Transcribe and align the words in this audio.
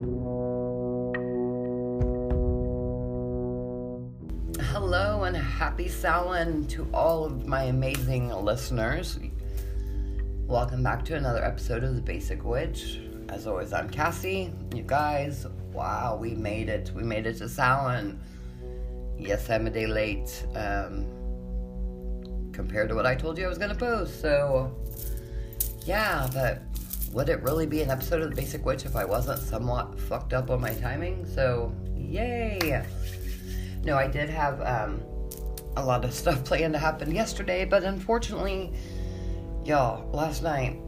Hello 0.00 1.12
and 5.22 5.36
happy 5.36 5.86
Samhain 5.86 6.66
to 6.66 6.88
all 6.92 7.24
of 7.24 7.46
my 7.46 7.62
amazing 7.64 8.30
listeners. 8.30 9.20
Welcome 10.48 10.82
back 10.82 11.04
to 11.04 11.14
another 11.14 11.44
episode 11.44 11.84
of 11.84 11.94
The 11.94 12.00
Basic 12.00 12.44
Witch. 12.44 12.98
As 13.28 13.46
always, 13.46 13.72
I'm 13.72 13.88
Cassie. 13.88 14.52
You 14.74 14.82
guys, 14.82 15.46
wow, 15.72 16.18
we 16.20 16.34
made 16.34 16.68
it. 16.68 16.90
We 16.92 17.04
made 17.04 17.28
it 17.28 17.38
to 17.38 17.48
Samhain. 17.48 18.18
Yes, 19.16 19.48
I'm 19.48 19.68
a 19.68 19.70
day 19.70 19.86
late 19.86 20.44
um, 20.56 21.06
compared 22.52 22.88
to 22.88 22.96
what 22.96 23.06
I 23.06 23.14
told 23.14 23.38
you 23.38 23.44
I 23.44 23.48
was 23.48 23.58
going 23.58 23.70
to 23.70 23.76
post. 23.76 24.20
So, 24.20 24.74
yeah, 25.86 26.28
but 26.32 26.62
would 27.14 27.28
it 27.28 27.40
really 27.42 27.64
be 27.64 27.80
an 27.80 27.90
episode 27.90 28.22
of 28.22 28.30
The 28.30 28.34
Basic 28.34 28.66
Witch 28.66 28.84
if 28.84 28.96
I 28.96 29.04
wasn't 29.04 29.38
somewhat 29.38 29.98
fucked 30.00 30.32
up 30.32 30.50
on 30.50 30.60
my 30.60 30.74
timing? 30.74 31.24
So, 31.24 31.72
yay! 31.96 32.84
No, 33.84 33.96
I 33.96 34.08
did 34.08 34.28
have 34.28 34.60
um, 34.62 35.00
a 35.76 35.84
lot 35.84 36.04
of 36.04 36.12
stuff 36.22 36.44
planned 36.44 36.72
to 36.72 36.78
happen 36.78 37.14
yesterday, 37.14 37.64
but 37.64 37.84
unfortunately, 37.84 38.72
y'all, 39.64 40.10
last 40.10 40.42
night, 40.42 40.80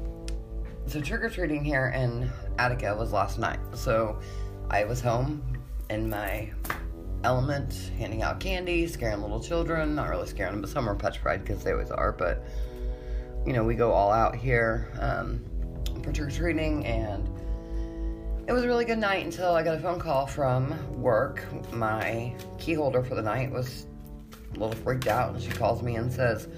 so 0.88 1.00
trick 1.00 1.22
or 1.22 1.30
treating 1.30 1.64
here 1.64 1.92
in 1.94 2.28
Attica 2.58 2.96
was 2.96 3.12
last 3.12 3.38
night. 3.38 3.60
So 3.74 4.18
I 4.68 4.82
was 4.82 5.00
home 5.00 5.44
in 5.90 6.10
my 6.10 6.50
element, 7.22 7.92
handing 7.98 8.22
out 8.22 8.40
candy, 8.40 8.88
scaring 8.88 9.22
little 9.22 9.40
children. 9.40 9.94
Not 9.94 10.08
really 10.08 10.26
scaring 10.26 10.54
them, 10.54 10.60
but 10.60 10.70
some 10.70 10.88
are 10.88 10.94
petrified 10.96 11.44
because 11.44 11.62
they 11.62 11.70
always 11.70 11.92
are. 11.92 12.10
But 12.10 12.44
you 13.46 13.52
know, 13.52 13.62
we 13.62 13.76
go 13.76 13.92
all 13.92 14.10
out 14.10 14.34
here 14.34 14.92
um, 15.00 15.44
for 16.02 16.12
trick 16.12 16.28
or 16.28 16.30
treating, 16.30 16.84
and 16.86 17.28
it 18.48 18.52
was 18.52 18.64
a 18.64 18.66
really 18.66 18.84
good 18.84 18.98
night 18.98 19.24
until 19.24 19.54
I 19.54 19.62
got 19.62 19.76
a 19.76 19.80
phone 19.80 19.98
call 19.98 20.26
from 20.26 20.74
work. 21.00 21.44
My 21.72 22.34
key 22.58 22.74
holder 22.74 23.02
for 23.02 23.14
the 23.14 23.22
night 23.22 23.50
was 23.50 23.86
a 24.54 24.58
little 24.58 24.74
freaked 24.82 25.08
out, 25.08 25.34
and 25.34 25.42
she 25.42 25.50
calls 25.50 25.82
me 25.82 25.96
and 25.96 26.12
says, 26.12 26.48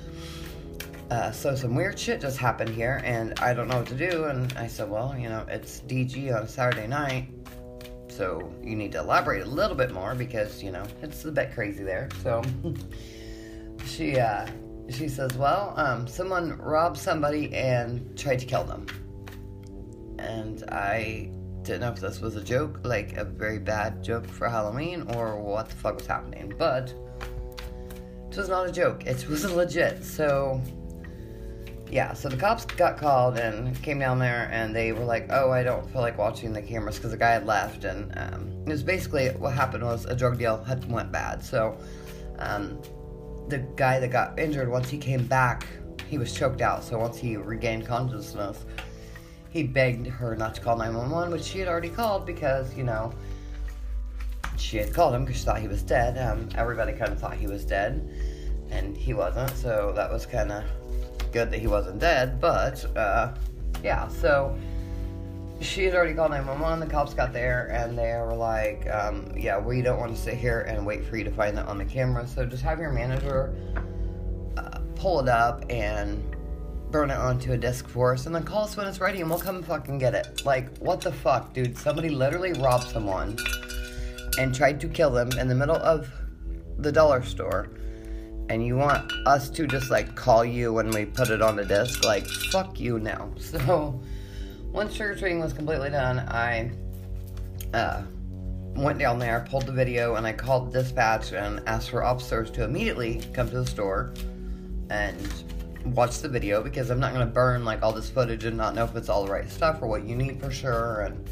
uh, 1.11 1.31
so 1.31 1.55
some 1.55 1.75
weird 1.75 1.99
shit 1.99 2.21
just 2.21 2.37
happened 2.37 2.69
here, 2.69 3.01
and 3.03 3.39
I 3.41 3.55
don't 3.55 3.69
know 3.69 3.79
what 3.79 3.87
to 3.87 3.95
do. 3.95 4.25
And 4.25 4.53
I 4.55 4.67
said, 4.67 4.91
well, 4.91 5.17
you 5.19 5.29
know, 5.29 5.47
it's 5.49 5.81
DG 5.81 6.35
on 6.35 6.43
a 6.43 6.49
Saturday 6.49 6.87
night, 6.87 7.29
so 8.09 8.53
you 8.63 8.77
need 8.77 8.93
to 8.93 8.99
elaborate 8.99 9.43
a 9.43 9.49
little 9.49 9.77
bit 9.77 9.93
more 9.93 10.15
because 10.15 10.63
you 10.63 10.71
know 10.71 10.85
it's 11.03 11.25
a 11.25 11.33
bit 11.33 11.55
crazy 11.55 11.83
there. 11.83 12.09
So 12.23 12.43
she 13.87 14.19
uh, 14.19 14.47
she 14.91 15.09
says, 15.09 15.33
well, 15.35 15.73
um, 15.77 16.07
someone 16.07 16.59
robbed 16.59 16.99
somebody 16.99 17.55
and 17.55 18.17
tried 18.19 18.41
to 18.41 18.47
kill 18.47 18.65
them, 18.65 18.87
and 20.19 20.65
I 20.71 21.31
didn't 21.63 21.83
know 21.83 21.93
if 21.93 22.01
this 22.01 22.21
was 22.21 22.37
a 22.37 22.43
joke, 22.43 22.81
like 22.83 23.17
a 23.17 23.25
very 23.25 23.59
bad 23.59 24.03
joke 24.03 24.27
for 24.27 24.49
Halloween, 24.49 25.03
or 25.15 25.41
what 25.41 25.69
the 25.69 25.75
fuck 25.77 25.97
was 25.97 26.07
happening. 26.07 26.53
But 26.57 26.95
it 28.31 28.37
was 28.37 28.49
not 28.49 28.69
a 28.69 28.73
joke. 28.73 29.07
It 29.07 29.29
was 29.29 29.51
legit. 29.51 30.05
So 30.05 30.63
yeah, 31.91 32.13
so 32.13 32.29
the 32.29 32.37
cops 32.37 32.65
got 32.67 32.99
called 32.99 33.39
and 33.39 33.81
came 33.83 33.99
down 33.99 34.19
there, 34.19 34.49
and 34.53 34.75
they 34.75 34.93
were 34.93 35.05
like, 35.05 35.29
"Oh, 35.31 35.51
I 35.51 35.63
don't 35.63 35.89
feel 35.91 36.03
like 36.03 36.19
watching 36.19 36.53
the 36.53 36.63
cameras 36.63 36.97
because 36.97 37.13
the 37.13 37.17
guy 37.17 37.31
had 37.31 37.47
left." 37.47 37.85
And 37.85 38.13
um, 38.17 38.51
it 38.67 38.71
was 38.71 38.83
basically 38.83 39.29
what 39.31 39.55
happened 39.55 39.85
was 39.85 40.05
a 40.05 40.15
drug 40.15 40.39
deal 40.39 40.63
had 40.63 40.91
went 40.91 41.11
bad. 41.11 41.43
So 41.43 41.79
um, 42.39 42.81
the 43.49 43.59
guy 43.77 44.01
that 44.01 44.09
got 44.09 44.39
injured, 44.39 44.69
once 44.69 44.91
he 44.91 44.99
came 44.99 45.27
back, 45.27 45.67
he 46.09 46.19
was 46.19 46.33
choked 46.33 46.61
out. 46.61 46.85
So 46.85 46.99
once 46.99 47.17
he 47.17 47.37
regained 47.37 47.87
consciousness, 47.87 48.65
he 49.51 49.63
begged 49.63 50.07
her 50.07 50.37
not 50.37 50.55
to 50.57 50.61
call 50.61 50.77
911, 50.77 51.33
which 51.33 51.43
she 51.43 51.59
had 51.59 51.69
already 51.69 51.89
called 51.89 52.27
because 52.27 52.75
you 52.75 52.85
know 52.85 53.13
she 54.57 54.77
had 54.77 54.93
called 54.93 55.15
him 55.15 55.25
because 55.25 55.41
she 55.41 55.45
thought 55.45 55.61
he 55.61 55.69
was 55.69 55.83
dead. 55.83 56.19
Um, 56.19 56.49
everybody 56.57 56.93
kind 56.93 57.13
of 57.13 57.19
thought 57.19 57.35
he 57.35 57.47
was 57.47 57.65
dead, 57.65 58.09
and 58.71 58.97
he 58.97 59.15
wasn't. 59.15 59.51
So 59.57 59.93
that 59.95 60.11
was 60.11 60.27
kind 60.27 60.53
of 60.53 60.65
good 61.33 61.51
that 61.51 61.59
he 61.59 61.67
wasn't 61.67 61.99
dead, 61.99 62.41
but 62.41 62.85
uh, 62.97 63.35
yeah, 63.83 64.09
so 64.09 64.57
she 65.61 65.85
had 65.85 65.95
already 65.95 66.15
called 66.15 66.31
911. 66.31 66.81
The 66.81 66.93
cops 66.93 67.15
got 67.15 67.33
there 67.33 67.69
and 67.69 67.99
they 67.99 68.13
were 68.15 68.35
like, 68.35 68.89
um, 68.91 69.33
Yeah, 69.37 69.59
we 69.59 69.83
don't 69.83 69.99
want 69.99 70.15
to 70.15 70.21
sit 70.21 70.35
here 70.35 70.61
and 70.63 70.87
wait 70.87 71.05
for 71.05 71.17
you 71.17 71.25
to 71.25 71.31
find 71.31 71.57
that 71.57 71.67
on 71.67 71.79
the 71.79 71.85
camera, 71.85 72.27
so 72.27 72.47
just 72.47 72.63
have 72.63 72.79
your 72.79 72.93
manager 72.93 73.55
uh, 74.57 74.79
pull 74.95 75.21
it 75.21 75.29
up 75.29 75.65
and 75.69 76.28
burn 76.91 77.11
it 77.11 77.19
onto 77.19 77.53
a 77.53 77.57
disc 77.57 77.87
for 77.89 78.15
us 78.15 78.27
and 78.27 78.35
then 78.35 78.43
call 78.43 78.65
us 78.65 78.77
when 78.77 78.87
it's 78.87 79.01
ready 79.01 79.21
and 79.21 79.29
we'll 79.29 79.39
come 79.39 79.63
fucking 79.63 79.99
get 79.99 80.15
it. 80.15 80.45
Like, 80.45 80.77
what 80.79 81.01
the 81.01 81.13
fuck, 81.13 81.53
dude? 81.53 81.77
Somebody 81.77 82.09
literally 82.09 82.53
robbed 82.55 82.89
someone 82.89 83.37
and 84.39 84.55
tried 84.55 84.81
to 84.81 84.89
kill 84.89 85.11
them 85.11 85.31
in 85.39 85.49
the 85.49 85.55
middle 85.55 85.77
of 85.77 86.11
the 86.79 86.93
dollar 86.93 87.23
store 87.23 87.71
and 88.49 88.65
you 88.65 88.77
want 88.77 89.13
us 89.27 89.51
to 89.51 89.67
just 89.67 89.91
like 89.91 90.15
call 90.15 90.45
you 90.45 90.73
when 90.73 90.91
we 90.91 91.05
put 91.05 91.31
it 91.31 91.43
on 91.43 91.57
the 91.57 91.65
disc, 91.65 92.05
like 92.05 92.27
fuck 92.27 92.81
you 92.81 92.99
now. 92.99 93.31
So 93.39 94.01
once 94.73 95.01
or 95.01 95.15
treating 95.15 95.41
was 95.41 95.53
completely 95.53 95.91
done, 95.91 96.21
I 96.21 96.71
uh, 97.75 98.03
went 98.75 98.99
down 98.99 99.19
there, 99.19 99.47
pulled 99.51 99.67
the 99.67 99.73
video, 99.73 100.15
and 100.15 100.27
I 100.27 100.33
called 100.33 100.73
dispatch 100.73 101.33
and 101.33 101.61
asked 101.67 101.91
for 101.91 102.05
officers 102.05 102.51
to 102.53 102.65
immediately 102.65 103.23
come 103.33 103.49
to 103.51 103.61
the 103.61 103.67
store 103.67 104.13
and 104.91 105.45
watch 105.85 106.19
the 106.21 106.29
video 106.29 106.63
because 106.63 106.91
I'm 106.91 107.01
not 107.01 107.13
gonna 107.13 107.27
burn 107.27 107.65
like 107.65 107.83
all 107.83 107.93
this 107.93 108.11
footage 108.11 108.45
and 108.45 108.57
not 108.57 108.75
know 108.75 108.85
if 108.85 108.95
it's 108.97 109.09
all 109.09 109.25
the 109.25 109.33
right 109.33 109.49
stuff 109.51 109.83
or 109.83 109.87
what 109.87 110.05
you 110.05 110.15
need 110.17 110.41
for 110.41 110.51
sure 110.51 111.03
and 111.03 111.29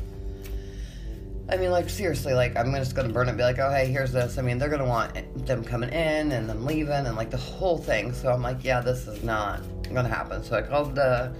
I 1.48 1.56
mean, 1.56 1.70
like, 1.70 1.88
seriously, 1.88 2.34
like, 2.34 2.56
I'm 2.56 2.74
just 2.74 2.96
gonna 2.96 3.12
burn 3.12 3.28
it 3.28 3.30
and 3.30 3.38
be 3.38 3.44
like, 3.44 3.60
oh, 3.60 3.70
hey, 3.70 3.86
here's 3.86 4.10
this. 4.10 4.36
I 4.36 4.42
mean, 4.42 4.58
they're 4.58 4.68
gonna 4.68 4.84
want 4.84 5.46
them 5.46 5.62
coming 5.62 5.90
in 5.90 6.32
and 6.32 6.48
then 6.48 6.64
leaving 6.64 7.06
and, 7.06 7.14
like, 7.14 7.30
the 7.30 7.36
whole 7.36 7.78
thing. 7.78 8.12
So 8.12 8.32
I'm 8.32 8.42
like, 8.42 8.64
yeah, 8.64 8.80
this 8.80 9.06
is 9.06 9.22
not 9.22 9.62
gonna 9.94 10.08
happen. 10.08 10.42
So 10.42 10.56
I 10.56 10.62
called 10.62 10.96
the 10.96 11.32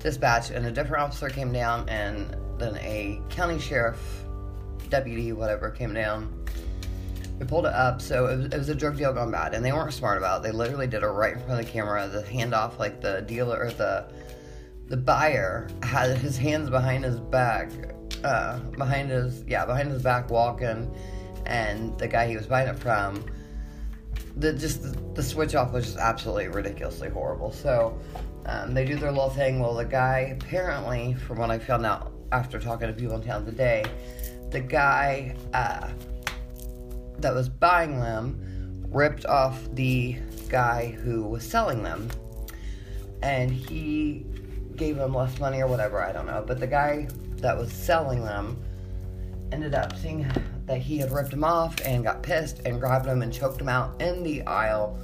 dispatch, 0.00 0.50
and 0.50 0.66
a 0.66 0.72
different 0.72 1.04
officer 1.04 1.28
came 1.28 1.52
down, 1.52 1.88
and 1.88 2.36
then 2.58 2.76
a 2.78 3.20
county 3.30 3.60
sheriff, 3.60 4.24
deputy, 4.88 5.32
whatever, 5.32 5.70
came 5.70 5.94
down. 5.94 6.32
We 7.38 7.46
pulled 7.46 7.66
it 7.66 7.74
up, 7.74 8.00
so 8.00 8.26
it 8.26 8.36
was, 8.36 8.44
it 8.46 8.58
was 8.58 8.68
a 8.68 8.74
drug 8.74 8.96
deal 8.96 9.12
gone 9.12 9.30
bad, 9.30 9.54
and 9.54 9.64
they 9.64 9.72
weren't 9.72 9.92
smart 9.92 10.18
about 10.18 10.40
it. 10.40 10.42
They 10.44 10.52
literally 10.52 10.86
did 10.86 11.02
it 11.02 11.06
right 11.06 11.32
in 11.32 11.40
front 11.40 11.58
of 11.58 11.66
the 11.66 11.72
camera. 11.72 12.06
The 12.08 12.22
handoff, 12.22 12.78
like, 12.78 13.00
the 13.00 13.22
dealer, 13.22 13.58
or 13.58 13.70
the, 13.70 14.06
the 14.86 14.96
buyer 14.96 15.68
had 15.82 16.16
his 16.18 16.36
hands 16.36 16.70
behind 16.70 17.04
his 17.04 17.18
back 17.18 17.70
uh, 18.22 18.58
behind 18.70 19.10
his 19.10 19.44
yeah 19.46 19.64
behind 19.66 19.90
his 19.90 20.02
back 20.02 20.30
walking, 20.30 20.92
and 21.46 21.96
the 21.98 22.08
guy 22.08 22.26
he 22.28 22.36
was 22.36 22.46
buying 22.46 22.68
it 22.68 22.78
from, 22.78 23.24
the 24.36 24.52
just 24.52 24.82
the, 24.82 24.98
the 25.14 25.22
switch 25.22 25.54
off 25.54 25.72
was 25.72 25.84
just 25.86 25.98
absolutely 25.98 26.48
ridiculously 26.48 27.08
horrible. 27.08 27.52
So 27.52 27.98
um, 28.46 28.74
they 28.74 28.84
do 28.84 28.96
their 28.96 29.10
little 29.10 29.30
thing. 29.30 29.60
Well, 29.60 29.74
the 29.74 29.84
guy 29.84 30.36
apparently, 30.40 31.14
from 31.14 31.38
what 31.38 31.50
I 31.50 31.58
found 31.58 31.84
out 31.86 32.12
after 32.32 32.58
talking 32.58 32.88
to 32.88 32.94
people 32.94 33.16
in 33.16 33.22
town 33.22 33.44
today, 33.44 33.84
the 34.50 34.60
guy 34.60 35.36
uh, 35.52 35.88
that 37.18 37.34
was 37.34 37.48
buying 37.48 38.00
them 38.00 38.86
ripped 38.90 39.26
off 39.26 39.68
the 39.74 40.16
guy 40.48 40.90
who 40.90 41.24
was 41.24 41.44
selling 41.44 41.82
them, 41.82 42.08
and 43.22 43.50
he 43.50 44.24
gave 44.76 44.96
him 44.96 45.14
less 45.14 45.38
money 45.38 45.60
or 45.60 45.66
whatever. 45.66 46.00
I 46.00 46.12
don't 46.12 46.26
know, 46.26 46.44
but 46.46 46.60
the 46.60 46.66
guy 46.66 47.08
that 47.36 47.56
was 47.56 47.72
selling 47.72 48.24
them 48.24 48.56
ended 49.52 49.74
up 49.74 49.96
seeing 49.96 50.26
that 50.66 50.80
he 50.80 50.98
had 50.98 51.12
ripped 51.12 51.30
them 51.30 51.44
off 51.44 51.76
and 51.84 52.04
got 52.04 52.22
pissed 52.22 52.60
and 52.64 52.80
grabbed 52.80 53.06
them 53.06 53.22
and 53.22 53.32
choked 53.32 53.58
them 53.58 53.68
out 53.68 54.00
in 54.00 54.22
the 54.22 54.42
aisle. 54.42 54.98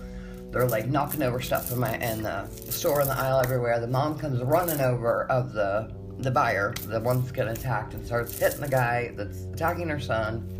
They're 0.50 0.66
like 0.66 0.88
knocking 0.88 1.22
over 1.22 1.40
stuff 1.40 1.70
in 1.70 1.78
my 1.78 1.96
in 1.98 2.22
the 2.22 2.46
store 2.70 3.00
in 3.00 3.08
the 3.08 3.18
aisle 3.18 3.40
everywhere. 3.40 3.78
The 3.78 3.86
mom 3.86 4.18
comes 4.18 4.40
running 4.42 4.80
over 4.80 5.24
of 5.26 5.52
the 5.52 5.92
the 6.18 6.30
buyer, 6.30 6.74
the 6.86 7.00
one 7.00 7.20
that's 7.20 7.32
getting 7.32 7.52
attacked, 7.52 7.94
and 7.94 8.04
starts 8.04 8.38
hitting 8.38 8.60
the 8.60 8.68
guy 8.68 9.12
that's 9.16 9.44
attacking 9.44 9.88
her 9.88 10.00
son. 10.00 10.59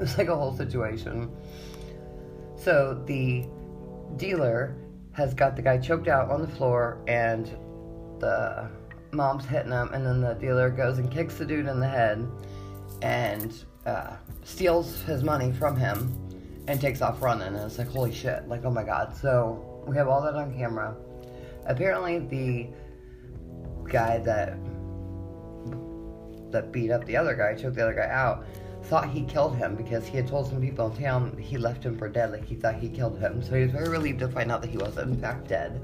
It's 0.00 0.16
like 0.18 0.28
a 0.28 0.36
whole 0.36 0.56
situation. 0.56 1.30
So 2.56 3.02
the 3.06 3.46
dealer 4.16 4.76
has 5.12 5.34
got 5.34 5.56
the 5.56 5.62
guy 5.62 5.78
choked 5.78 6.08
out 6.08 6.30
on 6.30 6.40
the 6.40 6.48
floor, 6.48 7.02
and 7.06 7.46
the 8.18 8.70
mom's 9.12 9.44
hitting 9.44 9.72
him, 9.72 9.92
and 9.92 10.04
then 10.06 10.20
the 10.20 10.34
dealer 10.34 10.70
goes 10.70 10.98
and 10.98 11.10
kicks 11.10 11.34
the 11.34 11.44
dude 11.44 11.66
in 11.66 11.80
the 11.80 11.88
head 11.88 12.26
and 13.02 13.64
uh, 13.86 14.16
steals 14.44 15.02
his 15.02 15.22
money 15.22 15.52
from 15.52 15.76
him 15.76 16.14
and 16.68 16.80
takes 16.80 17.02
off 17.02 17.22
running. 17.22 17.48
And 17.48 17.56
it's 17.56 17.78
like, 17.78 17.88
holy 17.88 18.12
shit, 18.12 18.46
like, 18.48 18.64
oh 18.64 18.70
my 18.70 18.84
god. 18.84 19.16
So 19.16 19.82
we 19.86 19.96
have 19.96 20.08
all 20.08 20.22
that 20.22 20.34
on 20.34 20.54
camera. 20.54 20.96
Apparently, 21.66 22.18
the 22.18 22.68
guy 23.90 24.18
that 24.18 24.56
that 26.52 26.72
beat 26.72 26.90
up 26.90 27.04
the 27.04 27.16
other 27.16 27.34
guy, 27.34 27.54
choked 27.54 27.76
the 27.76 27.82
other 27.82 27.94
guy 27.94 28.08
out, 28.08 28.44
thought 28.90 29.08
he 29.08 29.22
killed 29.22 29.56
him 29.56 29.76
because 29.76 30.04
he 30.04 30.16
had 30.16 30.26
told 30.26 30.48
some 30.48 30.60
people 30.60 30.90
in 30.90 31.00
town 31.00 31.36
he 31.38 31.56
left 31.56 31.84
him 31.84 31.96
for 31.96 32.08
dead, 32.08 32.32
like 32.32 32.44
he 32.44 32.56
thought 32.56 32.74
he 32.74 32.88
killed 32.88 33.16
him. 33.20 33.40
So 33.40 33.54
he 33.54 33.62
was 33.62 33.70
very 33.70 33.88
relieved 33.88 34.18
to 34.18 34.28
find 34.28 34.50
out 34.50 34.62
that 34.62 34.70
he 34.70 34.78
wasn't 34.78 35.12
in 35.12 35.20
fact 35.20 35.46
dead. 35.46 35.80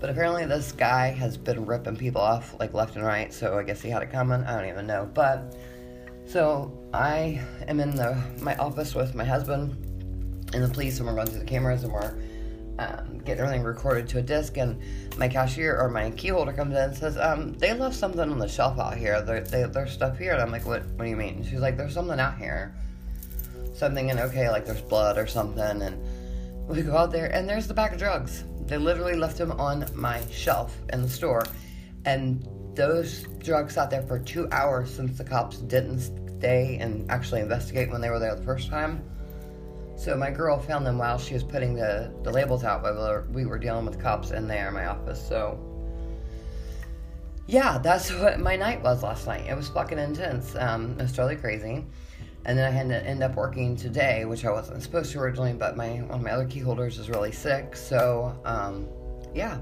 But 0.00 0.10
apparently 0.10 0.44
this 0.44 0.72
guy 0.72 1.10
has 1.10 1.36
been 1.36 1.64
ripping 1.64 1.96
people 1.96 2.20
off 2.20 2.58
like 2.58 2.74
left 2.74 2.96
and 2.96 3.04
right, 3.04 3.32
so 3.32 3.56
I 3.56 3.62
guess 3.62 3.80
he 3.80 3.90
had 3.90 4.02
it 4.02 4.10
coming. 4.10 4.42
I 4.42 4.58
don't 4.58 4.68
even 4.68 4.88
know. 4.88 5.08
But 5.14 5.54
So 6.26 6.72
I 6.92 7.40
am 7.68 7.78
in 7.78 7.94
the 7.94 8.20
my 8.40 8.56
office 8.56 8.94
with 8.94 9.14
my 9.14 9.24
husband 9.24 9.72
and 10.52 10.64
the 10.64 10.68
police, 10.68 10.98
and 10.98 11.06
we're 11.06 11.14
going 11.14 11.28
through 11.28 11.38
the 11.38 11.44
cameras, 11.44 11.84
and 11.84 11.92
we're 11.92 12.12
um, 12.80 13.18
getting 13.18 13.42
everything 13.44 13.62
recorded 13.62 14.08
to 14.08 14.18
a 14.18 14.22
disc. 14.22 14.56
And 14.56 14.80
my 15.18 15.28
cashier 15.28 15.78
or 15.78 15.88
my 15.88 16.10
key 16.12 16.28
holder 16.28 16.52
comes 16.52 16.74
in 16.74 16.82
and 16.82 16.96
says, 16.96 17.16
um, 17.18 17.52
"They 17.54 17.74
left 17.74 17.94
something 17.94 18.20
on 18.20 18.38
the 18.38 18.48
shelf 18.48 18.78
out 18.78 18.96
here. 18.96 19.20
There, 19.20 19.40
they, 19.40 19.64
there's 19.64 19.92
stuff 19.92 20.18
here." 20.18 20.32
And 20.32 20.40
I'm 20.40 20.50
like, 20.50 20.66
"What? 20.66 20.84
What 20.96 21.04
do 21.04 21.10
you 21.10 21.16
mean?" 21.16 21.44
She's 21.44 21.60
like, 21.60 21.76
"There's 21.76 21.94
something 21.94 22.18
out 22.18 22.38
here." 22.38 22.74
Something, 23.74 24.10
and 24.10 24.20
okay, 24.20 24.50
like 24.50 24.66
there's 24.66 24.80
blood 24.80 25.16
or 25.18 25.26
something, 25.26 25.82
and 25.82 25.98
we 26.68 26.82
go 26.82 26.96
out 26.96 27.12
there, 27.12 27.26
and 27.34 27.48
there's 27.48 27.66
the 27.66 27.74
bag 27.74 27.92
of 27.92 27.98
drugs. 27.98 28.44
They 28.66 28.76
literally 28.78 29.16
left 29.16 29.38
them 29.38 29.52
on 29.52 29.86
my 29.94 30.24
shelf 30.30 30.76
in 30.92 31.02
the 31.02 31.08
store, 31.08 31.44
and 32.04 32.46
those 32.74 33.24
drugs 33.38 33.74
sat 33.74 33.90
there 33.90 34.02
for 34.02 34.18
two 34.18 34.48
hours 34.52 34.94
since 34.94 35.18
the 35.18 35.24
cops 35.24 35.58
didn't 35.58 36.00
stay 36.38 36.78
and 36.80 37.10
actually 37.10 37.40
investigate 37.40 37.90
when 37.90 38.00
they 38.00 38.10
were 38.10 38.18
there 38.18 38.34
the 38.34 38.42
first 38.42 38.70
time. 38.70 39.02
So 40.00 40.16
my 40.16 40.30
girl 40.30 40.58
found 40.58 40.86
them 40.86 40.96
while 40.96 41.18
she 41.18 41.34
was 41.34 41.44
putting 41.44 41.74
the, 41.74 42.10
the 42.22 42.30
labels 42.30 42.64
out 42.64 42.82
while 42.82 43.22
we 43.32 43.44
were 43.44 43.58
dealing 43.58 43.84
with 43.84 44.00
cops 44.00 44.30
in 44.30 44.48
there 44.48 44.68
in 44.68 44.72
my 44.72 44.86
office. 44.86 45.22
So 45.22 45.60
yeah, 47.46 47.76
that's 47.76 48.10
what 48.10 48.40
my 48.40 48.56
night 48.56 48.82
was 48.82 49.02
last 49.02 49.26
night. 49.26 49.44
It 49.46 49.54
was 49.54 49.68
fucking 49.68 49.98
intense. 49.98 50.56
Um, 50.56 50.92
it 50.92 51.02
was 51.02 51.12
totally 51.12 51.36
crazy. 51.36 51.84
And 52.46 52.58
then 52.58 52.66
I 52.66 52.70
had 52.74 52.88
to 52.88 53.06
end 53.06 53.22
up 53.22 53.34
working 53.34 53.76
today, 53.76 54.24
which 54.24 54.46
I 54.46 54.50
wasn't 54.50 54.82
supposed 54.82 55.12
to 55.12 55.18
originally, 55.20 55.52
but 55.52 55.76
my 55.76 55.96
one 55.96 56.20
of 56.20 56.22
my 56.22 56.30
other 56.30 56.46
key 56.46 56.60
holders 56.60 56.98
is 56.98 57.10
really 57.10 57.32
sick. 57.32 57.76
So 57.76 58.40
um, 58.46 58.88
yeah, 59.34 59.58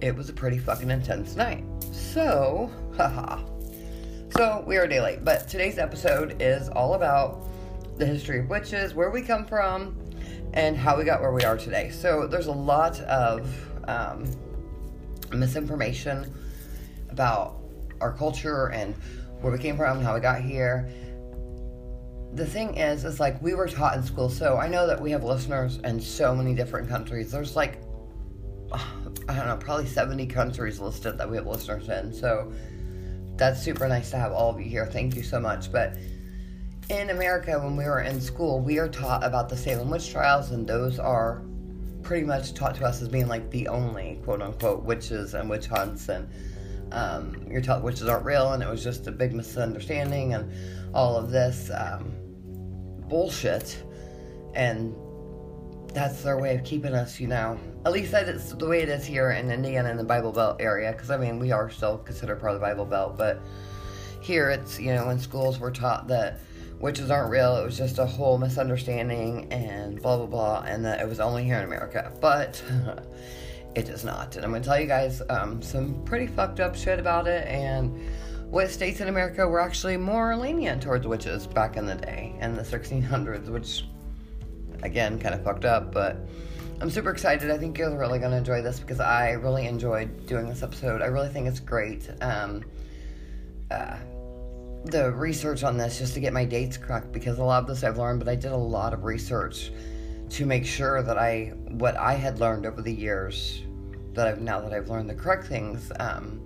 it 0.00 0.16
was 0.16 0.30
a 0.30 0.32
pretty 0.32 0.58
fucking 0.58 0.90
intense 0.90 1.36
night. 1.36 1.62
So, 1.92 2.72
haha. 2.96 3.40
So 4.30 4.64
we 4.66 4.78
are 4.78 4.88
day 4.88 5.20
but 5.22 5.46
today's 5.46 5.78
episode 5.78 6.42
is 6.42 6.68
all 6.70 6.94
about 6.94 7.48
the 7.98 8.06
history 8.06 8.40
of 8.40 8.48
witches, 8.48 8.94
where 8.94 9.10
we 9.10 9.22
come 9.22 9.44
from, 9.44 9.98
and 10.54 10.76
how 10.76 10.96
we 10.96 11.04
got 11.04 11.20
where 11.20 11.32
we 11.32 11.44
are 11.44 11.56
today. 11.56 11.90
So 11.90 12.26
there's 12.26 12.46
a 12.46 12.52
lot 12.52 13.00
of 13.02 13.52
um, 13.88 14.24
misinformation 15.32 16.32
about 17.10 17.58
our 18.00 18.12
culture 18.12 18.68
and 18.68 18.94
where 19.40 19.52
we 19.52 19.58
came 19.58 19.76
from, 19.76 20.00
how 20.00 20.14
we 20.14 20.20
got 20.20 20.40
here. 20.40 20.88
The 22.34 22.46
thing 22.46 22.76
is, 22.76 23.04
is 23.04 23.20
like 23.20 23.40
we 23.42 23.54
were 23.54 23.68
taught 23.68 23.96
in 23.96 24.02
school. 24.02 24.28
So 24.28 24.56
I 24.56 24.68
know 24.68 24.86
that 24.86 25.00
we 25.00 25.10
have 25.10 25.24
listeners 25.24 25.78
in 25.78 26.00
so 26.00 26.34
many 26.34 26.54
different 26.54 26.88
countries. 26.88 27.30
There's 27.30 27.56
like, 27.56 27.82
I 28.72 28.80
don't 29.28 29.46
know, 29.46 29.56
probably 29.58 29.86
70 29.86 30.26
countries 30.26 30.78
listed 30.78 31.18
that 31.18 31.28
we 31.28 31.36
have 31.36 31.46
listeners 31.46 31.88
in. 31.88 32.12
So 32.12 32.52
that's 33.36 33.62
super 33.62 33.88
nice 33.88 34.10
to 34.10 34.16
have 34.18 34.32
all 34.32 34.50
of 34.50 34.60
you 34.60 34.68
here. 34.68 34.86
Thank 34.86 35.16
you 35.16 35.22
so 35.22 35.40
much. 35.40 35.72
But 35.72 35.96
in 36.88 37.10
America, 37.10 37.58
when 37.58 37.76
we 37.76 37.84
were 37.84 38.00
in 38.00 38.20
school, 38.20 38.60
we 38.60 38.78
are 38.78 38.88
taught 38.88 39.22
about 39.22 39.48
the 39.48 39.56
Salem 39.56 39.90
witch 39.90 40.10
trials, 40.10 40.50
and 40.52 40.66
those 40.66 40.98
are 40.98 41.42
pretty 42.02 42.24
much 42.24 42.54
taught 42.54 42.74
to 42.76 42.84
us 42.84 43.02
as 43.02 43.08
being 43.08 43.28
like 43.28 43.50
the 43.50 43.68
only 43.68 44.18
quote 44.24 44.40
unquote 44.40 44.84
witches 44.84 45.34
and 45.34 45.50
witch 45.50 45.66
hunts. 45.66 46.08
And 46.08 46.28
um, 46.92 47.46
you're 47.50 47.60
taught 47.60 47.82
witches 47.82 48.08
aren't 48.08 48.24
real, 48.24 48.52
and 48.54 48.62
it 48.62 48.68
was 48.68 48.82
just 48.82 49.06
a 49.06 49.12
big 49.12 49.34
misunderstanding, 49.34 50.32
and 50.32 50.50
all 50.94 51.16
of 51.16 51.30
this 51.30 51.70
um, 51.74 52.10
bullshit. 53.08 53.82
And 54.54 54.94
that's 55.92 56.22
their 56.22 56.38
way 56.38 56.54
of 56.54 56.64
keeping 56.64 56.94
us, 56.94 57.20
you 57.20 57.26
know. 57.26 57.58
At 57.84 57.92
least 57.92 58.12
that 58.12 58.30
is 58.30 58.54
the 58.54 58.66
way 58.66 58.80
it 58.80 58.88
is 58.88 59.04
here 59.04 59.32
in 59.32 59.50
Indiana 59.50 59.90
in 59.90 59.98
the 59.98 60.04
Bible 60.04 60.32
Belt 60.32 60.56
area, 60.58 60.92
because 60.92 61.10
I 61.10 61.18
mean, 61.18 61.38
we 61.38 61.52
are 61.52 61.68
still 61.68 61.98
considered 61.98 62.40
part 62.40 62.54
of 62.54 62.60
the 62.60 62.66
Bible 62.66 62.86
Belt, 62.86 63.18
but 63.18 63.42
here 64.22 64.48
it's, 64.48 64.80
you 64.80 64.94
know, 64.94 65.10
in 65.10 65.18
schools 65.18 65.60
we're 65.60 65.70
taught 65.70 66.08
that 66.08 66.40
witches 66.80 67.10
aren't 67.10 67.30
real. 67.30 67.56
It 67.56 67.64
was 67.64 67.76
just 67.76 67.98
a 67.98 68.06
whole 68.06 68.38
misunderstanding 68.38 69.52
and 69.52 70.00
blah 70.00 70.16
blah 70.16 70.26
blah, 70.26 70.64
and 70.66 70.84
that 70.84 71.00
it 71.00 71.08
was 71.08 71.20
only 71.20 71.44
here 71.44 71.58
in 71.58 71.64
America. 71.64 72.12
But 72.20 72.62
it 73.74 73.88
is 73.88 74.04
not. 74.04 74.36
And 74.36 74.44
I'm 74.44 74.52
gonna 74.52 74.64
tell 74.64 74.80
you 74.80 74.86
guys 74.86 75.22
um, 75.30 75.62
some 75.62 76.02
pretty 76.04 76.26
fucked 76.26 76.60
up 76.60 76.74
shit 76.74 76.98
about 76.98 77.26
it. 77.26 77.46
And 77.46 77.98
what 78.50 78.70
states 78.70 79.00
in 79.00 79.08
America 79.08 79.46
were 79.46 79.60
actually 79.60 79.96
more 79.96 80.36
lenient 80.36 80.82
towards 80.82 81.06
witches 81.06 81.46
back 81.46 81.76
in 81.76 81.86
the 81.86 81.94
day 81.94 82.34
in 82.40 82.54
the 82.54 82.62
1600s, 82.62 83.48
which 83.48 83.84
again 84.82 85.18
kind 85.18 85.34
of 85.34 85.42
fucked 85.44 85.64
up. 85.64 85.92
But 85.92 86.16
I'm 86.80 86.90
super 86.90 87.10
excited. 87.10 87.50
I 87.50 87.58
think 87.58 87.76
you're 87.76 87.96
really 87.96 88.18
gonna 88.18 88.36
enjoy 88.36 88.62
this 88.62 88.78
because 88.78 89.00
I 89.00 89.32
really 89.32 89.66
enjoyed 89.66 90.26
doing 90.26 90.48
this 90.48 90.62
episode. 90.62 91.02
I 91.02 91.06
really 91.06 91.28
think 91.28 91.48
it's 91.48 91.60
great. 91.60 92.08
Um, 92.20 92.64
uh, 93.70 93.96
the 94.84 95.12
research 95.12 95.64
on 95.64 95.76
this 95.76 95.98
just 95.98 96.14
to 96.14 96.20
get 96.20 96.32
my 96.32 96.44
dates 96.44 96.76
correct 96.76 97.12
because 97.12 97.38
a 97.38 97.44
lot 97.44 97.62
of 97.62 97.66
this 97.66 97.84
I've 97.84 97.98
learned, 97.98 98.20
but 98.20 98.28
I 98.28 98.34
did 98.34 98.52
a 98.52 98.56
lot 98.56 98.94
of 98.94 99.04
research 99.04 99.72
to 100.30 100.46
make 100.46 100.64
sure 100.66 101.02
that 101.02 101.18
I 101.18 101.52
what 101.68 101.96
I 101.96 102.14
had 102.14 102.38
learned 102.38 102.66
over 102.66 102.82
the 102.82 102.92
years 102.92 103.62
that 104.14 104.26
I've 104.26 104.40
now 104.40 104.60
that 104.60 104.72
I've 104.72 104.88
learned 104.88 105.08
the 105.08 105.14
correct 105.14 105.46
things 105.46 105.90
um, 105.98 106.40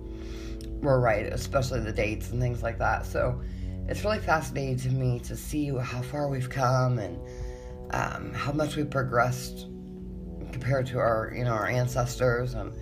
were 0.81 0.99
right, 0.99 1.25
especially 1.25 1.79
the 1.79 1.91
dates 1.91 2.31
and 2.31 2.41
things 2.41 2.63
like 2.63 2.77
that. 2.79 3.05
So 3.05 3.41
it's 3.87 4.03
really 4.03 4.19
fascinating 4.19 4.77
to 4.77 4.89
me 4.89 5.19
to 5.19 5.35
see 5.35 5.69
how 5.69 6.01
far 6.01 6.27
we've 6.27 6.49
come 6.49 6.99
and 6.99 7.19
um, 7.91 8.33
how 8.33 8.51
much 8.51 8.75
we've 8.75 8.89
progressed 8.89 9.67
compared 10.51 10.85
to 10.87 10.99
our 10.99 11.33
you 11.35 11.43
know 11.43 11.51
our 11.51 11.67
ancestors 11.67 12.53
and 12.53 12.73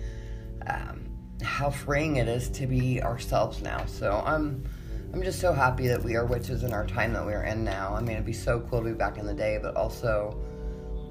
um, 0.66 1.08
how 1.42 1.70
freeing 1.70 2.16
it 2.16 2.28
is 2.28 2.48
to 2.50 2.66
be 2.66 3.02
ourselves 3.02 3.62
now. 3.62 3.84
So 3.86 4.22
I'm 4.24 4.64
I'm 5.12 5.22
just 5.22 5.40
so 5.40 5.52
happy 5.52 5.88
that 5.88 6.02
we 6.02 6.16
are 6.16 6.24
witches 6.24 6.62
in 6.62 6.72
our 6.72 6.86
time 6.86 7.12
that 7.12 7.26
we're 7.26 7.42
in 7.42 7.64
now. 7.64 7.94
I 7.94 8.00
mean, 8.00 8.12
it'd 8.12 8.24
be 8.24 8.32
so 8.32 8.60
cool 8.60 8.78
to 8.78 8.86
be 8.86 8.92
back 8.92 9.18
in 9.18 9.26
the 9.26 9.34
day, 9.34 9.58
but 9.60 9.76
also, 9.76 10.38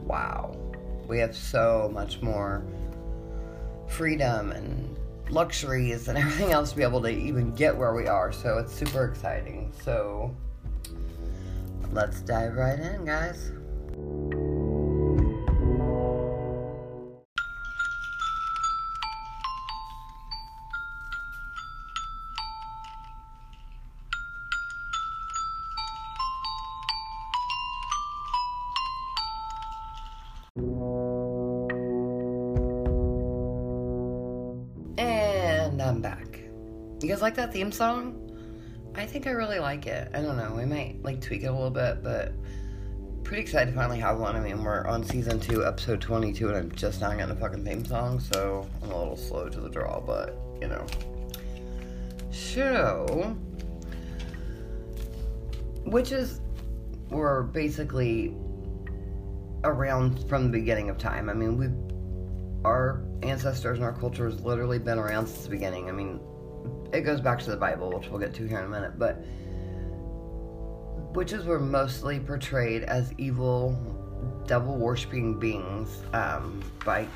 wow, 0.06 0.58
we 1.08 1.20
have 1.20 1.36
so 1.36 1.90
much 1.94 2.20
more 2.22 2.66
freedom 3.88 4.52
and 4.52 4.98
luxuries 5.30 6.08
and 6.08 6.18
everything 6.18 6.52
else 6.52 6.72
to 6.72 6.78
be 6.78 6.84
able 6.84 7.02
to 7.02 7.10
even 7.10 7.54
get 7.54 7.78
where 7.78 7.94
we 7.94 8.08
are. 8.08 8.32
So 8.32 8.58
it's 8.58 8.74
super 8.74 9.06
exciting. 9.06 9.72
So 9.84 10.36
let's 11.92 12.22
dive 12.22 12.56
right 12.56 12.80
in, 12.80 13.06
guys. 13.06 13.52
Theme 37.62 37.72
song? 37.72 38.18
I 38.96 39.06
think 39.06 39.28
I 39.28 39.32
really 39.32 39.60
like 39.60 39.86
it. 39.86 40.10
I 40.16 40.22
don't 40.24 40.36
know. 40.36 40.56
We 40.58 40.66
might 40.66 41.04
like 41.04 41.22
tweak 41.22 41.44
it 41.44 41.46
a 41.46 41.52
little 41.52 41.70
bit, 41.70 42.02
but 42.02 42.34
pretty 43.24 43.44
excited 43.44 43.70
to 43.70 43.78
finally 43.78 44.00
have 44.00 44.18
one. 44.18 44.36
I 44.36 44.40
mean, 44.40 44.64
we're 44.64 44.88
on 44.88 45.04
season 45.04 45.40
two, 45.40 45.64
episode 45.64 46.02
22, 46.02 46.48
and 46.48 46.58
I'm 46.58 46.72
just 46.72 47.02
now 47.02 47.12
getting 47.12 47.30
a 47.30 47.36
fucking 47.36 47.64
theme 47.64 47.86
song, 47.86 48.20
so 48.20 48.68
I'm 48.82 48.90
a 48.90 48.98
little 48.98 49.16
slow 49.16 49.48
to 49.48 49.60
the 49.60 49.70
draw, 49.70 50.02
but 50.02 50.36
you 50.60 50.70
know. 50.70 50.84
So, 52.32 53.38
witches 55.86 56.42
were 57.12 57.44
basically 57.44 58.36
around 59.64 60.28
from 60.28 60.46
the 60.46 60.50
beginning 60.50 60.90
of 60.90 60.98
time. 60.98 61.30
I 61.30 61.36
mean, 61.36 61.58
we've 61.58 62.66
our 62.66 63.04
ancestors 63.22 63.78
and 63.78 63.86
our 63.86 63.94
culture 63.94 64.28
has 64.28 64.42
literally 64.42 64.80
been 64.80 64.98
around 64.98 65.28
since 65.28 65.44
the 65.44 65.50
beginning. 65.52 65.90
I 65.90 65.92
mean, 65.92 66.20
it 66.94 67.02
goes 67.02 67.22
back 67.22 67.40
to 67.40 67.50
the 67.50 67.58
Bible, 67.58 67.92
which 67.92 68.10
we'll 68.10 68.20
get 68.20 68.34
to 68.36 68.48
here 68.48 68.60
in 68.60 68.66
a 68.66 68.70
minute, 68.70 69.00
but 69.00 69.24
witches 71.14 71.46
were 71.46 71.60
mostly 71.60 72.20
portrayed 72.20 72.84
as 72.84 73.14
evil, 73.18 74.44
devil 74.48 74.78
worshipping 74.78 75.40
beings 75.40 76.02
um, 76.14 76.62
by 76.86 77.08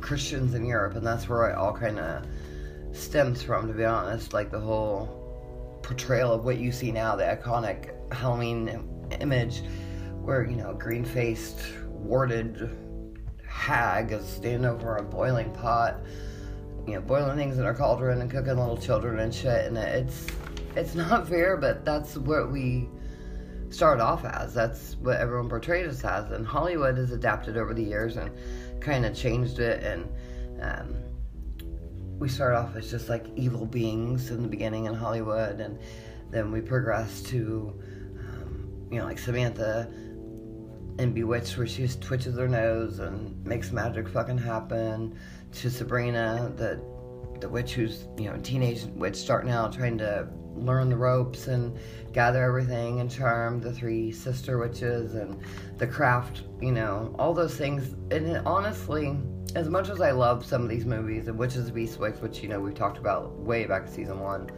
Christians 0.00 0.54
in 0.54 0.64
Europe, 0.64 0.94
and 0.94 1.06
that's 1.06 1.28
where 1.28 1.48
it 1.50 1.56
all 1.56 1.72
kind 1.72 1.98
of 1.98 2.26
stems 2.92 3.42
from, 3.42 3.68
to 3.68 3.74
be 3.74 3.84
honest. 3.84 4.32
Like 4.32 4.50
the 4.50 4.60
whole 4.60 5.78
portrayal 5.82 6.32
of 6.32 6.44
what 6.44 6.58
you 6.58 6.72
see 6.72 6.92
now, 6.92 7.16
the 7.16 7.24
iconic 7.24 8.12
Halloween 8.12 9.08
image, 9.20 9.62
where 10.20 10.44
you 10.44 10.56
know, 10.56 10.74
green 10.74 11.04
faced, 11.04 11.58
warded 11.88 12.76
hag 13.48 14.12
is 14.12 14.26
standing 14.26 14.66
over 14.66 14.96
a 14.96 15.02
boiling 15.02 15.50
pot 15.52 16.00
you 16.86 16.94
know, 16.94 17.00
boiling 17.00 17.36
things 17.36 17.58
in 17.58 17.64
our 17.64 17.74
cauldron 17.74 18.20
and 18.20 18.30
cooking 18.30 18.56
little 18.56 18.76
children 18.76 19.18
and 19.18 19.34
shit. 19.34 19.66
And 19.66 19.76
it's 19.76 20.26
it's 20.76 20.94
not 20.94 21.28
fair, 21.28 21.56
but 21.56 21.84
that's 21.84 22.16
what 22.16 22.50
we 22.52 22.88
start 23.70 24.00
off 24.00 24.24
as. 24.24 24.54
That's 24.54 24.96
what 24.96 25.18
everyone 25.18 25.48
portrayed 25.48 25.86
us 25.86 26.04
as. 26.04 26.30
And 26.30 26.46
Hollywood 26.46 26.96
has 26.96 27.10
adapted 27.10 27.56
over 27.56 27.74
the 27.74 27.82
years 27.82 28.16
and 28.16 28.30
kind 28.80 29.04
of 29.04 29.14
changed 29.14 29.58
it. 29.58 29.82
And 29.82 30.08
um, 30.62 30.96
we 32.18 32.28
start 32.28 32.54
off 32.54 32.76
as 32.76 32.90
just 32.90 33.08
like 33.08 33.26
evil 33.36 33.66
beings 33.66 34.30
in 34.30 34.42
the 34.42 34.48
beginning 34.48 34.84
in 34.86 34.94
Hollywood. 34.94 35.60
And 35.60 35.78
then 36.30 36.52
we 36.52 36.60
progress 36.60 37.22
to, 37.24 37.74
um, 38.18 38.88
you 38.90 38.98
know, 38.98 39.04
like 39.04 39.18
Samantha 39.18 39.90
in 40.98 41.12
Bewitched, 41.12 41.58
where 41.58 41.66
she 41.66 41.82
just 41.82 42.00
twitches 42.00 42.38
her 42.38 42.48
nose 42.48 43.00
and 43.00 43.44
makes 43.44 43.72
magic 43.72 44.08
fucking 44.08 44.38
happen. 44.38 45.18
To 45.52 45.70
Sabrina, 45.70 46.52
the 46.56 46.80
the 47.40 47.48
witch 47.48 47.74
who's 47.74 48.06
you 48.16 48.30
know 48.30 48.36
teenage 48.42 48.84
witch 48.94 49.16
starting 49.16 49.50
out 49.50 49.72
trying 49.72 49.98
to 49.98 50.28
learn 50.54 50.88
the 50.88 50.96
ropes 50.96 51.48
and 51.48 51.78
gather 52.12 52.42
everything 52.42 53.00
and 53.00 53.10
Charmed 53.10 53.62
the 53.62 53.72
three 53.72 54.10
sister 54.10 54.58
witches 54.58 55.14
and 55.14 55.38
the 55.76 55.86
craft 55.86 56.44
you 56.60 56.72
know 56.72 57.14
all 57.18 57.34
those 57.34 57.56
things. 57.56 57.94
And 58.10 58.38
honestly 58.46 59.16
as 59.54 59.68
much 59.68 59.88
as 59.88 60.00
i 60.00 60.10
love 60.10 60.44
some 60.44 60.62
of 60.62 60.68
these 60.68 60.84
movies 60.84 61.28
and 61.28 61.38
witches 61.38 61.68
of 61.68 61.74
eastwick 61.76 62.20
which 62.20 62.42
you 62.42 62.48
know 62.48 62.60
we've 62.60 62.74
talked 62.74 62.98
about 62.98 63.32
way 63.38 63.64
back 63.64 63.86
in 63.86 63.88
season 63.92 64.20
one 64.20 64.50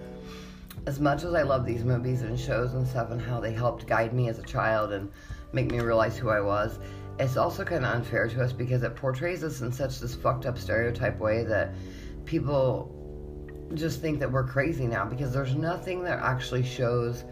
as 0.86 0.98
much 0.98 1.22
as 1.22 1.34
i 1.34 1.42
love 1.42 1.64
these 1.64 1.84
movies 1.84 2.22
and 2.22 2.38
shows 2.38 2.74
and 2.74 2.86
stuff 2.86 3.10
and 3.10 3.20
how 3.20 3.38
they 3.38 3.52
helped 3.52 3.86
guide 3.86 4.12
me 4.12 4.28
as 4.28 4.38
a 4.38 4.42
child 4.42 4.92
and 4.92 5.10
make 5.52 5.70
me 5.70 5.78
realize 5.78 6.16
who 6.16 6.30
i 6.30 6.40
was 6.40 6.80
it's 7.18 7.36
also 7.36 7.64
kind 7.64 7.84
of 7.84 7.94
unfair 7.94 8.28
to 8.28 8.42
us 8.42 8.52
because 8.52 8.82
it 8.82 8.94
portrays 8.94 9.42
us 9.42 9.60
in 9.60 9.72
such 9.72 9.98
this 9.98 10.14
fucked 10.14 10.46
up 10.46 10.56
stereotype 10.56 11.18
way 11.18 11.44
that 11.44 11.74
people 12.24 12.94
just 13.74 14.00
think 14.00 14.18
that 14.20 14.30
we're 14.30 14.46
crazy 14.46 14.86
now 14.86 15.04
because 15.04 15.32
there's 15.32 15.54
nothing 15.54 16.02
that 16.04 16.20
actually 16.20 16.62
shows 16.62 17.24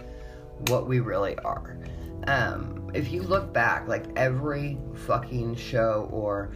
what 0.69 0.87
we 0.87 1.01
really 1.01 1.37
are. 1.39 1.79
Um, 2.27 2.91
if 2.95 3.13
you 3.13 3.23
look 3.23 3.53
back, 3.53 3.87
like 3.87 4.05
every 4.17 4.79
fucking 5.07 5.55
show 5.55 6.09
or 6.13 6.51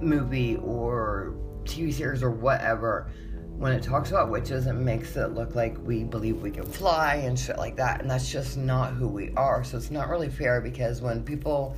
movie 0.00 0.56
or 0.56 1.34
TV 1.64 1.92
series 1.92 2.22
or 2.22 2.30
whatever, 2.30 3.10
when 3.58 3.72
it 3.72 3.82
talks 3.82 4.10
about 4.10 4.30
witches, 4.30 4.66
it 4.66 4.72
makes 4.72 5.16
it 5.16 5.34
look 5.34 5.54
like 5.54 5.76
we 5.84 6.04
believe 6.04 6.40
we 6.40 6.50
can 6.50 6.64
fly 6.64 7.16
and 7.16 7.38
shit 7.38 7.58
like 7.58 7.76
that. 7.76 8.00
And 8.00 8.10
that's 8.10 8.30
just 8.30 8.56
not 8.56 8.94
who 8.94 9.06
we 9.06 9.32
are. 9.36 9.62
So 9.62 9.76
it's 9.76 9.90
not 9.90 10.08
really 10.08 10.30
fair 10.30 10.60
because 10.60 11.02
when 11.02 11.22
people 11.22 11.76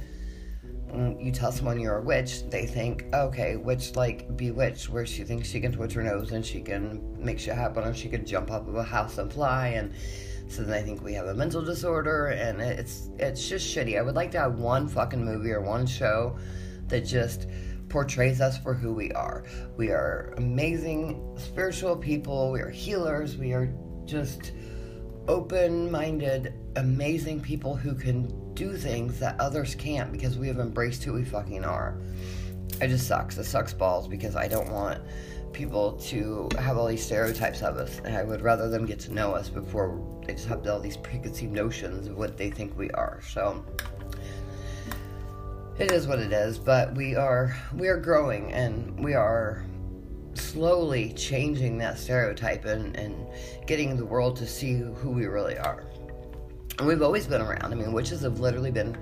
Um, 0.92 1.18
you 1.18 1.32
tell 1.32 1.50
someone 1.50 1.80
you're 1.80 1.98
a 1.98 2.02
witch, 2.02 2.48
they 2.50 2.66
think, 2.66 3.06
okay, 3.12 3.56
witch 3.56 3.96
like 3.96 4.36
bewitched, 4.36 4.88
where 4.88 5.06
she 5.06 5.24
thinks 5.24 5.48
she 5.48 5.60
can 5.60 5.72
twitch 5.72 5.94
her 5.94 6.02
nose 6.02 6.30
and 6.30 6.44
she 6.44 6.60
can 6.60 7.16
make 7.18 7.40
shit 7.40 7.54
happen, 7.54 7.84
or 7.84 7.94
she 7.94 8.08
can 8.08 8.24
jump 8.24 8.50
up 8.50 8.68
of 8.68 8.76
a 8.76 8.84
house 8.84 9.18
and 9.18 9.32
fly, 9.32 9.68
and 9.68 9.92
so 10.46 10.62
then 10.62 10.74
I 10.74 10.82
think 10.82 11.02
we 11.02 11.14
have 11.14 11.26
a 11.26 11.34
mental 11.34 11.62
disorder, 11.62 12.26
and 12.26 12.60
it's 12.60 13.10
it's 13.18 13.48
just 13.48 13.74
shitty. 13.74 13.98
I 13.98 14.02
would 14.02 14.14
like 14.14 14.30
to 14.32 14.38
have 14.38 14.58
one 14.58 14.86
fucking 14.86 15.24
movie 15.24 15.50
or 15.50 15.62
one 15.62 15.86
show 15.86 16.38
that 16.88 17.00
just 17.00 17.48
portrays 17.88 18.40
us 18.40 18.58
for 18.58 18.74
who 18.74 18.92
we 18.92 19.10
are. 19.12 19.44
We 19.76 19.88
are 19.88 20.34
amazing 20.36 21.36
spiritual 21.38 21.96
people. 21.96 22.52
We 22.52 22.60
are 22.60 22.70
healers. 22.70 23.36
We 23.36 23.52
are 23.52 23.72
just 24.04 24.52
open-minded, 25.28 26.52
amazing 26.76 27.40
people 27.40 27.74
who 27.74 27.94
can 27.94 28.28
do 28.54 28.76
things 28.76 29.18
that 29.20 29.38
others 29.40 29.74
can't 29.74 30.12
because 30.12 30.38
we 30.38 30.48
have 30.48 30.58
embraced 30.58 31.04
who 31.04 31.12
we 31.12 31.24
fucking 31.24 31.64
are. 31.64 31.96
It 32.80 32.88
just 32.88 33.06
sucks. 33.06 33.38
It 33.38 33.44
sucks 33.44 33.72
balls 33.72 34.08
because 34.08 34.36
I 34.36 34.48
don't 34.48 34.70
want 34.70 35.00
people 35.52 35.92
to 35.92 36.48
have 36.58 36.76
all 36.76 36.86
these 36.86 37.04
stereotypes 37.04 37.62
of 37.62 37.76
us. 37.76 38.00
I 38.04 38.22
would 38.22 38.42
rather 38.42 38.68
them 38.68 38.84
get 38.84 38.98
to 39.00 39.14
know 39.14 39.32
us 39.32 39.48
before 39.48 40.20
they 40.26 40.34
just 40.34 40.48
have 40.48 40.66
all 40.66 40.80
these 40.80 40.96
preconceived 40.96 41.52
notions 41.52 42.08
of 42.08 42.16
what 42.16 42.36
they 42.36 42.50
think 42.50 42.76
we 42.76 42.90
are. 42.90 43.20
So 43.26 43.64
it 45.78 45.90
is 45.92 46.06
what 46.06 46.18
it 46.18 46.32
is, 46.32 46.58
but 46.58 46.94
we 46.94 47.14
are 47.16 47.56
we 47.74 47.88
are 47.88 47.98
growing 47.98 48.52
and 48.52 49.02
we 49.02 49.14
are 49.14 49.64
slowly 50.34 51.12
changing 51.12 51.78
that 51.78 51.98
stereotype 51.98 52.64
and, 52.64 52.96
and 52.96 53.14
getting 53.66 53.96
the 53.96 54.04
world 54.04 54.36
to 54.36 54.46
see 54.46 54.74
who 54.74 55.10
we 55.10 55.26
really 55.26 55.58
are. 55.58 55.84
And 56.78 56.88
we've 56.88 57.02
always 57.02 57.26
been 57.26 57.40
around. 57.40 57.72
I 57.72 57.74
mean, 57.74 57.92
witches 57.92 58.22
have 58.22 58.40
literally 58.40 58.70
been 58.70 58.96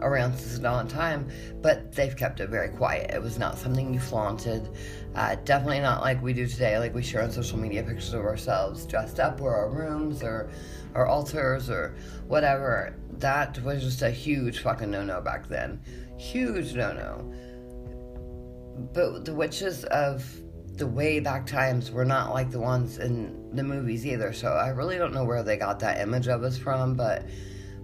around 0.00 0.36
since 0.36 0.58
dawn 0.58 0.86
of 0.86 0.92
time, 0.92 1.28
but 1.62 1.92
they've 1.92 2.16
kept 2.16 2.40
it 2.40 2.50
very 2.50 2.68
quiet. 2.68 3.10
It 3.12 3.22
was 3.22 3.38
not 3.38 3.58
something 3.58 3.92
you 3.92 4.00
flaunted. 4.00 4.68
Uh, 5.14 5.36
definitely 5.44 5.80
not 5.80 6.02
like 6.02 6.22
we 6.22 6.32
do 6.32 6.46
today, 6.46 6.78
like 6.78 6.94
we 6.94 7.02
share 7.02 7.22
on 7.22 7.32
social 7.32 7.58
media 7.58 7.82
pictures 7.82 8.12
of 8.12 8.20
ourselves 8.20 8.86
dressed 8.86 9.18
up 9.18 9.40
or 9.40 9.54
our 9.54 9.70
rooms 9.70 10.22
or 10.22 10.50
our 10.94 11.06
altars 11.06 11.68
or 11.70 11.96
whatever. 12.26 12.94
That 13.18 13.62
was 13.62 13.82
just 13.82 14.02
a 14.02 14.10
huge 14.10 14.60
fucking 14.60 14.90
no 14.90 15.02
no 15.02 15.20
back 15.20 15.48
then. 15.48 15.80
Huge 16.18 16.74
no 16.74 16.92
no. 16.92 17.32
But 18.92 19.24
the 19.24 19.34
witches 19.34 19.84
of 19.84 20.24
the 20.76 20.86
way 20.86 21.20
back 21.20 21.46
times 21.46 21.90
were 21.90 22.04
not 22.04 22.34
like 22.34 22.50
the 22.50 22.60
ones 22.60 22.98
in 22.98 23.45
the 23.56 23.64
movies 23.64 24.06
either. 24.06 24.32
So 24.32 24.52
I 24.52 24.68
really 24.68 24.98
don't 24.98 25.12
know 25.12 25.24
where 25.24 25.42
they 25.42 25.56
got 25.56 25.80
that 25.80 26.00
image 26.00 26.28
of 26.28 26.42
us 26.42 26.56
from, 26.56 26.94
but 26.94 27.26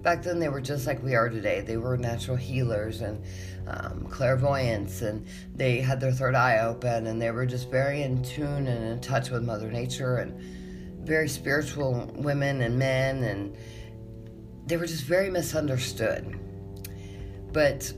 back 0.03 0.23
then 0.23 0.39
they 0.39 0.49
were 0.49 0.61
just 0.61 0.87
like 0.87 1.03
we 1.03 1.15
are 1.15 1.29
today. 1.29 1.61
They 1.61 1.77
were 1.77 1.97
natural 1.97 2.37
healers 2.37 3.01
and 3.01 3.25
um, 3.67 4.07
clairvoyants, 4.11 5.03
and 5.03 5.27
they 5.55 5.81
had 5.81 6.01
their 6.01 6.13
third 6.13 6.35
eye 6.35 6.59
open, 6.59 7.07
and 7.07 7.21
they 7.21 7.31
were 7.31 7.47
just 7.47 7.71
very 7.71 8.03
in 8.03 8.23
tune 8.23 8.67
and 8.67 8.85
in 8.93 9.01
touch 9.01 9.31
with 9.31 9.43
Mother 9.43 9.71
Nature, 9.71 10.17
and 10.17 10.39
very 11.07 11.29
spiritual 11.29 12.11
women 12.15 12.61
and 12.61 12.79
men, 12.79 13.23
and 13.25 13.57
they 14.67 14.77
were 14.77 14.87
just 14.87 15.05
very 15.05 15.31
misunderstood. 15.31 16.39
But 17.53 17.93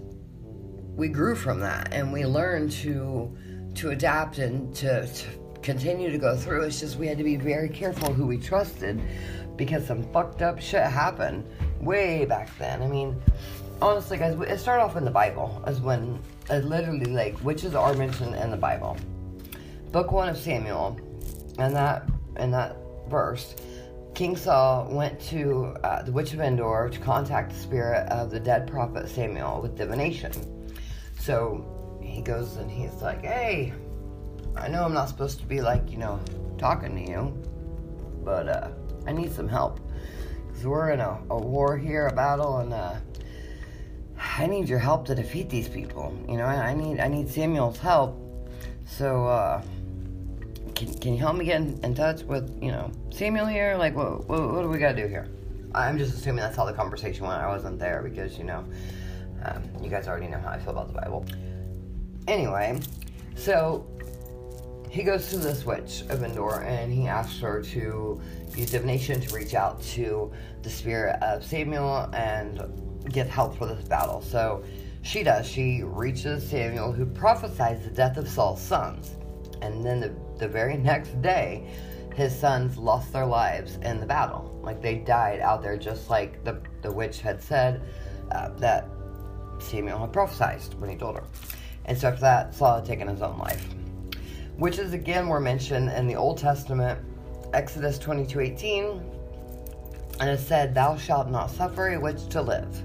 we 0.96 1.08
grew 1.08 1.34
from 1.34 1.60
that, 1.60 1.92
and 1.92 2.12
we 2.12 2.24
learned 2.24 2.72
to 2.72 3.36
to 3.76 3.90
adapt 3.90 4.38
and 4.38 4.74
to, 4.76 5.06
to 5.06 5.26
continue 5.64 6.12
to 6.12 6.18
go 6.18 6.36
through. 6.36 6.62
It's 6.62 6.78
just 6.78 6.96
we 6.96 7.06
had 7.06 7.18
to 7.18 7.24
be 7.24 7.36
very 7.36 7.70
careful 7.70 8.12
who 8.12 8.26
we 8.26 8.36
trusted 8.36 9.02
because 9.56 9.86
some 9.86 10.02
fucked 10.12 10.42
up 10.42 10.60
shit 10.60 10.82
happened 10.82 11.44
way 11.80 12.26
back 12.26 12.56
then. 12.58 12.82
I 12.82 12.86
mean, 12.86 13.20
honestly, 13.80 14.18
guys, 14.18 14.38
it 14.38 14.58
started 14.58 14.84
off 14.84 14.96
in 14.96 15.04
the 15.04 15.10
Bible 15.10 15.64
as 15.66 15.80
when 15.80 16.20
uh, 16.50 16.56
literally 16.56 17.06
like 17.06 17.42
witches 17.42 17.74
are 17.74 17.94
mentioned 17.94 18.34
in 18.34 18.50
the 18.50 18.56
Bible. 18.56 18.96
Book 19.90 20.12
one 20.12 20.28
of 20.28 20.36
Samuel, 20.36 21.00
and 21.58 21.74
that 21.74 22.08
and 22.36 22.52
that 22.52 22.76
verse, 23.08 23.54
King 24.14 24.36
Saul 24.36 24.88
went 24.90 25.18
to 25.28 25.76
uh, 25.82 26.02
the 26.02 26.12
witch 26.12 26.34
of 26.34 26.40
Endor 26.40 26.90
to 26.92 26.98
contact 26.98 27.52
the 27.52 27.58
spirit 27.58 28.06
of 28.10 28.30
the 28.30 28.40
dead 28.40 28.66
prophet 28.66 29.08
Samuel 29.08 29.62
with 29.62 29.76
divination. 29.76 30.32
So 31.18 31.98
he 32.02 32.20
goes 32.20 32.56
and 32.56 32.70
he's 32.70 33.00
like, 33.00 33.24
hey, 33.24 33.72
I 34.56 34.68
know 34.68 34.84
I'm 34.84 34.94
not 34.94 35.08
supposed 35.08 35.40
to 35.40 35.46
be 35.46 35.60
like, 35.60 35.90
you 35.90 35.98
know, 35.98 36.20
talking 36.58 36.94
to 36.94 37.10
you, 37.10 37.36
but 38.24 38.48
uh, 38.48 38.68
I 39.06 39.12
need 39.12 39.32
some 39.32 39.48
help. 39.48 39.80
Because 40.48 40.66
we're 40.66 40.90
in 40.90 41.00
a, 41.00 41.18
a, 41.30 41.38
war 41.38 41.76
here, 41.76 42.06
a 42.06 42.12
battle, 42.12 42.58
and 42.58 42.72
uh, 42.72 42.94
I 44.38 44.46
need 44.46 44.68
your 44.68 44.78
help 44.78 45.06
to 45.06 45.14
defeat 45.14 45.50
these 45.50 45.68
people. 45.68 46.16
You 46.28 46.36
know, 46.36 46.44
I, 46.44 46.70
I 46.70 46.74
need 46.74 47.00
I 47.00 47.08
need 47.08 47.28
Samuel's 47.28 47.78
help. 47.78 48.20
So, 48.86 49.26
uh, 49.26 49.62
can, 50.74 50.92
can 50.98 51.12
you 51.14 51.18
help 51.18 51.36
me 51.36 51.44
get 51.44 51.60
in, 51.60 51.80
in, 51.82 51.94
touch 51.94 52.22
with, 52.22 52.50
you 52.62 52.70
know, 52.70 52.90
Samuel 53.10 53.46
here? 53.46 53.76
Like, 53.76 53.94
what, 53.94 54.28
what, 54.28 54.52
what 54.52 54.62
do 54.62 54.68
we 54.68 54.78
got 54.78 54.92
to 54.92 55.02
do 55.02 55.08
here? 55.08 55.28
I'm 55.74 55.98
just 55.98 56.14
assuming 56.14 56.42
that's 56.42 56.56
how 56.56 56.64
the 56.64 56.72
conversation 56.72 57.26
went. 57.26 57.40
I 57.40 57.48
wasn't 57.48 57.78
there 57.78 58.02
because, 58.02 58.38
you 58.38 58.44
know, 58.44 58.64
um, 59.44 59.62
you 59.82 59.90
guys 59.90 60.06
already 60.06 60.28
know 60.28 60.38
how 60.38 60.50
I 60.50 60.58
feel 60.58 60.70
about 60.70 60.88
the 60.88 61.00
Bible. 61.00 61.24
Anyway, 62.28 62.78
so 63.36 63.86
he 64.94 65.02
goes 65.02 65.28
to 65.28 65.38
this 65.38 65.66
witch 65.66 66.04
of 66.08 66.22
Endor 66.22 66.62
and 66.62 66.92
he 66.92 67.08
asks 67.08 67.40
her 67.40 67.60
to 67.60 68.20
use 68.54 68.70
divination 68.70 69.20
to 69.20 69.34
reach 69.34 69.52
out 69.52 69.82
to 69.82 70.30
the 70.62 70.70
spirit 70.70 71.20
of 71.20 71.44
Samuel 71.44 72.08
and 72.14 72.62
get 73.12 73.26
help 73.26 73.58
for 73.58 73.66
this 73.66 73.88
battle. 73.88 74.22
So 74.22 74.62
she 75.02 75.24
does. 75.24 75.48
She 75.48 75.82
reaches 75.82 76.48
Samuel, 76.48 76.92
who 76.92 77.06
prophesies 77.06 77.82
the 77.82 77.90
death 77.90 78.18
of 78.18 78.28
Saul's 78.28 78.62
sons. 78.62 79.16
And 79.62 79.84
then 79.84 79.98
the, 79.98 80.14
the 80.38 80.46
very 80.46 80.76
next 80.76 81.20
day, 81.20 81.66
his 82.14 82.32
sons 82.32 82.78
lost 82.78 83.12
their 83.12 83.26
lives 83.26 83.78
in 83.82 83.98
the 83.98 84.06
battle. 84.06 84.60
Like 84.62 84.80
they 84.80 84.94
died 84.94 85.40
out 85.40 85.60
there, 85.60 85.76
just 85.76 86.08
like 86.08 86.44
the, 86.44 86.62
the 86.82 86.92
witch 86.92 87.20
had 87.20 87.42
said 87.42 87.82
uh, 88.30 88.50
that 88.58 88.86
Samuel 89.58 89.98
had 89.98 90.12
prophesied 90.12 90.60
when 90.78 90.88
he 90.88 90.94
told 90.94 91.16
her. 91.16 91.24
And 91.84 91.98
so 91.98 92.10
after 92.10 92.20
that, 92.20 92.54
Saul 92.54 92.76
had 92.76 92.84
taken 92.84 93.08
his 93.08 93.22
own 93.22 93.38
life. 93.38 93.66
Witches 94.58 94.92
again 94.92 95.28
were 95.28 95.40
mentioned 95.40 95.90
in 95.90 96.06
the 96.06 96.14
Old 96.14 96.38
Testament, 96.38 97.00
Exodus 97.52 97.98
22 97.98 98.40
18, 98.40 99.02
and 100.20 100.30
it 100.30 100.38
said, 100.38 100.74
Thou 100.74 100.96
shalt 100.96 101.28
not 101.28 101.50
suffer 101.50 101.88
a 101.88 102.00
witch 102.00 102.28
to 102.28 102.40
live. 102.40 102.82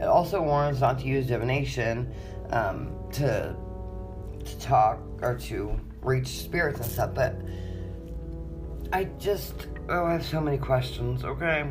It 0.00 0.04
also 0.04 0.40
warns 0.40 0.80
not 0.80 0.98
to 1.00 1.06
use 1.06 1.26
divination 1.26 2.12
um, 2.50 2.94
to, 3.12 3.54
to 4.44 4.58
talk 4.58 5.00
or 5.20 5.36
to 5.38 5.78
reach 6.00 6.28
spirits 6.28 6.80
and 6.80 6.90
stuff, 6.90 7.14
but 7.14 7.36
I 8.92 9.04
just, 9.18 9.66
oh, 9.90 10.06
I 10.06 10.12
have 10.12 10.24
so 10.24 10.40
many 10.40 10.56
questions, 10.56 11.24
okay? 11.24 11.70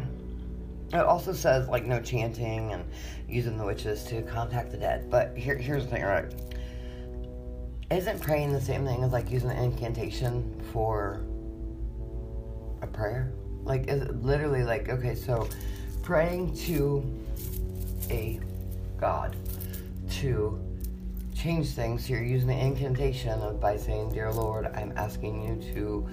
It 0.94 1.00
also 1.00 1.34
says 1.34 1.68
like 1.68 1.86
no 1.86 2.00
chanting 2.00 2.74
and 2.74 2.86
using 3.28 3.58
the 3.58 3.66
witches 3.66 4.04
to 4.06 4.22
contact 4.22 4.72
the 4.72 4.78
dead. 4.78 5.10
But 5.10 5.36
here, 5.36 5.58
here's 5.58 5.84
the 5.86 5.90
thing, 5.90 6.04
right? 6.04 6.32
Isn't 7.90 8.22
praying 8.22 8.52
the 8.52 8.62
same 8.62 8.86
thing 8.86 9.04
as 9.04 9.14
like 9.14 9.32
using 9.32 9.50
an 9.50 9.58
incantation 9.58 10.62
for 10.74 11.22
a 12.82 12.88
prayer? 12.88 13.32
Like, 13.64 13.88
is 13.88 14.02
it 14.02 14.24
literally 14.24 14.64
like, 14.64 14.90
okay, 14.90 15.16
so 15.16 15.48
praying 16.02 16.56
to 16.56 17.04
a 18.10 18.40
God 19.00 19.36
to 20.12 20.60
change 21.36 21.70
things. 21.70 22.10
You're 22.10 22.24
using 22.24 22.48
the 22.48 22.58
incantation 22.58 23.40
of 23.42 23.60
by 23.60 23.78
saying, 23.78 24.10
Dear 24.10 24.32
Lord, 24.32 24.66
I'm 24.66 24.92
asking 24.98 25.44
you 25.44 25.74
to 25.74 26.08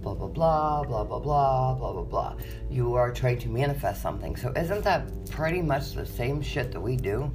blah 0.00 0.14
blah 0.14 0.28
blah 0.28 0.82
blah 0.82 1.04
blah 1.04 1.18
blah 1.18 1.74
blah 1.74 1.92
blah 1.92 2.02
blah. 2.02 2.36
You 2.70 2.94
are 2.94 3.12
trying 3.12 3.38
to 3.40 3.48
manifest 3.48 4.02
something. 4.02 4.34
So 4.36 4.52
isn't 4.56 4.82
that 4.84 5.30
pretty 5.30 5.62
much 5.62 5.92
the 5.92 6.06
same 6.06 6.40
shit 6.40 6.72
that 6.72 6.80
we 6.80 6.96
do? 6.96 7.30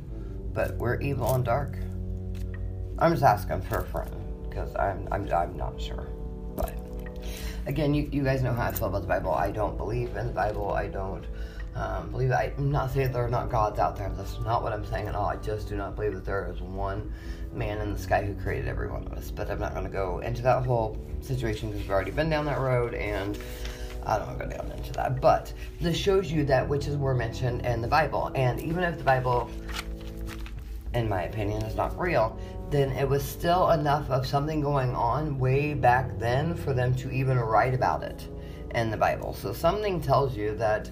But 0.53 0.75
we're 0.77 1.00
evil 1.00 1.34
and 1.36 1.46
dark? 1.46 1.77
I'm 3.00 3.12
just 3.12 3.24
asking 3.24 3.62
for 3.62 3.80
a 3.80 3.86
friend 3.86 4.12
because 4.50 4.75
I'm, 4.75 5.08
I'm 5.12 5.32
I'm 5.32 5.56
not 5.56 5.80
sure. 5.80 6.08
But 6.56 6.74
again, 7.68 7.94
you, 7.94 8.10
you 8.12 8.24
guys 8.24 8.42
know 8.42 8.54
how 8.54 8.68
I 8.68 8.72
feel 8.72 8.88
about 8.88 9.01
the 9.01 9.08
Bible. 9.08 9.34
I 9.34 9.51
don't 9.51 9.77
believe 9.77 10.16
in 10.16 10.27
the 10.27 10.34
Bible. 10.34 10.72
I 10.72 10.88
don't 10.88 11.25
um, 11.75 12.10
believe 12.10 12.32
I, 12.32 12.51
am 12.58 12.72
not 12.72 12.92
saying 12.92 13.12
there 13.12 13.24
are 13.24 13.30
not 13.30 13.51
gods 13.51 13.77
out 13.77 13.96
there. 13.98 14.12
That's 14.18 14.39
not 14.39 14.63
what 14.63 14.74
I'm 14.74 14.86
saying 14.86 15.08
at 15.08 15.13
all. 15.13 15.27
I 15.27 15.36
just 15.36 15.70
do 15.70 15.75
not 15.75 15.96
believe 15.96 16.13
that 16.13 16.25
there 16.25 16.51
is 16.51 16.60
one 16.60 17.13
man 17.54 17.77
in 17.80 17.94
the 17.94 18.00
sky 18.00 18.24
who 18.24 18.34
created 18.34 18.68
every 18.68 18.88
one 18.88 19.06
of 19.06 19.13
us. 19.13 19.30
But 19.30 19.51
I'm 19.51 19.60
not 19.60 19.74
going 19.74 19.86
to 19.86 19.92
go 19.92 20.20
into 20.20 20.42
that 20.42 20.66
whole 20.66 20.98
situation 21.22 21.70
because 21.70 21.84
we've 21.84 21.92
already 21.92 22.12
been 22.12 22.32
down 22.32 22.46
that 22.46 22.60
road 22.60 22.96
and 22.96 23.38
I 24.08 24.18
don't 24.18 24.27
want 24.27 24.39
to 24.39 24.46
go 24.46 24.51
down 24.58 24.72
into 24.72 24.92
that. 24.94 25.22
But 25.22 25.54
this 25.80 25.96
shows 25.96 26.32
you 26.32 26.46
that 26.46 26.68
witches 26.68 26.98
were 26.98 27.13
mentioned 27.13 27.63
in 27.63 27.82
the 27.82 27.88
Bible. 27.88 28.32
And 28.34 28.60
even 28.60 28.84
if 28.84 28.98
the 28.98 29.04
Bible, 29.04 29.48
in 30.96 31.08
my 31.08 31.24
opinion, 31.24 31.62
is 31.62 31.75
not 31.75 32.00
real, 32.00 32.39
then 32.70 32.92
it 32.92 33.08
was 33.08 33.24
still 33.24 33.72
enough 33.72 34.10
of 34.10 34.26
something 34.28 34.62
going 34.62 34.94
on 34.94 35.40
way 35.40 35.74
back 35.74 36.20
then 36.20 36.54
for 36.56 36.74
them 36.74 36.94
to 36.96 37.12
even 37.12 37.40
write 37.40 37.74
about 37.74 38.04
it 38.04 38.28
in 38.76 38.92
the 38.92 38.98
Bible. 38.98 39.34
So 39.34 39.54
something 39.54 40.02
tells 40.02 40.36
you 40.36 40.56
that 40.56 40.90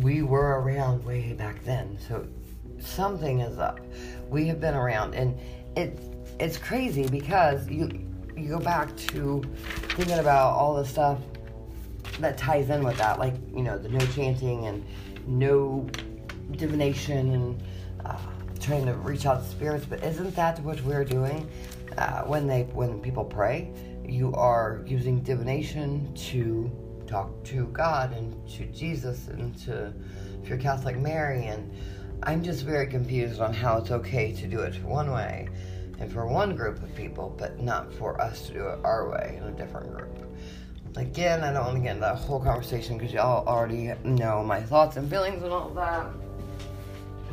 we 0.00 0.22
were 0.22 0.60
around 0.60 1.04
way 1.04 1.32
back 1.32 1.62
then. 1.64 1.98
So 2.08 2.26
something 2.78 3.40
is 3.40 3.58
up. 3.58 3.80
We 4.28 4.46
have 4.46 4.60
been 4.60 4.74
around, 4.74 5.14
and 5.14 5.38
it 5.76 5.98
it's 6.38 6.56
crazy 6.56 7.06
because 7.08 7.68
you 7.68 7.90
you 8.36 8.48
go 8.48 8.60
back 8.60 8.96
to 8.96 9.42
thinking 9.96 10.18
about 10.18 10.52
all 10.52 10.74
the 10.76 10.84
stuff 10.84 11.18
that 12.20 12.38
ties 12.38 12.70
in 12.70 12.84
with 12.84 12.96
that, 12.98 13.18
like 13.18 13.34
you 13.54 13.62
know 13.62 13.76
the 13.78 13.88
no 13.88 14.04
chanting 14.06 14.66
and 14.66 14.84
no 15.26 15.86
divination 16.52 17.32
and 17.32 17.62
trying 18.68 18.84
to 18.84 18.92
reach 18.92 19.24
out 19.24 19.42
to 19.42 19.48
spirits. 19.48 19.86
But 19.86 20.04
isn't 20.04 20.36
that 20.36 20.60
what 20.60 20.78
we're 20.82 21.04
doing 21.04 21.48
uh, 21.96 22.24
when 22.24 22.46
they 22.46 22.64
when 22.64 23.00
people 23.00 23.24
pray? 23.24 23.70
You 24.06 24.34
are 24.34 24.82
using 24.86 25.22
divination 25.22 26.12
to 26.28 26.70
talk 27.06 27.42
to 27.44 27.64
God 27.68 28.12
and 28.12 28.46
to 28.50 28.66
Jesus 28.66 29.28
and 29.28 29.56
to, 29.60 29.90
if 30.42 30.50
you're 30.50 30.58
Catholic, 30.58 30.98
Mary. 30.98 31.46
And 31.46 31.72
I'm 32.22 32.42
just 32.42 32.66
very 32.66 32.86
confused 32.86 33.40
on 33.40 33.54
how 33.54 33.78
it's 33.78 33.90
okay 33.90 34.32
to 34.32 34.46
do 34.46 34.60
it 34.60 34.74
one 34.84 35.10
way 35.12 35.48
and 35.98 36.12
for 36.12 36.26
one 36.26 36.54
group 36.54 36.82
of 36.82 36.94
people, 36.94 37.34
but 37.38 37.62
not 37.62 37.90
for 37.94 38.20
us 38.20 38.48
to 38.48 38.52
do 38.52 38.66
it 38.66 38.80
our 38.84 39.08
way 39.08 39.40
in 39.40 39.44
a 39.44 39.52
different 39.52 39.96
group. 39.96 40.14
Again, 40.96 41.42
I 41.42 41.54
don't 41.54 41.64
want 41.64 41.76
to 41.76 41.82
get 41.82 41.92
into 41.92 42.00
that 42.02 42.16
whole 42.16 42.40
conversation 42.40 42.98
because 42.98 43.14
y'all 43.14 43.48
already 43.48 43.94
know 44.04 44.44
my 44.44 44.60
thoughts 44.60 44.98
and 44.98 45.08
feelings 45.08 45.42
and 45.42 45.52
all 45.52 45.70
that. 45.70 46.06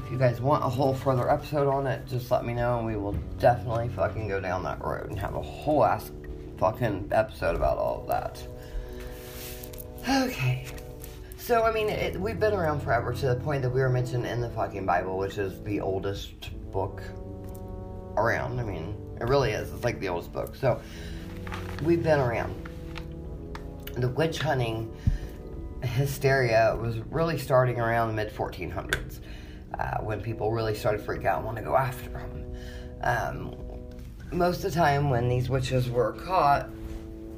If 0.05 0.11
you 0.11 0.19
guys 0.19 0.39
want 0.39 0.63
a 0.63 0.69
whole 0.69 0.93
further 0.93 1.31
episode 1.31 1.67
on 1.67 1.87
it, 1.87 2.05
just 2.05 2.29
let 2.29 2.45
me 2.45 2.53
know 2.53 2.77
and 2.77 2.85
we 2.85 2.95
will 2.95 3.13
definitely 3.39 3.89
fucking 3.89 4.27
go 4.27 4.39
down 4.39 4.61
that 4.61 4.79
road 4.85 5.09
and 5.09 5.17
have 5.17 5.33
a 5.33 5.41
whole 5.41 5.83
ass 5.83 6.11
fucking 6.59 7.09
episode 7.11 7.55
about 7.55 7.79
all 7.79 8.01
of 8.01 8.07
that. 8.07 8.47
Okay. 10.07 10.67
So, 11.37 11.63
I 11.63 11.73
mean, 11.73 11.89
it, 11.89 12.21
we've 12.21 12.39
been 12.39 12.53
around 12.53 12.81
forever 12.81 13.13
to 13.15 13.25
the 13.29 13.35
point 13.37 13.63
that 13.63 13.71
we 13.71 13.81
were 13.81 13.89
mentioned 13.89 14.27
in 14.27 14.41
the 14.41 14.49
fucking 14.51 14.85
Bible, 14.85 15.17
which 15.17 15.39
is 15.39 15.63
the 15.63 15.81
oldest 15.81 16.51
book 16.71 17.01
around. 18.15 18.59
I 18.59 18.63
mean, 18.63 18.95
it 19.19 19.23
really 19.23 19.53
is. 19.53 19.73
It's 19.73 19.83
like 19.83 19.99
the 19.99 20.09
oldest 20.09 20.31
book. 20.31 20.55
So, 20.55 20.79
we've 21.83 22.03
been 22.03 22.19
around. 22.19 22.53
The 23.97 24.09
witch 24.09 24.37
hunting 24.37 24.95
hysteria 25.81 26.77
was 26.79 26.99
really 27.09 27.39
starting 27.39 27.79
around 27.79 28.09
the 28.09 28.13
mid 28.13 28.31
1400s 28.31 29.19
uh, 29.79 29.97
when 29.97 30.21
people 30.21 30.51
really 30.51 30.75
started 30.75 30.99
to 30.99 31.03
freak 31.03 31.25
out 31.25 31.37
and 31.37 31.45
want 31.45 31.57
to 31.57 31.63
go 31.63 31.75
after 31.75 32.09
them. 32.09 32.55
Um, 33.01 33.55
most 34.31 34.57
of 34.63 34.63
the 34.63 34.71
time, 34.71 35.09
when 35.09 35.29
these 35.29 35.49
witches 35.49 35.89
were 35.89 36.13
caught, 36.13 36.69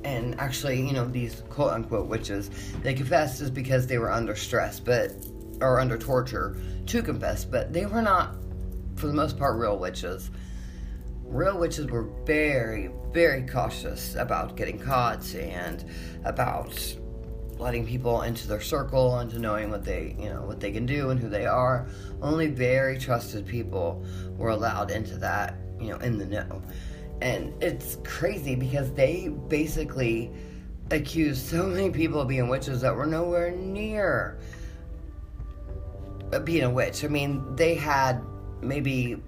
and 0.04 0.40
actually, 0.40 0.80
you 0.80 0.94
know, 0.94 1.06
these 1.06 1.44
quote 1.50 1.74
unquote 1.74 2.08
witches, 2.08 2.50
they 2.82 2.94
confessed 2.94 3.42
is 3.42 3.52
because 3.52 3.88
they 3.88 3.98
were 3.98 4.12
under 4.12 4.36
stress, 4.36 4.80
but 4.80 5.12
or 5.62 5.80
under 5.80 5.98
torture 5.98 6.56
to 6.86 7.02
confess, 7.02 7.44
but 7.44 7.74
they 7.74 7.86
were 7.86 8.02
not, 8.02 8.36
for 8.96 9.08
the 9.08 9.13
most 9.13 9.38
part, 9.38 9.58
real 9.58 9.78
witches. 9.78 10.30
Real 11.24 11.58
witches 11.58 11.88
were 11.88 12.10
very, 12.26 12.90
very 13.12 13.46
cautious 13.46 14.16
about 14.16 14.56
getting 14.56 14.80
caught 14.80 15.36
and 15.36 15.84
about 16.24 16.96
letting 17.60 17.86
people 17.86 18.22
into 18.22 18.48
their 18.48 18.62
circle 18.62 19.17
and 19.17 19.30
to 19.32 19.39
knowing 19.39 19.70
what 19.70 19.84
they, 19.84 20.15
you 20.20 20.30
know, 20.30 20.43
what 20.43 20.60
they 20.60 20.72
can 20.72 20.86
do 20.86 21.10
and 21.10 21.20
who 21.20 21.30
they 21.30 21.46
are. 21.46 21.88
Only 22.22 22.48
very 22.48 22.98
trusted 22.98 23.46
people 23.46 24.04
were 24.38 24.50
allowed 24.50 24.91
into 24.91 25.17
that, 25.17 25.56
you 25.80 25.89
know, 25.89 25.98
in 25.98 26.17
the 26.17 26.26
know. 26.26 26.62
And 27.22 27.54
it's 27.62 27.98
crazy 28.04 28.56
because 28.56 28.93
they 28.93 29.30
basically 29.48 30.32
accused 30.91 31.46
so 31.46 31.63
many 31.67 31.89
people 31.89 32.22
of 32.22 32.28
being 32.28 32.48
witches 32.48 32.82
that 32.82 32.96
were 32.96 33.06
nowhere 33.06 33.52
near 33.52 34.38
being 36.43 36.63
a 36.63 36.70
witch. 36.70 37.04
I 37.04 37.08
mean, 37.08 37.56
they 37.56 37.76
had 37.76 38.22
maybe 38.62 39.22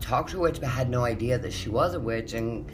talked 0.00 0.30
to 0.30 0.38
a 0.38 0.40
witch 0.40 0.60
but 0.60 0.68
had 0.68 0.90
no 0.90 1.04
idea 1.04 1.38
that 1.38 1.52
she 1.52 1.68
was 1.68 1.94
a 1.94 2.00
witch, 2.00 2.34
and 2.34 2.70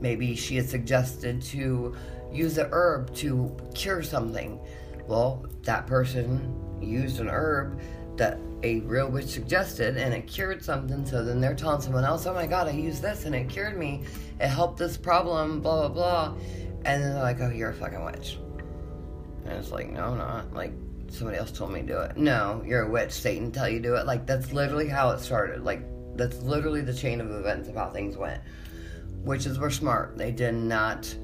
maybe 0.00 0.34
she 0.36 0.56
had 0.56 0.68
suggested 0.68 1.40
to 1.42 1.96
use 2.36 2.58
a 2.58 2.68
herb 2.72 3.14
to 3.16 3.54
cure 3.74 4.02
something. 4.02 4.60
Well, 5.06 5.46
that 5.62 5.86
person 5.86 6.54
used 6.80 7.20
an 7.20 7.28
herb 7.28 7.80
that 8.16 8.38
a 8.62 8.80
real 8.80 9.08
witch 9.08 9.26
suggested 9.26 9.96
and 9.96 10.14
it 10.14 10.26
cured 10.26 10.64
something 10.64 11.04
so 11.04 11.22
then 11.22 11.40
they're 11.40 11.54
telling 11.54 11.80
someone 11.80 12.04
else 12.04 12.26
oh 12.26 12.32
my 12.32 12.46
god 12.46 12.66
i 12.66 12.70
used 12.70 13.02
this 13.02 13.26
and 13.26 13.34
it 13.34 13.48
cured 13.48 13.78
me. 13.78 14.02
It 14.40 14.48
helped 14.48 14.78
this 14.78 14.96
problem 14.96 15.60
blah 15.60 15.88
blah 15.88 15.88
blah. 15.88 16.34
And 16.84 17.02
then 17.02 17.12
they're 17.14 17.22
like 17.22 17.40
oh 17.40 17.50
you're 17.50 17.70
a 17.70 17.74
fucking 17.74 18.04
witch. 18.04 18.38
And 19.44 19.52
it's 19.52 19.70
like 19.70 19.90
no 19.90 20.14
not. 20.14 20.52
Like 20.54 20.72
somebody 21.08 21.38
else 21.38 21.52
told 21.52 21.72
me 21.72 21.80
to 21.80 21.86
do 21.86 21.98
it. 21.98 22.16
No 22.16 22.62
you're 22.66 22.82
a 22.82 22.90
witch. 22.90 23.12
Satan 23.12 23.52
tell 23.52 23.68
you 23.68 23.80
to 23.80 23.88
do 23.88 23.94
it. 23.96 24.06
Like 24.06 24.26
that's 24.26 24.52
literally 24.52 24.88
how 24.88 25.10
it 25.10 25.20
started. 25.20 25.62
Like 25.62 25.82
that's 26.16 26.40
literally 26.42 26.80
the 26.80 26.94
chain 26.94 27.20
of 27.20 27.30
events 27.30 27.68
of 27.68 27.74
how 27.74 27.90
things 27.90 28.16
went 28.16 28.40
witches 29.26 29.58
were 29.58 29.70
smart. 29.70 30.16
They 30.16 30.30
did 30.32 30.54
not 30.54 31.14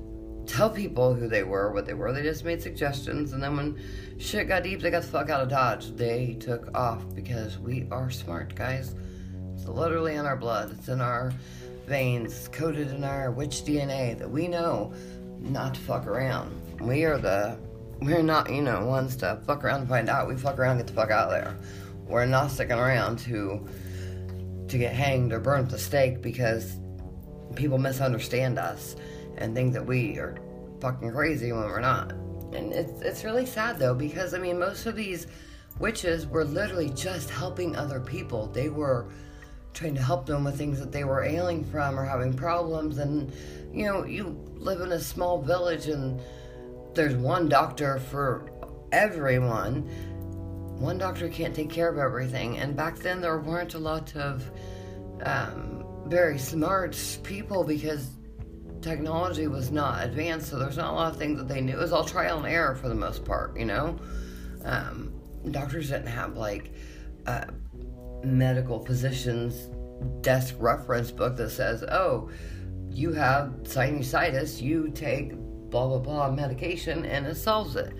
tell 0.46 0.70
people 0.70 1.14
who 1.14 1.28
they 1.28 1.42
were, 1.42 1.72
what 1.72 1.86
they 1.86 1.94
were. 1.94 2.12
They 2.12 2.22
just 2.22 2.44
made 2.44 2.62
suggestions, 2.62 3.32
and 3.32 3.42
then 3.42 3.56
when 3.56 3.80
shit 4.18 4.48
got 4.48 4.62
deep, 4.62 4.80
they 4.80 4.90
got 4.90 5.02
the 5.02 5.08
fuck 5.08 5.30
out 5.30 5.42
of 5.42 5.48
Dodge. 5.48 5.94
They 5.96 6.36
took 6.40 6.76
off 6.76 7.02
because 7.14 7.58
we 7.58 7.86
are 7.90 8.10
smart, 8.10 8.54
guys. 8.54 8.94
It's 9.54 9.66
literally 9.66 10.14
in 10.14 10.26
our 10.26 10.36
blood. 10.36 10.76
It's 10.78 10.88
in 10.88 11.00
our 11.00 11.32
veins, 11.86 12.48
coded 12.48 12.90
in 12.90 13.04
our 13.04 13.30
witch 13.30 13.64
DNA 13.64 14.18
that 14.18 14.30
we 14.30 14.48
know 14.48 14.92
not 15.40 15.74
to 15.74 15.80
fuck 15.80 16.06
around. 16.06 16.60
We 16.80 17.04
are 17.04 17.18
the, 17.18 17.56
we're 18.00 18.22
not, 18.22 18.50
you 18.50 18.62
know, 18.62 18.84
ones 18.86 19.16
to 19.16 19.40
fuck 19.46 19.64
around 19.64 19.80
and 19.80 19.88
find 19.88 20.08
out. 20.08 20.28
We 20.28 20.36
fuck 20.36 20.58
around, 20.58 20.78
get 20.78 20.86
the 20.86 20.92
fuck 20.92 21.10
out 21.10 21.26
of 21.26 21.30
there. 21.30 21.56
We're 22.06 22.26
not 22.26 22.50
sticking 22.50 22.78
around 22.78 23.18
to, 23.20 23.66
to 24.68 24.78
get 24.78 24.92
hanged 24.94 25.32
or 25.32 25.40
burned 25.40 25.66
at 25.66 25.70
the 25.70 25.78
stake 25.78 26.22
because 26.22 26.78
people 27.54 27.78
misunderstand 27.78 28.58
us 28.58 28.96
and 29.42 29.54
think 29.54 29.72
that 29.72 29.84
we 29.84 30.18
are 30.18 30.36
fucking 30.80 31.10
crazy 31.10 31.52
when 31.52 31.64
we're 31.64 31.80
not. 31.80 32.12
And 32.52 32.72
it's 32.72 33.02
it's 33.02 33.24
really 33.24 33.46
sad 33.46 33.78
though 33.78 33.94
because 33.94 34.34
I 34.34 34.38
mean 34.38 34.58
most 34.58 34.86
of 34.86 34.94
these 34.94 35.26
witches 35.78 36.26
were 36.26 36.44
literally 36.44 36.90
just 36.90 37.28
helping 37.28 37.76
other 37.76 38.00
people. 38.00 38.46
They 38.46 38.68
were 38.68 39.08
trying 39.74 39.94
to 39.94 40.02
help 40.02 40.26
them 40.26 40.44
with 40.44 40.56
things 40.56 40.78
that 40.78 40.92
they 40.92 41.04
were 41.04 41.24
ailing 41.24 41.64
from 41.64 41.98
or 41.98 42.04
having 42.04 42.34
problems 42.34 42.98
and 42.98 43.32
you 43.72 43.86
know, 43.86 44.04
you 44.04 44.38
live 44.54 44.80
in 44.80 44.92
a 44.92 45.00
small 45.00 45.40
village 45.40 45.86
and 45.88 46.20
there's 46.94 47.14
one 47.14 47.48
doctor 47.48 47.98
for 47.98 48.50
everyone. 48.92 49.82
One 50.78 50.98
doctor 50.98 51.28
can't 51.28 51.54
take 51.54 51.70
care 51.70 51.88
of 51.88 51.96
everything. 51.96 52.58
And 52.58 52.76
back 52.76 52.98
then 52.98 53.20
there 53.20 53.38
weren't 53.38 53.74
a 53.74 53.78
lot 53.78 54.14
of 54.14 54.50
um, 55.22 55.84
very 56.06 56.38
smart 56.38 56.98
people 57.22 57.64
because 57.64 58.10
technology 58.82 59.46
was 59.46 59.70
not 59.70 60.04
advanced, 60.04 60.48
so 60.48 60.58
there's 60.58 60.76
not 60.76 60.92
a 60.92 60.96
lot 60.96 61.12
of 61.12 61.18
things 61.18 61.38
that 61.38 61.48
they 61.48 61.60
knew. 61.60 61.74
It 61.74 61.78
was 61.78 61.92
all 61.92 62.04
trial 62.04 62.38
and 62.38 62.46
error 62.46 62.74
for 62.74 62.88
the 62.88 62.94
most 62.94 63.24
part, 63.24 63.56
you 63.58 63.64
know? 63.64 63.98
Um, 64.64 65.12
doctors 65.50 65.88
didn't 65.88 66.08
have 66.08 66.36
like 66.36 66.72
a 67.26 67.48
medical 68.24 68.84
physician's 68.84 69.70
desk 70.22 70.54
reference 70.58 71.10
book 71.10 71.36
that 71.36 71.50
says, 71.50 71.82
oh, 71.84 72.30
you 72.90 73.12
have 73.12 73.48
sinusitis, 73.62 74.60
you 74.60 74.90
take 74.94 75.34
blah 75.70 75.88
blah 75.88 75.98
blah 75.98 76.30
medication 76.30 77.06
and 77.06 77.26
it 77.26 77.34
solves 77.34 77.76
it. 77.76 77.94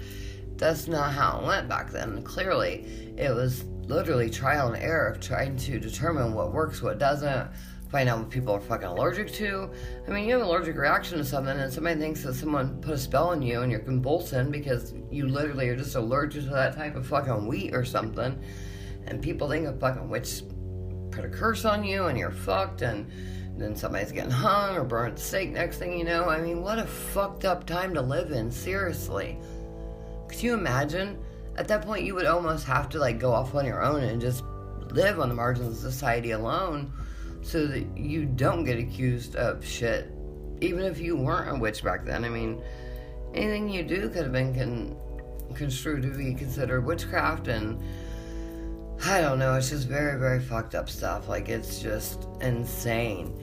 that's 0.58 0.86
not 0.86 1.12
how 1.12 1.40
it 1.40 1.46
went 1.46 1.68
back 1.68 1.90
then. 1.90 2.22
Clearly, 2.22 2.84
it 3.16 3.34
was 3.34 3.64
literally 3.64 4.30
trial 4.30 4.68
and 4.72 4.82
error 4.82 5.08
of 5.08 5.20
trying 5.20 5.56
to 5.56 5.80
determine 5.80 6.34
what 6.34 6.52
works, 6.52 6.82
what 6.82 6.98
doesn't, 6.98 7.50
find 7.92 8.08
out 8.08 8.18
what 8.18 8.30
people 8.30 8.54
are 8.54 8.60
fucking 8.60 8.88
allergic 8.88 9.30
to. 9.34 9.70
I 10.08 10.10
mean, 10.10 10.24
you 10.24 10.32
have 10.32 10.40
an 10.40 10.48
allergic 10.48 10.76
reaction 10.76 11.18
to 11.18 11.24
something, 11.24 11.58
and 11.58 11.70
somebody 11.70 12.00
thinks 12.00 12.22
that 12.22 12.34
someone 12.34 12.80
put 12.80 12.94
a 12.94 12.98
spell 12.98 13.28
on 13.28 13.42
you 13.42 13.60
and 13.60 13.70
you're 13.70 13.80
convulsing 13.80 14.50
because 14.50 14.94
you 15.10 15.28
literally 15.28 15.68
are 15.68 15.76
just 15.76 15.94
allergic 15.94 16.44
to 16.44 16.50
that 16.50 16.74
type 16.74 16.96
of 16.96 17.06
fucking 17.06 17.46
wheat 17.46 17.74
or 17.74 17.84
something. 17.84 18.42
And 19.06 19.20
people 19.20 19.48
think 19.48 19.66
a 19.66 19.74
fucking 19.74 20.08
witch 20.08 20.42
put 21.10 21.26
a 21.26 21.28
curse 21.28 21.66
on 21.66 21.84
you 21.84 22.06
and 22.06 22.18
you're 22.18 22.30
fucked, 22.30 22.80
and 22.80 23.12
then 23.58 23.76
somebody's 23.76 24.10
getting 24.10 24.30
hung 24.30 24.78
or 24.78 25.10
the 25.10 25.20
stake 25.20 25.50
next 25.50 25.76
thing 25.76 25.98
you 25.98 26.04
know. 26.04 26.30
I 26.30 26.40
mean, 26.40 26.62
what 26.62 26.78
a 26.78 26.86
fucked 26.86 27.44
up 27.44 27.66
time 27.66 27.92
to 27.92 28.00
live 28.00 28.32
in, 28.32 28.50
seriously. 28.50 29.38
Could 30.28 30.42
you 30.42 30.54
imagine? 30.54 31.22
At 31.58 31.68
that 31.68 31.82
point, 31.82 32.06
you 32.06 32.14
would 32.14 32.24
almost 32.24 32.64
have 32.64 32.88
to 32.88 32.98
like 32.98 33.18
go 33.18 33.32
off 33.32 33.54
on 33.54 33.66
your 33.66 33.82
own 33.82 34.02
and 34.02 34.18
just 34.18 34.42
live 34.92 35.20
on 35.20 35.28
the 35.28 35.34
margins 35.34 35.84
of 35.84 35.92
society 35.92 36.30
alone 36.30 36.90
so 37.42 37.66
that 37.66 37.86
you 37.96 38.24
don't 38.24 38.64
get 38.64 38.78
accused 38.78 39.36
of 39.36 39.64
shit, 39.64 40.10
even 40.60 40.84
if 40.84 40.98
you 40.98 41.16
weren't 41.16 41.56
a 41.56 41.58
witch 41.58 41.82
back 41.84 42.04
then. 42.04 42.24
I 42.24 42.28
mean, 42.28 42.62
anything 43.34 43.68
you 43.68 43.82
do 43.82 44.08
could 44.08 44.22
have 44.22 44.32
been 44.32 44.54
con- 44.54 44.96
construed 45.54 46.02
to 46.02 46.08
be 46.08 46.34
considered 46.34 46.84
witchcraft, 46.84 47.48
and 47.48 47.82
I 49.04 49.20
don't 49.20 49.38
know, 49.38 49.54
it's 49.54 49.70
just 49.70 49.88
very, 49.88 50.18
very 50.18 50.40
fucked 50.40 50.74
up 50.74 50.88
stuff. 50.88 51.28
Like, 51.28 51.48
it's 51.48 51.80
just 51.80 52.28
insane. 52.40 53.38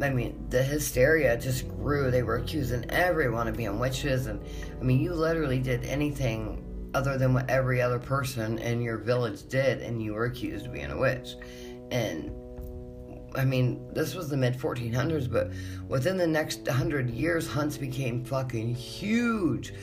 I 0.00 0.10
mean, 0.10 0.46
the 0.50 0.62
hysteria 0.62 1.36
just 1.38 1.68
grew. 1.68 2.10
They 2.10 2.22
were 2.22 2.36
accusing 2.36 2.88
everyone 2.90 3.48
of 3.48 3.56
being 3.56 3.78
witches, 3.78 4.26
and 4.26 4.40
I 4.78 4.84
mean, 4.84 5.00
you 5.00 5.14
literally 5.14 5.58
did 5.58 5.84
anything 5.84 6.62
other 6.94 7.18
than 7.18 7.34
what 7.34 7.50
every 7.50 7.82
other 7.82 7.98
person 7.98 8.58
in 8.58 8.80
your 8.80 8.98
village 8.98 9.48
did, 9.48 9.82
and 9.82 10.02
you 10.02 10.14
were 10.14 10.26
accused 10.26 10.66
of 10.66 10.72
being 10.72 10.90
a 10.90 10.96
witch. 10.96 11.34
And 11.90 12.30
I 13.36 13.44
mean, 13.44 13.92
this 13.92 14.14
was 14.14 14.28
the 14.28 14.36
mid 14.36 14.58
1400s, 14.58 15.30
but 15.30 15.52
within 15.88 16.16
the 16.16 16.26
next 16.26 16.66
100 16.66 17.10
years, 17.10 17.46
hunts 17.46 17.76
became 17.76 18.24
fucking 18.24 18.74
huge. 18.74 19.74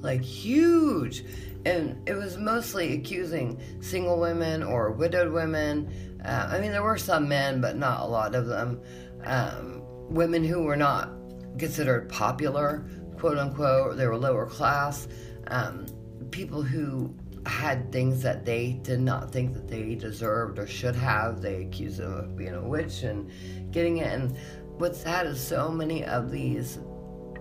Like, 0.00 0.22
huge. 0.22 1.24
And 1.64 2.08
it 2.08 2.14
was 2.14 2.36
mostly 2.36 2.94
accusing 2.94 3.60
single 3.80 4.20
women 4.20 4.62
or 4.62 4.92
widowed 4.92 5.32
women. 5.32 6.20
Uh, 6.24 6.48
I 6.52 6.60
mean, 6.60 6.70
there 6.70 6.82
were 6.82 6.98
some 6.98 7.28
men, 7.28 7.60
but 7.60 7.76
not 7.76 8.00
a 8.00 8.06
lot 8.06 8.34
of 8.34 8.46
them. 8.46 8.80
Um, 9.24 9.82
women 10.08 10.44
who 10.44 10.62
were 10.62 10.76
not 10.76 11.10
considered 11.58 12.08
popular, 12.08 12.86
quote 13.18 13.38
unquote, 13.38 13.96
they 13.96 14.06
were 14.06 14.16
lower 14.16 14.46
class. 14.46 15.08
Um, 15.48 15.86
people 16.30 16.62
who 16.62 17.14
had 17.46 17.90
things 17.92 18.22
that 18.22 18.44
they 18.44 18.78
did 18.82 19.00
not 19.00 19.30
think 19.30 19.54
that 19.54 19.68
they 19.68 19.94
deserved 19.94 20.58
or 20.58 20.66
should 20.66 20.96
have. 20.96 21.40
They 21.40 21.62
accused 21.62 21.98
them 21.98 22.12
of 22.12 22.36
being 22.36 22.54
a 22.54 22.62
witch 22.62 23.02
and 23.02 23.30
getting 23.70 23.98
it. 23.98 24.12
And 24.12 24.36
what's 24.78 25.00
sad 25.00 25.26
is 25.26 25.40
so 25.40 25.70
many 25.70 26.04
of 26.04 26.30
these 26.30 26.78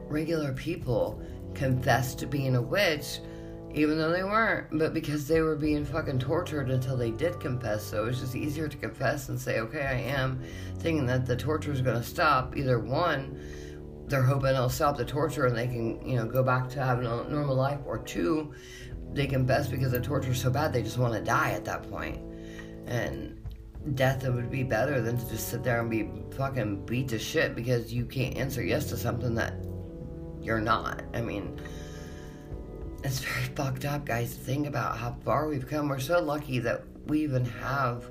regular 0.08 0.54
people 0.54 1.22
confessed 1.54 2.20
to 2.20 2.28
being 2.28 2.56
a 2.56 2.62
witch, 2.62 3.20
even 3.74 3.98
though 3.98 4.12
they 4.12 4.24
weren't, 4.24 4.68
but 4.78 4.94
because 4.94 5.28
they 5.28 5.42
were 5.42 5.56
being 5.56 5.86
fucking 5.86 6.20
tortured 6.20 6.70
until 6.70 6.96
they 6.96 7.12
did 7.12 7.40
confess. 7.40 7.84
So 7.84 8.06
it's 8.06 8.20
just 8.20 8.36
easier 8.36 8.68
to 8.68 8.78
confess 8.78 9.30
and 9.30 9.40
say, 9.40 9.60
okay, 9.60 9.82
I 9.82 10.00
am, 10.18 10.42
thinking 10.80 11.06
that 11.08 11.26
the 11.26 11.36
torture 11.36 11.72
is 11.72 11.82
going 11.82 11.98
to 11.98 12.04
stop. 12.04 12.56
Either 12.56 12.80
one, 12.80 13.40
they're 14.08 14.24
hoping 14.24 14.52
it'll 14.52 14.70
stop 14.70 14.96
the 14.98 15.04
torture 15.04 15.48
and 15.48 15.58
they 15.58 15.68
can, 15.68 16.02
you 16.08 16.16
know, 16.16 16.26
go 16.26 16.42
back 16.42 16.70
to 16.70 16.84
having 16.84 17.06
a 17.06 17.24
normal 17.30 17.56
life, 17.56 17.80
or 17.86 17.98
two, 18.00 18.54
they 19.14 19.28
confess 19.28 19.68
because 19.68 19.92
the 19.92 20.02
torture 20.02 20.32
is 20.32 20.42
so 20.42 20.50
bad 20.50 20.74
they 20.74 20.82
just 20.84 20.98
want 20.98 21.14
to 21.14 21.22
die 21.22 21.52
at 21.52 21.66
that 21.66 21.90
point. 21.90 22.20
And 22.86 23.42
death 23.96 24.28
would 24.28 24.50
be 24.50 24.64
better 24.64 25.02
than 25.02 25.18
to 25.18 25.30
just 25.30 25.50
sit 25.50 25.64
there 25.64 25.80
and 25.80 25.90
be 25.90 26.10
fucking 26.36 26.86
beat 26.86 27.10
to 27.10 27.20
shit 27.20 27.56
because 27.56 27.94
you 27.94 28.06
can't 28.06 28.36
answer 28.38 28.64
yes 28.64 28.90
to 28.90 28.98
something 28.98 29.36
that 29.36 29.54
you're 30.42 30.62
not. 30.62 31.04
I 31.14 31.22
mean, 31.22 31.60
it's 33.04 33.20
very 33.20 33.46
fucked 33.56 33.86
up, 33.86 34.06
guys, 34.06 34.34
think 34.36 34.68
about 34.68 34.98
how 34.98 35.16
far 35.24 35.48
we've 35.48 35.68
come. 35.68 35.90
We're 35.90 36.00
so 36.00 36.22
lucky 36.22 36.60
that 36.60 36.84
we 37.08 37.22
even 37.22 37.46
have 37.46 38.10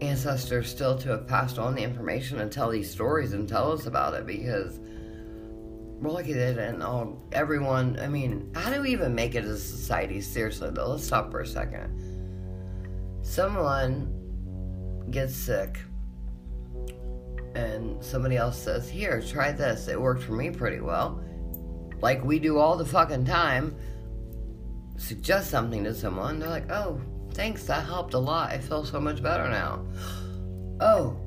ancestors 0.00 0.70
still 0.70 0.96
to 0.98 1.10
have 1.10 1.26
passed 1.26 1.58
on 1.58 1.74
the 1.74 1.82
information 1.82 2.40
and 2.40 2.50
tell 2.50 2.70
these 2.70 2.90
stories 2.90 3.32
and 3.32 3.48
tell 3.48 3.70
us 3.72 3.86
about 3.86 4.14
it 4.14 4.26
because 4.26 4.80
we're 6.00 6.10
lucky 6.10 6.32
that 6.32 6.56
and 6.56 6.82
all 6.82 7.22
everyone 7.32 7.98
i 8.00 8.08
mean 8.08 8.50
how 8.54 8.72
do 8.72 8.80
we 8.80 8.90
even 8.90 9.14
make 9.14 9.34
it 9.34 9.44
as 9.44 9.50
a 9.50 9.58
society? 9.58 10.20
Seriously 10.20 10.70
though 10.70 10.88
let's 10.88 11.04
stop 11.04 11.30
for 11.30 11.40
a 11.40 11.46
second. 11.46 11.90
Someone 13.22 14.16
gets 15.10 15.34
sick 15.34 15.78
and 17.54 18.02
somebody 18.02 18.36
else 18.36 18.60
says 18.60 18.88
here 18.88 19.20
try 19.20 19.52
this. 19.52 19.88
It 19.88 20.00
worked 20.00 20.22
for 20.22 20.32
me 20.32 20.50
pretty 20.50 20.80
well. 20.80 21.22
Like 22.00 22.24
we 22.24 22.38
do 22.38 22.58
all 22.58 22.76
the 22.76 22.84
fucking 22.84 23.26
time. 23.26 23.76
Suggest 24.96 25.50
something 25.50 25.84
to 25.84 25.94
someone. 25.94 26.38
They're 26.38 26.48
like 26.48 26.70
oh 26.70 27.00
thanks. 27.34 27.64
That 27.64 27.84
helped 27.84 28.14
a 28.14 28.18
lot. 28.18 28.50
I 28.50 28.58
feel 28.58 28.84
so 28.84 29.00
much 29.00 29.22
better 29.22 29.48
now. 29.48 29.86
Oh 30.82 31.18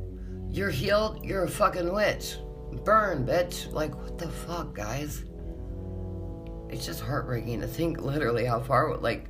you're 0.50 0.72
healed. 0.72 1.24
You're 1.24 1.44
a 1.44 1.48
fucking 1.48 1.94
witch 1.94 2.38
burn, 2.74 3.26
bitch. 3.26 3.72
Like, 3.72 3.96
what 3.96 4.18
the 4.18 4.30
fuck, 4.30 4.74
guys? 4.76 5.24
It's 6.70 6.86
just 6.86 7.02
heartbreaking 7.02 7.62
to 7.62 7.68
think 7.68 8.02
literally 8.02 8.46
how 8.46 8.60
far, 8.60 8.98
like, 8.98 9.30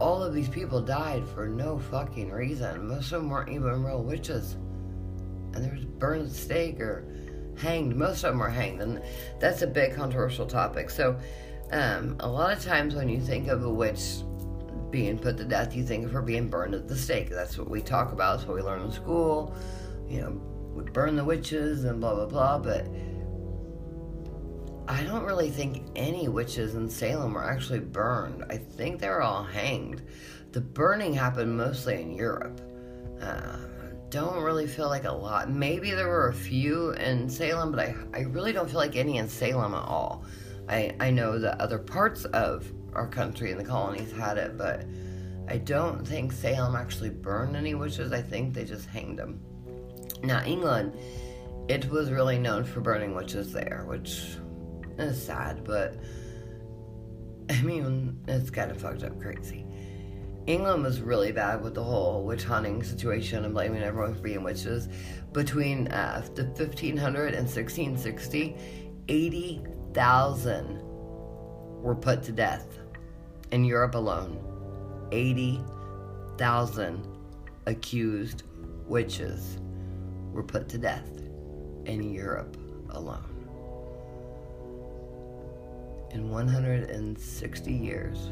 all 0.00 0.22
of 0.22 0.32
these 0.34 0.48
people 0.48 0.80
died 0.80 1.26
for 1.34 1.48
no 1.48 1.78
fucking 1.78 2.30
reason. 2.30 2.88
Most 2.88 3.12
of 3.12 3.22
them 3.22 3.30
weren't 3.30 3.50
even 3.50 3.84
real 3.84 4.02
witches. 4.02 4.54
And 5.52 5.64
there 5.64 5.72
was 5.72 5.84
burned 5.84 6.22
at 6.22 6.28
the 6.28 6.34
stake 6.34 6.80
or 6.80 7.04
hanged. 7.58 7.94
Most 7.96 8.24
of 8.24 8.32
them 8.32 8.38
were 8.38 8.48
hanged. 8.48 8.80
And 8.80 9.02
that's 9.38 9.62
a 9.62 9.66
big 9.66 9.94
controversial 9.94 10.46
topic. 10.46 10.90
So, 10.90 11.18
um, 11.72 12.16
a 12.20 12.28
lot 12.28 12.56
of 12.56 12.64
times 12.64 12.94
when 12.94 13.08
you 13.08 13.20
think 13.20 13.48
of 13.48 13.62
a 13.62 13.70
witch 13.70 14.22
being 14.90 15.18
put 15.18 15.36
to 15.36 15.44
death, 15.44 15.74
you 15.74 15.84
think 15.84 16.04
of 16.04 16.12
her 16.12 16.22
being 16.22 16.48
burned 16.48 16.74
at 16.74 16.88
the 16.88 16.96
stake. 16.96 17.30
That's 17.30 17.58
what 17.58 17.68
we 17.68 17.80
talk 17.80 18.12
about. 18.12 18.38
That's 18.38 18.48
what 18.48 18.56
we 18.56 18.62
learn 18.62 18.82
in 18.82 18.92
school. 18.92 19.54
You 20.08 20.22
know, 20.22 20.40
would 20.80 20.92
burn 20.92 21.14
the 21.14 21.24
witches 21.24 21.84
and 21.84 22.00
blah 22.00 22.14
blah 22.14 22.26
blah, 22.26 22.58
but 22.58 22.86
I 24.88 25.02
don't 25.04 25.24
really 25.24 25.50
think 25.50 25.86
any 25.94 26.28
witches 26.28 26.74
in 26.74 26.88
Salem 26.88 27.34
were 27.34 27.44
actually 27.44 27.80
burned. 27.80 28.44
I 28.50 28.56
think 28.56 29.00
they 29.00 29.08
were 29.08 29.22
all 29.22 29.44
hanged. 29.44 30.02
The 30.52 30.60
burning 30.60 31.12
happened 31.12 31.56
mostly 31.56 32.00
in 32.00 32.12
Europe. 32.12 32.60
Uh, 33.20 33.58
don't 34.08 34.42
really 34.42 34.66
feel 34.66 34.88
like 34.88 35.04
a 35.04 35.12
lot. 35.12 35.50
Maybe 35.50 35.92
there 35.92 36.08
were 36.08 36.28
a 36.28 36.34
few 36.34 36.90
in 36.92 37.28
Salem, 37.28 37.70
but 37.70 37.80
I, 37.80 37.94
I 38.12 38.20
really 38.22 38.52
don't 38.52 38.68
feel 38.68 38.80
like 38.80 38.96
any 38.96 39.18
in 39.18 39.28
Salem 39.28 39.74
at 39.74 39.84
all. 39.84 40.24
I, 40.68 40.96
I 40.98 41.10
know 41.10 41.38
that 41.38 41.60
other 41.60 41.78
parts 41.78 42.24
of 42.24 42.72
our 42.94 43.06
country 43.06 43.52
and 43.52 43.60
the 43.60 43.64
colonies 43.64 44.10
had 44.10 44.38
it, 44.38 44.56
but 44.56 44.86
I 45.46 45.58
don't 45.58 46.06
think 46.06 46.32
Salem 46.32 46.74
actually 46.74 47.10
burned 47.10 47.54
any 47.54 47.74
witches. 47.74 48.12
I 48.12 48.22
think 48.22 48.54
they 48.54 48.64
just 48.64 48.86
hanged 48.86 49.18
them. 49.18 49.40
Now, 50.22 50.42
England, 50.44 50.98
it 51.68 51.88
was 51.88 52.10
really 52.10 52.38
known 52.38 52.64
for 52.64 52.80
burning 52.80 53.14
witches 53.14 53.52
there, 53.52 53.84
which 53.86 54.36
is 54.98 55.22
sad, 55.22 55.64
but 55.64 55.94
I 57.50 57.62
mean, 57.62 58.20
it's 58.28 58.50
kind 58.50 58.70
of 58.70 58.80
fucked 58.80 59.02
up 59.02 59.20
crazy. 59.20 59.66
England 60.46 60.82
was 60.82 61.00
really 61.00 61.32
bad 61.32 61.62
with 61.62 61.74
the 61.74 61.82
whole 61.82 62.24
witch 62.24 62.44
hunting 62.44 62.82
situation 62.82 63.44
and 63.44 63.54
blaming 63.54 63.82
everyone 63.82 64.14
for 64.14 64.20
being 64.20 64.42
witches. 64.42 64.88
Between 65.32 65.88
uh, 65.88 66.26
the 66.34 66.44
1500 66.44 67.34
and 67.34 67.46
1660, 67.46 68.56
80,000 69.08 70.80
were 71.82 71.94
put 71.94 72.22
to 72.24 72.32
death 72.32 72.78
in 73.52 73.64
Europe 73.64 73.94
alone. 73.94 74.38
80,000 75.12 77.06
accused 77.66 78.42
witches 78.86 79.58
were 80.32 80.42
put 80.42 80.68
to 80.70 80.78
death 80.78 81.08
in 81.86 82.12
Europe 82.12 82.56
alone. 82.90 83.40
In 86.12 86.28
160 86.28 87.72
years, 87.72 88.30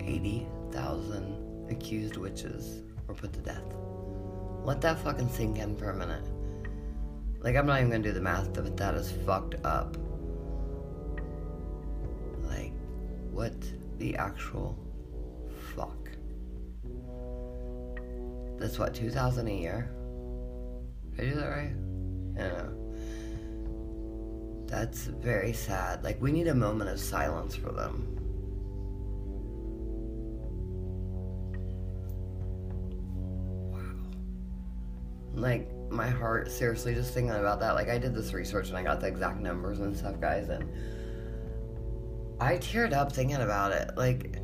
80,000 0.00 1.70
accused 1.70 2.16
witches 2.16 2.82
were 3.06 3.14
put 3.14 3.32
to 3.32 3.40
death. 3.40 3.64
Let 4.64 4.80
that 4.82 4.98
fucking 4.98 5.28
sink 5.30 5.58
in 5.58 5.76
for 5.76 5.90
a 5.90 5.94
minute. 5.94 6.24
Like, 7.40 7.56
I'm 7.56 7.66
not 7.66 7.78
even 7.78 7.90
gonna 7.90 8.02
do 8.02 8.12
the 8.12 8.20
math, 8.20 8.52
but 8.52 8.76
that 8.76 8.94
is 8.94 9.12
fucked 9.24 9.54
up. 9.64 9.96
Like, 12.44 12.72
what 13.30 13.54
the 13.98 14.16
actual 14.16 14.76
fuck? 15.74 16.10
That's 18.58 18.78
what, 18.78 18.94
2,000 18.94 19.48
a 19.48 19.50
year? 19.50 19.95
I 21.18 21.22
do 21.22 21.34
that 21.34 21.48
right? 21.48 21.72
I 22.38 22.40
don't 22.40 22.58
know. 22.58 22.82
That's 24.66 25.04
very 25.06 25.52
sad. 25.52 26.04
Like, 26.04 26.20
we 26.20 26.32
need 26.32 26.48
a 26.48 26.54
moment 26.54 26.90
of 26.90 27.00
silence 27.00 27.54
for 27.54 27.72
them. 27.72 28.12
Wow. 33.72 35.40
Like, 35.40 35.70
my 35.90 36.08
heart, 36.08 36.50
seriously, 36.50 36.94
just 36.94 37.14
thinking 37.14 37.34
about 37.34 37.60
that. 37.60 37.74
Like, 37.74 37.88
I 37.88 37.96
did 37.96 38.14
this 38.14 38.32
research 38.34 38.68
and 38.68 38.76
I 38.76 38.82
got 38.82 39.00
the 39.00 39.06
exact 39.06 39.40
numbers 39.40 39.78
and 39.80 39.96
stuff, 39.96 40.20
guys, 40.20 40.48
and 40.48 40.68
I 42.40 42.58
teared 42.58 42.92
up 42.92 43.12
thinking 43.12 43.36
about 43.36 43.72
it. 43.72 43.96
Like, 43.96 44.40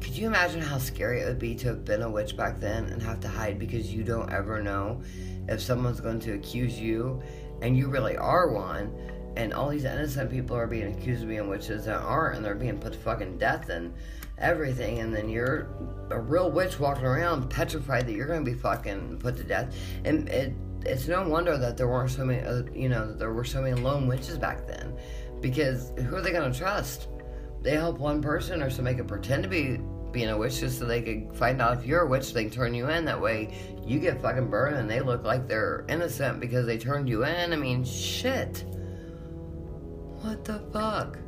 could 0.00 0.16
you 0.16 0.26
imagine 0.26 0.60
how 0.60 0.78
scary 0.78 1.20
it 1.20 1.26
would 1.26 1.38
be 1.38 1.54
to 1.56 1.68
have 1.68 1.84
been 1.84 2.02
a 2.02 2.10
witch 2.10 2.36
back 2.36 2.60
then 2.60 2.86
and 2.86 3.02
have 3.02 3.20
to 3.20 3.28
hide 3.28 3.58
because 3.58 3.92
you 3.92 4.04
don't 4.04 4.30
ever 4.32 4.62
know 4.62 5.02
if 5.48 5.60
someone's 5.60 6.00
going 6.00 6.20
to 6.20 6.34
accuse 6.34 6.78
you? 6.78 7.22
And 7.62 7.76
you 7.76 7.88
really 7.88 8.16
are 8.16 8.50
one. 8.50 8.94
And 9.36 9.52
all 9.52 9.68
these 9.68 9.84
innocent 9.84 10.30
people 10.30 10.56
are 10.56 10.66
being 10.66 10.94
accused 10.94 11.22
of 11.22 11.28
being 11.28 11.48
witches 11.48 11.84
that 11.86 12.00
aren't 12.00 12.36
and 12.36 12.44
they're 12.44 12.54
being 12.54 12.78
put 12.78 12.92
to 12.92 12.98
fucking 12.98 13.38
death 13.38 13.68
and 13.68 13.94
everything. 14.38 15.00
And 15.00 15.14
then 15.14 15.28
you're 15.28 15.68
a 16.10 16.20
real 16.20 16.50
witch 16.50 16.78
walking 16.78 17.04
around 17.04 17.48
petrified 17.48 18.06
that 18.06 18.12
you're 18.12 18.26
going 18.26 18.44
to 18.44 18.50
be 18.50 18.56
fucking 18.56 19.18
put 19.18 19.36
to 19.36 19.44
death. 19.44 19.74
And 20.04 20.28
it 20.28 20.54
it's 20.84 21.08
no 21.08 21.28
wonder 21.28 21.58
that 21.58 21.76
there 21.76 21.88
weren't 21.88 22.10
so 22.10 22.24
many 22.24 22.46
uh, 22.46 22.62
you 22.72 22.88
know 22.88 23.12
there 23.12 23.32
were 23.32 23.44
so 23.44 23.60
many 23.60 23.80
lone 23.80 24.06
witches 24.06 24.38
back 24.38 24.66
then. 24.66 24.96
Because 25.40 25.92
who 25.98 26.16
are 26.16 26.22
they 26.22 26.32
going 26.32 26.50
to 26.50 26.58
trust 26.58 27.08
they 27.66 27.72
help 27.72 27.98
one 27.98 28.22
person 28.22 28.62
or 28.62 28.70
somebody 28.70 28.96
could 28.96 29.08
pretend 29.08 29.42
to 29.42 29.48
be 29.48 29.80
being 30.12 30.28
a 30.28 30.38
witch 30.38 30.60
just 30.60 30.78
so 30.78 30.84
they 30.84 31.02
could 31.02 31.36
find 31.36 31.60
out 31.60 31.76
if 31.76 31.84
you're 31.84 32.02
a 32.02 32.06
witch, 32.06 32.32
they 32.32 32.44
can 32.44 32.52
turn 32.52 32.74
you 32.74 32.88
in. 32.88 33.04
That 33.04 33.20
way 33.20 33.52
you 33.84 33.98
get 33.98 34.22
fucking 34.22 34.48
burned 34.48 34.76
and 34.76 34.88
they 34.88 35.00
look 35.00 35.24
like 35.24 35.48
they're 35.48 35.84
innocent 35.88 36.38
because 36.38 36.64
they 36.64 36.78
turned 36.78 37.08
you 37.08 37.24
in. 37.24 37.52
I 37.52 37.56
mean, 37.56 37.82
shit. 37.82 38.64
What 40.20 40.44
the 40.44 40.60
fuck? 40.72 41.18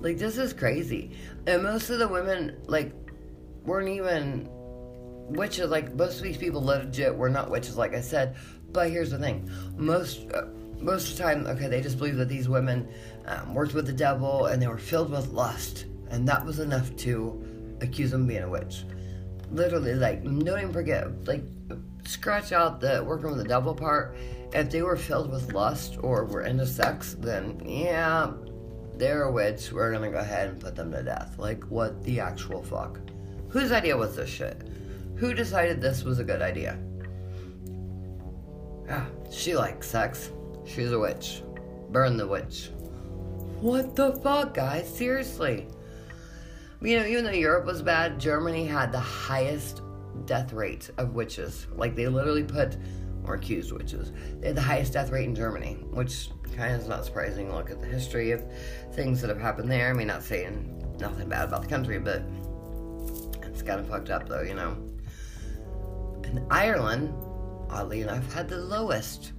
Like, 0.00 0.16
this 0.16 0.38
is 0.38 0.52
crazy. 0.52 1.10
And 1.48 1.64
most 1.64 1.90
of 1.90 1.98
the 1.98 2.06
women, 2.06 2.62
like, 2.66 2.92
weren't 3.64 3.88
even 3.88 4.48
witches. 5.28 5.70
Like, 5.70 5.92
most 5.96 6.18
of 6.18 6.22
these 6.22 6.36
people 6.36 6.62
legit 6.62 7.16
were 7.16 7.28
not 7.28 7.50
witches, 7.50 7.76
like 7.76 7.94
I 7.94 8.00
said. 8.00 8.36
But 8.70 8.90
here's 8.90 9.10
the 9.10 9.18
thing 9.18 9.50
most. 9.76 10.30
Uh, 10.32 10.44
most 10.82 11.12
of 11.12 11.16
the 11.16 11.22
time, 11.22 11.46
okay, 11.46 11.68
they 11.68 11.80
just 11.80 11.98
believe 11.98 12.16
that 12.16 12.28
these 12.28 12.48
women 12.48 12.88
um, 13.26 13.54
worked 13.54 13.74
with 13.74 13.86
the 13.86 13.92
devil 13.92 14.46
and 14.46 14.60
they 14.60 14.66
were 14.66 14.78
filled 14.78 15.10
with 15.10 15.28
lust, 15.28 15.86
and 16.10 16.26
that 16.28 16.44
was 16.44 16.58
enough 16.58 16.94
to 16.96 17.42
accuse 17.80 18.10
them 18.10 18.22
of 18.22 18.28
being 18.28 18.42
a 18.42 18.48
witch. 18.48 18.84
Literally, 19.50 19.94
like, 19.94 20.24
don't 20.24 20.58
even 20.58 20.72
forget, 20.72 21.26
like, 21.26 21.44
scratch 22.04 22.52
out 22.52 22.80
the 22.80 23.02
working 23.04 23.28
with 23.28 23.38
the 23.38 23.44
devil 23.44 23.74
part. 23.74 24.16
If 24.52 24.70
they 24.70 24.82
were 24.82 24.96
filled 24.96 25.30
with 25.30 25.52
lust 25.52 25.98
or 26.02 26.24
were 26.24 26.42
into 26.42 26.66
sex, 26.66 27.16
then 27.18 27.60
yeah, 27.64 28.32
they're 28.96 29.24
a 29.24 29.32
witch. 29.32 29.72
We're 29.72 29.92
gonna 29.92 30.10
go 30.10 30.18
ahead 30.18 30.48
and 30.48 30.60
put 30.60 30.76
them 30.76 30.92
to 30.92 31.02
death. 31.02 31.38
Like, 31.38 31.64
what 31.64 32.02
the 32.04 32.20
actual 32.20 32.62
fuck? 32.62 32.98
Whose 33.48 33.72
idea 33.72 33.96
was 33.96 34.16
this 34.16 34.30
shit? 34.30 34.62
Who 35.16 35.34
decided 35.34 35.80
this 35.80 36.04
was 36.04 36.18
a 36.18 36.24
good 36.24 36.42
idea? 36.42 36.78
Ah, 38.90 39.06
she 39.30 39.54
likes 39.54 39.88
sex. 39.88 40.30
She's 40.64 40.92
a 40.92 40.98
witch. 40.98 41.42
Burn 41.90 42.16
the 42.16 42.26
witch. 42.26 42.70
What 43.62 43.94
the 43.94 44.12
fuck, 44.16 44.54
guys? 44.54 44.92
Seriously. 44.92 45.68
You 46.80 46.98
know, 46.98 47.06
even 47.06 47.24
though 47.24 47.30
Europe 47.30 47.64
was 47.64 47.80
bad, 47.80 48.18
Germany 48.18 48.66
had 48.66 48.90
the 48.90 48.98
highest 48.98 49.82
death 50.26 50.52
rate 50.52 50.90
of 50.98 51.14
witches. 51.14 51.68
Like 51.76 51.94
they 51.94 52.08
literally 52.08 52.42
put 52.42 52.76
or 53.22 53.34
accused 53.34 53.70
witches. 53.70 54.10
They 54.40 54.48
had 54.48 54.56
the 54.56 54.62
highest 54.62 54.94
death 54.94 55.10
rate 55.10 55.28
in 55.28 55.36
Germany, 55.36 55.74
which 55.92 56.30
kind 56.56 56.74
of 56.74 56.80
is 56.80 56.88
not 56.88 57.04
surprising. 57.04 57.54
Look 57.54 57.70
at 57.70 57.80
the 57.80 57.86
history 57.86 58.32
of 58.32 58.42
things 58.94 59.20
that 59.20 59.28
have 59.28 59.40
happened 59.40 59.70
there. 59.70 59.90
I 59.90 59.92
mean, 59.92 60.08
not 60.08 60.24
saying 60.24 60.96
nothing 60.98 61.28
bad 61.28 61.44
about 61.44 61.62
the 61.62 61.68
country, 61.68 62.00
but 62.00 62.24
it's 63.44 63.62
kind 63.62 63.78
of 63.78 63.86
fucked 63.86 64.10
up, 64.10 64.28
though, 64.28 64.42
you 64.42 64.54
know. 64.54 64.76
And 66.24 66.44
Ireland, 66.50 67.14
oddly 67.70 68.00
enough, 68.00 68.32
had 68.32 68.48
the 68.48 68.58
lowest 68.58 69.34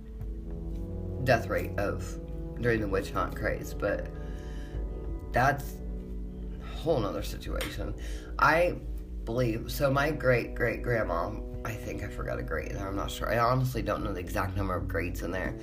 death 1.25 1.47
rate 1.47 1.77
of 1.77 2.19
during 2.61 2.81
the 2.81 2.87
witch 2.87 3.11
hunt 3.11 3.35
craze, 3.35 3.73
but 3.73 4.07
that's 5.31 5.75
a 6.61 6.77
whole 6.77 6.99
nother 6.99 7.23
situation. 7.23 7.93
I 8.39 8.75
believe 9.25 9.71
so. 9.71 9.91
My 9.91 10.11
great 10.11 10.55
great 10.55 10.83
grandma, 10.83 11.31
I 11.65 11.73
think 11.73 12.03
I 12.03 12.07
forgot 12.07 12.39
a 12.39 12.43
great, 12.43 12.75
I'm 12.75 12.95
not 12.95 13.11
sure. 13.11 13.31
I 13.31 13.39
honestly 13.39 13.81
don't 13.81 14.03
know 14.03 14.13
the 14.13 14.19
exact 14.19 14.57
number 14.57 14.75
of 14.75 14.87
greats 14.87 15.21
in 15.21 15.31
there. 15.31 15.57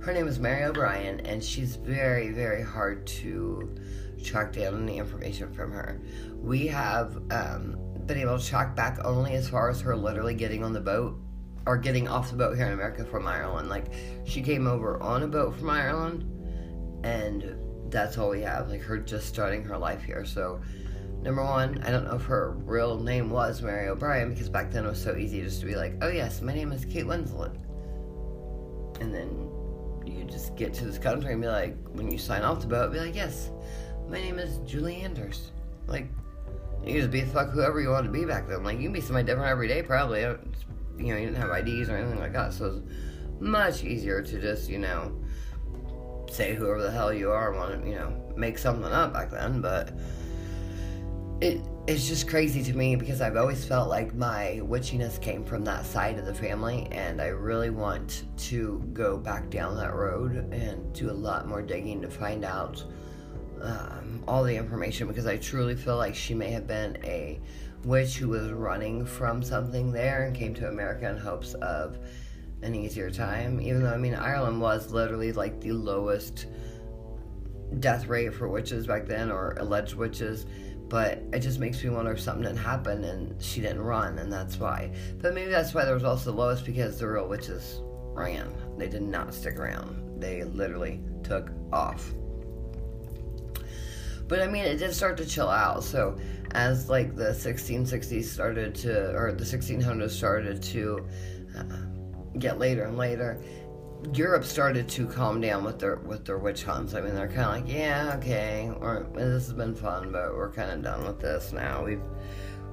Her 0.00 0.12
name 0.12 0.26
is 0.26 0.38
Mary 0.38 0.64
O'Brien, 0.64 1.20
and 1.20 1.42
she's 1.42 1.76
very 1.76 2.30
very 2.30 2.62
hard 2.62 3.06
to 3.06 3.74
track 4.22 4.52
down 4.52 4.82
any 4.82 4.98
information 4.98 5.52
from 5.52 5.72
her. 5.72 6.00
We 6.40 6.66
have 6.68 7.16
um, 7.30 7.76
been 8.06 8.18
able 8.18 8.38
to 8.38 8.44
track 8.44 8.74
back 8.74 8.98
only 9.04 9.34
as 9.34 9.48
far 9.48 9.70
as 9.70 9.80
her 9.80 9.96
literally 9.96 10.34
getting 10.34 10.64
on 10.64 10.72
the 10.72 10.80
boat 10.80 11.18
or 11.66 11.76
getting 11.76 12.08
off 12.08 12.30
the 12.30 12.36
boat 12.36 12.56
here 12.56 12.66
in 12.66 12.72
America 12.72 13.04
from 13.04 13.26
Ireland. 13.26 13.68
Like 13.68 13.86
she 14.24 14.42
came 14.42 14.66
over 14.66 15.00
on 15.00 15.22
a 15.22 15.28
boat 15.28 15.56
from 15.56 15.70
Ireland, 15.70 16.24
and 17.02 17.56
that's 17.90 18.18
all 18.18 18.30
we 18.30 18.42
have. 18.42 18.68
Like 18.68 18.80
her 18.82 18.98
just 18.98 19.26
starting 19.26 19.64
her 19.64 19.78
life 19.78 20.02
here. 20.02 20.24
So, 20.24 20.60
number 21.22 21.44
one, 21.44 21.82
I 21.84 21.90
don't 21.90 22.04
know 22.04 22.16
if 22.16 22.24
her 22.24 22.52
real 22.64 22.98
name 22.98 23.30
was 23.30 23.62
Mary 23.62 23.88
O'Brien 23.88 24.30
because 24.30 24.48
back 24.48 24.70
then 24.70 24.84
it 24.84 24.88
was 24.88 25.02
so 25.02 25.16
easy 25.16 25.42
just 25.42 25.60
to 25.60 25.66
be 25.66 25.76
like, 25.76 25.94
oh 26.02 26.08
yes, 26.08 26.40
my 26.40 26.54
name 26.54 26.72
is 26.72 26.84
Kate 26.84 27.04
Winslet, 27.04 27.54
and 29.00 29.14
then 29.14 29.48
you 30.06 30.24
just 30.24 30.56
get 30.56 30.74
to 30.74 30.84
this 30.84 30.98
country 30.98 31.32
and 31.32 31.42
be 31.42 31.48
like, 31.48 31.76
when 31.92 32.10
you 32.10 32.18
sign 32.18 32.42
off 32.42 32.60
the 32.60 32.66
boat, 32.66 32.92
be 32.92 32.98
like, 32.98 33.14
yes, 33.14 33.50
my 34.08 34.18
name 34.18 34.38
is 34.38 34.58
Julie 34.68 34.96
Andrews. 34.96 35.52
Like, 35.86 36.08
you 36.84 36.98
just 36.98 37.10
be 37.10 37.20
the 37.20 37.30
fuck 37.30 37.50
whoever 37.50 37.80
you 37.80 37.90
want 37.90 38.06
to 38.06 38.12
be 38.12 38.24
back 38.24 38.48
then. 38.48 38.64
Like, 38.64 38.78
you 38.78 38.84
can 38.84 38.92
be 38.92 39.00
somebody 39.00 39.26
different 39.26 39.48
every 39.48 39.68
day, 39.68 39.82
probably. 39.82 40.20
You 40.20 40.36
know, 40.98 41.16
you 41.16 41.26
didn't 41.26 41.36
have 41.36 41.50
IDs 41.50 41.88
or 41.88 41.96
anything 41.96 42.18
like 42.18 42.32
that, 42.32 42.52
so 42.52 42.66
it's 42.66 42.80
much 43.40 43.84
easier 43.84 44.22
to 44.22 44.40
just, 44.40 44.68
you 44.68 44.78
know, 44.78 45.21
say 46.32 46.54
whoever 46.54 46.82
the 46.82 46.90
hell 46.90 47.12
you 47.12 47.30
are 47.30 47.52
want 47.52 47.82
to, 47.82 47.88
you 47.88 47.96
know, 47.96 48.12
make 48.36 48.58
something 48.58 48.90
up 48.90 49.12
back 49.12 49.30
then. 49.30 49.60
But 49.60 49.92
it 51.40 51.60
it's 51.88 52.06
just 52.06 52.28
crazy 52.28 52.62
to 52.62 52.76
me 52.76 52.94
because 52.94 53.20
I've 53.20 53.36
always 53.36 53.64
felt 53.64 53.88
like 53.88 54.14
my 54.14 54.60
witchiness 54.62 55.20
came 55.20 55.44
from 55.44 55.64
that 55.64 55.84
side 55.84 56.16
of 56.16 56.26
the 56.26 56.34
family, 56.34 56.86
and 56.92 57.20
I 57.20 57.28
really 57.28 57.70
want 57.70 58.24
to 58.48 58.88
go 58.92 59.16
back 59.16 59.50
down 59.50 59.76
that 59.76 59.92
road 59.92 60.52
and 60.52 60.92
do 60.92 61.10
a 61.10 61.12
lot 61.12 61.48
more 61.48 61.60
digging 61.60 62.00
to 62.02 62.08
find 62.08 62.44
out 62.44 62.84
um, 63.60 64.22
all 64.28 64.44
the 64.44 64.54
information 64.54 65.08
because 65.08 65.26
I 65.26 65.36
truly 65.36 65.74
feel 65.74 65.96
like 65.96 66.14
she 66.14 66.34
may 66.34 66.50
have 66.50 66.66
been 66.66 66.98
a 67.04 67.40
witch 67.84 68.16
who 68.16 68.28
was 68.28 68.52
running 68.52 69.04
from 69.04 69.42
something 69.42 69.90
there 69.90 70.24
and 70.24 70.36
came 70.36 70.54
to 70.54 70.68
America 70.68 71.08
in 71.08 71.16
hopes 71.16 71.54
of 71.54 71.98
an 72.62 72.74
easier 72.74 73.10
time. 73.10 73.60
Even 73.60 73.82
though, 73.82 73.92
I 73.92 73.98
mean, 73.98 74.14
Ireland 74.14 74.60
was 74.60 74.92
literally 74.92 75.32
like 75.32 75.60
the 75.60 75.72
lowest 75.72 76.46
death 77.80 78.06
rate 78.06 78.34
for 78.34 78.48
witches 78.48 78.86
back 78.86 79.06
then 79.06 79.30
or 79.30 79.56
alleged 79.58 79.94
witches 79.94 80.44
but 80.92 81.22
it 81.32 81.38
just 81.38 81.58
makes 81.58 81.82
me 81.82 81.88
wonder 81.88 82.12
if 82.12 82.20
something 82.20 82.42
didn't 82.42 82.58
happen 82.58 83.02
and 83.04 83.42
she 83.42 83.62
didn't 83.62 83.80
run, 83.80 84.18
and 84.18 84.30
that's 84.30 84.58
why. 84.58 84.92
But 85.22 85.32
maybe 85.32 85.50
that's 85.50 85.72
why 85.72 85.86
there 85.86 85.94
was 85.94 86.04
also 86.04 86.30
the 86.30 86.36
lowest 86.36 86.66
because 86.66 86.98
the 86.98 87.08
real 87.08 87.26
witches 87.26 87.80
ran. 88.12 88.54
They 88.76 88.88
did 88.88 89.00
not 89.00 89.32
stick 89.32 89.58
around. 89.58 90.20
They 90.20 90.44
literally 90.44 91.00
took 91.22 91.50
off. 91.72 92.12
But 94.28 94.42
I 94.42 94.46
mean, 94.48 94.64
it 94.64 94.76
did 94.76 94.92
start 94.92 95.16
to 95.16 95.24
chill 95.24 95.48
out. 95.48 95.82
So 95.82 96.18
as 96.50 96.90
like 96.90 97.16
the 97.16 97.30
1660s 97.30 98.24
started 98.24 98.74
to, 98.74 99.16
or 99.16 99.32
the 99.32 99.44
1600s 99.44 100.10
started 100.10 100.62
to 100.64 101.06
uh, 101.56 101.62
get 102.38 102.58
later 102.58 102.84
and 102.84 102.96
later, 102.96 103.40
Europe 104.14 104.44
started 104.44 104.88
to 104.88 105.06
calm 105.06 105.40
down 105.40 105.64
with 105.64 105.78
their 105.78 105.96
with 105.96 106.24
their 106.24 106.38
witch 106.38 106.64
hunts. 106.64 106.94
I 106.94 107.00
mean, 107.00 107.14
they're 107.14 107.28
kind 107.28 107.62
of 107.62 107.66
like, 107.66 107.72
yeah, 107.72 108.14
okay, 108.16 108.70
this 109.14 109.46
has 109.46 109.52
been 109.52 109.74
fun, 109.74 110.10
but 110.10 110.34
we're 110.34 110.50
kind 110.50 110.70
of 110.70 110.82
done 110.82 111.06
with 111.06 111.20
this 111.20 111.52
now. 111.52 111.84
We've 111.84 112.02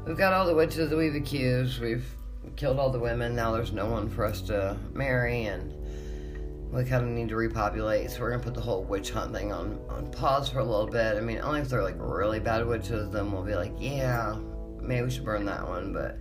we've 0.06 0.18
got 0.18 0.34
all 0.34 0.46
the 0.46 0.56
witches 0.56 0.90
that 0.90 0.98
we've 0.98 1.16
accused. 1.16 1.82
We've 1.82 2.06
killed 2.56 2.80
all 2.80 2.90
the 2.90 3.00
women. 3.00 3.36
Now 3.36 3.52
there's 3.52 3.72
no 3.72 3.86
one 3.86 4.10
for 4.10 4.26
us 4.26 4.42
to 4.44 4.76
marry, 4.94 5.46
and 5.46 5.72
we 6.72 6.84
kind 6.84 7.04
of 7.04 7.10
need 7.10 7.30
to 7.30 7.36
repopulate. 7.36 8.10
So 8.12 8.22
we're 8.22 8.32
gonna 8.32 8.44
put 8.44 8.56
the 8.56 8.62
whole 8.62 8.84
witch 8.84 9.12
hunt 9.12 9.34
thing 9.34 9.54
on 9.54 9.80
on 9.90 10.12
pause 10.12 10.50
for 10.50 10.60
a 10.60 10.66
little 10.66 10.88
bit. 10.88 11.16
I 11.16 11.22
mean, 11.22 11.40
only 11.40 11.62
if 11.62 11.70
they're 11.70 11.84
like 11.84 11.98
really 11.98 12.40
bad 12.40 12.66
witches, 12.66 13.12
then 13.12 13.32
we'll 13.32 13.44
be 13.44 13.56
like, 13.56 13.74
yeah, 13.78 14.36
maybe 14.82 15.04
we 15.04 15.12
should 15.12 15.26
burn 15.26 15.46
that 15.46 15.68
one, 15.68 15.94
but 15.94 16.18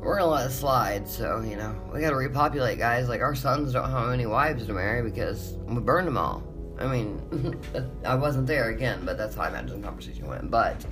we're 0.00 0.18
gonna 0.18 0.30
let 0.30 0.46
it 0.46 0.52
slide. 0.52 1.08
So 1.08 1.40
you 1.40 1.56
know, 1.56 1.74
we 1.92 2.00
gotta 2.00 2.16
repopulate, 2.16 2.78
guys. 2.78 3.08
Like 3.08 3.20
our 3.20 3.34
sons 3.34 3.72
don't 3.72 3.90
have 3.90 4.10
any 4.10 4.26
wives 4.26 4.66
to 4.66 4.72
marry 4.72 5.02
because 5.02 5.54
we 5.66 5.80
burned 5.80 6.06
them 6.06 6.18
all. 6.18 6.42
I 6.78 6.86
mean, 6.86 7.60
I 8.04 8.14
wasn't 8.14 8.46
there 8.46 8.70
again, 8.70 9.02
but 9.04 9.16
that's 9.16 9.36
how 9.36 9.42
I 9.42 9.48
imagine 9.48 9.80
the 9.80 9.86
conversation 9.86 10.26
went. 10.26 10.50
But 10.50 10.84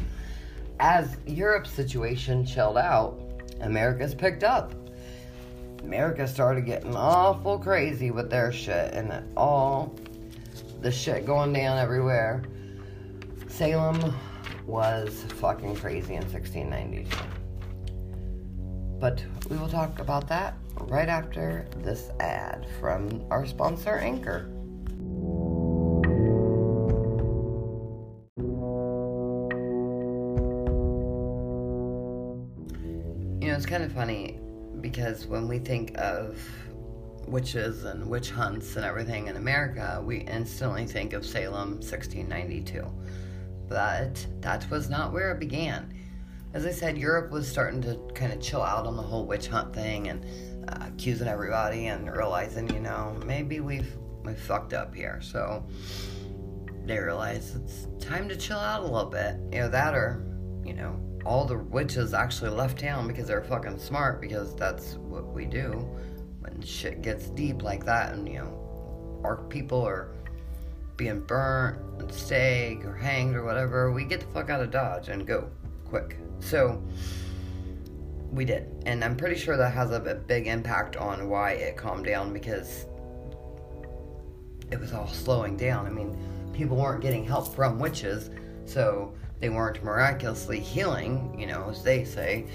as 0.81 1.17
Europe's 1.27 1.71
situation 1.71 2.45
chilled 2.45 2.79
out, 2.79 3.19
America's 3.61 4.15
picked 4.15 4.45
up. 4.45 4.75
America 5.83 6.29
started 6.29 6.65
getting 6.65 6.95
awful 6.95 7.59
crazy 7.59 8.11
with 8.11 8.31
their 8.31 8.53
shit 8.53 8.95
and 8.95 9.12
all 9.37 9.95
the 10.81 10.91
shit 10.91 11.27
going 11.27 11.53
down 11.53 11.79
everywhere. 11.79 12.43
Salem 13.49 14.15
was 14.67 15.25
fucking 15.38 15.77
crazy 15.77 16.15
in 16.15 16.23
1692. 16.23 17.42
But 19.03 19.21
we 19.51 19.57
will 19.57 19.69
talk 19.69 19.99
about 19.99 20.29
that 20.29 20.55
right 20.83 21.09
after 21.09 21.67
this 21.79 22.11
ad 22.21 22.65
from 22.79 23.21
our 23.33 23.45
sponsor, 23.45 23.97
Anchor. 23.97 24.47
You 33.41 33.49
know, 33.49 33.57
it's 33.57 33.67
kind 33.67 33.83
of 33.83 33.91
funny 33.91 34.38
because 34.81 35.27
when 35.27 35.49
we 35.49 35.59
think 35.59 35.99
of 35.99 36.38
witches 37.27 37.83
and 37.83 38.09
witch 38.09 38.31
hunts 38.31 38.77
and 38.77 38.85
everything 38.85 39.27
in 39.27 39.35
America, 39.37 40.01
we 40.07 40.19
instantly 40.19 40.87
think 40.87 41.12
of 41.12 41.27
Salem 41.27 41.81
1692. 41.81 42.87
But 43.69 44.25
that 44.43 44.71
was 44.71 44.88
not 44.88 45.12
where 45.12 45.33
it 45.33 45.41
began. 45.41 45.93
As 46.55 46.67
I 46.67 46.71
said, 46.71 46.99
Europe 46.99 47.31
was 47.31 47.49
starting 47.49 47.81
to 47.83 47.99
kind 48.15 48.33
of 48.33 48.41
chill 48.41 48.62
out 48.62 48.87
on 48.87 48.97
the 48.97 49.03
whole 49.03 49.25
witch 49.27 49.49
hunt 49.49 49.75
thing 49.75 50.09
and 50.09 50.25
uh, 50.69 50.87
accusing 50.88 51.29
everybody 51.29 51.87
and 51.87 52.11
realizing, 52.15 52.69
you 52.75 52.81
know, 52.81 53.19
maybe 53.25 53.61
we've 53.61 53.97
we 54.25 54.35
fucked 54.35 54.73
up 54.73 54.95
here. 54.95 55.21
So 55.23 55.65
they 56.85 56.99
realized 56.99 57.57
it's 57.57 57.88
time 58.05 58.29
to 58.29 58.37
chill 58.37 58.59
out 58.59 58.83
a 58.83 58.85
little 58.85 59.11
bit. 59.11 59.37
You 59.51 59.61
know, 59.61 59.69
that 59.69 59.95
or, 59.95 60.25
you 60.65 60.75
know, 60.75 61.01
all 61.25 61.45
the 61.47 61.57
witches 61.57 62.15
actually 62.15 62.51
left 62.51 62.79
town 62.79 63.09
because 63.09 63.27
they're 63.27 63.43
fucking 63.43 63.79
smart 63.79 64.21
because 64.21 64.55
that's 64.55 64.95
what 64.95 65.33
we 65.33 65.47
do 65.47 65.88
when 66.41 66.61
shit 66.61 67.03
gets 67.03 67.29
deep 67.31 67.62
like 67.62 67.85
that 67.85 68.12
and, 68.12 68.29
you 68.29 68.38
know, 68.38 69.21
our 69.25 69.37
people 69.49 69.87
are 69.87 70.12
being 70.97 71.21
burnt 71.21 71.79
and 72.01 72.12
stake 72.12 72.85
or 72.85 72.95
hanged 72.95 73.37
or 73.37 73.45
whatever, 73.45 73.93
we 73.93 74.05
get 74.05 74.21
the 74.21 74.27
fuck 74.27 74.51
out 74.51 74.61
of 74.61 74.71
Dodge 74.71 75.09
and 75.09 75.27
go 75.27 75.51
quick. 75.85 76.17
So 76.43 76.83
we 78.31 78.45
did. 78.45 78.69
And 78.87 79.05
I'm 79.05 79.17
pretty 79.17 79.37
sure 79.37 79.57
that 79.57 79.73
has 79.73 79.91
a, 79.91 80.01
big 80.01 80.47
impact 80.47 80.97
on 80.97 81.29
why 81.29 81.53
it 81.53 81.77
calmed 81.77 82.07
down 82.07 82.33
because 82.33 82.87
it 84.71 84.81
was 84.81 84.93
all 84.93 85.09
slowing 85.09 85.57
down. 85.57 85.87
I 85.87 85.91
mean, 85.91 86.17
people 86.53 86.77
weren't 86.77 87.03
getting 87.03 87.25
help 87.25 87.55
from 87.55 87.79
witches, 87.79 88.31
so 88.65 89.15
they 89.41 89.51
weren't 89.51 89.83
miraculously 89.85 90.61
healing, 90.61 91.37
you 91.39 91.47
know, 91.47 91.69
as 91.71 91.83
they 91.83 92.05
say, 92.05 92.47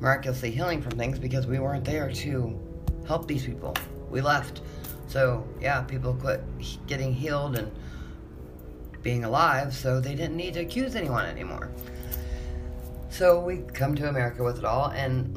miraculously 0.00 0.50
healing 0.50 0.82
from 0.82 0.92
things 0.92 1.18
because 1.18 1.46
we 1.46 1.58
weren't 1.58 1.84
there 1.84 2.10
to 2.10 2.58
help 3.06 3.28
these 3.28 3.44
people. 3.44 3.76
We 4.10 4.20
left. 4.20 4.62
So, 5.06 5.46
yeah, 5.60 5.82
people 5.82 6.14
quit 6.14 6.42
getting 6.86 7.12
healed 7.12 7.56
and 7.56 7.70
being 9.02 9.24
alive, 9.24 9.74
so 9.74 10.00
they 10.00 10.14
didn't 10.14 10.36
need 10.36 10.54
to 10.54 10.60
accuse 10.60 10.94
anyone 10.94 11.26
anymore. 11.26 11.70
So 13.10 13.40
we 13.40 13.58
come 13.58 13.94
to 13.96 14.08
America 14.08 14.42
with 14.42 14.58
it 14.58 14.64
all, 14.64 14.86
and 14.90 15.36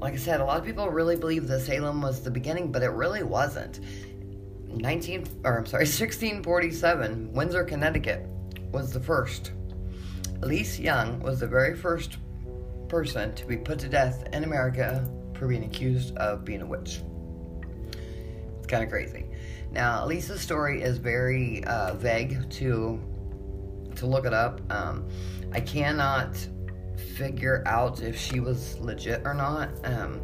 like 0.00 0.14
I 0.14 0.16
said, 0.16 0.40
a 0.40 0.44
lot 0.44 0.58
of 0.58 0.64
people 0.64 0.88
really 0.88 1.16
believe 1.16 1.46
that 1.48 1.60
Salem 1.60 2.00
was 2.00 2.22
the 2.22 2.30
beginning, 2.30 2.72
but 2.72 2.82
it 2.82 2.90
really 2.90 3.22
wasn't. 3.22 3.80
19 4.68 5.26
or 5.44 5.58
I'm 5.58 5.66
sorry, 5.66 5.82
1647, 5.84 7.32
Windsor, 7.32 7.64
Connecticut 7.64 8.26
was 8.72 8.92
the 8.92 9.00
first. 9.00 9.52
Elise 10.42 10.78
Young 10.78 11.20
was 11.20 11.40
the 11.40 11.46
very 11.46 11.76
first 11.76 12.16
person 12.88 13.34
to 13.34 13.46
be 13.46 13.56
put 13.56 13.78
to 13.80 13.88
death 13.88 14.26
in 14.32 14.44
America 14.44 15.06
for 15.34 15.46
being 15.46 15.64
accused 15.64 16.16
of 16.16 16.44
being 16.44 16.62
a 16.62 16.66
witch. 16.66 17.02
It's 18.58 18.66
kind 18.66 18.82
of 18.82 18.88
crazy. 18.88 19.26
Now, 19.70 20.04
Elise's 20.04 20.40
story 20.40 20.82
is 20.82 20.96
very 20.96 21.64
uh, 21.64 21.94
vague 21.94 22.48
to 22.50 23.00
to 23.96 24.06
look 24.06 24.26
it 24.26 24.32
up. 24.32 24.60
Um, 24.72 25.08
I 25.52 25.60
cannot 25.60 26.36
figure 26.98 27.62
out 27.66 28.02
if 28.02 28.18
she 28.18 28.40
was 28.40 28.78
legit 28.78 29.22
or 29.24 29.34
not. 29.34 29.70
Um, 29.84 30.20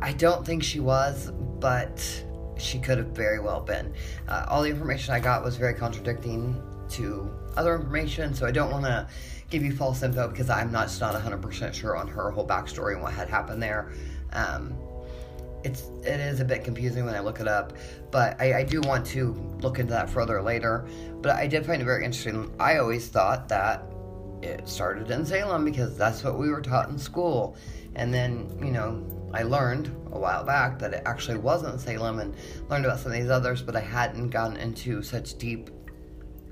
I 0.00 0.12
don't 0.12 0.44
think 0.46 0.62
she 0.62 0.80
was, 0.80 1.30
but 1.58 2.24
she 2.56 2.78
could 2.78 2.98
have 2.98 3.08
very 3.08 3.40
well 3.40 3.60
been. 3.60 3.92
Uh, 4.28 4.46
all 4.48 4.62
the 4.62 4.70
information 4.70 5.14
I 5.14 5.20
got 5.20 5.42
was 5.42 5.56
very 5.56 5.74
contradicting 5.74 6.60
to 6.90 7.30
other 7.56 7.74
information, 7.74 8.34
so 8.34 8.46
I 8.46 8.52
don't 8.52 8.70
want 8.70 8.84
to 8.84 9.08
give 9.50 9.62
you 9.62 9.74
false 9.74 10.02
info 10.02 10.28
because 10.28 10.48
I'm 10.48 10.70
not 10.72 10.88
just 10.88 11.00
not 11.00 11.14
100% 11.14 11.74
sure 11.74 11.96
on 11.96 12.08
her 12.08 12.30
whole 12.30 12.46
backstory 12.46 12.94
and 12.94 13.02
what 13.02 13.12
had 13.12 13.28
happened 13.28 13.62
there. 13.62 13.92
Um, 14.32 14.74
it's 15.64 15.82
it 16.04 16.18
is 16.18 16.40
a 16.40 16.44
bit 16.44 16.64
confusing 16.64 17.04
when 17.04 17.14
I 17.14 17.20
look 17.20 17.38
it 17.38 17.46
up, 17.46 17.72
but 18.10 18.40
I, 18.40 18.60
I 18.60 18.62
do 18.64 18.80
want 18.80 19.06
to 19.06 19.32
look 19.60 19.78
into 19.78 19.92
that 19.92 20.10
further 20.10 20.42
later. 20.42 20.86
But 21.20 21.36
I 21.36 21.46
did 21.46 21.64
find 21.64 21.80
it 21.80 21.84
very 21.84 22.04
interesting. 22.04 22.52
I 22.58 22.78
always 22.78 23.08
thought 23.08 23.48
that 23.48 23.84
it 24.42 24.68
started 24.68 25.10
in 25.10 25.24
Salem 25.24 25.64
because 25.64 25.96
that's 25.96 26.24
what 26.24 26.38
we 26.38 26.50
were 26.50 26.60
taught 26.60 26.88
in 26.88 26.98
school, 26.98 27.56
and 27.94 28.12
then 28.12 28.50
you 28.62 28.72
know 28.72 29.04
I 29.32 29.42
learned 29.42 29.88
a 30.12 30.18
while 30.18 30.44
back 30.44 30.78
that 30.80 30.92
it 30.92 31.02
actually 31.06 31.38
wasn't 31.38 31.80
Salem 31.80 32.18
and 32.18 32.34
learned 32.68 32.84
about 32.84 33.00
some 33.00 33.12
of 33.12 33.18
these 33.18 33.30
others, 33.30 33.62
but 33.62 33.76
I 33.76 33.80
hadn't 33.80 34.30
gotten 34.30 34.56
into 34.56 35.02
such 35.02 35.38
deep 35.38 35.70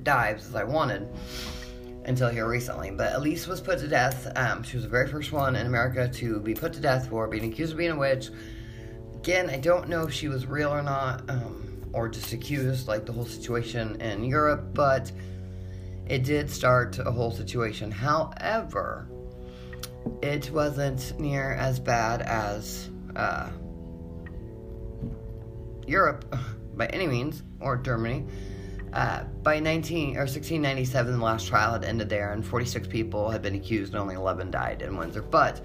dives 0.03 0.47
as 0.47 0.55
I 0.55 0.65
wanted 0.65 1.09
until 2.07 2.29
here 2.29 2.49
recently. 2.49 2.91
But 2.91 3.15
Elise 3.15 3.47
was 3.47 3.61
put 3.61 3.79
to 3.81 3.89
death. 3.89 4.31
Um, 4.37 4.63
she 4.63 4.77
was 4.77 4.85
the 4.85 4.91
very 4.91 5.09
first 5.09 5.33
one 5.33 5.57
in 5.57 5.67
America 5.67 6.09
to 6.09 6.41
be 6.41 6.55
put 6.55 6.73
to 6.75 6.81
death 6.81 7.09
for 7.09 7.29
being 7.29 7.53
accused 7.53 7.73
of 7.73 7.79
being 7.79 7.91
a 7.91 7.97
witch. 7.97 8.31
Again, 9.17 9.51
I 9.51 9.59
don't 9.59 9.89
know 9.89 10.07
if 10.07 10.13
she 10.13 10.29
was 10.29 10.47
real 10.47 10.71
or 10.71 10.83
not, 10.83 11.29
um, 11.29 11.91
or 11.93 12.09
just 12.09 12.33
accused, 12.33 12.89
like 12.89 13.05
the 13.05 13.13
whole 13.13 13.27
situation 13.27 14.01
in 14.01 14.25
Europe, 14.25 14.71
but 14.73 15.13
it 16.11 16.25
did 16.25 16.51
start 16.51 16.99
a 16.99 17.13
whole 17.13 17.31
situation. 17.31 17.89
However, 17.93 19.09
it 20.21 20.51
wasn't 20.51 21.19
near 21.21 21.53
as 21.53 21.79
bad 21.79 22.21
as 22.23 22.91
uh, 23.15 23.49
Europe 25.87 26.25
by 26.75 26.87
any 26.87 27.07
means, 27.07 27.45
or 27.61 27.77
Germany. 27.77 28.27
Uh, 28.93 29.23
by 29.45 29.61
19 29.61 30.17
or 30.17 30.27
1697, 30.27 31.13
the 31.13 31.25
last 31.25 31.47
trial 31.47 31.75
had 31.75 31.85
ended 31.85 32.09
there, 32.09 32.33
and 32.33 32.45
46 32.45 32.89
people 32.89 33.31
had 33.31 33.41
been 33.41 33.55
accused, 33.55 33.93
and 33.93 34.03
only 34.03 34.17
11 34.17 34.51
died 34.51 34.83
in 34.83 34.97
Windsor. 34.97 35.23
But 35.23 35.65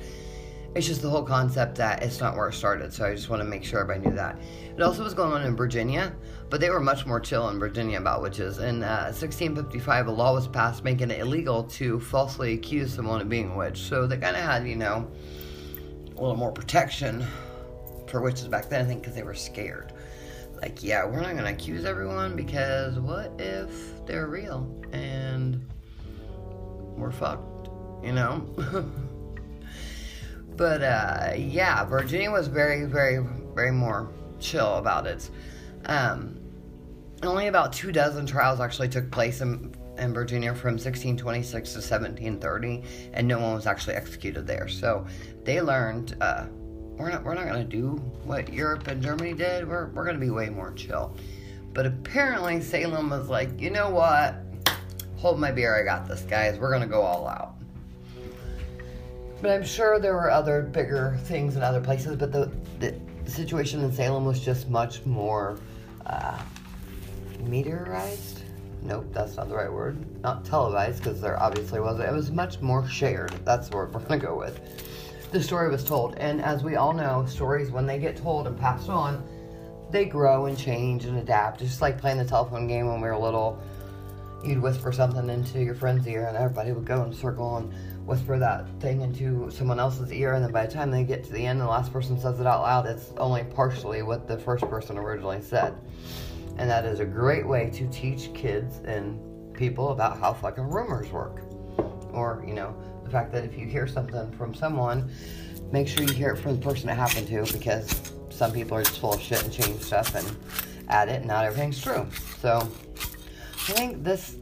it's 0.75 0.85
just 0.85 1.01
the 1.01 1.09
whole 1.09 1.23
concept 1.23 1.75
that 1.75 2.03
it's 2.03 2.19
not 2.19 2.35
where 2.35 2.49
it 2.49 2.53
started. 2.53 2.91
So 2.91 3.05
I 3.05 3.15
just 3.15 3.29
want 3.29 3.41
to 3.41 3.47
make 3.47 3.63
sure 3.63 3.79
everybody 3.79 4.09
knew 4.09 4.15
that. 4.17 4.37
It 4.75 4.81
also 4.81 5.05
was 5.05 5.13
going 5.13 5.31
on 5.31 5.43
in 5.43 5.55
Virginia, 5.55 6.13
but 6.49 6.59
they 6.59 6.69
were 6.69 6.81
much 6.81 7.05
more 7.05 7.19
chill 7.21 7.47
in 7.47 7.59
Virginia 7.59 7.97
about 7.97 8.21
witches. 8.21 8.57
In 8.57 8.83
uh, 8.83 9.05
1655, 9.15 10.07
a 10.07 10.11
law 10.11 10.33
was 10.33 10.49
passed 10.49 10.83
making 10.83 11.11
it 11.11 11.19
illegal 11.19 11.63
to 11.63 12.01
falsely 12.01 12.53
accuse 12.53 12.93
someone 12.93 13.21
of 13.21 13.29
being 13.29 13.51
a 13.51 13.55
witch. 13.55 13.79
So 13.79 14.05
they 14.05 14.17
kind 14.17 14.35
of 14.35 14.43
had, 14.43 14.67
you 14.67 14.75
know, 14.75 15.09
a 16.07 16.21
little 16.21 16.35
more 16.35 16.51
protection 16.51 17.25
for 18.07 18.21
witches 18.21 18.49
back 18.49 18.67
then, 18.67 18.83
I 18.83 18.85
think, 18.85 19.01
because 19.01 19.15
they 19.15 19.23
were 19.23 19.33
scared. 19.33 19.93
Like, 20.61 20.83
yeah, 20.83 21.05
we're 21.05 21.21
not 21.21 21.31
going 21.31 21.45
to 21.45 21.51
accuse 21.51 21.85
everyone 21.85 22.35
because 22.35 22.99
what 22.99 23.31
if 23.39 24.05
they're 24.05 24.27
real 24.27 24.69
and 24.91 25.65
we're 26.97 27.11
fucked, 27.11 27.69
you 28.03 28.11
know? 28.11 28.45
but 30.57 30.81
uh, 30.81 31.33
yeah, 31.35 31.83
Virginia 31.85 32.31
was 32.31 32.47
very, 32.47 32.85
very, 32.85 33.25
very 33.53 33.71
more 33.71 34.11
chill 34.39 34.75
about 34.75 35.07
it. 35.07 35.29
Um, 35.85 36.39
only 37.23 37.47
about 37.47 37.73
two 37.73 37.91
dozen 37.91 38.25
trials 38.25 38.59
actually 38.59 38.89
took 38.89 39.09
place 39.11 39.41
in, 39.41 39.73
in 39.97 40.13
Virginia 40.13 40.53
from 40.53 40.73
1626 40.73 41.71
to 41.73 41.77
1730, 41.77 42.83
and 43.13 43.27
no 43.27 43.39
one 43.39 43.53
was 43.53 43.65
actually 43.65 43.95
executed 43.95 44.45
there. 44.45 44.67
So 44.67 45.05
they 45.43 45.61
learned 45.61 46.17
uh, 46.21 46.45
we're 46.97 47.11
not 47.11 47.23
we're 47.23 47.35
not 47.35 47.45
gonna 47.45 47.63
do 47.63 47.91
what 48.23 48.51
Europe 48.51 48.87
and 48.87 49.01
Germany 49.01 49.33
did. 49.33 49.67
We're 49.67 49.87
we're 49.87 50.05
gonna 50.05 50.17
be 50.17 50.29
way 50.29 50.49
more 50.49 50.71
chill. 50.73 51.15
But 51.73 51.85
apparently 51.85 52.61
Salem 52.61 53.09
was 53.09 53.27
like, 53.27 53.59
you 53.59 53.69
know 53.69 53.89
what? 53.89 54.35
Hold 55.17 55.39
my 55.39 55.51
beer, 55.51 55.77
I 55.77 55.83
got 55.83 56.07
this, 56.07 56.21
guys. 56.21 56.57
We're 56.57 56.71
gonna 56.71 56.87
go 56.87 57.01
all 57.01 57.27
out. 57.27 57.54
But 59.41 59.51
I'm 59.51 59.63
sure 59.63 59.99
there 59.99 60.13
were 60.13 60.31
other 60.31 60.61
bigger 60.61 61.17
things 61.23 61.55
in 61.55 61.61
other 61.61 61.81
places, 61.81 62.15
but 62.15 62.31
the, 62.31 62.51
the 62.79 62.95
situation 63.29 63.83
in 63.83 63.91
Salem 63.91 64.25
was 64.25 64.39
just 64.39 64.69
much 64.69 65.05
more 65.05 65.59
uh, 66.05 66.39
meteorized. 67.39 68.41
Nope, 68.81 69.05
that's 69.11 69.35
not 69.35 69.49
the 69.49 69.55
right 69.55 69.71
word. 69.71 69.97
Not 70.21 70.45
televised, 70.45 71.03
because 71.03 71.19
there 71.19 71.41
obviously 71.41 71.79
wasn't. 71.79 72.07
It 72.07 72.13
was 72.13 72.31
much 72.31 72.61
more 72.61 72.87
shared. 72.87 73.31
That's 73.43 73.69
the 73.69 73.75
word 73.75 73.93
we're 73.93 73.99
going 74.01 74.19
to 74.19 74.25
go 74.25 74.37
with. 74.37 74.59
The 75.31 75.41
story 75.41 75.69
was 75.69 75.83
told. 75.83 76.15
And 76.15 76.41
as 76.41 76.63
we 76.63 76.75
all 76.75 76.93
know, 76.93 77.25
stories, 77.27 77.71
when 77.71 77.85
they 77.85 77.99
get 77.99 78.15
told 78.15 78.47
and 78.47 78.57
passed 78.57 78.89
on, 78.89 79.23
they 79.91 80.05
grow 80.05 80.45
and 80.45 80.57
change 80.57 81.05
and 81.05 81.17
adapt. 81.17 81.59
Just 81.59 81.81
like 81.81 81.99
playing 81.99 82.19
the 82.19 82.25
telephone 82.25 82.67
game 82.67 82.87
when 82.87 83.01
we 83.01 83.07
were 83.09 83.17
little. 83.17 83.59
You'd 84.43 84.61
whisper 84.61 84.91
something 84.91 85.29
into 85.29 85.61
your 85.61 85.73
friend's 85.73 86.07
ear, 86.07 86.27
and 86.27 86.37
everybody 86.37 86.71
would 86.71 86.85
go 86.85 87.03
in 87.03 87.09
a 87.09 87.15
circle 87.15 87.57
and 87.57 87.73
whisper 88.05 88.37
that 88.37 88.67
thing 88.79 89.01
into 89.01 89.49
someone 89.49 89.79
else's 89.79 90.11
ear, 90.11 90.33
and 90.33 90.43
then 90.43 90.51
by 90.51 90.65
the 90.65 90.71
time 90.71 90.91
they 90.91 91.03
get 91.03 91.23
to 91.23 91.33
the 91.33 91.45
end, 91.45 91.59
the 91.59 91.65
last 91.65 91.91
person 91.91 92.19
says 92.19 92.39
it 92.39 92.45
out 92.45 92.61
loud, 92.61 92.85
it's 92.85 93.11
only 93.17 93.43
partially 93.43 94.03
what 94.03 94.27
the 94.27 94.37
first 94.37 94.63
person 94.69 94.97
originally 94.97 95.41
said. 95.41 95.75
And 96.57 96.69
that 96.69 96.85
is 96.85 96.99
a 96.99 97.05
great 97.05 97.45
way 97.45 97.69
to 97.71 97.87
teach 97.89 98.33
kids 98.33 98.77
and 98.85 99.19
people 99.53 99.89
about 99.89 100.19
how 100.19 100.33
fucking 100.33 100.69
rumors 100.69 101.11
work. 101.11 101.41
Or, 102.13 102.43
you 102.47 102.53
know, 102.53 102.75
the 103.03 103.09
fact 103.09 103.31
that 103.33 103.43
if 103.43 103.57
you 103.57 103.65
hear 103.65 103.87
something 103.87 104.31
from 104.33 104.53
someone, 104.53 105.11
make 105.71 105.87
sure 105.87 106.03
you 106.03 106.13
hear 106.13 106.31
it 106.31 106.37
from 106.37 106.59
the 106.59 106.61
person 106.61 106.89
it 106.89 106.95
happened 106.95 107.27
to 107.27 107.51
because 107.51 108.13
some 108.29 108.51
people 108.51 108.77
are 108.77 108.83
just 108.83 108.99
full 108.99 109.13
of 109.13 109.21
shit 109.21 109.43
and 109.43 109.51
change 109.51 109.81
stuff 109.81 110.13
and 110.15 110.37
add 110.89 111.09
it, 111.09 111.17
and 111.17 111.25
not 111.25 111.45
everything's 111.45 111.81
true. 111.81 112.05
So 112.39 112.69
I 112.97 113.73
think 113.73 114.03
this, 114.03 114.35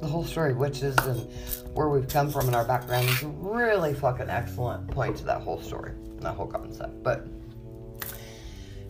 the 0.00 0.06
whole 0.06 0.24
story 0.24 0.52
witches 0.52 0.96
and 0.98 1.30
where 1.74 1.88
we've 1.88 2.08
come 2.08 2.30
from 2.30 2.48
in 2.48 2.54
our 2.54 2.64
background 2.64 3.08
is 3.08 3.22
a 3.22 3.28
really 3.28 3.92
fucking 3.94 4.30
excellent 4.30 4.88
point 4.88 5.16
to 5.18 5.24
that 5.24 5.42
whole 5.42 5.60
story, 5.60 5.90
and 5.90 6.22
that 6.22 6.34
whole 6.34 6.46
concept. 6.46 7.02
But 7.02 7.26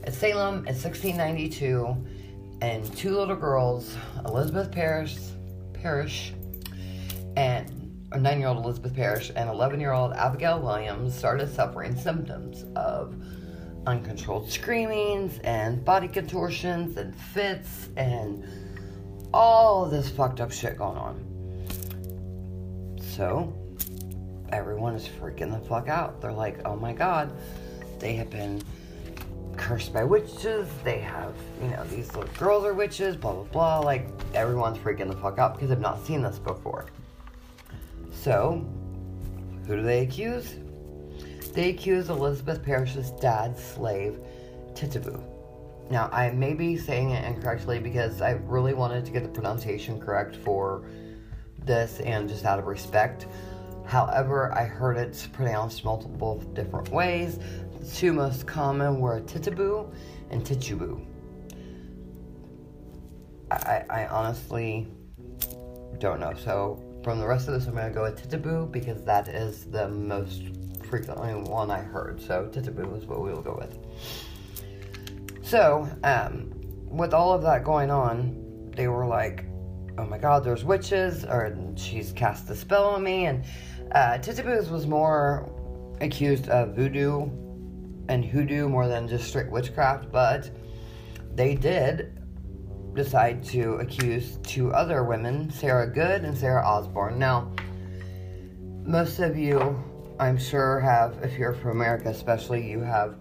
at 0.05 0.15
Salem 0.15 0.67
in 0.67 0.75
1692, 0.75 1.97
and 2.61 2.97
two 2.97 3.17
little 3.17 3.37
girls, 3.37 3.97
Elizabeth 4.25 4.71
Parris, 4.71 5.33
Parris 5.73 6.33
and 7.37 7.71
a 8.13 8.19
nine 8.19 8.39
year 8.39 8.49
old 8.49 8.65
Elizabeth 8.65 8.95
Parris 8.95 9.31
and 9.31 9.51
11 9.51 9.81
year 9.81 9.93
old 9.93 10.13
Abigail 10.13 10.61
Williams 10.61 11.15
started 11.15 11.53
suffering 11.53 11.97
symptoms 11.97 12.65
of 12.77 13.15
uncontrolled 13.87 14.51
screamings 14.51 15.39
and 15.41 15.85
body 15.85 16.09
contortions 16.09 16.97
and 16.97 17.15
fits 17.15 17.89
and 17.97 18.45
all 19.35 19.87
this 19.87 20.09
fucked 20.09 20.41
up 20.41 20.53
shit 20.53 20.79
going 20.79 20.97
on. 20.97 21.34
So, 23.17 23.55
everyone 24.49 24.97
is 24.97 25.07
freaking 25.07 25.53
the 25.53 25.65
fuck 25.69 25.89
out. 25.89 26.21
They're 26.21 26.33
like, 26.33 26.59
oh 26.65 26.75
my 26.75 26.93
god, 26.93 27.31
they 28.01 28.15
have 28.15 28.29
been 28.29 28.61
cursed 29.57 29.93
by 29.93 30.03
witches. 30.03 30.69
They 30.83 30.99
have, 30.99 31.33
you 31.63 31.69
know, 31.69 31.85
these 31.85 32.13
little 32.13 32.33
girls 32.37 32.65
are 32.65 32.75
witches, 32.75 33.15
blah, 33.15 33.35
blah, 33.35 33.45
blah. 33.45 33.79
Like, 33.79 34.09
everyone's 34.35 34.79
freaking 34.79 35.07
the 35.07 35.17
fuck 35.17 35.39
out 35.39 35.55
because 35.55 35.69
they've 35.69 35.79
not 35.79 36.05
seen 36.05 36.23
this 36.23 36.41
before. 36.41 36.87
So, 38.11 38.67
who 39.69 39.77
do 39.77 39.83
they 39.83 40.01
accuse? 40.01 40.57
They 41.53 41.71
accuse 41.71 42.11
Elizabeth 42.11 42.65
Parris's 42.65 43.13
dad's 43.13 43.63
slave, 43.63 44.19
Titubu. 44.73 45.23
Now, 45.89 46.09
I 46.11 46.31
may 46.31 46.55
be 46.55 46.77
saying 46.77 47.11
it 47.11 47.25
incorrectly 47.25 47.79
because 47.79 48.21
I 48.23 48.33
really 48.33 48.75
wanted 48.75 49.05
to 49.05 49.13
get 49.13 49.23
the 49.23 49.29
pronunciation 49.29 50.01
correct 50.01 50.35
for 50.35 50.85
this 51.67 52.01
and 52.01 52.29
just 52.29 52.45
out 52.45 52.59
of 52.59 52.67
respect. 52.67 53.27
However, 53.87 54.53
I 54.55 54.65
heard 54.65 54.97
it 54.97 55.29
pronounced 55.33 55.85
multiple 55.85 56.39
different 56.55 56.89
ways. 56.91 57.39
The 57.79 57.87
two 57.87 58.13
most 58.13 58.47
common 58.47 59.01
were 59.01 59.21
Titubu 59.21 59.93
and 60.31 60.45
Tichubu. 60.45 61.05
I, 63.51 63.85
I 63.91 64.07
honestly 64.07 64.89
don't 65.99 66.21
know. 66.21 66.33
So 66.35 66.83
from 67.05 67.21
the 67.21 67.27
rest 67.27 67.47
of 67.49 67.55
this, 67.55 67.67
I'm 67.67 67.75
going 67.75 67.89
to 67.89 67.95
go 67.95 68.03
with 68.03 68.29
Titubu 68.29 68.73
because 68.73 69.05
that 69.05 69.29
is 69.29 69.67
the 69.67 69.89
most 69.89 70.43
frequently 70.89 71.35
one 71.35 71.71
I 71.71 71.81
heard. 71.81 72.21
So 72.21 72.49
Titubu 72.51 72.97
is 72.97 73.05
what 73.05 73.21
we 73.21 73.31
will 73.31 73.43
go 73.43 73.57
with. 73.59 73.79
So, 75.43 75.87
um, 76.03 76.53
with 76.89 77.13
all 77.13 77.35
of 77.35 77.43
that 77.43 77.65
going 77.65 77.91
on, 77.91 78.71
they 78.75 78.89
were 78.89 79.07
like, 79.07 79.45
oh 79.99 80.07
my 80.07 80.19
god, 80.19 80.45
there's 80.45 80.65
witches, 80.65 81.25
or 81.25 81.57
she's 81.77 82.13
cast 82.13 82.51
a 82.51 82.55
spell 82.55 82.85
on 82.85 83.03
me. 83.03 83.27
And 83.27 83.45
uh, 83.93 84.19
was 84.71 84.87
more 84.87 85.51
accused 86.01 86.49
of 86.49 86.75
voodoo 86.75 87.23
and 88.09 88.25
hoodoo 88.25 88.69
more 88.69 88.89
than 88.89 89.09
just 89.09 89.29
straight 89.29 89.51
witchcraft, 89.51 90.11
but 90.11 90.51
they 91.35 91.55
did 91.55 92.19
decide 92.95 93.43
to 93.45 93.75
accuse 93.75 94.39
two 94.43 94.73
other 94.73 95.05
women, 95.05 95.51
Sarah 95.51 95.87
Good 95.87 96.25
and 96.25 96.37
Sarah 96.37 96.65
Osborne. 96.65 97.19
Now, 97.19 97.53
most 98.85 99.19
of 99.19 99.37
you, 99.37 99.83
I'm 100.21 100.39
sure, 100.39 100.81
have, 100.81 101.19
if 101.23 101.39
you're 101.39 101.55
from 101.55 101.73
America 101.73 102.09
especially, 102.11 102.69
you 102.69 102.81
have 102.81 103.17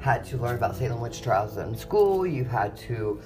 had 0.00 0.24
to 0.24 0.36
learn 0.36 0.56
about 0.56 0.76
Salem 0.76 1.00
witch 1.00 1.22
trials 1.22 1.56
in 1.56 1.74
school. 1.74 2.26
You've 2.26 2.48
had 2.48 2.76
to 2.78 3.20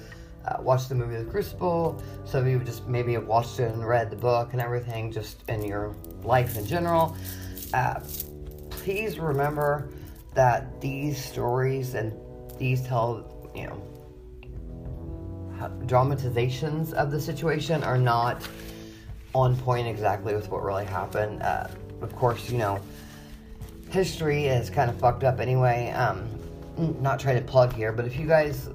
uh, 0.49 0.61
watch 0.61 0.87
the 0.87 0.95
movie 0.95 1.15
The 1.15 1.29
Crucible. 1.29 2.01
Some 2.25 2.41
of 2.41 2.47
you 2.47 2.59
just 2.59 2.87
maybe 2.87 3.13
have 3.13 3.27
watched 3.27 3.59
it 3.59 3.71
and 3.73 3.85
read 3.87 4.09
the 4.09 4.15
book 4.15 4.49
and 4.53 4.61
everything, 4.61 5.11
just 5.11 5.43
in 5.47 5.63
your 5.63 5.95
life 6.23 6.57
in 6.57 6.65
general. 6.65 7.15
Uh, 7.73 7.99
please 8.69 9.19
remember 9.19 9.89
that 10.33 10.81
these 10.81 11.23
stories 11.23 11.93
and 11.93 12.13
these 12.57 12.81
tell, 12.85 13.51
you 13.55 13.67
know, 13.67 13.81
dramatizations 15.85 16.93
of 16.93 17.11
the 17.11 17.19
situation 17.19 17.83
are 17.83 17.97
not 17.97 18.47
on 19.35 19.55
point 19.57 19.87
exactly 19.87 20.33
with 20.33 20.49
what 20.49 20.63
really 20.63 20.85
happened. 20.85 21.41
Uh, 21.43 21.67
of 22.01 22.15
course, 22.15 22.49
you 22.49 22.57
know, 22.57 22.79
history 23.89 24.45
is 24.45 24.69
kind 24.69 24.89
of 24.89 24.97
fucked 24.99 25.23
up 25.23 25.39
anyway. 25.39 25.91
Um, 25.91 26.27
not 27.01 27.19
trying 27.19 27.35
to 27.35 27.41
plug 27.41 27.73
here, 27.73 27.91
but 27.91 28.05
if 28.05 28.17
you 28.17 28.25
guys 28.25 28.69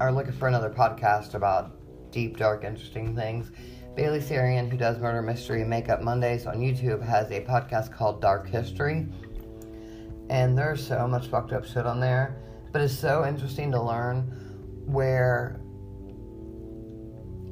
are 0.00 0.12
looking 0.12 0.32
for 0.32 0.48
another 0.48 0.70
podcast 0.70 1.34
about 1.34 2.10
deep, 2.10 2.36
dark, 2.36 2.64
interesting 2.64 3.14
things, 3.14 3.50
Bailey 3.94 4.20
Sarian, 4.20 4.70
who 4.70 4.76
does 4.76 4.98
Murder 4.98 5.20
Mystery 5.20 5.60
and 5.60 5.70
Makeup 5.70 6.00
Mondays 6.00 6.46
on 6.46 6.56
YouTube, 6.56 7.02
has 7.02 7.30
a 7.30 7.42
podcast 7.42 7.92
called 7.92 8.22
Dark 8.22 8.48
History. 8.48 9.06
And 10.30 10.56
there's 10.56 10.86
so 10.86 11.06
much 11.06 11.26
fucked 11.26 11.52
up 11.52 11.66
shit 11.66 11.86
on 11.86 12.00
there. 12.00 12.36
But 12.72 12.80
it's 12.80 12.98
so 12.98 13.26
interesting 13.26 13.70
to 13.72 13.82
learn 13.82 14.22
where 14.86 15.60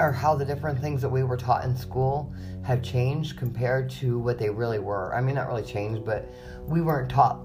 or 0.01 0.11
how 0.11 0.34
the 0.34 0.47
different 0.47 0.80
things 0.80 1.03
that 1.03 1.11
we 1.11 1.22
were 1.22 1.36
taught 1.36 1.62
in 1.64 1.76
school 1.76 2.32
have 2.62 2.82
changed 2.82 3.36
compared 3.36 3.91
to 3.91 4.18
what 4.18 4.38
they 4.38 4.49
really 4.49 4.78
were. 4.78 5.14
I 5.14 5.20
mean, 5.20 5.34
not 5.34 5.47
really 5.47 5.62
changed, 5.62 6.07
but 6.07 6.32
we 6.66 6.80
weren't 6.80 7.11
taught 7.11 7.38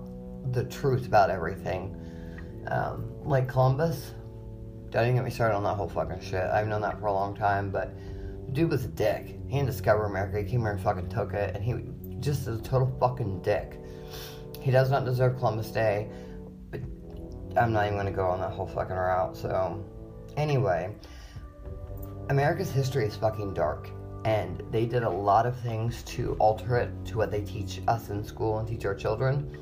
the 0.53 0.63
truth 0.63 1.05
about 1.05 1.29
everything. 1.29 1.97
Um, 2.67 3.11
like 3.25 3.49
Columbus, 3.49 4.13
don't 4.95 5.07
even 5.07 5.15
get 5.15 5.25
me 5.25 5.31
started 5.31 5.55
on 5.55 5.63
that 5.63 5.75
whole 5.75 5.89
fucking 5.89 6.21
shit. 6.21 6.43
I've 6.43 6.67
known 6.67 6.81
that 6.81 6.99
for 6.99 7.07
a 7.07 7.13
long 7.13 7.35
time, 7.35 7.69
but 7.69 7.93
the 8.45 8.51
dude 8.53 8.69
was 8.69 8.85
a 8.85 8.89
dick. 8.89 9.39
He 9.47 9.57
didn't 9.57 9.65
discover 9.65 10.05
America. 10.05 10.39
He 10.39 10.49
came 10.49 10.61
here 10.61 10.71
and 10.71 10.79
fucking 10.79 11.09
took 11.09 11.33
it, 11.33 11.55
and 11.55 11.63
he 11.63 11.75
just 12.21 12.47
is 12.47 12.59
a 12.59 12.61
total 12.61 12.95
fucking 12.99 13.41
dick. 13.41 13.79
He 14.61 14.71
does 14.71 14.89
not 14.89 15.03
deserve 15.05 15.37
Columbus 15.37 15.69
Day, 15.69 16.09
but 16.71 16.79
I'm 17.57 17.73
not 17.73 17.85
even 17.85 17.97
gonna 17.97 18.11
go 18.11 18.25
on 18.25 18.39
that 18.39 18.51
whole 18.51 18.67
fucking 18.67 18.95
route. 18.95 19.35
So, 19.35 19.83
anyway, 20.37 20.95
America's 22.29 22.71
history 22.71 23.05
is 23.05 23.15
fucking 23.15 23.53
dark, 23.53 23.89
and 24.23 24.63
they 24.71 24.85
did 24.85 25.03
a 25.03 25.09
lot 25.09 25.45
of 25.45 25.59
things 25.59 26.03
to 26.03 26.35
alter 26.39 26.77
it 26.77 26.89
to 27.07 27.17
what 27.17 27.31
they 27.31 27.41
teach 27.41 27.81
us 27.87 28.09
in 28.09 28.23
school 28.23 28.59
and 28.59 28.67
teach 28.67 28.85
our 28.85 28.95
children. 28.95 29.55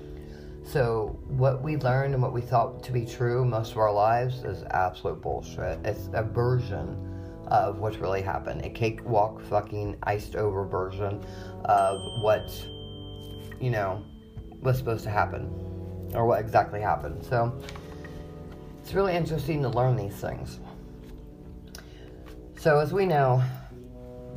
So, 0.66 1.20
what 1.28 1.62
we 1.62 1.76
learned 1.78 2.14
and 2.14 2.24
what 2.24 2.32
we 2.32 2.42
thought 2.42 2.84
to 2.84 2.92
be 2.92 3.06
true 3.06 3.44
most 3.44 3.72
of 3.72 3.78
our 3.78 3.92
lives 3.92 4.44
is 4.44 4.64
absolute 4.72 5.22
bullshit. 5.22 5.78
It's 5.84 6.10
a 6.14 6.24
version 6.24 6.98
of 7.48 7.80
what's 7.80 7.98
really 7.98 8.22
happened. 8.22 8.66
A 8.66 8.70
cakewalk, 8.70 9.42
fucking 9.44 9.98
iced 10.04 10.36
over 10.36 10.66
version 10.66 11.24
of 11.66 12.22
what, 12.22 12.50
you 13.60 13.70
know, 13.70 14.04
was 14.62 14.78
supposed 14.78 15.04
to 15.04 15.10
happen 15.10 15.52
or 16.16 16.26
what 16.26 16.40
exactly 16.40 16.80
happened. 16.80 17.24
So, 17.26 17.62
it's 18.82 18.94
really 18.94 19.16
interesting 19.16 19.62
to 19.64 19.70
learn 19.70 19.98
these 19.98 20.16
things. 20.16 20.60
So, 22.58 22.80
as 22.80 22.94
we 22.94 23.06
know, 23.06 23.44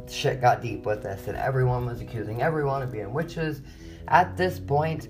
shit 0.08 0.40
got 0.40 0.60
deep 0.60 0.84
with 0.84 1.04
this, 1.04 1.28
and 1.28 1.36
everyone 1.36 1.86
was 1.86 2.00
accusing 2.00 2.42
everyone 2.42 2.82
of 2.82 2.90
being 2.90 3.12
witches. 3.12 3.62
At 4.08 4.36
this 4.36 4.58
point, 4.58 5.08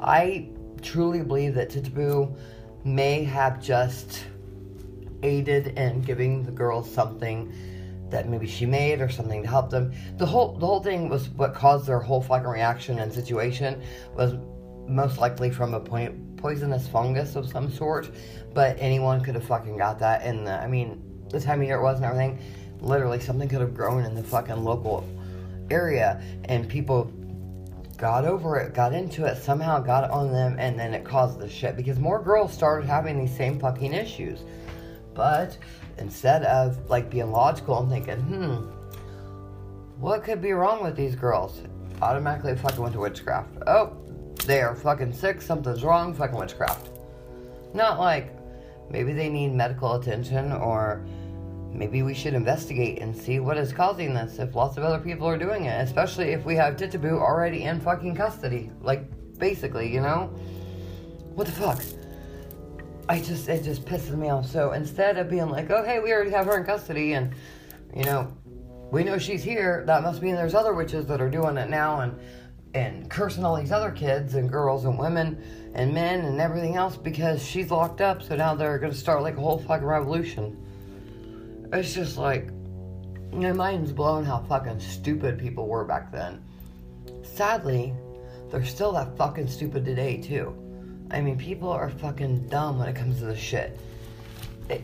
I 0.00 0.50
truly 0.86 1.22
believe 1.22 1.54
that 1.54 1.70
Titubu 1.70 2.34
may 2.84 3.24
have 3.24 3.60
just 3.62 4.24
aided 5.22 5.78
in 5.78 6.00
giving 6.02 6.44
the 6.44 6.52
girls 6.52 6.90
something 6.90 7.52
that 8.10 8.28
maybe 8.28 8.46
she 8.46 8.64
made 8.64 9.00
or 9.00 9.08
something 9.08 9.42
to 9.42 9.48
help 9.48 9.68
them. 9.68 9.92
The 10.16 10.26
whole 10.26 10.56
the 10.56 10.66
whole 10.66 10.80
thing 10.80 11.08
was 11.08 11.28
what 11.30 11.54
caused 11.54 11.86
their 11.86 11.98
whole 11.98 12.22
fucking 12.22 12.46
reaction 12.46 13.00
and 13.00 13.12
situation 13.12 13.82
was 14.14 14.34
most 14.86 15.18
likely 15.18 15.50
from 15.50 15.74
a 15.74 15.80
point, 15.80 16.36
poisonous 16.36 16.86
fungus 16.86 17.34
of 17.34 17.48
some 17.48 17.70
sort. 17.70 18.10
But 18.54 18.76
anyone 18.78 19.20
could 19.20 19.34
have 19.34 19.44
fucking 19.44 19.76
got 19.76 19.98
that 19.98 20.24
in 20.24 20.44
the. 20.44 20.52
I 20.52 20.68
mean, 20.68 21.02
the 21.30 21.40
time 21.40 21.60
of 21.60 21.66
year 21.66 21.78
it 21.78 21.82
was 21.82 21.96
and 21.96 22.04
everything, 22.04 22.38
literally 22.80 23.18
something 23.18 23.48
could 23.48 23.60
have 23.60 23.74
grown 23.74 24.04
in 24.04 24.14
the 24.14 24.22
fucking 24.22 24.62
local 24.62 25.04
area 25.68 26.22
and 26.44 26.68
people 26.68 27.12
got 27.96 28.24
over 28.24 28.58
it, 28.58 28.74
got 28.74 28.92
into 28.92 29.24
it, 29.24 29.42
somehow 29.42 29.80
got 29.80 30.10
on 30.10 30.32
them, 30.32 30.56
and 30.58 30.78
then 30.78 30.94
it 30.94 31.04
caused 31.04 31.38
the 31.38 31.48
shit 31.48 31.76
because 31.76 31.98
more 31.98 32.22
girls 32.22 32.52
started 32.52 32.86
having 32.86 33.18
these 33.18 33.36
same 33.36 33.58
fucking 33.58 33.92
issues. 33.92 34.40
But 35.14 35.56
instead 35.98 36.44
of 36.44 36.90
like 36.90 37.10
being 37.10 37.32
logical 37.32 37.80
and 37.80 37.90
thinking, 37.90 38.20
hmm, 38.20 38.54
what 40.00 40.24
could 40.24 40.42
be 40.42 40.52
wrong 40.52 40.82
with 40.82 40.94
these 40.96 41.14
girls? 41.14 41.62
Automatically 42.02 42.54
fucking 42.54 42.80
went 42.82 42.94
to 42.94 43.00
witchcraft. 43.00 43.48
Oh, 43.66 43.96
they 44.44 44.60
are 44.60 44.76
fucking 44.76 45.12
sick, 45.12 45.40
something's 45.40 45.82
wrong, 45.82 46.12
fucking 46.12 46.38
witchcraft. 46.38 46.90
Not 47.72 47.98
like 47.98 48.32
maybe 48.90 49.12
they 49.12 49.28
need 49.28 49.52
medical 49.52 49.94
attention 49.94 50.52
or 50.52 51.04
maybe 51.78 52.02
we 52.02 52.14
should 52.14 52.34
investigate 52.34 53.00
and 53.00 53.16
see 53.16 53.40
what 53.40 53.56
is 53.56 53.72
causing 53.72 54.14
this 54.14 54.38
if 54.38 54.54
lots 54.54 54.76
of 54.76 54.84
other 54.84 54.98
people 54.98 55.26
are 55.26 55.38
doing 55.38 55.66
it, 55.66 55.80
especially 55.82 56.30
if 56.32 56.44
we 56.44 56.54
have 56.56 56.76
Titubu 56.76 57.12
already 57.12 57.64
in 57.64 57.80
fucking 57.80 58.14
custody. 58.14 58.70
Like, 58.80 59.38
basically, 59.38 59.92
you 59.92 60.00
know? 60.00 60.26
What 61.34 61.46
the 61.46 61.52
fuck? 61.52 61.82
I 63.08 63.20
just 63.20 63.48
it 63.48 63.62
just 63.62 63.84
pisses 63.84 64.16
me 64.16 64.30
off. 64.30 64.46
So 64.46 64.72
instead 64.72 65.16
of 65.18 65.30
being 65.30 65.48
like, 65.48 65.70
oh 65.70 65.84
hey, 65.84 66.00
we 66.00 66.12
already 66.12 66.30
have 66.30 66.46
her 66.46 66.58
in 66.58 66.64
custody, 66.64 67.12
and 67.12 67.34
you 67.94 68.04
know, 68.04 68.36
we 68.90 69.04
know 69.04 69.18
she's 69.18 69.44
here. 69.44 69.84
That 69.86 70.02
must 70.02 70.22
mean 70.22 70.34
there's 70.34 70.54
other 70.54 70.74
witches 70.74 71.06
that 71.06 71.20
are 71.20 71.30
doing 71.30 71.56
it 71.56 71.70
now, 71.70 72.00
and 72.00 72.18
and 72.74 73.08
cursing 73.08 73.44
all 73.44 73.56
these 73.56 73.72
other 73.72 73.90
kids 73.90 74.34
and 74.34 74.50
girls 74.50 74.84
and 74.84 74.98
women 74.98 75.42
and 75.74 75.94
men 75.94 76.24
and 76.24 76.40
everything 76.40 76.76
else 76.76 76.96
because 76.96 77.44
she's 77.44 77.70
locked 77.70 78.00
up. 78.00 78.22
So 78.22 78.34
now 78.34 78.54
they're 78.54 78.78
gonna 78.78 78.92
start 78.92 79.22
like 79.22 79.36
a 79.36 79.40
whole 79.40 79.58
fucking 79.58 79.86
revolution. 79.86 80.65
It's 81.72 81.94
just 81.94 82.16
like 82.16 82.50
my 83.32 83.52
mind's 83.52 83.92
blown 83.92 84.24
how 84.24 84.44
fucking 84.48 84.80
stupid 84.80 85.38
people 85.38 85.66
were 85.66 85.84
back 85.84 86.12
then. 86.12 86.42
Sadly, 87.22 87.92
they're 88.50 88.64
still 88.64 88.92
that 88.92 89.16
fucking 89.16 89.48
stupid 89.48 89.84
today 89.84 90.16
too. 90.18 90.54
I 91.10 91.20
mean, 91.20 91.36
people 91.36 91.68
are 91.68 91.90
fucking 91.90 92.48
dumb 92.48 92.78
when 92.78 92.88
it 92.88 92.96
comes 92.96 93.18
to 93.18 93.26
this 93.26 93.38
shit. 93.38 93.78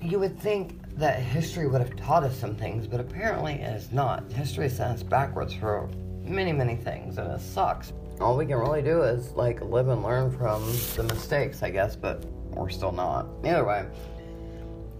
You 0.01 0.19
would 0.19 0.39
think 0.39 0.81
that 0.97 1.21
history 1.21 1.67
would 1.67 1.81
have 1.81 1.97
taught 1.97 2.25
us 2.25 2.37
some 2.37 2.55
things, 2.55 2.87
but 2.87 3.01
apparently 3.01 3.55
it 3.55 3.77
is 3.77 3.93
not. 3.93 4.31
History 4.33 4.69
sent 4.69 4.93
us 4.93 5.03
backwards 5.03 5.55
for 5.55 5.89
many, 6.23 6.53
many 6.53 6.77
things, 6.77 7.19
and 7.19 7.31
it 7.33 7.41
sucks. 7.41 7.93
All 8.21 8.37
we 8.37 8.47
can 8.47 8.57
really 8.57 8.83
do 8.83 9.03
is 9.03 9.33
like 9.33 9.61
live 9.63 9.89
and 9.89 10.03
learn 10.03 10.31
from 10.31 10.65
the 10.97 11.05
mistakes, 11.05 11.63
I 11.63 11.71
guess, 11.71 11.97
but 11.97 12.25
we're 12.51 12.69
still 12.69 12.93
not. 12.93 13.27
Either 13.45 13.65
way, 13.65 13.87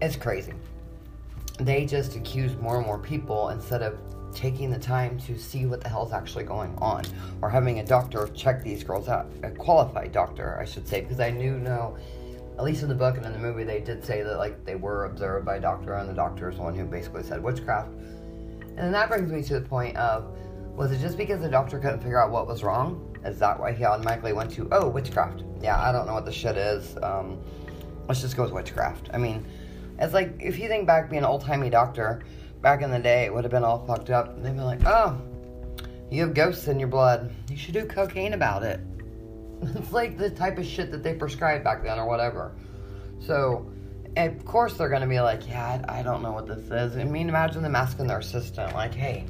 it's 0.01 0.15
crazy. 0.15 0.53
They 1.59 1.85
just 1.85 2.15
accuse 2.15 2.55
more 2.57 2.77
and 2.77 2.85
more 2.85 2.99
people 2.99 3.49
instead 3.49 3.81
of 3.83 3.97
taking 4.33 4.71
the 4.71 4.79
time 4.79 5.19
to 5.19 5.37
see 5.37 5.65
what 5.65 5.81
the 5.81 5.89
hell's 5.89 6.11
actually 6.11 6.43
going 6.43 6.75
on 6.79 7.03
or 7.41 7.49
having 7.49 7.79
a 7.79 7.85
doctor 7.85 8.27
check 8.33 8.63
these 8.63 8.83
girls 8.83 9.07
out 9.07 9.29
a 9.43 9.51
qualified 9.51 10.11
doctor 10.11 10.57
i 10.59 10.65
should 10.65 10.87
say 10.87 11.01
because 11.01 11.19
i 11.19 11.29
knew 11.29 11.59
no 11.59 11.95
at 12.57 12.63
least 12.63 12.83
in 12.83 12.89
the 12.89 12.95
book 12.95 13.17
and 13.17 13.25
in 13.25 13.31
the 13.33 13.39
movie 13.39 13.63
they 13.63 13.79
did 13.79 14.03
say 14.03 14.21
that 14.21 14.37
like 14.37 14.63
they 14.63 14.75
were 14.75 15.05
observed 15.05 15.45
by 15.45 15.55
a 15.55 15.59
doctor 15.59 15.95
and 15.95 16.07
the 16.07 16.13
doctor 16.13 16.49
is 16.49 16.57
the 16.57 16.61
one 16.61 16.75
who 16.75 16.85
basically 16.85 17.23
said 17.23 17.41
witchcraft. 17.41 17.89
And 17.89 18.77
then 18.77 18.91
that 18.91 19.09
brings 19.09 19.31
me 19.31 19.43
to 19.43 19.59
the 19.59 19.65
point 19.65 19.95
of 19.97 20.37
was 20.75 20.91
it 20.91 20.99
just 20.99 21.17
because 21.17 21.41
the 21.41 21.49
doctor 21.49 21.79
couldn't 21.79 21.99
figure 21.99 22.21
out 22.21 22.31
what 22.31 22.47
was 22.47 22.63
wrong? 22.63 23.15
Is 23.25 23.39
that 23.39 23.59
why 23.59 23.73
he 23.73 23.85
automatically 23.85 24.33
went 24.33 24.51
to 24.51 24.67
oh 24.71 24.87
witchcraft. 24.87 25.43
Yeah 25.61 25.81
i 25.81 25.91
don't 25.91 26.05
know 26.05 26.13
what 26.13 26.25
the 26.25 26.31
shit 26.31 26.57
is. 26.57 26.95
Um, 27.01 27.39
let's 28.07 28.21
just 28.21 28.37
go 28.37 28.43
with 28.43 28.51
witchcraft. 28.51 29.09
I 29.13 29.17
mean 29.17 29.45
it's 29.99 30.13
like 30.13 30.35
if 30.39 30.59
you 30.59 30.67
think 30.67 30.87
back 30.87 31.09
being 31.09 31.23
an 31.23 31.25
old-timey 31.25 31.69
doctor 31.69 32.23
back 32.61 32.81
in 32.81 32.91
the 32.91 32.99
day, 32.99 33.25
it 33.25 33.33
would 33.33 33.43
have 33.43 33.51
been 33.51 33.63
all 33.63 33.85
fucked 33.85 34.09
up. 34.09 34.41
They'd 34.41 34.53
be 34.53 34.61
like, 34.61 34.85
oh, 34.85 35.21
you 36.09 36.21
have 36.21 36.33
ghosts 36.33 36.67
in 36.67 36.79
your 36.79 36.87
blood. 36.87 37.33
You 37.49 37.57
should 37.57 37.73
do 37.73 37.85
cocaine 37.85 38.33
about 38.33 38.63
it. 38.63 38.79
it's 39.61 39.91
like 39.91 40.17
the 40.17 40.29
type 40.29 40.57
of 40.57 40.65
shit 40.65 40.91
that 40.91 41.03
they 41.03 41.13
prescribed 41.13 41.63
back 41.63 41.83
then 41.83 41.99
or 41.99 42.07
whatever. 42.07 42.53
So, 43.19 43.71
of 44.17 44.45
course, 44.45 44.73
they're 44.73 44.89
going 44.89 45.01
to 45.01 45.07
be 45.07 45.19
like, 45.19 45.47
yeah, 45.47 45.83
I, 45.87 45.99
I, 45.99 46.03
don't 46.03 46.21
know 46.21 46.31
what 46.31 46.47
this 46.47 46.63
is. 46.65 46.97
I 46.97 47.03
mean, 47.03 47.29
imagine 47.29 47.63
them 47.63 47.75
asking 47.75 48.07
their 48.07 48.19
assistant, 48.19 48.73
like, 48.73 48.93
hey, 48.93 49.25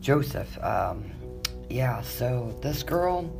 Joseph, 0.00 0.62
um, 0.62 1.04
yeah, 1.68 2.02
so 2.02 2.58
this 2.62 2.82
girl, 2.82 3.30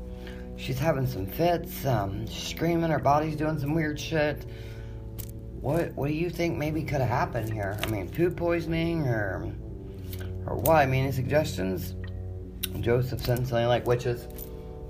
she's 0.57 0.78
having 0.78 1.07
some 1.07 1.26
fits, 1.26 1.85
um, 1.85 2.26
screaming, 2.26 2.91
her 2.91 2.99
body's 2.99 3.37
doing 3.37 3.59
some 3.59 3.74
weird 3.74 3.99
shit 3.99 4.45
what 5.61 5.94
what 5.94 6.08
do 6.08 6.14
you 6.14 6.30
think 6.30 6.56
maybe 6.56 6.82
could 6.82 7.00
have 7.00 7.08
happened 7.08 7.52
here? 7.52 7.78
I 7.82 7.86
mean, 7.88 8.08
food 8.08 8.36
poisoning 8.36 9.06
or 9.06 9.52
or 10.46 10.56
what? 10.56 10.76
I 10.76 10.86
mean, 10.86 11.04
any 11.04 11.12
suggestions? 11.12 11.94
Joseph 12.80 13.20
said 13.20 13.38
something 13.38 13.66
like 13.66 13.86
witches. 13.86 14.26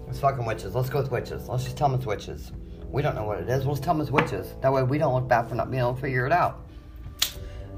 It's 0.09 0.21
fucking 0.21 0.45
witches. 0.45 0.75
Let's 0.75 0.91
go 0.91 1.01
with 1.01 1.11
witches. 1.11 1.49
Let's 1.49 1.65
just 1.65 1.77
tell 1.77 1.89
them 1.89 1.99
it's 1.99 2.07
witches. 2.07 2.53
We 2.91 3.03
don't 3.03 3.15
know 3.15 3.25
what 3.25 3.39
it 3.39 3.49
is. 3.49 3.65
We'll 3.65 3.75
just 3.75 3.85
tell 3.85 3.95
them 3.95 4.01
it's 4.01 4.11
witches. 4.11 4.55
That 4.61 4.73
way 4.73 4.83
we 4.83 4.99
don't 4.99 5.15
look 5.15 5.29
bad 5.29 5.49
for 5.49 5.55
not 5.55 5.71
being 5.71 5.81
able 5.81 5.95
to 5.95 6.01
figure 6.01 6.27
it 6.27 6.33
out. 6.33 6.67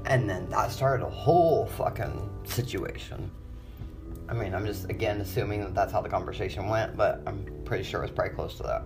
And 0.05 0.29
then 0.29 0.49
that 0.49 0.71
started 0.71 1.05
a 1.05 1.09
whole 1.09 1.65
fucking 1.65 2.29
situation. 2.45 3.31
I 4.27 4.33
mean, 4.33 4.53
I'm 4.53 4.65
just 4.65 4.89
again 4.89 5.21
assuming 5.21 5.61
that 5.61 5.73
that's 5.73 5.91
how 5.91 6.01
the 6.01 6.09
conversation 6.09 6.67
went, 6.67 6.95
but 6.95 7.21
I'm 7.25 7.45
pretty 7.65 7.83
sure 7.83 8.03
it's 8.03 8.13
probably 8.13 8.35
close 8.35 8.55
to 8.57 8.63
that. 8.63 8.83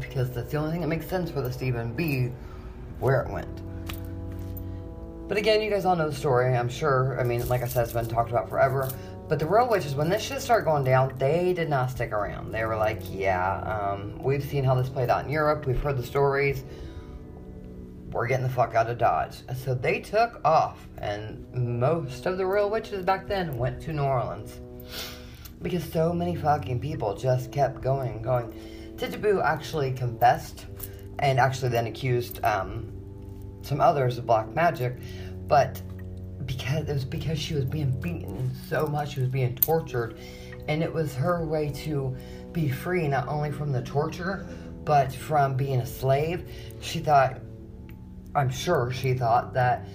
Because 0.00 0.30
that's 0.30 0.50
the 0.50 0.58
only 0.58 0.72
thing 0.72 0.80
that 0.80 0.88
makes 0.88 1.06
sense 1.06 1.30
for 1.30 1.42
this 1.42 1.56
to 1.56 1.64
even 1.64 1.94
be 1.94 2.32
where 3.00 3.22
it 3.22 3.30
went. 3.30 3.62
But 5.28 5.38
again, 5.38 5.60
you 5.60 5.70
guys 5.70 5.84
all 5.84 5.96
know 5.96 6.08
the 6.08 6.14
story, 6.14 6.56
I'm 6.56 6.68
sure. 6.68 7.18
I 7.18 7.24
mean, 7.24 7.46
like 7.48 7.62
I 7.62 7.66
said, 7.66 7.82
it's 7.82 7.92
been 7.92 8.06
talked 8.06 8.30
about 8.30 8.48
forever. 8.48 8.88
But 9.28 9.40
the 9.40 9.46
real 9.46 9.68
witches, 9.68 9.96
when 9.96 10.08
this 10.08 10.22
shit 10.22 10.40
started 10.40 10.64
going 10.64 10.84
down, 10.84 11.12
they 11.18 11.52
did 11.52 11.68
not 11.68 11.90
stick 11.90 12.12
around. 12.12 12.52
They 12.52 12.64
were 12.64 12.76
like, 12.76 13.00
yeah, 13.10 13.58
um, 13.62 14.22
we've 14.22 14.44
seen 14.44 14.62
how 14.62 14.76
this 14.76 14.88
played 14.88 15.10
out 15.10 15.24
in 15.24 15.30
Europe. 15.30 15.66
We've 15.66 15.80
heard 15.80 15.96
the 15.96 16.06
stories. 16.06 16.62
We're 18.12 18.28
getting 18.28 18.46
the 18.46 18.52
fuck 18.52 18.76
out 18.76 18.88
of 18.88 18.98
Dodge. 18.98 19.38
So 19.64 19.74
they 19.74 19.98
took 19.98 20.40
off. 20.44 20.86
And 20.98 21.44
most 21.52 22.26
of 22.26 22.38
the 22.38 22.46
real 22.46 22.70
witches 22.70 23.04
back 23.04 23.26
then 23.26 23.58
went 23.58 23.82
to 23.82 23.92
New 23.92 24.02
Orleans. 24.02 24.60
Because 25.60 25.82
so 25.82 26.12
many 26.12 26.36
fucking 26.36 26.78
people 26.78 27.16
just 27.16 27.50
kept 27.50 27.80
going 27.80 28.22
going. 28.22 28.54
Titubu 28.96 29.42
actually 29.44 29.92
confessed 29.92 30.66
and 31.18 31.38
actually 31.38 31.70
then 31.70 31.86
accused 31.86 32.42
um, 32.44 32.92
some 33.62 33.80
others 33.80 34.18
of 34.18 34.26
black 34.26 34.54
magic, 34.54 34.96
but 35.46 35.80
because 36.44 36.88
it 36.88 36.92
was 36.92 37.04
because 37.04 37.38
she 37.38 37.54
was 37.54 37.64
being 37.64 37.90
beaten 38.00 38.50
so 38.68 38.86
much, 38.86 39.14
she 39.14 39.20
was 39.20 39.28
being 39.28 39.54
tortured, 39.56 40.18
and 40.68 40.82
it 40.82 40.92
was 40.92 41.14
her 41.14 41.44
way 41.44 41.70
to 41.70 42.16
be 42.52 42.68
free 42.68 43.06
not 43.08 43.28
only 43.28 43.50
from 43.52 43.72
the 43.72 43.82
torture 43.82 44.46
but 44.86 45.12
from 45.12 45.56
being 45.56 45.80
a 45.80 45.86
slave. 45.86 46.48
She 46.80 47.00
thought, 47.00 47.40
I'm 48.34 48.48
sure 48.48 48.92
she 48.92 49.14
thought 49.14 49.52
that 49.54 49.86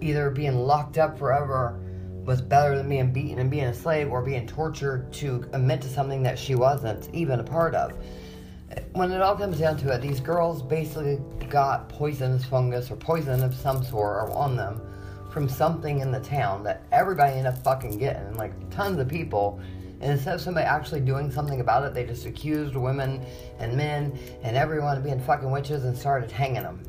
either 0.00 0.30
being 0.30 0.54
locked 0.54 0.98
up 0.98 1.18
forever 1.18 1.80
was 2.24 2.40
better 2.40 2.76
than 2.76 2.88
being 2.88 3.12
beaten 3.12 3.38
and 3.38 3.50
being 3.50 3.64
a 3.64 3.74
slave 3.74 4.10
or 4.10 4.22
being 4.22 4.46
tortured 4.46 5.12
to 5.14 5.48
admit 5.52 5.80
to 5.80 5.88
something 5.88 6.22
that 6.22 6.38
she 6.38 6.54
wasn't 6.54 7.12
even 7.14 7.40
a 7.40 7.44
part 7.44 7.74
of 7.74 7.92
when 8.92 9.10
it 9.10 9.20
all 9.20 9.36
comes 9.36 9.58
down 9.58 9.76
to 9.78 9.92
it, 9.92 10.00
these 10.00 10.20
girls 10.20 10.62
basically 10.62 11.18
got 11.48 11.88
poisonous 11.88 12.44
fungus 12.44 12.90
or 12.90 12.96
poison 12.96 13.42
of 13.42 13.54
some 13.54 13.82
sort 13.82 14.30
on 14.30 14.56
them 14.56 14.80
from 15.30 15.48
something 15.48 16.00
in 16.00 16.12
the 16.12 16.20
town 16.20 16.62
that 16.62 16.82
everybody 16.92 17.32
ended 17.32 17.46
up 17.46 17.62
fucking 17.64 17.98
getting, 17.98 18.34
like 18.34 18.52
tons 18.70 18.98
of 18.98 19.08
people. 19.08 19.60
And 20.00 20.12
instead 20.12 20.34
of 20.34 20.40
somebody 20.40 20.66
actually 20.66 21.00
doing 21.00 21.30
something 21.30 21.60
about 21.60 21.84
it, 21.84 21.94
they 21.94 22.04
just 22.04 22.26
accused 22.26 22.76
women 22.76 23.24
and 23.58 23.76
men 23.76 24.18
and 24.42 24.56
everyone 24.56 24.96
of 24.96 25.04
being 25.04 25.20
fucking 25.20 25.50
witches 25.50 25.84
and 25.84 25.96
started 25.96 26.30
hanging 26.30 26.62
them. 26.62 26.82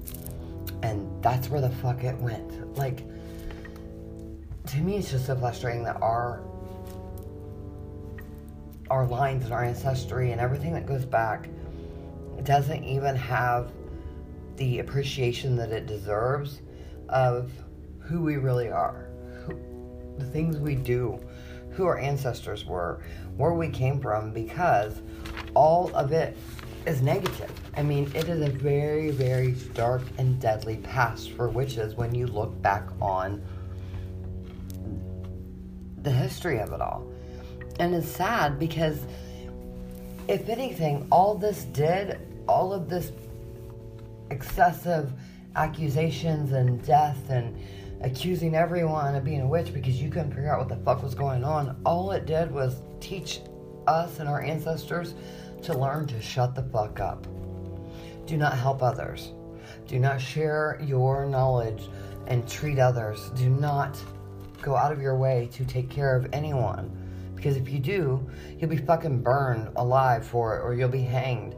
And 0.82 1.24
that's 1.24 1.50
where 1.50 1.62
the 1.62 1.70
fuck 1.70 2.04
it 2.04 2.18
went. 2.18 2.76
Like, 2.76 3.04
to 4.68 4.78
me, 4.78 4.98
it's 4.98 5.12
just 5.12 5.28
so 5.28 5.36
frustrating 5.36 5.84
that 5.84 6.02
our 6.02 6.42
our 8.90 9.08
lines 9.08 9.46
and 9.46 9.54
our 9.54 9.64
ancestry 9.64 10.32
and 10.32 10.42
everything 10.42 10.74
that 10.74 10.86
goes 10.86 11.06
back 11.06 11.50
doesn't 12.44 12.84
even 12.84 13.16
have 13.16 13.72
the 14.58 14.80
appreciation 14.80 15.56
that 15.56 15.72
it 15.72 15.88
deserves 15.88 16.62
of 17.10 17.52
who 18.00 18.22
we 18.22 18.38
really 18.38 18.70
are, 18.70 19.08
who, 19.46 19.58
the 20.18 20.26
things 20.26 20.58
we 20.58 20.76
do, 20.76 21.20
who 21.72 21.86
our 21.86 21.98
ancestors 21.98 22.66
were, 22.66 23.02
where 23.38 23.54
we 23.54 23.70
came 23.70 24.00
from, 24.00 24.32
because 24.32 25.02
all 25.56 25.92
of 25.96 26.12
it 26.12 26.38
is 26.86 27.02
negative. 27.02 27.52
I 27.76 27.84
mean, 27.84 28.12
it 28.14 28.28
is 28.28 28.42
a 28.42 28.50
very, 28.50 29.10
very 29.10 29.54
dark 29.74 30.04
and 30.18 30.40
deadly 30.40 30.78
past 30.78 31.32
for 31.32 31.50
witches 31.50 31.96
when 31.96 32.14
you 32.14 32.28
look 32.28 32.62
back 32.62 32.90
on 33.02 33.42
the 36.04 36.12
history 36.12 36.60
of 36.60 36.74
it 36.74 36.82
all. 36.82 37.08
And 37.80 37.96
it's 37.96 38.08
sad 38.08 38.60
because, 38.60 39.00
if 40.28 40.50
anything, 40.50 41.08
all 41.12 41.36
this 41.36 41.66
did 41.66 42.20
all 42.48 42.74
of 42.74 42.90
this 42.90 43.12
excessive 44.30 45.12
accusations 45.56 46.52
and 46.52 46.84
death 46.86 47.30
and 47.30 47.58
accusing 48.02 48.56
everyone 48.56 49.16
of 49.16 49.24
being 49.24 49.42
a 49.42 49.48
witch 49.48 49.74
because 49.74 50.02
you 50.02 50.10
couldn't 50.10 50.32
figure 50.32 50.52
out 50.52 50.60
what 50.60 50.70
the 50.70 50.84
fuck 50.84 51.02
was 51.02 51.16
going 51.16 51.44
on, 51.44 51.80
all 51.86 52.12
it 52.12 52.26
did 52.26 52.52
was 52.52 52.82
teach 53.00 53.40
us 53.88 54.20
and 54.20 54.28
our 54.28 54.42
ancestors 54.42 55.14
to 55.62 55.78
learn 55.78 56.06
to 56.08 56.22
shut 56.22 56.56
the 56.56 56.64
fuck 56.64 57.00
up. 57.00 57.26
Do 58.26 58.38
not 58.38 58.58
help 58.58 58.82
others. 58.82 59.32
Do 59.88 60.00
not 60.00 60.20
share 60.20 60.80
your 60.84 61.26
knowledge 61.26 61.90
and 62.28 62.48
treat 62.48 62.80
others. 62.80 63.30
Do 63.36 63.50
not 63.50 64.02
go 64.62 64.76
out 64.76 64.92
of 64.92 65.02
your 65.02 65.16
way 65.16 65.50
to 65.54 65.66
take 65.66 65.90
care 65.90 66.16
of 66.16 66.28
anyone. 66.34 67.03
Because 67.44 67.58
if 67.58 67.68
you 67.68 67.80
do, 67.80 68.26
you'll 68.58 68.70
be 68.70 68.78
fucking 68.78 69.22
burned 69.22 69.70
alive 69.76 70.26
for 70.26 70.58
it 70.58 70.62
or 70.62 70.74
you'll 70.74 70.88
be 70.88 71.02
hanged. 71.02 71.58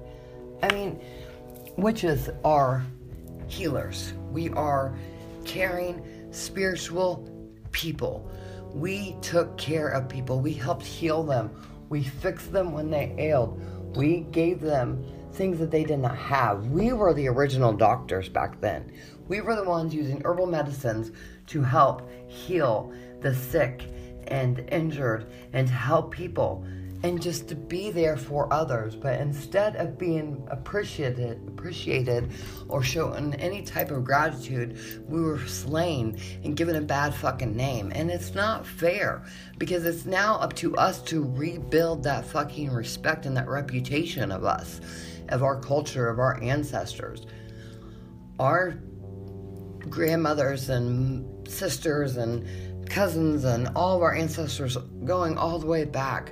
I 0.64 0.74
mean, 0.74 1.00
witches 1.78 2.28
are 2.44 2.84
healers. 3.48 4.14
We 4.32 4.50
are 4.50 4.98
caring, 5.46 6.04
spiritual 6.32 7.30
people. 7.72 8.28
We 8.74 9.16
took 9.22 9.56
care 9.60 9.90
of 9.90 10.10
people. 10.10 10.40
We 10.40 10.54
helped 10.54 10.84
heal 10.84 11.22
them. 11.22 11.52
We 11.90 12.02
fixed 12.02 12.52
them 12.52 12.72
when 12.72 12.90
they 12.90 13.14
ailed. 13.20 13.62
We 13.96 14.22
gave 14.32 14.62
them 14.62 15.06
things 15.34 15.60
that 15.60 15.70
they 15.70 15.84
did 15.84 16.00
not 16.00 16.18
have. 16.18 16.66
We 16.66 16.94
were 16.94 17.14
the 17.14 17.28
original 17.28 17.74
doctors 17.74 18.28
back 18.28 18.60
then. 18.60 18.92
We 19.28 19.40
were 19.42 19.56
the 19.56 19.64
ones 19.64 19.94
using 19.94 20.20
herbal 20.26 20.48
medicines 20.48 21.12
to 21.46 21.62
help 21.62 22.10
heal 22.28 22.92
the 23.22 23.36
sick 23.36 23.88
and 24.28 24.60
injured 24.72 25.32
and 25.54 25.68
to 25.68 25.74
help 25.74 26.12
people 26.12 26.66
and 27.06 27.22
just 27.22 27.48
to 27.48 27.56
be 27.56 27.92
there 27.92 28.18
for 28.18 28.52
others. 28.52 28.96
But 28.96 29.20
instead 29.20 29.76
of 29.76 29.98
being 29.98 30.48
appreciated, 30.50 31.40
appreciated 31.48 32.32
or 32.68 32.82
showing 32.82 33.36
any 33.36 33.62
type 33.62 33.92
of 33.92 34.04
gratitude, 34.04 34.80
we 35.08 35.22
were 35.22 35.40
slain 35.46 36.18
and 36.44 36.58
given 36.58 36.76
a 36.76 36.82
bad 36.82 37.14
fucking 37.14 37.56
name. 37.56 37.92
And 37.94 38.10
it's 38.10 38.34
not 38.34 38.66
fair 38.66 39.24
because 39.60 39.86
it's 39.86 40.06
now 40.06 40.38
up 40.38 40.54
to 40.54 40.76
us 40.78 41.02
to 41.04 41.24
rebuild 41.24 42.04
that 42.04 42.26
fucking 42.26 42.72
respect 42.72 43.28
and 43.28 43.38
that 43.38 43.48
reputation 43.48 44.32
of 44.32 44.44
us, 44.44 44.82
of 45.30 45.44
our 45.44 45.60
culture, 45.60 46.10
of 46.10 46.18
our 46.18 46.42
ancestors. 46.42 47.28
Our 48.40 48.80
grandmothers 49.90 50.70
and 50.70 51.48
sisters 51.48 52.18
and 52.18 52.48
cousins 52.90 53.44
and 53.44 53.70
all 53.76 53.96
of 53.96 54.02
our 54.02 54.14
ancestors 54.14 54.78
going 55.06 55.38
all 55.38 55.60
the 55.60 55.68
way 55.68 55.86
back 55.86 56.32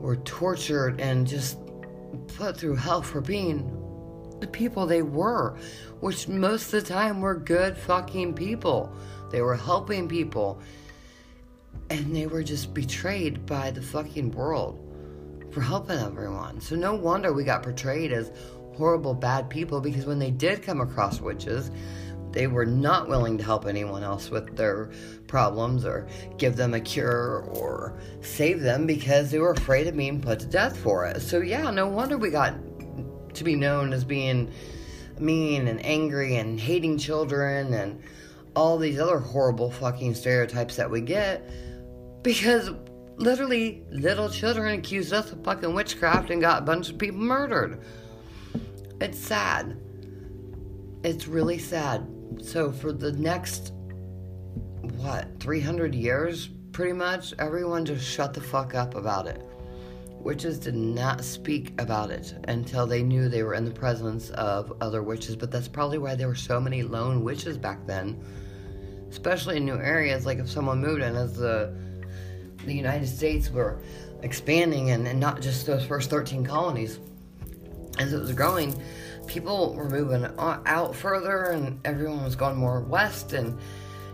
were 0.00 0.16
tortured 0.16 1.00
and 1.00 1.26
just 1.26 1.58
put 2.36 2.56
through 2.56 2.76
hell 2.76 3.02
for 3.02 3.20
being 3.20 3.78
the 4.40 4.46
people 4.46 4.86
they 4.86 5.02
were, 5.02 5.56
which 6.00 6.28
most 6.28 6.72
of 6.72 6.82
the 6.82 6.88
time 6.88 7.20
were 7.20 7.34
good 7.34 7.76
fucking 7.76 8.34
people. 8.34 8.92
They 9.30 9.40
were 9.40 9.56
helping 9.56 10.08
people. 10.08 10.60
And 11.90 12.14
they 12.14 12.26
were 12.26 12.42
just 12.42 12.74
betrayed 12.74 13.46
by 13.46 13.70
the 13.70 13.82
fucking 13.82 14.32
world 14.32 14.78
for 15.52 15.60
helping 15.60 15.98
everyone. 15.98 16.60
So 16.60 16.74
no 16.74 16.94
wonder 16.94 17.32
we 17.32 17.44
got 17.44 17.62
portrayed 17.62 18.12
as 18.12 18.32
horrible, 18.76 19.14
bad 19.14 19.50
people 19.50 19.80
because 19.80 20.06
when 20.06 20.18
they 20.18 20.30
did 20.30 20.62
come 20.62 20.80
across 20.80 21.20
witches, 21.20 21.70
they 22.32 22.46
were 22.46 22.66
not 22.66 23.08
willing 23.08 23.38
to 23.38 23.44
help 23.44 23.66
anyone 23.66 24.02
else 24.02 24.30
with 24.30 24.56
their 24.56 24.90
problems 25.26 25.84
or 25.84 26.08
give 26.38 26.56
them 26.56 26.74
a 26.74 26.80
cure 26.80 27.40
or 27.52 27.98
save 28.20 28.60
them 28.60 28.86
because 28.86 29.30
they 29.30 29.38
were 29.38 29.52
afraid 29.52 29.86
of 29.86 29.96
being 29.96 30.20
put 30.20 30.40
to 30.40 30.46
death 30.46 30.76
for 30.78 31.06
it. 31.06 31.20
So, 31.20 31.40
yeah, 31.40 31.70
no 31.70 31.88
wonder 31.88 32.16
we 32.16 32.30
got 32.30 32.54
to 33.34 33.44
be 33.44 33.54
known 33.54 33.92
as 33.92 34.04
being 34.04 34.52
mean 35.18 35.68
and 35.68 35.84
angry 35.84 36.36
and 36.36 36.58
hating 36.58 36.98
children 36.98 37.74
and 37.74 38.02
all 38.54 38.78
these 38.78 38.98
other 38.98 39.18
horrible 39.18 39.70
fucking 39.70 40.14
stereotypes 40.14 40.76
that 40.76 40.90
we 40.90 41.00
get 41.00 41.48
because 42.22 42.70
literally 43.16 43.82
little 43.90 44.28
children 44.28 44.78
accused 44.78 45.12
us 45.12 45.32
of 45.32 45.42
fucking 45.44 45.74
witchcraft 45.74 46.30
and 46.30 46.40
got 46.40 46.62
a 46.62 46.64
bunch 46.64 46.90
of 46.90 46.98
people 46.98 47.18
murdered. 47.18 47.80
It's 49.00 49.18
sad. 49.18 49.76
It's 51.02 51.26
really 51.26 51.58
sad. 51.58 52.06
So 52.40 52.72
for 52.72 52.92
the 52.92 53.12
next 53.12 53.72
what, 54.96 55.28
300 55.40 55.94
years 55.94 56.48
pretty 56.72 56.92
much, 56.92 57.34
everyone 57.38 57.84
just 57.84 58.06
shut 58.06 58.34
the 58.34 58.40
fuck 58.40 58.74
up 58.74 58.94
about 58.94 59.26
it. 59.26 59.40
Witches 60.20 60.58
did 60.58 60.76
not 60.76 61.24
speak 61.24 61.72
about 61.80 62.10
it 62.10 62.34
until 62.46 62.86
they 62.86 63.02
knew 63.02 63.28
they 63.28 63.42
were 63.42 63.54
in 63.54 63.64
the 63.64 63.72
presence 63.72 64.30
of 64.30 64.72
other 64.80 65.02
witches, 65.02 65.34
but 65.34 65.50
that's 65.50 65.68
probably 65.68 65.98
why 65.98 66.14
there 66.14 66.28
were 66.28 66.34
so 66.34 66.60
many 66.60 66.82
lone 66.82 67.24
witches 67.24 67.58
back 67.58 67.84
then. 67.86 68.22
Especially 69.10 69.56
in 69.56 69.64
new 69.64 69.76
areas, 69.76 70.24
like 70.24 70.38
if 70.38 70.48
someone 70.48 70.80
moved 70.80 71.02
in 71.02 71.16
as 71.16 71.36
the 71.36 71.74
the 72.64 72.72
United 72.72 73.08
States 73.08 73.50
were 73.50 73.80
expanding 74.22 74.90
and, 74.90 75.06
and 75.06 75.18
not 75.18 75.40
just 75.40 75.66
those 75.66 75.84
first 75.84 76.10
13 76.10 76.44
colonies. 76.44 76.98
As 77.98 78.12
it 78.12 78.18
was 78.18 78.32
growing, 78.32 78.80
people 79.26 79.74
were 79.74 79.88
moving 79.88 80.26
out 80.38 80.94
further 80.94 81.44
and 81.46 81.80
everyone 81.84 82.24
was 82.24 82.36
going 82.36 82.56
more 82.56 82.80
west 82.80 83.32
and 83.32 83.58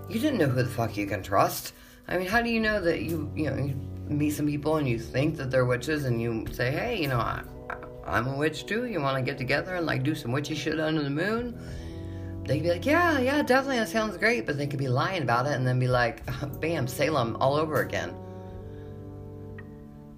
you 0.09 0.18
didn't 0.18 0.38
know 0.38 0.46
who 0.46 0.62
the 0.62 0.68
fuck 0.68 0.96
you 0.96 1.06
can 1.06 1.22
trust. 1.22 1.74
I 2.06 2.16
mean, 2.16 2.26
how 2.26 2.40
do 2.40 2.48
you 2.48 2.61
know 2.61 2.80
that 2.80 3.02
you, 3.02 3.30
you 3.34 3.50
know, 3.50 3.56
you 3.56 3.74
meet 4.09 4.30
some 4.30 4.46
people 4.46 4.76
and 4.76 4.88
you 4.88 4.98
think 4.98 5.36
that 5.36 5.50
they're 5.50 5.66
witches 5.66 6.04
and 6.04 6.20
you 6.20 6.46
say, 6.50 6.70
hey, 6.70 7.00
you 7.00 7.09
know, 7.09 7.18
I, 7.18 7.42
I'm 8.06 8.26
a 8.26 8.36
witch 8.36 8.66
too. 8.66 8.86
You 8.86 9.00
want 9.00 9.16
to 9.16 9.22
get 9.22 9.36
together 9.38 9.74
and 9.74 9.86
like 9.86 10.02
do 10.02 10.14
some 10.14 10.32
witchy 10.32 10.54
shit 10.54 10.80
under 10.80 11.02
the 11.02 11.11
moon? 11.11 11.59
They 12.44 12.54
would 12.54 12.62
be 12.62 12.70
like, 12.70 12.86
yeah, 12.86 13.18
yeah, 13.18 13.42
definitely, 13.42 13.78
that 13.78 13.90
sounds 13.90 14.16
great. 14.16 14.46
But 14.46 14.56
they 14.56 14.66
could 14.66 14.78
be 14.78 14.88
lying 14.88 15.22
about 15.22 15.46
it 15.46 15.52
and 15.52 15.66
then 15.66 15.78
be 15.78 15.88
like, 15.88 16.22
bam, 16.61 16.86
Salem 16.86 17.36
all 17.40 17.54
over 17.54 17.82
again. 17.82 18.14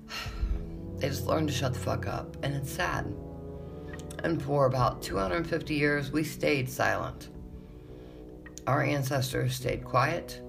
They 0.99 1.09
just 1.09 1.27
learned 1.27 1.49
to 1.49 1.55
shut 1.55 1.73
the 1.73 1.79
fuck 1.79 2.07
up, 2.07 2.37
and 2.43 2.55
it's 2.55 2.71
sad 2.71 3.11
and 4.23 4.43
for 4.43 4.67
about 4.67 5.03
250 5.03 5.75
years, 5.75 6.11
we 6.11 6.23
stayed 6.25 6.69
silent. 6.69 7.29
Our 8.67 8.83
ancestors 8.83 9.55
stayed 9.55 9.85
quiet. 9.85 10.41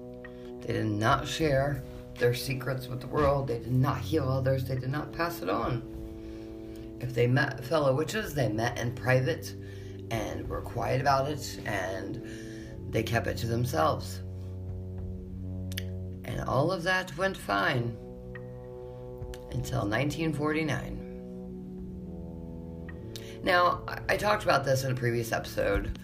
They 0.60 0.74
did 0.74 0.86
not 0.86 1.26
share 1.26 1.82
their 2.18 2.34
secrets 2.34 2.86
with 2.86 3.00
the 3.00 3.06
world. 3.06 3.48
They 3.48 3.58
did 3.58 3.72
not 3.72 3.98
heal 3.98 4.28
others. 4.28 4.64
They 4.64 4.76
did 4.76 4.90
not 4.90 5.12
pass 5.12 5.42
it 5.42 5.48
on. 5.48 5.82
If 7.00 7.14
they 7.14 7.26
met 7.26 7.64
fellow 7.64 7.94
witches, 7.94 8.34
they 8.34 8.48
met 8.48 8.78
in 8.78 8.94
private 8.94 9.54
and 10.10 10.48
were 10.48 10.60
quiet 10.60 11.00
about 11.00 11.28
it 11.28 11.60
and 11.64 12.22
they 12.90 13.02
kept 13.02 13.26
it 13.26 13.38
to 13.38 13.46
themselves. 13.46 14.20
And 16.24 16.40
all 16.46 16.70
of 16.70 16.82
that 16.84 17.16
went 17.16 17.36
fine 17.36 17.96
until 19.50 19.80
1949. 19.88 21.01
Now, 23.42 23.82
I 24.08 24.16
talked 24.16 24.44
about 24.44 24.64
this 24.64 24.84
in 24.84 24.92
a 24.92 24.94
previous 24.94 25.32
episode, 25.32 25.98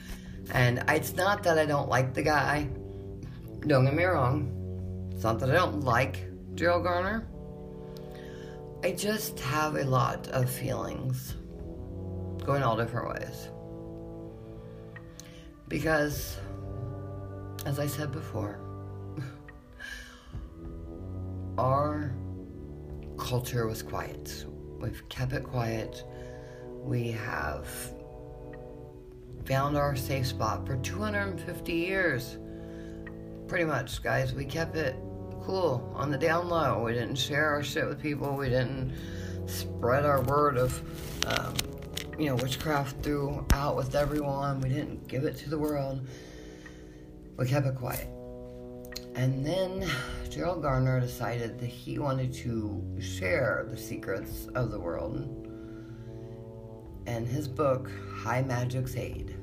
and 0.50 0.82
it's 0.88 1.14
not 1.14 1.44
that 1.44 1.56
I 1.56 1.66
don't 1.66 1.88
like 1.88 2.12
the 2.12 2.22
guy. 2.22 2.68
Don't 3.66 3.84
get 3.84 3.94
me 3.94 4.04
wrong. 4.04 5.10
It's 5.12 5.22
not 5.22 5.38
that 5.40 5.50
I 5.50 5.54
don't 5.54 5.84
like 5.84 6.26
Gerald 6.56 6.82
Gardner. 6.82 7.28
I 8.82 8.92
just 8.92 9.38
have 9.40 9.76
a 9.76 9.84
lot 9.84 10.26
of 10.28 10.50
feelings 10.50 11.36
going 12.44 12.64
all 12.64 12.76
different 12.76 13.08
ways. 13.08 13.48
Because, 15.68 16.38
as 17.66 17.78
I 17.78 17.86
said 17.86 18.10
before, 18.10 18.58
our 21.58 22.12
culture 23.16 23.68
was 23.68 23.82
quiet. 23.82 24.44
We've 24.80 25.08
kept 25.08 25.32
it 25.32 25.44
quiet 25.44 26.02
we 26.88 27.10
have 27.10 27.68
found 29.44 29.76
our 29.76 29.94
safe 29.94 30.26
spot 30.26 30.66
for 30.66 30.76
250 30.76 31.72
years. 31.72 32.38
Pretty 33.46 33.66
much, 33.66 34.02
guys. 34.02 34.32
We 34.32 34.46
kept 34.46 34.74
it 34.74 34.96
cool 35.42 35.92
on 35.94 36.10
the 36.10 36.16
down 36.16 36.48
low. 36.48 36.82
We 36.82 36.94
didn't 36.94 37.16
share 37.16 37.50
our 37.50 37.62
shit 37.62 37.86
with 37.86 38.00
people. 38.00 38.34
We 38.34 38.48
didn't 38.48 38.94
spread 39.46 40.06
our 40.06 40.22
word 40.22 40.56
of, 40.56 40.80
um, 41.26 41.54
you 42.18 42.26
know, 42.26 42.36
witchcraft 42.36 43.02
throughout 43.02 43.76
with 43.76 43.94
everyone. 43.94 44.62
We 44.62 44.70
didn't 44.70 45.08
give 45.08 45.24
it 45.24 45.36
to 45.38 45.50
the 45.50 45.58
world. 45.58 46.06
We 47.36 47.46
kept 47.46 47.66
it 47.66 47.74
quiet. 47.76 48.08
And 49.14 49.44
then 49.44 49.86
Gerald 50.30 50.62
Gardner 50.62 51.00
decided 51.00 51.58
that 51.60 51.66
he 51.66 51.98
wanted 51.98 52.32
to 52.34 52.82
share 52.98 53.66
the 53.70 53.76
secrets 53.76 54.48
of 54.54 54.70
the 54.70 54.80
world 54.80 55.47
and 57.08 57.26
his 57.26 57.48
book, 57.48 57.90
High 58.14 58.42
Magic's 58.42 58.94
Aid. 58.94 59.34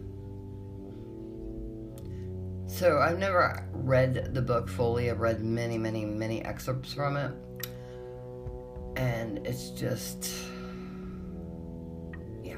So 2.67 2.99
I've 2.99 3.17
never 3.17 3.67
read 3.73 4.33
the 4.35 4.41
book 4.41 4.69
fully. 4.69 5.09
I've 5.09 5.19
read 5.19 5.43
many, 5.43 5.77
many, 5.77 6.05
many 6.05 6.45
excerpts 6.45 6.93
from 6.93 7.17
it. 7.17 7.31
And 8.97 9.45
it's 9.47 9.71
just. 9.71 10.29
Yeah. 12.43 12.57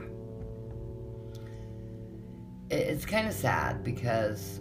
It's 2.70 3.06
kind 3.06 3.28
of 3.28 3.34
sad 3.34 3.84
because. 3.84 4.60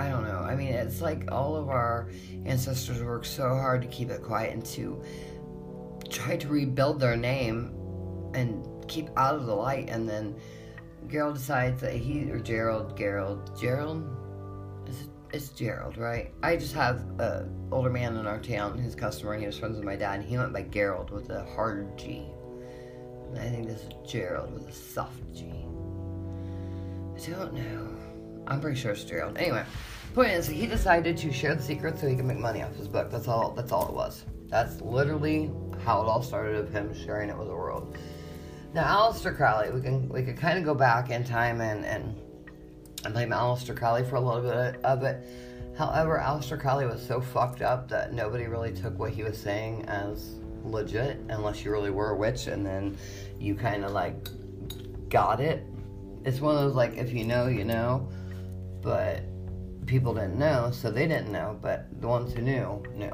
I 0.00 0.08
don't 0.08 0.24
know. 0.24 0.38
I 0.38 0.54
mean, 0.54 0.74
it's 0.74 1.00
like 1.00 1.30
all 1.30 1.56
of 1.56 1.68
our 1.68 2.08
ancestors 2.46 3.02
worked 3.02 3.26
so 3.26 3.48
hard 3.48 3.82
to 3.82 3.88
keep 3.88 4.10
it 4.10 4.22
quiet 4.22 4.54
and 4.54 4.64
to 4.66 5.02
try 6.08 6.36
to 6.36 6.48
rebuild 6.48 7.00
their 7.00 7.16
name 7.16 7.77
and 8.34 8.66
keep 8.88 9.08
out 9.16 9.34
of 9.34 9.46
the 9.46 9.54
light. 9.54 9.88
And 9.88 10.08
then 10.08 10.36
Gerald 11.08 11.36
decides 11.36 11.80
that 11.80 11.94
he 11.94 12.30
or 12.30 12.38
Gerald, 12.38 12.96
Gerald, 12.96 13.58
Gerald, 13.60 14.04
is 14.88 15.08
it's 15.32 15.50
Gerald, 15.50 15.98
right? 15.98 16.32
I 16.42 16.56
just 16.56 16.74
have 16.74 17.04
an 17.18 17.68
older 17.70 17.90
man 17.90 18.16
in 18.16 18.26
our 18.26 18.40
town, 18.40 18.78
his 18.78 18.94
customer, 18.94 19.32
and 19.32 19.40
he 19.42 19.46
was 19.46 19.58
friends 19.58 19.76
with 19.76 19.84
my 19.84 19.96
dad. 19.96 20.20
And 20.20 20.24
he 20.24 20.38
went 20.38 20.52
by 20.52 20.62
Gerald 20.62 21.10
with 21.10 21.30
a 21.30 21.44
hard 21.54 21.98
G. 21.98 22.26
And 23.28 23.38
I 23.38 23.48
think 23.48 23.66
this 23.66 23.82
is 23.82 23.90
Gerald 24.10 24.54
with 24.54 24.68
a 24.68 24.72
soft 24.72 25.20
G. 25.34 25.52
I 27.16 27.30
don't 27.30 27.52
know. 27.52 27.94
I'm 28.46 28.60
pretty 28.60 28.80
sure 28.80 28.92
it's 28.92 29.04
Gerald. 29.04 29.36
Anyway, 29.36 29.64
point 30.14 30.30
is, 30.30 30.46
he 30.46 30.66
decided 30.66 31.16
to 31.18 31.32
share 31.32 31.54
the 31.54 31.62
secret 31.62 31.98
so 31.98 32.08
he 32.08 32.16
could 32.16 32.24
make 32.24 32.38
money 32.38 32.62
off 32.62 32.74
his 32.74 32.88
book. 32.88 33.10
That's 33.10 33.28
all. 33.28 33.52
That's 33.52 33.70
all 33.70 33.88
it 33.88 33.94
was. 33.94 34.24
That's 34.48 34.80
literally 34.80 35.50
how 35.84 36.00
it 36.02 36.06
all 36.06 36.22
started 36.22 36.56
of 36.56 36.70
him 36.70 36.94
sharing 36.94 37.28
it 37.28 37.36
with 37.36 37.48
the 37.48 37.54
world. 37.54 37.98
Now, 38.74 39.10
Aleister 39.10 39.34
Crowley, 39.34 39.70
we 39.70 39.80
can 39.80 40.08
we 40.08 40.22
could 40.22 40.36
kind 40.36 40.58
of 40.58 40.64
go 40.64 40.74
back 40.74 41.10
in 41.10 41.24
time 41.24 41.60
and 41.60 41.84
and 41.84 42.14
and 43.04 43.14
blame 43.14 43.30
Aleister 43.30 43.76
Crowley 43.76 44.04
for 44.04 44.16
a 44.16 44.20
little 44.20 44.42
bit 44.42 44.84
of 44.84 45.02
it. 45.02 45.24
However, 45.76 46.20
Aleister 46.22 46.60
Crowley 46.60 46.86
was 46.86 47.04
so 47.04 47.20
fucked 47.20 47.62
up 47.62 47.88
that 47.88 48.12
nobody 48.12 48.46
really 48.46 48.72
took 48.72 48.98
what 48.98 49.12
he 49.12 49.22
was 49.22 49.38
saying 49.38 49.84
as 49.86 50.40
legit 50.64 51.18
unless 51.28 51.64
you 51.64 51.70
really 51.70 51.90
were 51.90 52.10
a 52.10 52.16
witch 52.16 52.46
and 52.48 52.66
then 52.66 52.98
you 53.38 53.54
kind 53.54 53.84
of 53.84 53.92
like 53.92 54.28
got 55.08 55.40
it. 55.40 55.64
It's 56.24 56.40
one 56.40 56.56
of 56.56 56.62
those 56.62 56.74
like 56.74 56.96
if 56.96 57.12
you 57.12 57.24
know, 57.24 57.46
you 57.46 57.64
know, 57.64 58.08
but 58.82 59.22
people 59.86 60.12
didn't 60.12 60.38
know, 60.38 60.70
so 60.72 60.90
they 60.90 61.06
didn't 61.06 61.32
know, 61.32 61.58
but 61.62 61.86
the 62.00 62.08
ones 62.08 62.34
who 62.34 62.42
knew, 62.42 62.82
knew. 62.94 63.12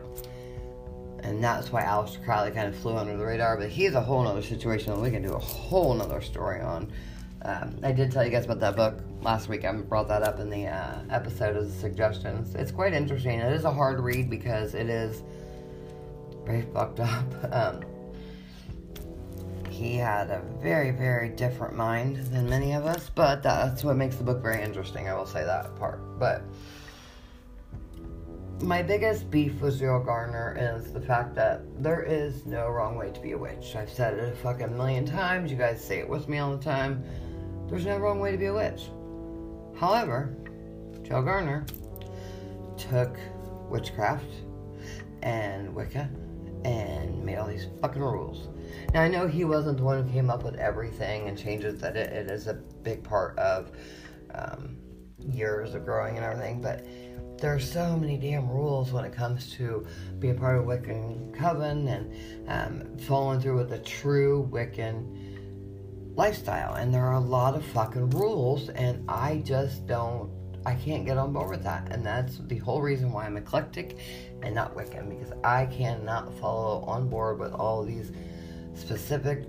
And 1.25 1.43
that's 1.43 1.73
why 1.73 1.83
Aleister 1.83 2.23
Crowley 2.23 2.51
kind 2.51 2.69
of 2.69 2.77
flew 2.77 2.97
under 2.97 3.17
the 3.17 3.25
radar, 3.25 3.57
but 3.57 3.71
he's 3.71 3.95
a 3.95 4.01
whole 4.01 4.23
nother 4.23 4.43
situation 4.43 4.93
that 4.93 5.01
we 5.01 5.11
can 5.11 5.23
do 5.23 5.33
a 5.33 5.39
whole 5.39 5.95
nother 5.95 6.21
story 6.21 6.61
on. 6.61 6.93
Um, 7.43 7.79
I 7.83 7.93
did 7.93 8.13
tell 8.13 8.25
you 8.25 8.31
guys 8.31 8.45
about 8.45 8.61
that 8.61 8.77
book 8.77 9.01
last 9.23 9.49
week. 9.49 9.65
I 9.65 9.73
brought 9.73 10.09
that 10.09 10.23
up 10.23 10.39
in 10.39 10.51
the 10.51 10.67
uh, 10.67 11.01
episode 11.11 11.57
as 11.57 11.69
a 11.69 11.73
suggestions. 11.73 12.55
It's 12.55 12.71
quite 12.71 12.93
interesting. 12.93 13.39
It 13.41 13.53
is 13.53 13.65
a 13.65 13.73
hard 13.73 14.01
read 14.01 14.29
because 14.29 14.75
it 14.75 14.89
is 14.89 15.23
very 16.45 16.63
fucked 16.63 17.01
up. 17.01 17.25
Um, 17.53 17.81
he 19.71 19.97
had 19.97 20.31
a 20.31 20.41
very, 20.63 20.93
very 20.93 21.29
different 21.29 21.75
mind 21.75 22.19
than 22.27 22.49
many 22.49 22.75
of 22.75 22.87
us, 22.87 23.11
but 23.13 23.43
that's 23.43 23.83
what 23.83 23.97
makes 23.97 24.15
the 24.17 24.23
book 24.23 24.41
very 24.41 24.63
interesting. 24.63 25.09
I 25.09 25.15
will 25.15 25.27
say 25.27 25.45
that 25.45 25.75
part. 25.77 26.01
But 26.19 26.43
my 28.61 28.83
biggest 28.83 29.31
beef 29.31 29.61
with 29.61 29.79
Gerald 29.79 30.07
Gardner 30.07 30.57
is 30.59 30.93
the 30.93 31.01
fact 31.01 31.35
that 31.35 31.63
there 31.83 32.03
is 32.03 32.47
no 32.47 32.69
wrong 32.69 32.97
way 32.97 33.11
to 33.11 33.21
be 33.21 33.33
a 33.33 33.39
witch. 33.39 33.77
I've 33.77 33.91
said 33.91 34.15
it 34.15 34.33
a 34.33 34.37
fucking 34.37 34.77
million 34.77 35.05
times. 35.05 35.51
You 35.51 35.57
guys 35.57 35.85
say 35.85 35.99
it 35.99 36.09
with 36.09 36.29
me 36.29 36.39
all 36.39 36.57
the 36.57 36.63
time. 36.63 37.05
There's 37.69 37.87
no 37.87 37.99
wrong 37.99 38.21
way 38.21 38.33
to 38.33 38.39
be 38.39 38.47
a 38.47 38.55
witch. 38.55 38.91
However, 39.79 40.35
Gerald 41.03 41.27
Gardner 41.27 41.67
took 42.77 43.17
witchcraft 43.69 44.31
and 45.23 45.75
Wicca 45.75 46.09
and 46.65 47.25
made 47.25 47.37
all 47.37 47.47
these 47.47 47.67
fucking 47.81 48.03
rules. 48.03 48.49
Now 48.93 49.03
I 49.03 49.09
know 49.09 49.27
he 49.27 49.45
wasn't 49.45 49.79
the 49.79 49.85
one 49.85 50.03
who 50.03 50.13
came 50.13 50.31
up 50.31 50.45
with 50.45 50.55
everything 50.57 51.29
and 51.29 51.37
changes 51.37 51.81
that 51.81 51.97
it, 51.97 52.13
it 52.13 52.31
is 52.31 52.47
a 52.47 52.55
big 52.55 53.03
part 53.03 53.39
of 53.39 53.73
um, 54.35 54.77
years 55.19 55.75
of 55.75 55.85
growing 55.85 56.17
and 56.17 56.25
everything, 56.25 56.61
but 56.61 56.87
there 57.45 57.55
are 57.55 57.61
so 57.61 57.95
many 57.95 58.17
damn 58.17 58.49
rules 58.49 58.91
when 58.91 59.05
it 59.05 59.13
comes 59.13 59.53
to 59.53 59.87
being 60.19 60.39
part 60.39 60.57
of 60.57 60.65
Wiccan 60.65 61.31
Coven 61.35 61.87
and 61.89 62.49
um, 62.49 62.97
following 63.01 63.39
through 63.39 63.59
with 63.59 63.69
the 63.69 63.81
true 63.81 64.49
Wiccan 64.51 66.17
lifestyle. 66.17 66.77
And 66.77 66.93
there 66.95 67.05
are 67.05 67.17
a 67.17 67.21
lot 67.21 67.55
of 67.55 67.63
fucking 67.67 68.09
rules, 68.09 68.71
and 68.71 69.05
I 69.11 69.43
just 69.45 69.87
don't, 69.87 70.31
I 70.65 70.75
can't 70.75 71.05
get 71.05 71.19
on 71.19 71.35
board 71.35 71.51
with 71.51 71.63
that. 71.65 71.93
And 71.93 72.03
that's 72.07 72.39
the 72.39 72.57
whole 72.57 72.81
reason 72.81 73.13
why 73.13 73.27
I'm 73.27 73.37
eclectic 73.37 73.99
and 74.41 74.55
not 74.55 74.75
Wiccan, 74.75 75.11
because 75.11 75.35
I 75.45 75.67
cannot 75.67 76.33
follow 76.39 76.83
on 76.87 77.11
board 77.11 77.39
with 77.39 77.53
all 77.53 77.85
these 77.85 78.11
specific 78.73 79.45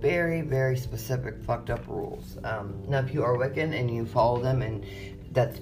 very, 0.00 0.40
very 0.40 0.76
specific 0.76 1.40
fucked 1.44 1.70
up 1.70 1.86
rules. 1.86 2.38
Um, 2.42 2.82
now, 2.88 2.98
if 2.98 3.14
you 3.14 3.22
are 3.22 3.36
Wiccan 3.36 3.78
and 3.78 3.88
you 3.88 4.04
follow 4.04 4.42
them, 4.42 4.62
and 4.62 4.84
that's 5.30 5.60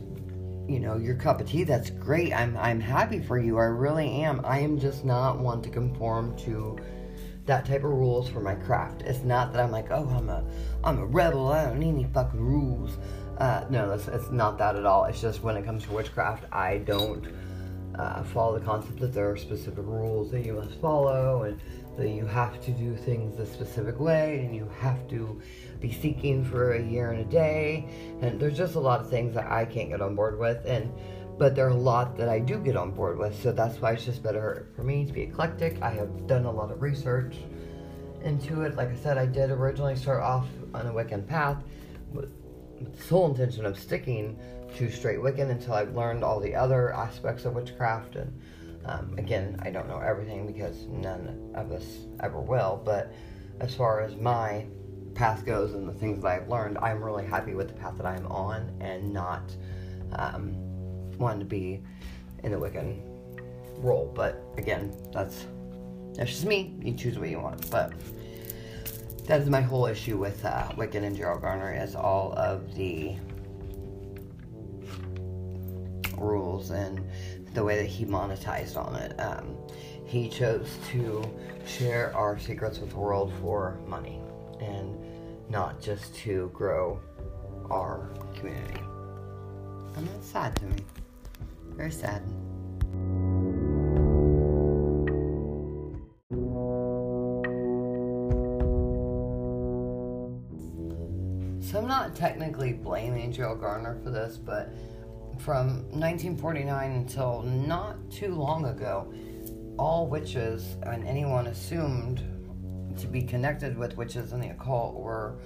you 0.68 0.78
know 0.78 0.96
your 0.96 1.14
cup 1.14 1.40
of 1.40 1.48
tea, 1.48 1.64
that's 1.64 1.90
great. 1.90 2.32
I'm 2.32 2.56
I'm 2.56 2.80
happy 2.80 3.20
for 3.20 3.38
you. 3.38 3.58
I 3.58 3.64
really 3.64 4.10
am. 4.22 4.40
I 4.44 4.60
am 4.60 4.78
just 4.78 5.04
not 5.04 5.38
one 5.38 5.62
to 5.62 5.70
conform 5.70 6.36
to 6.38 6.78
that 7.46 7.64
type 7.64 7.82
of 7.82 7.90
rules 7.90 8.28
for 8.28 8.40
my 8.40 8.54
craft. 8.54 9.02
It's 9.02 9.24
not 9.24 9.52
that 9.52 9.62
I'm 9.62 9.70
like, 9.70 9.90
oh, 9.90 10.08
I'm 10.14 10.28
a 10.28 10.44
I'm 10.84 10.98
a 10.98 11.06
rebel. 11.06 11.50
I 11.52 11.64
don't 11.64 11.78
need 11.78 11.88
any 11.88 12.04
fucking 12.12 12.40
rules. 12.40 12.98
Uh, 13.38 13.64
no, 13.70 13.92
it's, 13.92 14.08
it's 14.08 14.30
not 14.30 14.58
that 14.58 14.76
at 14.76 14.84
all. 14.84 15.04
It's 15.04 15.20
just 15.20 15.42
when 15.42 15.56
it 15.56 15.64
comes 15.64 15.84
to 15.84 15.92
witchcraft, 15.92 16.44
I 16.52 16.78
don't 16.78 17.24
uh, 17.94 18.22
follow 18.24 18.58
the 18.58 18.64
concept 18.64 18.98
that 19.00 19.12
there 19.12 19.30
are 19.30 19.36
specific 19.36 19.84
rules 19.86 20.30
that 20.32 20.44
you 20.44 20.54
must 20.54 20.74
follow 20.80 21.44
and 21.44 21.60
that 21.96 22.08
you 22.08 22.26
have 22.26 22.60
to 22.64 22.70
do 22.72 22.96
things 22.96 23.38
a 23.38 23.46
specific 23.46 23.98
way 23.98 24.44
and 24.44 24.54
you 24.54 24.68
have 24.80 25.08
to 25.08 25.40
be 25.80 25.92
seeking 25.92 26.44
for 26.44 26.72
a 26.72 26.82
year 26.82 27.12
and 27.12 27.20
a 27.20 27.24
day. 27.24 27.88
And 28.20 28.40
there's 28.40 28.56
just 28.56 28.74
a 28.74 28.80
lot 28.80 29.00
of 29.00 29.08
things 29.08 29.34
that 29.34 29.50
I 29.50 29.64
can't 29.64 29.90
get 29.90 30.00
on 30.00 30.14
board 30.14 30.38
with 30.38 30.64
and 30.66 30.92
but 31.38 31.54
there 31.54 31.66
are 31.66 31.70
a 31.70 31.74
lot 31.74 32.16
that 32.16 32.28
I 32.28 32.40
do 32.40 32.58
get 32.58 32.76
on 32.76 32.90
board 32.90 33.16
with. 33.16 33.40
So 33.40 33.52
that's 33.52 33.80
why 33.80 33.92
it's 33.92 34.04
just 34.04 34.22
better 34.22 34.66
for 34.74 34.82
me 34.82 35.06
to 35.06 35.12
be 35.12 35.22
eclectic. 35.22 35.80
I 35.80 35.90
have 35.90 36.26
done 36.26 36.44
a 36.44 36.50
lot 36.50 36.72
of 36.72 36.82
research 36.82 37.36
into 38.22 38.62
it. 38.62 38.74
Like 38.74 38.88
I 38.88 38.96
said 38.96 39.16
I 39.16 39.26
did 39.26 39.50
originally 39.50 39.94
start 39.94 40.20
off 40.20 40.48
on 40.74 40.86
a 40.86 40.92
Wiccan 40.92 41.26
path 41.26 41.62
with 42.12 42.32
the 42.80 43.02
sole 43.02 43.30
intention 43.30 43.64
of 43.64 43.78
sticking 43.78 44.38
to 44.76 44.90
straight 44.90 45.18
Wiccan 45.18 45.50
until 45.50 45.74
I've 45.74 45.94
learned 45.94 46.24
all 46.24 46.40
the 46.40 46.54
other 46.54 46.92
aspects 46.92 47.44
of 47.44 47.54
witchcraft. 47.54 48.16
And 48.16 48.40
um, 48.84 49.14
again, 49.16 49.60
I 49.62 49.70
don't 49.70 49.88
know 49.88 50.00
everything 50.00 50.46
because 50.46 50.86
none 50.86 51.52
of 51.54 51.70
us 51.70 52.06
ever 52.20 52.40
will, 52.40 52.82
but 52.84 53.12
as 53.60 53.74
far 53.74 54.00
as 54.00 54.16
my 54.16 54.66
path 55.14 55.44
goes 55.44 55.74
and 55.74 55.88
the 55.88 55.92
things 55.92 56.22
that 56.22 56.28
I've 56.28 56.48
learned, 56.48 56.78
I'm 56.78 57.02
really 57.02 57.24
happy 57.24 57.54
with 57.54 57.68
the 57.68 57.74
path 57.74 57.96
that 57.96 58.06
I'm 58.06 58.26
on 58.26 58.70
and 58.80 59.12
not 59.12 59.42
um, 60.12 60.54
wanting 61.18 61.40
to 61.40 61.46
be 61.46 61.82
in 62.44 62.52
the 62.52 62.58
Wiccan 62.58 63.00
role. 63.78 64.12
But 64.14 64.42
again, 64.56 64.94
that's 65.12 65.46
that's 66.14 66.30
just 66.30 66.44
me. 66.44 66.74
You 66.82 66.94
choose 66.94 67.18
what 67.18 67.28
you 67.28 67.40
want. 67.40 67.70
But 67.70 67.92
that 69.26 69.40
is 69.40 69.48
my 69.48 69.60
whole 69.60 69.86
issue 69.86 70.16
with 70.16 70.44
uh, 70.44 70.68
Wiccan 70.70 71.04
and 71.04 71.16
Gerald 71.16 71.42
Gardner 71.42 71.72
is 71.72 71.94
all 71.94 72.32
of 72.32 72.74
the 72.74 73.16
rules 76.16 76.70
and 76.70 77.00
the 77.54 77.62
way 77.62 77.76
that 77.76 77.86
he 77.86 78.04
monetized 78.04 78.76
on 78.76 78.96
it. 78.96 79.18
Um, 79.20 79.56
he 80.04 80.28
chose 80.28 80.68
to 80.90 81.22
share 81.66 82.16
our 82.16 82.38
secrets 82.38 82.78
with 82.78 82.90
the 82.90 82.96
world 82.96 83.32
for 83.40 83.78
money 83.86 84.20
and 84.60 84.96
not 85.50 85.80
just 85.80 86.14
to 86.16 86.50
grow 86.52 87.00
our 87.70 88.10
community. 88.36 88.80
And 89.96 90.06
that's 90.08 90.26
sad 90.26 90.54
to 90.56 90.64
me. 90.66 90.76
Very 91.76 91.90
sad. 91.90 92.22
So 101.60 101.78
I'm 101.78 101.86
not 101.86 102.14
technically 102.14 102.72
blaming 102.72 103.30
Gerald 103.30 103.60
Gardner 103.60 103.98
for 104.02 104.10
this, 104.10 104.38
but 104.38 104.72
from 105.38 105.82
1949 105.90 106.92
until 106.92 107.42
not 107.42 108.10
too 108.10 108.34
long 108.34 108.64
ago, 108.64 109.12
all 109.78 110.06
witches 110.06 110.76
and 110.84 111.06
anyone 111.06 111.48
assumed 111.48 112.22
to 112.98 113.06
be 113.06 113.22
connected 113.22 113.76
with 113.76 113.96
witches 113.96 114.32
and 114.32 114.42
the 114.42 114.50
occult 114.50 114.94
were 114.94 115.36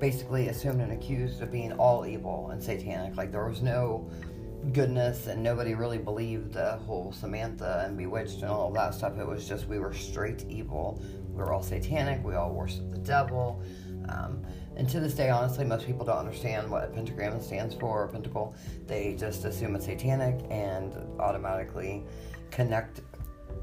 basically 0.00 0.48
assumed 0.48 0.80
and 0.80 0.92
accused 0.92 1.40
of 1.42 1.52
being 1.52 1.72
all 1.74 2.04
evil 2.04 2.50
and 2.50 2.62
satanic. 2.62 3.16
Like 3.16 3.30
there 3.30 3.46
was 3.48 3.62
no 3.62 4.10
goodness 4.72 5.26
and 5.26 5.42
nobody 5.42 5.74
really 5.74 5.98
believed 5.98 6.52
the 6.52 6.72
whole 6.86 7.12
Samantha 7.12 7.84
and 7.86 7.96
Bewitched 7.96 8.42
and 8.42 8.50
all 8.50 8.68
of 8.68 8.74
that 8.74 8.94
stuff. 8.94 9.18
It 9.18 9.26
was 9.26 9.48
just 9.48 9.66
we 9.68 9.78
were 9.78 9.92
straight 9.92 10.44
evil. 10.48 11.02
We 11.30 11.36
were 11.36 11.52
all 11.52 11.62
satanic. 11.62 12.24
We 12.24 12.34
all 12.34 12.52
worshiped 12.52 12.92
the 12.92 12.98
devil. 12.98 13.62
Um, 14.08 14.44
and 14.76 14.88
to 14.88 15.00
this 15.00 15.14
day, 15.14 15.30
honestly, 15.30 15.64
most 15.64 15.86
people 15.86 16.04
don't 16.04 16.18
understand 16.18 16.70
what 16.70 16.84
a 16.84 16.86
pentagram 16.88 17.40
stands 17.40 17.74
for 17.74 18.04
or 18.04 18.08
pentacle. 18.08 18.54
They 18.86 19.14
just 19.18 19.44
assume 19.44 19.76
it's 19.76 19.84
satanic 19.84 20.44
and 20.50 20.94
automatically 21.20 22.04
connect 22.50 23.02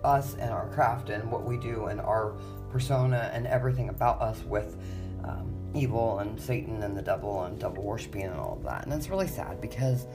us 0.03 0.35
and 0.35 0.51
our 0.51 0.69
craft 0.69 1.09
and 1.09 1.29
what 1.31 1.43
we 1.43 1.57
do 1.57 1.87
and 1.87 1.99
our 1.99 2.37
persona 2.71 3.29
and 3.33 3.47
everything 3.47 3.89
about 3.89 4.21
us 4.21 4.43
with 4.43 4.77
um, 5.23 5.53
evil 5.73 6.19
and 6.19 6.39
Satan 6.39 6.83
and 6.83 6.95
the 6.95 7.01
devil 7.01 7.43
and 7.43 7.59
devil 7.59 7.83
worshiping 7.83 8.23
and 8.23 8.35
all 8.35 8.53
of 8.53 8.63
that. 8.63 8.85
And 8.85 8.93
it's 8.93 9.09
really 9.09 9.27
sad 9.27 9.61
because 9.61 10.07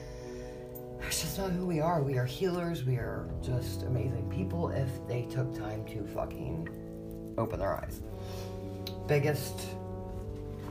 that's 1.00 1.20
just 1.20 1.38
not 1.38 1.50
who 1.50 1.66
we 1.66 1.80
are. 1.80 2.02
We 2.02 2.16
are 2.18 2.24
healers. 2.24 2.84
We 2.84 2.96
are 2.96 3.28
just 3.42 3.82
amazing 3.82 4.30
people 4.30 4.70
if 4.70 4.88
they 5.06 5.22
took 5.22 5.54
time 5.54 5.84
to 5.86 6.06
fucking 6.06 6.68
open 7.36 7.58
their 7.58 7.76
eyes. 7.76 8.00
Biggest 9.06 9.66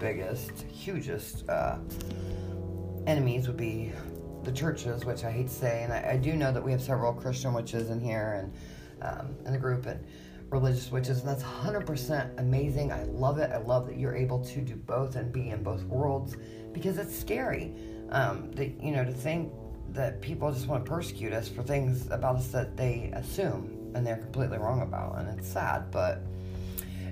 biggest, 0.04 0.52
hugest 0.64 1.48
uh, 1.50 1.78
enemies 3.08 3.48
would 3.48 3.56
be 3.56 3.94
the 4.44 4.52
churches, 4.52 5.06
which 5.06 5.24
I 5.24 5.32
hate 5.32 5.48
to 5.48 5.54
say, 5.54 5.84
and 5.84 5.94
I, 5.94 6.12
I, 6.12 6.18
do 6.18 6.34
know 6.34 6.52
that 6.52 6.62
we 6.62 6.74
have 6.74 6.82
several 6.82 7.14
Christian 7.14 7.54
witches 7.54 7.90
in 7.90 8.02
here 8.02 8.34
and 8.44 8.54
um, 9.02 9.36
in 9.46 9.54
the 9.54 9.58
group 9.58 9.86
and 9.86 10.06
religious 10.54 10.92
witches, 10.92 11.20
and 11.20 11.28
that's 11.28 11.44
100% 11.44 12.40
amazing. 12.40 12.92
I 12.92 13.04
love 13.06 13.40
it. 13.40 13.52
I 13.52 13.58
love 13.58 13.88
that 13.88 13.98
you're 13.98 14.16
able 14.16 14.40
to 14.46 14.62
do 14.62 14.76
both 14.76 15.16
and 15.16 15.34
be 15.34 15.50
in 15.50 15.64
both 15.64 15.84
worlds 15.84 16.38
because 16.72 16.98
it's 16.98 17.18
scary. 17.18 17.74
Um, 18.10 18.52
that 18.52 18.80
you 18.82 18.92
know 18.92 19.04
to 19.04 19.12
think 19.12 19.52
that 19.90 20.22
people 20.22 20.52
just 20.52 20.68
want 20.68 20.86
to 20.86 20.90
persecute 20.90 21.34
us 21.34 21.50
for 21.50 21.64
things 21.64 22.08
about 22.12 22.36
us 22.36 22.48
that 22.50 22.78
they 22.78 23.12
assume 23.16 23.92
and 23.96 24.06
they're 24.06 24.18
completely 24.18 24.60
wrong 24.60 24.82
about, 24.82 25.18
and 25.18 25.28
it's 25.38 25.48
sad, 25.48 25.92
but 25.92 26.22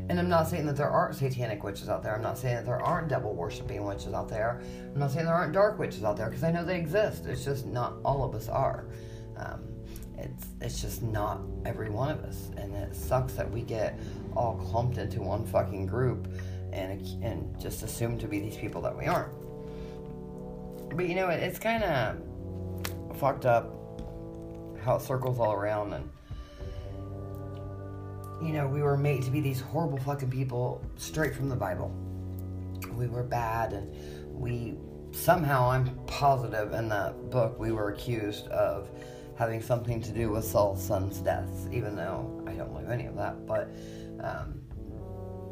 And 0.10 0.20
I'm 0.20 0.30
not 0.30 0.48
saying 0.48 0.66
that 0.66 0.76
there 0.76 0.90
aren't 0.90 1.16
satanic 1.16 1.64
witches 1.64 1.90
out 1.90 2.04
there. 2.04 2.14
I'm 2.14 2.22
not 2.22 2.38
saying 2.38 2.56
that 2.58 2.66
there 2.66 2.82
aren't 2.82 3.08
devil 3.08 3.34
worshiping 3.34 3.84
witches 3.86 4.14
out 4.14 4.30
there. 4.30 4.60
I'm 4.94 5.00
not 5.00 5.12
saying 5.12 5.26
there 5.26 5.34
aren't 5.34 5.54
dark 5.54 5.80
witches 5.80 6.04
out 6.04 6.18
there 6.18 6.28
because 6.28 6.44
I 6.44 6.52
know 6.52 6.66
they 6.66 6.78
exist. 6.78 7.26
It's 7.26 7.46
just 7.46 7.66
not 7.66 7.94
all 8.04 8.24
of 8.24 8.36
us 8.36 8.50
are. 8.50 8.86
Um, 9.38 9.64
it's 10.18 10.48
it's 10.60 10.82
just 10.82 11.02
not 11.02 11.42
every 11.66 11.90
one 11.90 12.10
of 12.10 12.24
us, 12.24 12.50
and 12.58 12.74
it 12.76 12.96
sucks 12.96 13.34
that 13.34 13.50
we 13.50 13.62
get 13.62 14.00
all 14.36 14.56
clumped 14.56 14.98
into 14.98 15.22
one 15.22 15.46
fucking 15.46 15.86
group 15.86 16.28
and 16.72 17.02
and 17.24 17.60
just 17.60 17.84
assume 17.84 18.18
to 18.20 18.28
be 18.28 18.40
these 18.40 18.58
people 18.58 18.82
that 18.82 18.98
we 18.98 19.06
aren't. 19.06 19.34
But 20.96 21.08
you 21.08 21.16
know, 21.16 21.30
it, 21.30 21.42
it's 21.42 21.60
kind 21.60 21.84
of 21.84 23.18
fucked 23.18 23.46
up 23.46 23.78
how 24.84 24.96
it 24.96 25.02
circles 25.02 25.40
all 25.40 25.54
around 25.54 25.94
and 25.94 26.10
you 28.42 28.54
know, 28.54 28.68
we 28.68 28.82
were 28.82 28.98
made 28.98 29.22
to 29.24 29.30
be 29.30 29.40
these 29.40 29.62
horrible 29.62 30.00
fucking 30.00 30.32
people 30.32 30.82
straight 30.98 31.36
from 31.36 31.48
the 31.48 31.56
Bible. 31.56 31.96
We 32.94 33.08
were 33.08 33.24
bad, 33.24 33.74
and 33.74 33.94
we 34.34 34.76
somehow, 35.12 35.70
I'm 35.70 35.96
positive 36.08 36.74
in 36.74 36.90
that 36.90 37.30
book, 37.30 37.60
we 37.60 37.72
were 37.72 37.90
accused 37.90 38.48
of 38.48 38.90
having 39.42 39.60
something 39.60 40.00
to 40.00 40.12
do 40.12 40.30
with 40.30 40.46
Saul's 40.46 40.86
son's 40.86 41.18
deaths, 41.18 41.68
even 41.72 41.96
though 41.96 42.44
I 42.46 42.52
don't 42.52 42.72
believe 42.72 42.92
any 42.92 43.08
of 43.08 43.16
that, 43.16 43.48
but 43.48 43.72
um, 44.20 44.62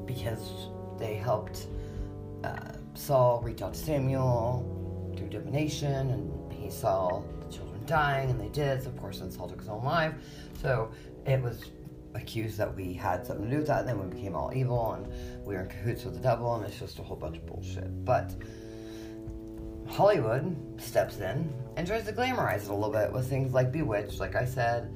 because 0.06 0.70
they 1.00 1.16
helped 1.16 1.66
uh, 2.44 2.74
Saul 2.94 3.42
reach 3.42 3.64
out 3.64 3.74
to 3.74 3.80
Samuel 3.80 5.12
through 5.18 5.30
divination, 5.30 6.12
and 6.12 6.54
he 6.54 6.70
saw 6.70 7.24
the 7.44 7.52
children 7.52 7.84
dying, 7.88 8.30
and 8.30 8.40
they 8.40 8.50
did. 8.50 8.84
So, 8.84 8.90
of 8.90 8.98
course, 8.98 9.22
then 9.22 9.32
Saul 9.32 9.50
took 9.50 9.60
his 9.60 9.70
own 9.70 9.84
life. 9.84 10.14
So, 10.62 10.92
it 11.26 11.42
was 11.42 11.72
accused 12.14 12.60
that 12.60 12.76
we 12.76 12.94
had 12.94 13.26
something 13.26 13.46
to 13.46 13.50
do 13.50 13.58
with 13.58 13.68
that, 13.70 13.80
and 13.80 13.90
then 13.90 14.00
we 14.00 14.16
became 14.16 14.36
all 14.36 14.52
evil, 14.54 14.94
and 14.94 15.08
we 15.48 15.56
were 15.56 15.62
in 15.62 15.68
cahoots 15.68 16.04
with 16.06 16.14
the 16.14 16.20
devil, 16.20 16.54
and 16.54 16.64
it's 16.64 16.78
just 16.78 17.00
a 17.00 17.02
whole 17.02 17.18
bunch 17.18 17.38
of 17.38 17.48
bullshit. 17.48 18.06
But 18.06 18.36
Hollywood 19.90 20.56
steps 20.82 21.18
in 21.18 21.54
and 21.76 21.88
tries 21.88 22.06
to 22.06 22.14
glamorize 22.14 22.64
it 22.64 22.70
a 22.70 22.74
little 22.74 22.92
bit 22.92 23.12
with 23.12 23.30
things 23.30 23.54
like 23.54 23.72
Bewitched, 23.72 24.20
like 24.20 24.36
I 24.36 24.46
said. 24.46 24.94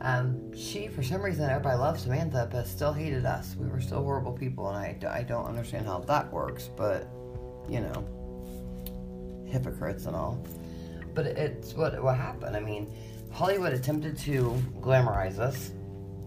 Um, 0.00 0.54
she, 0.56 0.88
for 0.88 1.02
some 1.02 1.20
reason, 1.20 1.50
everybody 1.50 1.76
loves 1.76 2.02
Samantha, 2.02 2.48
but 2.50 2.66
still 2.66 2.92
hated 2.92 3.26
us. 3.26 3.56
We 3.58 3.68
were 3.68 3.80
still 3.80 4.02
horrible 4.02 4.32
people, 4.32 4.68
and 4.68 4.76
I, 4.76 5.18
I 5.18 5.22
don't 5.22 5.46
understand 5.46 5.86
how 5.86 5.98
that 6.00 6.32
works, 6.32 6.70
but, 6.76 7.08
you 7.68 7.80
know, 7.80 8.04
hypocrites 9.46 10.06
and 10.06 10.14
all. 10.14 10.44
But 11.14 11.26
it's 11.26 11.74
what, 11.74 12.00
what 12.02 12.16
happened. 12.16 12.56
I 12.56 12.60
mean, 12.60 12.92
Hollywood 13.32 13.72
attempted 13.72 14.16
to 14.18 14.62
glamorize 14.80 15.38
us 15.38 15.72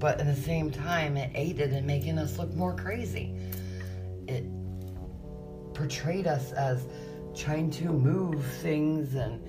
but 0.02 0.20
at 0.20 0.26
the 0.26 0.42
same 0.42 0.72
time, 0.72 1.16
it 1.16 1.30
aided 1.36 1.74
in 1.74 1.86
making 1.86 2.18
us 2.18 2.40
look 2.40 2.52
more 2.56 2.76
crazy. 2.76 3.36
It 4.28 4.44
portrayed 5.76 6.26
us 6.26 6.52
as 6.54 6.88
trying 7.36 7.70
to 7.72 7.86
move 7.86 8.46
things 8.62 9.16
and 9.16 9.42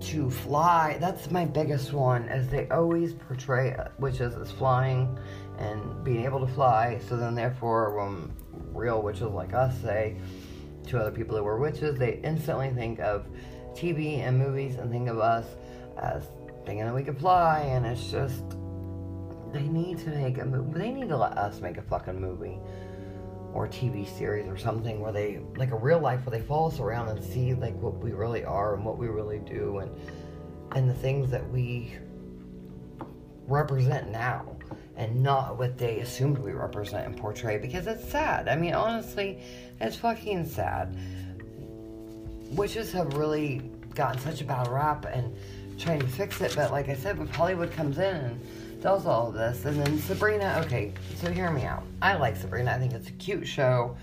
to 0.00 0.30
fly. 0.30 0.98
That's 1.00 1.30
my 1.30 1.44
biggest 1.44 1.92
one, 1.92 2.28
as 2.28 2.48
they 2.48 2.68
always 2.68 3.14
portray 3.14 3.76
witches 3.98 4.34
as 4.34 4.50
flying 4.52 5.18
and 5.58 6.04
being 6.04 6.24
able 6.24 6.40
to 6.40 6.52
fly. 6.52 7.00
So 7.08 7.16
then, 7.16 7.34
therefore, 7.34 7.96
when 7.96 8.32
real 8.74 9.02
witches 9.02 9.22
like 9.22 9.54
us 9.54 9.80
say 9.80 10.16
to 10.88 11.00
other 11.00 11.10
people 11.10 11.34
that 11.36 11.42
were 11.42 11.58
witches, 11.58 11.98
they 11.98 12.20
instantly 12.22 12.70
think 12.70 13.00
of 13.00 13.26
TV 13.74 14.18
and 14.18 14.38
movies 14.38 14.76
and 14.76 14.90
think 14.90 15.08
of 15.08 15.18
us 15.18 15.46
as 16.00 16.24
thinking 16.64 16.84
that 16.84 16.94
we 16.94 17.02
can 17.02 17.16
fly, 17.16 17.60
and 17.60 17.86
it's 17.86 18.10
just 18.10 18.44
they 19.52 19.62
need 19.62 19.98
to 19.98 20.10
make 20.10 20.38
a 20.38 20.44
movie. 20.44 20.78
They 20.78 20.90
need 20.90 21.08
to 21.08 21.16
let 21.16 21.38
us 21.38 21.60
make 21.60 21.78
a 21.78 21.82
fucking 21.82 22.20
movie 22.20 22.58
or 23.56 23.66
TV 23.66 24.06
series 24.18 24.46
or 24.46 24.58
something 24.58 25.00
where 25.00 25.12
they 25.12 25.40
like 25.56 25.70
a 25.70 25.76
real 25.76 25.98
life 25.98 26.24
where 26.26 26.38
they 26.38 26.46
follow 26.46 26.68
us 26.68 26.78
around 26.78 27.08
and 27.08 27.24
see 27.24 27.54
like 27.54 27.74
what 27.80 27.96
we 27.98 28.12
really 28.12 28.44
are 28.44 28.74
and 28.74 28.84
what 28.84 28.98
we 28.98 29.08
really 29.08 29.38
do 29.38 29.78
and 29.78 29.90
and 30.72 30.90
the 30.90 30.94
things 30.94 31.30
that 31.30 31.50
we 31.50 31.96
represent 33.46 34.10
now 34.10 34.56
and 34.96 35.22
not 35.22 35.56
what 35.56 35.78
they 35.78 36.00
assumed 36.00 36.36
we 36.36 36.52
represent 36.52 37.06
and 37.06 37.16
portray 37.16 37.56
because 37.56 37.86
it's 37.86 38.06
sad. 38.10 38.48
I 38.48 38.56
mean, 38.56 38.74
honestly, 38.74 39.38
it's 39.80 39.96
fucking 39.96 40.46
sad. 40.46 40.96
Witches 42.50 42.92
have 42.92 43.14
really 43.14 43.70
gotten 43.94 44.20
such 44.20 44.40
a 44.40 44.44
bad 44.44 44.68
rap 44.68 45.06
and 45.06 45.34
trying 45.78 46.00
to 46.00 46.06
fix 46.06 46.40
it, 46.40 46.54
but 46.56 46.72
like 46.72 46.88
I 46.88 46.94
said, 46.94 47.18
if 47.18 47.30
Hollywood 47.30 47.72
comes 47.72 47.98
in 47.98 48.16
and 48.16 48.40
does 48.80 49.06
all 49.06 49.28
of 49.28 49.34
this. 49.34 49.64
And 49.64 49.80
then 49.80 49.98
Sabrina, 49.98 50.62
okay, 50.64 50.92
so 51.16 51.30
hear 51.30 51.50
me 51.50 51.64
out. 51.64 51.82
I 52.02 52.16
like 52.16 52.36
Sabrina. 52.36 52.72
I 52.72 52.78
think 52.78 52.92
it's 52.92 53.08
a 53.08 53.12
cute 53.12 53.46
show. 53.46 53.96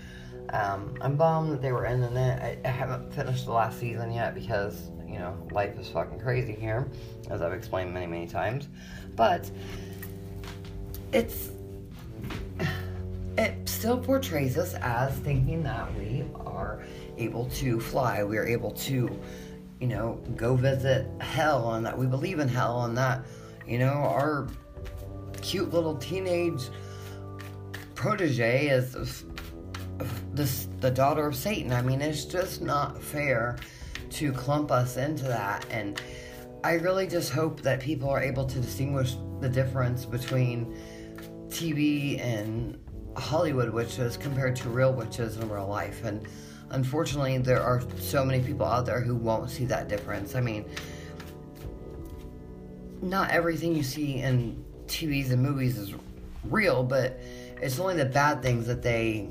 Um, 0.50 0.94
I'm 1.00 1.16
bummed 1.16 1.52
that 1.52 1.62
they 1.62 1.72
were 1.72 1.86
ending 1.86 2.16
it. 2.16 2.42
I, 2.42 2.68
I 2.68 2.70
haven't 2.70 3.12
finished 3.12 3.46
the 3.46 3.52
last 3.52 3.78
season 3.80 4.12
yet 4.12 4.34
because, 4.34 4.90
you 5.06 5.18
know, 5.18 5.36
life 5.52 5.78
is 5.78 5.88
fucking 5.88 6.20
crazy 6.20 6.54
here, 6.54 6.88
as 7.30 7.40
I've 7.40 7.52
explained 7.52 7.94
many, 7.94 8.06
many 8.06 8.26
times. 8.26 8.68
But 9.16 9.50
it's. 11.12 11.50
It 13.36 13.68
still 13.68 13.98
portrays 13.98 14.56
us 14.56 14.74
as 14.74 15.12
thinking 15.18 15.64
that 15.64 15.92
we 15.98 16.24
are 16.36 16.84
able 17.18 17.46
to 17.46 17.80
fly. 17.80 18.22
We 18.22 18.38
are 18.38 18.46
able 18.46 18.70
to, 18.70 19.10
you 19.80 19.86
know, 19.88 20.20
go 20.36 20.54
visit 20.54 21.06
hell 21.20 21.74
and 21.74 21.84
that 21.84 21.98
we 21.98 22.06
believe 22.06 22.38
in 22.38 22.46
hell 22.46 22.84
and 22.84 22.96
that, 22.96 23.24
you 23.66 23.80
know, 23.80 23.88
our 23.88 24.46
cute 25.44 25.72
little 25.74 25.96
teenage 25.96 26.70
protege 27.94 28.68
is 28.68 29.24
this 30.32 30.68
the 30.80 30.90
daughter 30.90 31.26
of 31.26 31.36
Satan. 31.36 31.70
I 31.70 31.82
mean, 31.82 32.00
it's 32.00 32.24
just 32.24 32.62
not 32.62 33.00
fair 33.00 33.56
to 34.10 34.32
clump 34.32 34.72
us 34.72 34.96
into 34.96 35.24
that. 35.24 35.66
And 35.70 36.00
I 36.64 36.74
really 36.74 37.06
just 37.06 37.30
hope 37.30 37.60
that 37.60 37.80
people 37.80 38.08
are 38.08 38.22
able 38.22 38.46
to 38.46 38.58
distinguish 38.58 39.16
the 39.40 39.48
difference 39.48 40.06
between 40.06 40.76
TV 41.48 42.18
and 42.20 42.78
Hollywood 43.16 43.70
witches 43.70 44.16
compared 44.16 44.56
to 44.56 44.70
real 44.70 44.94
witches 44.94 45.36
in 45.36 45.48
real 45.48 45.68
life. 45.68 46.04
And 46.04 46.26
unfortunately, 46.70 47.36
there 47.38 47.62
are 47.62 47.82
so 47.98 48.24
many 48.24 48.42
people 48.42 48.66
out 48.66 48.86
there 48.86 49.00
who 49.00 49.14
won't 49.14 49.50
see 49.50 49.66
that 49.66 49.88
difference. 49.88 50.34
I 50.34 50.40
mean, 50.40 50.64
not 53.02 53.30
everything 53.30 53.76
you 53.76 53.82
see 53.82 54.20
in 54.20 54.63
TVs 54.86 55.30
and 55.30 55.42
movies 55.42 55.78
is 55.78 55.94
real, 56.44 56.82
but 56.82 57.18
it's 57.60 57.78
only 57.78 57.96
the 57.96 58.04
bad 58.04 58.42
things 58.42 58.66
that 58.66 58.82
they, 58.82 59.28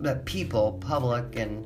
that 0.00 0.24
people, 0.24 0.78
public, 0.80 1.36
and 1.36 1.64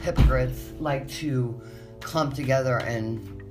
hypocrites 0.00 0.72
like 0.78 1.08
to 1.08 1.60
clump 2.00 2.34
together 2.34 2.78
and 2.78 3.42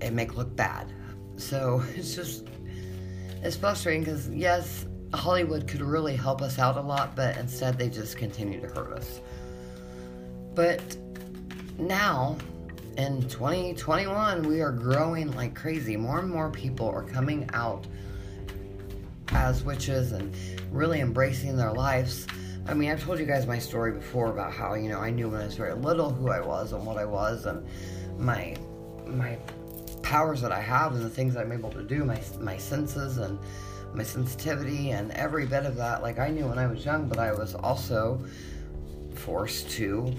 and 0.00 0.14
make 0.14 0.36
look 0.36 0.54
bad. 0.54 0.92
So 1.36 1.82
it's 1.94 2.14
just 2.14 2.46
it's 3.42 3.56
frustrating 3.56 4.04
because 4.04 4.28
yes, 4.28 4.86
Hollywood 5.14 5.66
could 5.66 5.80
really 5.80 6.16
help 6.16 6.42
us 6.42 6.58
out 6.58 6.76
a 6.76 6.80
lot, 6.80 7.16
but 7.16 7.36
instead 7.38 7.78
they 7.78 7.88
just 7.88 8.16
continue 8.16 8.60
to 8.60 8.68
hurt 8.68 8.92
us. 8.92 9.20
But 10.54 10.96
now 11.78 12.36
in 12.96 13.28
2021, 13.28 14.42
we 14.42 14.60
are 14.60 14.72
growing 14.72 15.30
like 15.32 15.54
crazy. 15.54 15.96
More 15.96 16.18
and 16.18 16.28
more 16.28 16.50
people 16.50 16.88
are 16.88 17.02
coming 17.02 17.48
out 17.52 17.86
as 19.28 19.62
witches 19.62 20.12
and 20.12 20.34
really 20.70 21.00
embracing 21.00 21.56
their 21.56 21.72
lives. 21.72 22.26
I 22.66 22.74
mean, 22.74 22.90
I've 22.90 23.02
told 23.02 23.18
you 23.18 23.26
guys 23.26 23.46
my 23.46 23.58
story 23.58 23.92
before 23.92 24.28
about 24.28 24.52
how, 24.52 24.74
you 24.74 24.88
know, 24.88 25.00
I 25.00 25.10
knew 25.10 25.28
when 25.28 25.40
I 25.40 25.46
was 25.46 25.56
very 25.56 25.74
little 25.74 26.10
who 26.10 26.28
I 26.28 26.40
was 26.40 26.72
and 26.72 26.86
what 26.86 26.96
I 26.96 27.04
was 27.04 27.46
and 27.46 27.66
my 28.18 28.56
my 29.06 29.36
powers 30.02 30.40
that 30.42 30.52
I 30.52 30.60
have 30.60 30.94
and 30.94 31.02
the 31.02 31.10
things 31.10 31.36
I'm 31.36 31.52
able 31.52 31.70
to 31.70 31.82
do, 31.82 32.04
my 32.04 32.20
my 32.40 32.56
senses 32.56 33.18
and 33.18 33.38
my 33.94 34.02
sensitivity 34.02 34.90
and 34.90 35.10
every 35.12 35.46
bit 35.46 35.66
of 35.66 35.76
that. 35.76 36.02
Like 36.02 36.18
I 36.18 36.28
knew 36.28 36.46
when 36.46 36.58
I 36.58 36.66
was 36.66 36.84
young, 36.84 37.08
but 37.08 37.18
I 37.18 37.32
was 37.32 37.54
also 37.54 38.22
forced 39.14 39.70
to 39.70 40.14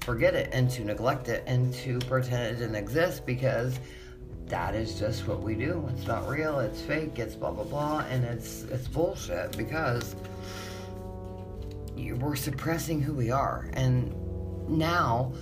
forget 0.00 0.34
it 0.34 0.50
and 0.52 0.70
to 0.70 0.84
neglect 0.84 1.28
it 1.28 1.44
and 1.46 1.72
to 1.74 1.98
pretend 2.00 2.56
it 2.56 2.58
didn't 2.58 2.76
exist 2.76 3.26
because 3.26 3.78
that 4.46 4.74
is 4.74 4.98
just 4.98 5.26
what 5.28 5.40
we 5.40 5.54
do. 5.54 5.88
It's 5.92 6.06
not 6.06 6.28
real, 6.28 6.58
it's 6.58 6.80
fake, 6.80 7.18
it's 7.18 7.34
blah 7.34 7.52
blah 7.52 7.64
blah, 7.64 8.04
and 8.10 8.24
it's 8.24 8.64
it's 8.64 8.88
bullshit 8.88 9.56
because 9.56 10.16
we're 11.96 12.36
suppressing 12.36 13.00
who 13.00 13.12
we 13.12 13.30
are. 13.30 13.70
And 13.74 14.14
now 14.68 15.32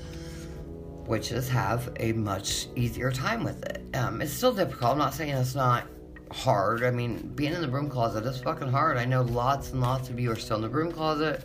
witches 1.06 1.48
have 1.48 1.90
a 2.00 2.12
much 2.12 2.66
easier 2.76 3.10
time 3.10 3.44
with 3.44 3.64
it. 3.64 3.82
Um, 3.96 4.20
it's 4.20 4.32
still 4.32 4.52
difficult. 4.52 4.92
I'm 4.92 4.98
not 4.98 5.14
saying 5.14 5.34
it's 5.34 5.54
not 5.54 5.86
hard. 6.30 6.84
I 6.84 6.90
mean, 6.90 7.32
being 7.34 7.54
in 7.54 7.60
the 7.60 7.68
broom 7.68 7.88
closet 7.88 8.26
is 8.26 8.38
fucking 8.40 8.68
hard. 8.70 8.98
I 8.98 9.04
know 9.04 9.22
lots 9.22 9.72
and 9.72 9.80
lots 9.80 10.10
of 10.10 10.20
you 10.20 10.30
are 10.30 10.36
still 10.36 10.56
in 10.56 10.62
the 10.62 10.68
broom 10.68 10.92
closet. 10.92 11.44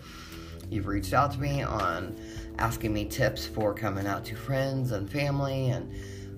You've 0.69 0.87
reached 0.87 1.13
out 1.13 1.31
to 1.33 1.39
me 1.39 1.61
on 1.61 2.19
asking 2.57 2.93
me 2.93 3.05
tips 3.05 3.45
for 3.45 3.73
coming 3.73 4.07
out 4.07 4.25
to 4.25 4.35
friends 4.35 4.91
and 4.91 5.09
family 5.09 5.69
and 5.69 5.93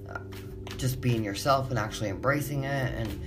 uh, 0.10 0.20
just 0.78 1.02
being 1.02 1.24
yourself 1.24 1.70
and 1.70 1.80
actually 1.80 2.10
embracing 2.10 2.64
it. 2.64 2.94
And 2.96 3.22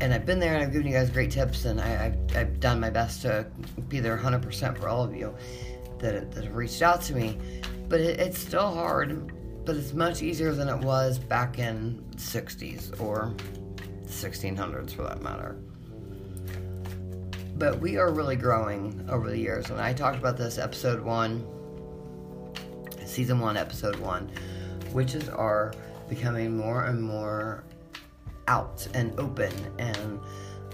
and 0.00 0.14
I've 0.14 0.24
been 0.24 0.40
there 0.40 0.54
and 0.54 0.62
I've 0.62 0.72
given 0.72 0.86
you 0.86 0.94
guys 0.94 1.10
great 1.10 1.30
tips 1.30 1.66
and 1.66 1.80
I, 1.80 1.88
have 1.88 2.16
I've 2.34 2.60
done 2.60 2.80
my 2.80 2.88
best 2.88 3.22
to 3.22 3.46
be 3.88 4.00
there 4.00 4.16
100% 4.16 4.78
for 4.78 4.88
all 4.88 5.04
of 5.04 5.14
you 5.14 5.34
that, 5.98 6.32
that 6.32 6.44
have 6.44 6.56
reached 6.56 6.80
out 6.80 7.02
to 7.02 7.14
me. 7.14 7.38
But 7.88 8.00
it, 8.00 8.18
it's 8.18 8.38
still 8.38 8.72
hard, 8.72 9.32
but 9.66 9.76
it's 9.76 9.92
much 9.92 10.22
easier 10.22 10.52
than 10.52 10.68
it 10.68 10.78
was 10.78 11.18
back 11.18 11.58
in 11.58 12.02
60s 12.16 12.98
or 12.98 13.34
1600s 14.06 14.92
for 14.92 15.02
that 15.02 15.22
matter. 15.22 15.56
But 17.56 17.78
we 17.78 17.98
are 17.98 18.10
really 18.10 18.36
growing 18.36 19.06
over 19.10 19.28
the 19.28 19.38
years. 19.38 19.68
And 19.68 19.78
I 19.78 19.92
talked 19.92 20.16
about 20.16 20.38
this 20.38 20.56
episode 20.56 21.02
one, 21.02 21.46
season 23.10 23.40
one, 23.40 23.56
episode 23.56 23.96
one. 23.96 24.30
Witches 24.92 25.28
are 25.28 25.74
becoming 26.08 26.56
more 26.56 26.84
and 26.84 27.02
more 27.02 27.64
out 28.48 28.86
and 28.94 29.18
open 29.18 29.52
and 29.78 30.20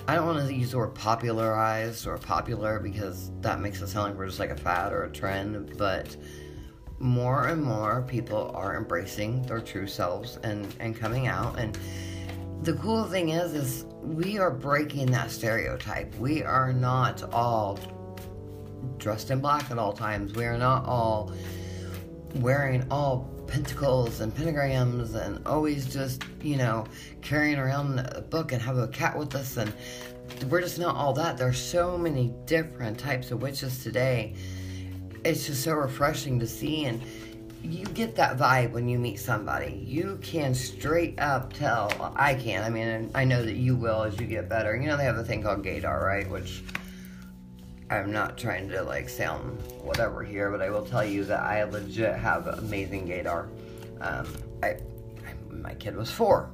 I 0.09 0.15
don't 0.15 0.27
want 0.27 0.47
to 0.47 0.55
use 0.55 0.71
the 0.71 0.79
word 0.79 0.95
popularized 0.95 2.07
or 2.07 2.17
popular 2.17 2.79
because 2.79 3.33
that 3.41 3.61
makes 3.61 3.83
it 3.83 3.89
sound 3.89 4.11
like 4.11 4.19
we're 4.19 4.27
just 4.27 4.39
like 4.39 4.51
a 4.51 4.57
fad 4.57 4.93
or 4.93 5.03
a 5.03 5.11
trend, 5.11 5.77
but 5.77 6.17
more 7.01 7.49
and 7.49 7.61
more 7.61 8.03
people 8.07 8.53
are 8.55 8.77
embracing 8.77 9.43
their 9.43 9.61
true 9.61 9.89
selves 9.89 10.39
and, 10.45 10.73
and 10.79 10.97
coming 10.97 11.27
out. 11.27 11.59
And 11.59 11.77
the 12.63 12.75
cool 12.75 13.05
thing 13.07 13.31
is, 13.31 13.53
is 13.53 13.85
we 14.01 14.39
are 14.39 14.51
breaking 14.51 15.11
that 15.11 15.29
stereotype. 15.33 16.15
We 16.17 16.45
are 16.45 16.73
not 16.73 17.25
all 17.33 17.81
dressed 18.99 19.33
in 19.33 19.41
black 19.41 19.73
at 19.73 19.79
all 19.79 19.93
times. 19.93 20.35
We 20.35 20.45
are 20.45 20.57
not 20.57 20.87
all 20.87 21.33
wearing 22.37 22.87
all 22.91 23.31
pentacles 23.47 24.21
and 24.21 24.35
pentagrams 24.35 25.15
and 25.15 25.45
always 25.47 25.93
just, 25.93 26.23
you 26.43 26.57
know, 26.57 26.85
carrying 27.23 27.59
around 27.59 27.99
a 28.01 28.21
book 28.21 28.53
and 28.53 28.61
have 28.61 28.77
a 28.77 28.89
cat 28.89 29.17
with 29.17 29.35
us. 29.35 29.57
And 29.57 29.73
we're 30.51 30.61
just 30.61 30.79
not 30.79 30.97
all 30.97 31.13
that. 31.15 31.37
There's 31.37 31.59
so 31.59 31.97
many 31.97 32.35
different 32.45 32.99
types 32.99 33.31
of 33.31 33.43
witches 33.43 33.83
today. 33.83 34.35
It's 35.25 35.47
just 35.47 35.63
so 35.63 35.75
refreshing 35.75 36.39
to 36.41 36.47
see. 36.47 36.85
And 36.85 37.01
you 37.63 37.85
get 37.87 38.15
that 38.17 38.37
vibe 38.37 38.73
when 38.73 38.89
you 38.89 38.99
meet 38.99 39.19
somebody. 39.19 39.83
You 39.85 40.19
can 40.23 40.55
straight 40.55 41.19
up 41.19 41.53
tell. 41.53 42.13
I 42.17 42.35
can. 42.35 42.63
I 42.63 42.71
mean, 42.71 43.11
I 43.15 43.25
know 43.25 43.43
that 43.45 43.57
you 43.57 43.77
will 43.77 44.03
as 44.03 44.19
you 44.21 44.27
get 44.27 44.49
better. 44.49 44.77
You 44.77 44.87
know, 44.87 44.97
they 44.97 45.05
have 45.05 45.19
a 45.19 45.25
thing 45.25 45.43
called 45.43 45.65
gaydar, 45.65 46.03
right? 46.03 46.29
Which 46.29 46.63
I'm 47.89 48.11
not 48.11 48.37
trying 48.37 48.69
to 48.71 48.83
like 48.83 49.09
sound 49.09 49.61
whatever 49.83 50.25
here, 50.25 50.51
but 50.51 50.61
I 50.61 50.71
will 50.71 50.85
tell 50.85 51.05
you 51.05 51.25
that 51.25 51.41
I 51.41 51.63
legit 51.65 52.17
have 52.17 52.49
amazing 52.49 53.07
gaydar. 53.07 53.49
Um, 54.01 54.27
I, 54.63 54.69
I, 54.69 55.35
my 55.51 55.75
kid 55.75 55.95
was 55.95 56.11
four. 56.11 56.51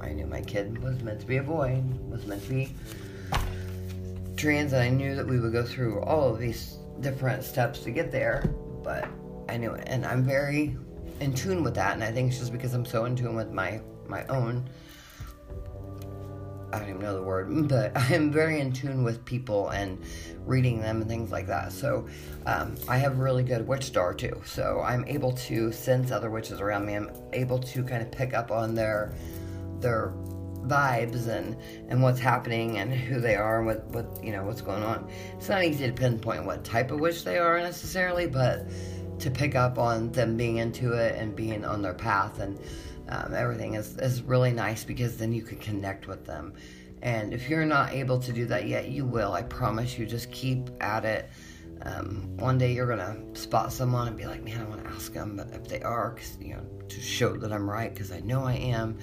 I 0.00 0.08
knew 0.08 0.26
my 0.26 0.40
kid 0.40 0.82
was 0.82 1.00
meant 1.02 1.20
to 1.20 1.26
be 1.26 1.36
a 1.36 1.42
boy, 1.42 1.80
was 2.08 2.26
meant 2.26 2.42
to 2.44 2.48
be 2.48 2.74
trans, 4.36 4.72
and 4.72 4.82
I 4.82 4.88
knew 4.88 5.14
that 5.14 5.26
we 5.26 5.38
would 5.38 5.52
go 5.52 5.62
through 5.62 6.00
all 6.00 6.34
of 6.34 6.40
these 6.40 6.78
different 7.00 7.44
steps 7.44 7.80
to 7.80 7.92
get 7.92 8.10
there. 8.10 8.52
But 8.82 9.08
I 9.48 9.56
knew 9.58 9.72
it, 9.72 9.84
and 9.86 10.04
I'm 10.04 10.24
very 10.24 10.76
in 11.20 11.32
tune 11.32 11.62
with 11.62 11.76
that. 11.76 11.94
And 11.94 12.02
I 12.02 12.10
think 12.10 12.30
it's 12.30 12.40
just 12.40 12.50
because 12.50 12.74
I'm 12.74 12.84
so 12.84 13.04
in 13.04 13.14
tune 13.14 13.36
with 13.36 13.52
my 13.52 13.80
my 14.08 14.26
own 14.26 14.68
I 16.72 16.78
don't 16.78 16.88
even 16.88 17.02
know 17.02 17.14
the 17.14 17.22
word, 17.22 17.48
but 17.68 17.96
I 17.96 18.14
am 18.14 18.30
very 18.30 18.60
in 18.60 18.72
tune 18.72 19.04
with 19.04 19.24
people 19.24 19.68
and 19.70 20.02
reading 20.46 20.80
them 20.80 21.00
and 21.00 21.08
things 21.08 21.30
like 21.30 21.46
that. 21.46 21.72
So 21.72 22.06
um, 22.46 22.76
I 22.88 22.98
have 22.98 23.12
a 23.18 23.22
really 23.22 23.44
good 23.44 23.66
witchdar 23.66 24.16
too. 24.16 24.40
So 24.44 24.80
I'm 24.84 25.04
able 25.06 25.32
to 25.32 25.72
sense 25.72 26.10
other 26.10 26.30
witches 26.30 26.60
around 26.60 26.86
me. 26.86 26.94
I'm 26.94 27.10
able 27.32 27.58
to 27.58 27.84
kind 27.84 28.02
of 28.02 28.10
pick 28.10 28.34
up 28.34 28.50
on 28.50 28.74
their 28.74 29.14
their 29.80 30.12
vibes 30.66 31.26
and 31.26 31.56
and 31.88 32.02
what's 32.02 32.20
happening 32.20 32.78
and 32.78 32.94
who 32.94 33.20
they 33.20 33.34
are 33.34 33.58
and 33.58 33.66
what 33.66 33.84
what 33.88 34.24
you 34.24 34.32
know 34.32 34.44
what's 34.44 34.60
going 34.62 34.82
on. 34.82 35.08
It's 35.36 35.48
not 35.48 35.64
easy 35.64 35.86
to 35.86 35.92
pinpoint 35.92 36.44
what 36.44 36.64
type 36.64 36.90
of 36.90 37.00
witch 37.00 37.24
they 37.24 37.38
are 37.38 37.58
necessarily, 37.58 38.26
but 38.26 38.66
to 39.18 39.30
pick 39.30 39.54
up 39.54 39.78
on 39.78 40.10
them 40.12 40.36
being 40.36 40.56
into 40.56 40.92
it 40.92 41.16
and 41.16 41.34
being 41.36 41.64
on 41.64 41.82
their 41.82 41.94
path 41.94 42.40
and 42.40 42.58
um, 43.08 43.34
everything 43.34 43.74
is, 43.74 43.96
is 43.98 44.22
really 44.22 44.52
nice 44.52 44.84
because 44.84 45.16
then 45.16 45.32
you 45.32 45.42
can 45.42 45.58
connect 45.58 46.06
with 46.06 46.24
them. 46.24 46.54
And 47.02 47.34
if 47.34 47.48
you're 47.48 47.66
not 47.66 47.92
able 47.92 48.20
to 48.20 48.32
do 48.32 48.46
that 48.46 48.68
yet, 48.68 48.88
you 48.88 49.04
will. 49.04 49.32
I 49.32 49.42
promise 49.42 49.98
you. 49.98 50.06
Just 50.06 50.30
keep 50.30 50.70
at 50.80 51.04
it. 51.04 51.30
Um, 51.82 52.36
one 52.36 52.58
day 52.58 52.72
you're 52.72 52.86
gonna 52.86 53.16
spot 53.34 53.72
someone 53.72 54.06
and 54.06 54.16
be 54.16 54.24
like, 54.24 54.44
"Man, 54.44 54.60
I 54.60 54.64
want 54.64 54.84
to 54.84 54.90
ask 54.90 55.12
them 55.12 55.34
But 55.36 55.50
if 55.52 55.66
they 55.66 55.82
are," 55.82 56.12
cause, 56.12 56.38
you 56.40 56.54
know, 56.54 56.62
to 56.88 57.00
show 57.00 57.36
that 57.36 57.52
I'm 57.52 57.68
right, 57.68 57.92
because 57.92 58.12
I 58.12 58.20
know 58.20 58.44
I 58.44 58.54
am. 58.54 58.98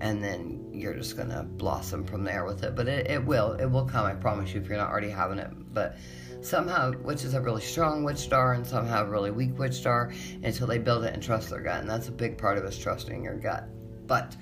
And 0.00 0.22
then 0.22 0.68
you're 0.72 0.94
just 0.94 1.16
gonna 1.16 1.44
blossom 1.44 2.04
from 2.04 2.24
there 2.24 2.44
with 2.44 2.64
it. 2.64 2.74
But 2.74 2.88
it, 2.88 3.08
it 3.08 3.24
will, 3.24 3.52
it 3.52 3.66
will 3.66 3.84
come. 3.84 4.04
I 4.04 4.14
promise 4.14 4.52
you. 4.52 4.60
If 4.60 4.68
you're 4.68 4.76
not 4.76 4.90
already 4.90 5.10
having 5.10 5.38
it, 5.38 5.50
but 5.72 5.96
somehow 6.44 6.92
witches 7.02 7.32
have 7.32 7.44
really 7.44 7.62
strong 7.62 8.04
witchdar 8.04 8.54
and 8.54 8.66
some 8.66 8.86
have 8.86 9.08
really 9.08 9.30
weak 9.30 9.54
witchdar 9.54 10.14
until 10.42 10.66
they 10.66 10.78
build 10.78 11.04
it 11.04 11.14
and 11.14 11.22
trust 11.22 11.50
their 11.50 11.60
gut 11.60 11.80
and 11.80 11.88
that's 11.88 12.08
a 12.08 12.12
big 12.12 12.36
part 12.36 12.58
of 12.58 12.64
us 12.64 12.76
trusting 12.76 13.24
your 13.24 13.36
gut. 13.36 13.68
But 14.06 14.36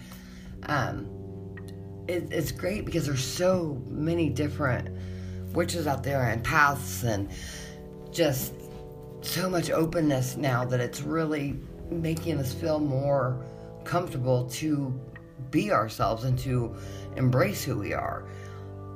um, 0.64 1.08
it, 2.08 2.32
it's 2.32 2.50
great 2.50 2.84
because 2.84 3.06
there's 3.06 3.24
so 3.24 3.80
many 3.86 4.28
different 4.28 4.88
witches 5.52 5.86
out 5.86 6.02
there 6.02 6.22
and 6.22 6.42
paths 6.42 7.04
and 7.04 7.30
just 8.10 8.54
so 9.20 9.48
much 9.48 9.70
openness 9.70 10.36
now 10.36 10.64
that 10.64 10.80
it's 10.80 11.02
really 11.02 11.56
making 11.90 12.38
us 12.38 12.52
feel 12.52 12.80
more 12.80 13.44
comfortable 13.84 14.48
to 14.48 14.98
be 15.50 15.70
ourselves 15.70 16.24
and 16.24 16.38
to 16.38 16.74
embrace 17.16 17.62
who 17.62 17.78
we 17.78 17.92
are 17.92 18.24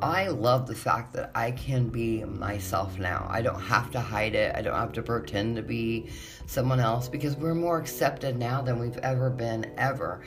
I 0.02 0.28
love 0.28 0.66
the 0.66 0.74
fact 0.74 1.14
that 1.14 1.30
I 1.34 1.52
can 1.52 1.88
be 1.88 2.22
myself 2.24 2.98
now. 2.98 3.26
I 3.30 3.40
don't 3.40 3.60
have 3.60 3.90
to 3.92 4.00
hide 4.00 4.34
it. 4.34 4.54
I 4.54 4.60
don't 4.60 4.74
have 4.74 4.92
to 4.92 5.02
pretend 5.02 5.56
to 5.56 5.62
be 5.62 6.10
someone 6.46 6.80
else 6.80 7.08
because 7.08 7.34
we're 7.36 7.54
more 7.54 7.78
accepted 7.78 8.36
now 8.36 8.60
than 8.60 8.78
we've 8.78 8.98
ever 8.98 9.30
been, 9.30 9.72
ever. 9.78 10.22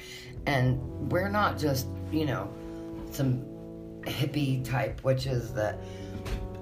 And 0.47 1.11
we're 1.11 1.29
not 1.29 1.59
just, 1.59 1.87
you 2.11 2.25
know, 2.25 2.51
some 3.11 3.45
hippie 4.01 4.63
type 4.63 5.03
witches 5.03 5.53
that 5.53 5.79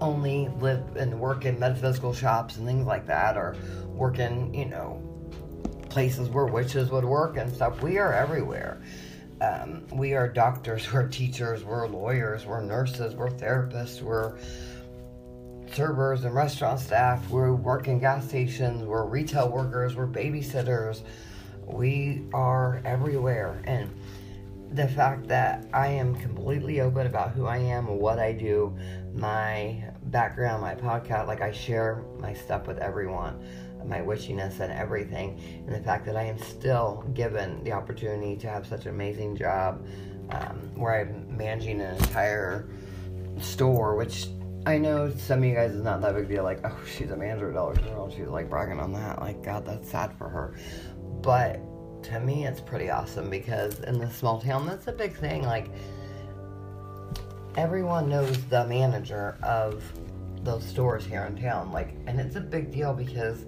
only 0.02 0.50
live 0.60 0.98
and 0.98 1.18
work 1.18 1.46
in 1.46 1.58
metaphysical 1.58 2.14
shops 2.14 2.58
and 2.58 2.68
things 2.68 2.86
like 2.86 3.08
that, 3.08 3.38
or 3.38 3.56
work 3.86 4.20
in, 4.20 4.54
you 4.54 4.66
know, 4.66 5.02
places 5.90 6.28
where 6.30 6.46
witches 6.46 6.92
would 6.92 7.06
work 7.06 7.38
and 7.38 7.54
stuff. 7.56 7.82
We 7.82 7.98
are 7.98 8.14
everywhere. 8.14 8.82
Um, 9.40 9.86
we 9.92 10.16
are 10.16 10.28
doctors, 10.28 10.92
we're 10.94 11.08
teachers, 11.08 11.64
we're 11.64 11.88
lawyers, 11.88 12.46
we're 12.46 12.62
nurses, 12.62 13.16
we're 13.16 13.30
therapists, 13.30 14.02
we're 14.02 14.38
servers 15.72 16.24
and 16.24 16.34
restaurant 16.34 16.80
staff, 16.80 17.30
we 17.30 17.52
work 17.52 17.88
in 17.88 18.00
gas 18.00 18.28
stations, 18.28 18.84
we're 18.84 19.06
retail 19.06 19.50
workers, 19.50 19.96
we're 19.96 20.08
babysitters. 20.08 21.04
We 21.68 22.24
are 22.34 22.82
everywhere. 22.86 23.62
And 23.66 23.94
the 24.72 24.88
fact 24.88 25.28
that 25.28 25.68
I 25.74 25.88
am 25.88 26.16
completely 26.16 26.82
open 26.82 27.08
about 27.08 27.32
who 27.32 27.46
I 27.46 27.58
am 27.58 27.88
what 27.88 28.20
I 28.20 28.32
do, 28.32 28.76
my 29.14 29.84
background, 30.04 30.62
my 30.62 30.76
podcast, 30.76 31.28
like 31.28 31.42
I 31.42 31.52
share 31.52 32.04
my 32.20 32.34
stuff 32.34 32.68
with 32.68 32.78
everyone 32.80 33.44
my 33.88 34.00
witchiness 34.00 34.60
and 34.60 34.72
everything, 34.72 35.40
and 35.66 35.76
the 35.76 35.80
fact 35.80 36.06
that 36.06 36.16
I 36.16 36.24
am 36.24 36.38
still 36.38 37.06
given 37.14 37.64
the 37.64 37.72
opportunity 37.72 38.36
to 38.38 38.50
have 38.50 38.68
such 38.68 38.86
an 38.86 38.92
amazing 38.92 39.36
job 39.36 39.86
um, 40.32 40.58
where 40.76 41.02
I'm 41.02 41.38
managing 41.38 41.82
an 41.82 41.96
entire 41.96 42.68
store, 43.40 43.96
which 43.96 44.28
I 44.66 44.78
know 44.78 45.12
some 45.12 45.40
of 45.40 45.46
you 45.46 45.56
guys 45.56 45.72
is 45.72 45.84
not 45.84 46.02
that 46.02 46.14
big 46.16 46.28
deal. 46.28 46.44
Like, 46.44 46.60
oh, 46.66 46.78
she's 46.86 47.12
a 47.12 47.16
manager 47.16 47.50
at 47.50 47.56
Dollar 47.56 47.76
General. 47.76 48.10
She's 48.10 48.28
like 48.28 48.50
bragging 48.50 48.80
on 48.80 48.92
that. 48.94 49.22
Like, 49.22 49.42
God, 49.42 49.66
that's 49.66 49.90
sad 49.90 50.18
for 50.18 50.28
her. 50.28 50.56
But 51.22 51.62
to 52.04 52.20
me, 52.20 52.46
it's 52.46 52.60
pretty 52.60 52.90
awesome 52.90 53.30
because 53.30 53.80
in 53.82 53.98
this 53.98 54.16
small 54.16 54.42
town, 54.42 54.66
that's 54.66 54.88
a 54.88 54.92
big 54.92 55.16
thing. 55.16 55.44
Like, 55.44 55.70
everyone 57.56 58.10
knows 58.10 58.44
the 58.46 58.66
manager 58.68 59.38
of 59.42 59.84
those 60.44 60.66
stores 60.66 61.06
here 61.06 61.24
in 61.24 61.42
town. 61.42 61.72
Like, 61.72 61.96
and 62.06 62.20
it's 62.20 62.36
a 62.36 62.42
big 62.42 62.72
deal 62.72 62.94
because 62.94 63.46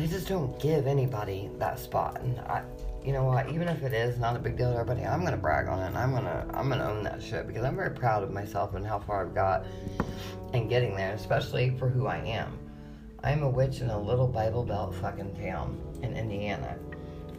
they 0.00 0.06
just 0.06 0.28
don't 0.28 0.58
give 0.58 0.86
anybody 0.86 1.50
that 1.58 1.78
spot. 1.78 2.22
And 2.22 2.38
I, 2.40 2.62
you 3.04 3.12
know 3.12 3.24
what? 3.24 3.50
Even 3.50 3.68
if 3.68 3.82
it 3.82 3.92
is 3.92 4.18
not 4.18 4.34
a 4.34 4.38
big 4.38 4.56
deal 4.56 4.72
to 4.72 4.78
everybody, 4.78 5.06
I'm 5.06 5.22
gonna 5.22 5.36
brag 5.36 5.68
on 5.68 5.78
it. 5.78 5.88
And 5.88 5.98
I'm 5.98 6.12
gonna, 6.12 6.46
I'm 6.54 6.70
gonna 6.70 6.88
own 6.88 7.02
that 7.02 7.22
shit 7.22 7.46
because 7.46 7.64
I'm 7.64 7.76
very 7.76 7.90
proud 7.90 8.22
of 8.22 8.30
myself 8.30 8.74
and 8.74 8.86
how 8.86 8.98
far 8.98 9.26
I've 9.26 9.34
got 9.34 9.66
and 10.54 10.70
getting 10.70 10.96
there, 10.96 11.12
especially 11.12 11.76
for 11.78 11.90
who 11.90 12.06
I 12.06 12.16
am. 12.16 12.58
I'm 13.22 13.42
a 13.42 13.48
witch 13.48 13.82
in 13.82 13.90
a 13.90 14.00
little 14.00 14.26
Bible 14.26 14.64
Belt 14.64 14.94
fucking 14.94 15.36
town 15.36 15.78
in 16.02 16.16
Indiana 16.16 16.78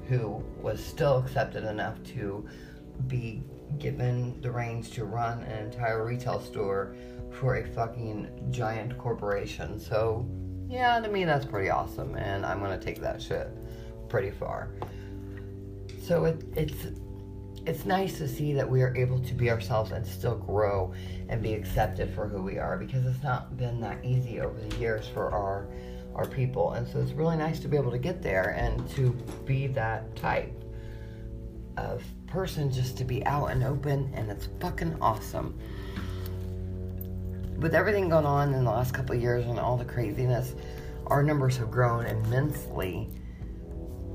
who 0.07 0.43
was 0.61 0.83
still 0.83 1.17
accepted 1.17 1.63
enough 1.63 2.03
to 2.03 2.47
be 3.07 3.41
given 3.79 4.39
the 4.41 4.51
reins 4.51 4.91
to 4.91 5.05
run 5.05 5.41
an 5.43 5.65
entire 5.65 6.05
retail 6.05 6.39
store 6.39 6.93
for 7.31 7.55
a 7.55 7.65
fucking 7.65 8.49
giant 8.51 8.95
corporation. 8.99 9.79
So 9.79 10.27
yeah, 10.71 10.99
to 11.01 11.09
me 11.09 11.25
that's 11.25 11.45
pretty 11.45 11.69
awesome, 11.69 12.15
and 12.15 12.45
I'm 12.45 12.61
gonna 12.61 12.79
take 12.79 13.01
that 13.01 13.21
shit 13.21 13.49
pretty 14.07 14.31
far. 14.31 14.69
So 16.01 16.25
it, 16.25 16.43
it's 16.55 16.87
it's 17.65 17.85
nice 17.85 18.17
to 18.17 18.27
see 18.27 18.53
that 18.53 18.67
we 18.67 18.81
are 18.81 18.95
able 18.95 19.19
to 19.19 19.33
be 19.33 19.51
ourselves 19.51 19.91
and 19.91 20.05
still 20.07 20.37
grow 20.37 20.93
and 21.29 21.43
be 21.43 21.53
accepted 21.53 22.11
for 22.15 22.27
who 22.27 22.41
we 22.41 22.57
are 22.57 22.77
because 22.77 23.05
it's 23.05 23.21
not 23.21 23.55
been 23.57 23.79
that 23.81 24.03
easy 24.03 24.39
over 24.39 24.59
the 24.59 24.77
years 24.77 25.07
for 25.07 25.29
our 25.31 25.67
our 26.15 26.27
people 26.27 26.73
and 26.73 26.87
so 26.87 26.99
it's 26.99 27.11
really 27.11 27.37
nice 27.37 27.59
to 27.59 27.67
be 27.67 27.77
able 27.77 27.91
to 27.91 27.99
get 27.99 28.21
there 28.21 28.49
and 28.57 28.89
to 28.89 29.11
be 29.45 29.67
that 29.67 30.13
type 30.15 30.51
of 31.77 32.03
person 32.27 32.71
just 32.71 32.97
to 32.97 33.05
be 33.05 33.25
out 33.25 33.45
and 33.45 33.63
open 33.63 34.11
and 34.15 34.29
it's 34.29 34.49
fucking 34.59 34.97
awesome 34.99 35.57
with 37.61 37.75
everything 37.75 38.09
going 38.09 38.25
on 38.25 38.55
in 38.55 38.65
the 38.65 38.71
last 38.71 38.91
couple 38.91 39.15
of 39.15 39.21
years 39.21 39.45
and 39.45 39.59
all 39.59 39.77
the 39.77 39.85
craziness 39.85 40.55
our 41.07 41.21
numbers 41.21 41.55
have 41.55 41.69
grown 41.69 42.07
immensely 42.07 43.07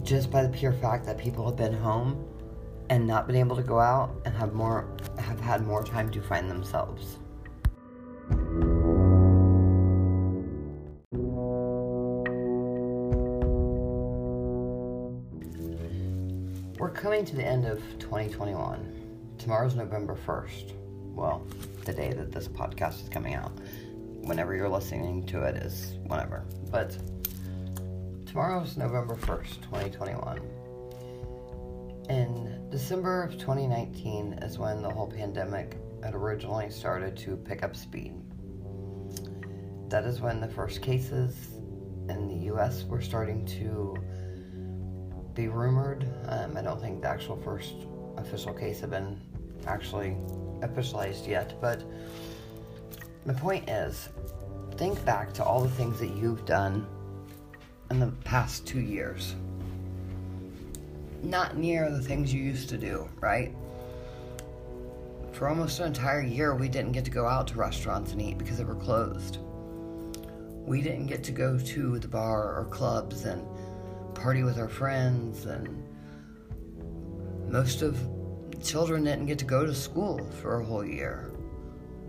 just 0.03 0.33
by 0.33 0.43
the 0.43 0.49
pure 0.49 0.73
fact 0.73 1.07
that 1.07 1.17
people 1.17 1.47
have 1.47 1.57
been 1.57 1.73
home 1.73 2.27
and 2.91 3.07
not 3.07 3.29
been 3.29 3.37
able 3.37 3.55
to 3.55 3.63
go 3.63 3.79
out 3.79 4.21
and 4.25 4.35
have 4.35 4.53
more 4.53 4.89
have 5.19 5.39
had 5.39 5.65
more 5.65 5.85
time 5.85 6.11
to 6.11 6.21
find 6.21 6.51
themselves. 6.51 7.19
We're 16.79 16.91
coming 16.91 17.25
to 17.25 17.37
the 17.37 17.45
end 17.45 17.65
of 17.65 17.81
2021. 17.99 19.35
Tomorrow's 19.39 19.75
November 19.75 20.17
1st. 20.27 20.86
Well, 21.17 21.47
the 21.87 21.95
day 21.95 22.13
that 22.13 22.31
this 22.31 22.47
podcast 22.47 23.03
is 23.03 23.09
coming 23.09 23.35
out. 23.35 23.53
Whenever 24.21 24.55
you're 24.55 24.69
listening 24.69 25.25
to 25.29 25.45
it 25.45 25.57
is 25.57 25.95
whenever. 26.05 26.45
But 26.71 26.95
tomorrow's 28.27 28.77
November 28.77 29.17
1st, 29.17 29.63
2021 29.63 30.43
in 32.11 32.69
December 32.71 33.23
of 33.23 33.33
2019 33.33 34.35
is 34.43 34.59
when 34.59 34.83
the 34.83 34.91
whole 34.91 35.11
pandemic 35.11 35.79
had 36.05 36.15
originally 36.15 36.69
started 36.69 37.17
to 37.17 37.37
pick 37.37 37.63
up 37.63 37.75
speed. 37.75 38.13
That 39.89 40.05
is 40.05 40.21
when 40.21 40.39
the 40.39 40.49
first 40.49 40.83
cases 40.83 41.35
in 42.11 42.29
the 42.29 42.53
US 42.53 42.85
were 42.85 43.01
starting 43.01 43.47
to 43.47 43.97
be 45.33 45.49
rumored. 45.49 46.07
Um, 46.27 46.59
I 46.59 46.63
don't 46.63 46.81
think 46.81 47.01
the 47.01 47.09
actual 47.09 47.37
first 47.37 47.75
official 48.19 48.53
case 48.53 48.81
had 48.81 48.91
been 48.91 49.19
actually 49.67 50.15
officialized 50.61 51.27
yet, 51.27 51.61
but 51.61 51.83
the 53.25 53.35
point 53.35 53.69
is 53.69 54.09
think 54.77 55.03
back 55.05 55.33
to 55.33 55.45
all 55.45 55.61
the 55.63 55.71
things 55.71 55.99
that 55.99 56.11
you've 56.17 56.45
done 56.45 56.87
in 57.91 57.99
the 57.99 58.09
past 58.25 58.67
two 58.67 58.81
years 58.81 59.35
not 61.27 61.57
near 61.57 61.91
the 61.91 62.01
things 62.01 62.33
you 62.33 62.43
used 62.43 62.69
to 62.71 62.79
do, 62.79 63.09
right? 63.21 63.55
For 65.33 65.49
almost 65.49 65.81
an 65.81 65.87
entire 65.87 66.23
year, 66.23 66.55
we 66.55 66.69
didn't 66.69 66.93
get 66.93 67.05
to 67.05 67.11
go 67.11 67.27
out 67.27 67.49
to 67.49 67.55
restaurants 67.57 68.13
and 68.13 68.23
eat 68.23 68.39
because 68.39 68.59
they 68.59 68.65
were 68.65 68.75
closed. 68.75 69.39
We 70.65 70.81
didn't 70.81 71.07
get 71.07 71.23
to 71.25 71.33
go 71.33 71.59
to 71.59 71.99
the 71.99 72.09
bar 72.09 72.59
or 72.59 72.65
clubs 72.71 73.25
and 73.25 73.47
party 74.15 74.43
with 74.43 74.59
our 74.59 74.69
friends, 74.69 75.47
and 75.47 75.83
most 77.49 77.83
of 77.83 77.99
children 78.63 79.05
didn't 79.05 79.27
get 79.27 79.39
to 79.39 79.45
go 79.45 79.67
to 79.67 79.75
school 79.75 80.19
for 80.41 80.61
a 80.61 80.65
whole 80.65 80.85
year. 80.85 81.31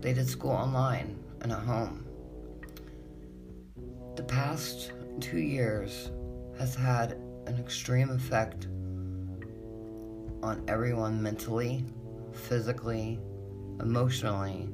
They 0.00 0.12
did 0.12 0.28
school 0.28 0.50
online 0.50 1.18
and 1.40 1.52
at 1.52 1.60
home. 1.60 2.06
The 4.16 4.22
past 4.22 4.92
two 5.20 5.38
years 5.38 6.10
has 6.58 6.74
had 6.74 7.12
an 7.46 7.56
extreme 7.58 8.10
effect 8.10 8.66
on 10.42 10.62
everyone 10.68 11.22
mentally, 11.22 11.84
physically, 12.32 13.18
emotionally, 13.80 14.68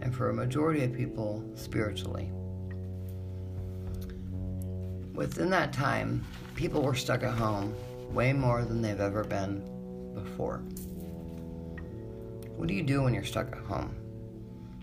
and 0.00 0.14
for 0.14 0.30
a 0.30 0.34
majority 0.34 0.84
of 0.84 0.92
people, 0.92 1.44
spiritually. 1.54 2.30
Within 5.14 5.50
that 5.50 5.72
time, 5.72 6.24
people 6.56 6.82
were 6.82 6.94
stuck 6.94 7.22
at 7.22 7.34
home 7.34 7.74
way 8.12 8.32
more 8.32 8.64
than 8.64 8.82
they've 8.82 9.00
ever 9.00 9.24
been 9.24 9.71
before. 10.14 10.58
What 12.56 12.68
do 12.68 12.74
you 12.74 12.82
do 12.82 13.02
when 13.02 13.14
you're 13.14 13.24
stuck 13.24 13.52
at 13.52 13.62
home? 13.64 13.96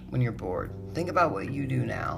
When 0.10 0.22
you're 0.22 0.32
bored? 0.32 0.72
Think 0.94 1.10
about 1.10 1.32
what 1.32 1.52
you 1.52 1.68
do 1.68 1.86
now 1.86 2.18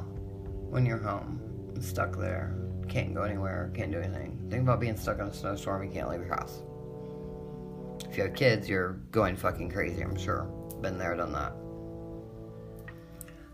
when 0.70 0.86
you're 0.86 0.98
home 0.98 1.42
stuck 1.84 2.18
there. 2.18 2.56
Can't 2.88 3.14
go 3.14 3.24
anywhere, 3.24 3.72
can't 3.74 3.92
do 3.92 4.00
anything. 4.00 4.38
Think 4.50 4.64
about 4.64 4.80
being 4.80 4.98
stuck 4.98 5.20
in 5.20 5.28
a 5.28 5.34
snowstorm, 5.34 5.84
you 5.84 5.92
can't 5.92 6.10
leave 6.10 6.20
your 6.20 6.36
house. 6.36 6.62
If 8.10 8.18
you 8.18 8.24
have 8.24 8.34
kids, 8.34 8.68
you're 8.68 8.94
going 9.12 9.36
fucking 9.36 9.70
crazy, 9.70 10.02
I'm 10.02 10.18
sure. 10.18 10.44
Been 10.82 10.98
there, 10.98 11.16
done 11.16 11.32
that. 11.34 11.54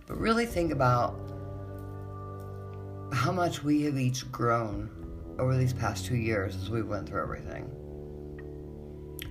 But 0.07 0.17
really 0.17 0.45
think 0.45 0.71
about 0.71 1.19
how 3.11 3.31
much 3.31 3.63
we 3.63 3.83
have 3.83 3.97
each 3.97 4.29
grown 4.31 4.89
over 5.37 5.55
these 5.55 5.73
past 5.73 6.05
two 6.05 6.15
years 6.15 6.55
as 6.55 6.69
we 6.69 6.81
went 6.81 7.07
through 7.07 7.21
everything. 7.21 7.69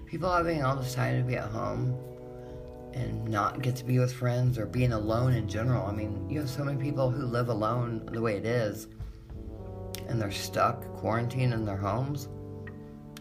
People 0.07 0.32
having 0.32 0.62
all 0.62 0.76
this 0.76 0.94
time 0.94 1.20
to 1.20 1.26
be 1.26 1.36
at 1.36 1.50
home 1.50 1.94
and 2.94 3.28
not 3.28 3.61
get 3.61 3.76
to 3.76 3.84
be 3.84 3.98
with 3.98 4.12
friends 4.12 4.59
or 4.59 4.66
being 4.66 4.92
alone 4.92 5.34
in 5.34 5.48
general. 5.48 5.86
I 5.86 5.92
mean, 5.92 6.30
you 6.30 6.40
have 6.40 6.48
so 6.48 6.64
many 6.64 6.82
people 6.82 7.11
who 7.11 7.26
live 7.26 7.48
alone 7.48 8.09
the 8.12 8.20
way 8.20 8.36
it 8.36 8.46
is 8.46 8.88
and 10.09 10.20
they're 10.20 10.30
stuck 10.30 10.82
quarantined 10.94 11.52
in 11.52 11.64
their 11.64 11.76
homes 11.76 12.28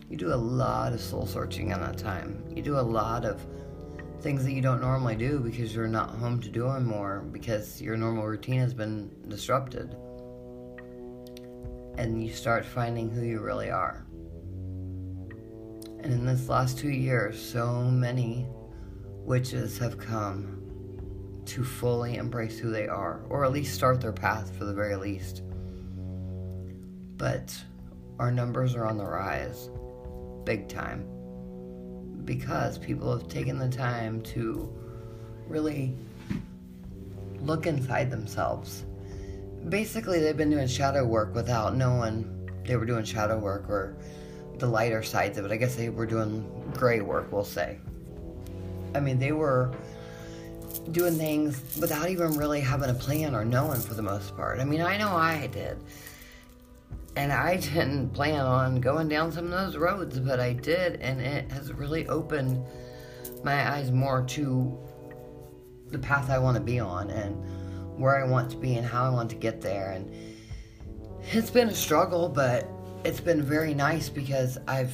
you 0.09 0.17
do 0.17 0.33
a 0.33 0.35
lot 0.35 0.93
of 0.93 1.01
soul 1.01 1.25
searching 1.25 1.71
in 1.71 1.79
that 1.81 1.97
time. 1.97 2.43
You 2.49 2.61
do 2.61 2.77
a 2.77 2.81
lot 2.81 3.25
of 3.25 3.45
things 4.21 4.43
that 4.43 4.53
you 4.53 4.61
don't 4.61 4.81
normally 4.81 5.15
do 5.15 5.39
because 5.39 5.73
you're 5.73 5.87
not 5.87 6.11
home 6.11 6.39
to 6.41 6.49
do 6.49 6.63
them 6.63 6.85
more 6.85 7.21
because 7.31 7.81
your 7.81 7.97
normal 7.97 8.25
routine 8.25 8.59
has 8.59 8.73
been 8.73 9.09
disrupted. 9.27 9.95
And 11.97 12.23
you 12.23 12.33
start 12.33 12.65
finding 12.65 13.09
who 13.09 13.23
you 13.23 13.39
really 13.39 13.71
are. 13.71 14.04
And 16.05 16.13
in 16.13 16.23
this 16.23 16.49
last 16.49 16.77
two 16.77 16.91
years, 16.91 17.43
so 17.43 17.81
many 17.81 18.45
witches 19.25 19.79
have 19.79 19.97
come 19.97 21.41
to 21.47 21.63
fully 21.63 22.17
embrace 22.17 22.59
who 22.59 22.69
they 22.69 22.87
are, 22.87 23.25
or 23.27 23.43
at 23.43 23.51
least 23.51 23.73
start 23.73 24.01
their 24.01 24.11
path 24.11 24.55
for 24.55 24.65
the 24.65 24.73
very 24.73 24.95
least. 24.97 25.41
But 27.17 27.59
our 28.19 28.29
numbers 28.29 28.75
are 28.75 28.85
on 28.85 28.99
the 28.99 29.03
rise 29.03 29.71
big 30.43 30.69
time 30.69 31.07
because 32.23 32.77
people 32.77 33.11
have 33.17 33.27
taken 33.27 33.57
the 33.57 33.67
time 33.67 34.21
to 34.35 34.71
really 35.47 35.97
look 37.39 37.65
inside 37.65 38.11
themselves. 38.11 38.85
Basically, 39.69 40.19
they've 40.19 40.37
been 40.37 40.51
doing 40.51 40.67
shadow 40.67 41.03
work 41.03 41.33
without 41.33 41.75
knowing 41.75 42.47
they 42.63 42.75
were 42.75 42.85
doing 42.85 43.05
shadow 43.05 43.39
work 43.39 43.67
or 43.67 43.97
the 44.59 44.67
lighter 44.67 45.03
sides 45.03 45.37
of 45.37 45.45
it. 45.45 45.51
I 45.51 45.57
guess 45.57 45.75
they 45.75 45.89
were 45.89 46.05
doing 46.05 46.49
gray 46.75 47.01
work, 47.01 47.31
we'll 47.31 47.43
say. 47.43 47.77
I 48.93 48.99
mean, 48.99 49.19
they 49.19 49.31
were 49.31 49.73
doing 50.91 51.15
things 51.15 51.61
without 51.79 52.09
even 52.09 52.37
really 52.37 52.61
having 52.61 52.89
a 52.89 52.93
plan 52.93 53.35
or 53.35 53.43
knowing 53.43 53.79
for 53.81 53.93
the 53.93 54.01
most 54.01 54.35
part. 54.35 54.59
I 54.59 54.65
mean, 54.65 54.81
I 54.81 54.97
know 54.97 55.09
I 55.09 55.47
did. 55.47 55.77
And 57.15 57.31
I 57.31 57.57
didn't 57.73 58.09
plan 58.09 58.45
on 58.45 58.81
going 58.81 59.07
down 59.07 59.31
some 59.31 59.45
of 59.45 59.51
those 59.51 59.77
roads, 59.77 60.19
but 60.19 60.39
I 60.39 60.53
did, 60.53 61.01
and 61.01 61.19
it 61.21 61.51
has 61.51 61.73
really 61.73 62.07
opened 62.07 62.63
my 63.43 63.71
eyes 63.71 63.91
more 63.91 64.23
to 64.23 64.77
the 65.91 65.99
path 65.99 66.29
I 66.29 66.39
want 66.39 66.55
to 66.55 66.63
be 66.63 66.79
on 66.79 67.09
and 67.09 67.35
where 67.99 68.21
I 68.23 68.27
want 68.27 68.49
to 68.51 68.57
be 68.57 68.75
and 68.75 68.85
how 68.85 69.05
I 69.05 69.09
want 69.09 69.29
to 69.29 69.35
get 69.35 69.61
there. 69.61 69.91
And 69.91 70.11
it's 71.31 71.49
been 71.49 71.69
a 71.69 71.75
struggle, 71.75 72.29
but 72.29 72.69
it's 73.05 73.21
been 73.21 73.43
very 73.43 73.75
nice 73.75 74.09
because 74.09 74.57
I've 74.67 74.91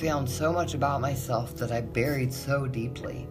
found 0.00 0.28
so 0.28 0.52
much 0.52 0.74
about 0.74 1.00
myself 1.00 1.56
that 1.58 1.70
I 1.70 1.80
buried 1.80 2.34
so 2.34 2.66
deeply. 2.66 3.28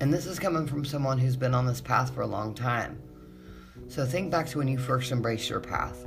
And 0.00 0.12
this 0.12 0.26
is 0.26 0.38
coming 0.38 0.66
from 0.66 0.84
someone 0.84 1.16
who's 1.16 1.36
been 1.36 1.54
on 1.54 1.64
this 1.64 1.80
path 1.80 2.14
for 2.14 2.20
a 2.20 2.26
long 2.26 2.54
time. 2.54 3.00
So 3.88 4.04
think 4.04 4.30
back 4.30 4.46
to 4.48 4.58
when 4.58 4.68
you 4.68 4.76
first 4.76 5.10
embraced 5.10 5.48
your 5.48 5.60
path 5.60 6.04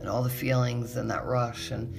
and 0.00 0.08
all 0.08 0.24
the 0.24 0.30
feelings 0.30 0.96
and 0.96 1.08
that 1.12 1.24
rush 1.26 1.70
and 1.70 1.94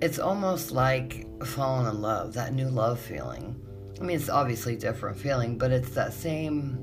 it's 0.00 0.18
almost 0.18 0.72
like 0.72 1.26
falling 1.44 1.86
in 1.86 2.00
love, 2.00 2.32
that 2.32 2.54
new 2.54 2.68
love 2.68 2.98
feeling. 2.98 3.60
I 4.00 4.04
mean, 4.04 4.16
it's 4.16 4.30
obviously 4.30 4.74
different 4.74 5.18
feeling, 5.18 5.58
but 5.58 5.70
it's 5.70 5.90
that 5.90 6.14
same 6.14 6.78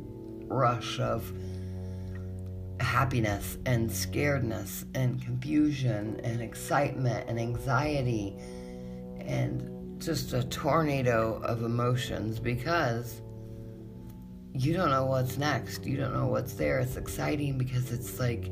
rush 0.48 0.99
of 0.99 1.34
happiness 2.79 3.57
and 3.65 3.89
scaredness 3.89 4.85
and 4.95 5.21
confusion 5.21 6.19
and 6.23 6.41
excitement 6.41 7.27
and 7.29 7.39
anxiety 7.39 8.35
and 9.19 10.01
just 10.01 10.33
a 10.33 10.43
tornado 10.43 11.41
of 11.43 11.63
emotions 11.63 12.39
because 12.39 13.21
you 14.53 14.73
don't 14.73 14.89
know 14.89 15.05
what's 15.05 15.37
next. 15.37 15.85
You 15.85 15.97
don't 15.97 16.13
know 16.13 16.27
what's 16.27 16.53
there. 16.53 16.79
It's 16.79 16.97
exciting 16.97 17.57
because 17.57 17.91
it's 17.91 18.19
like 18.19 18.51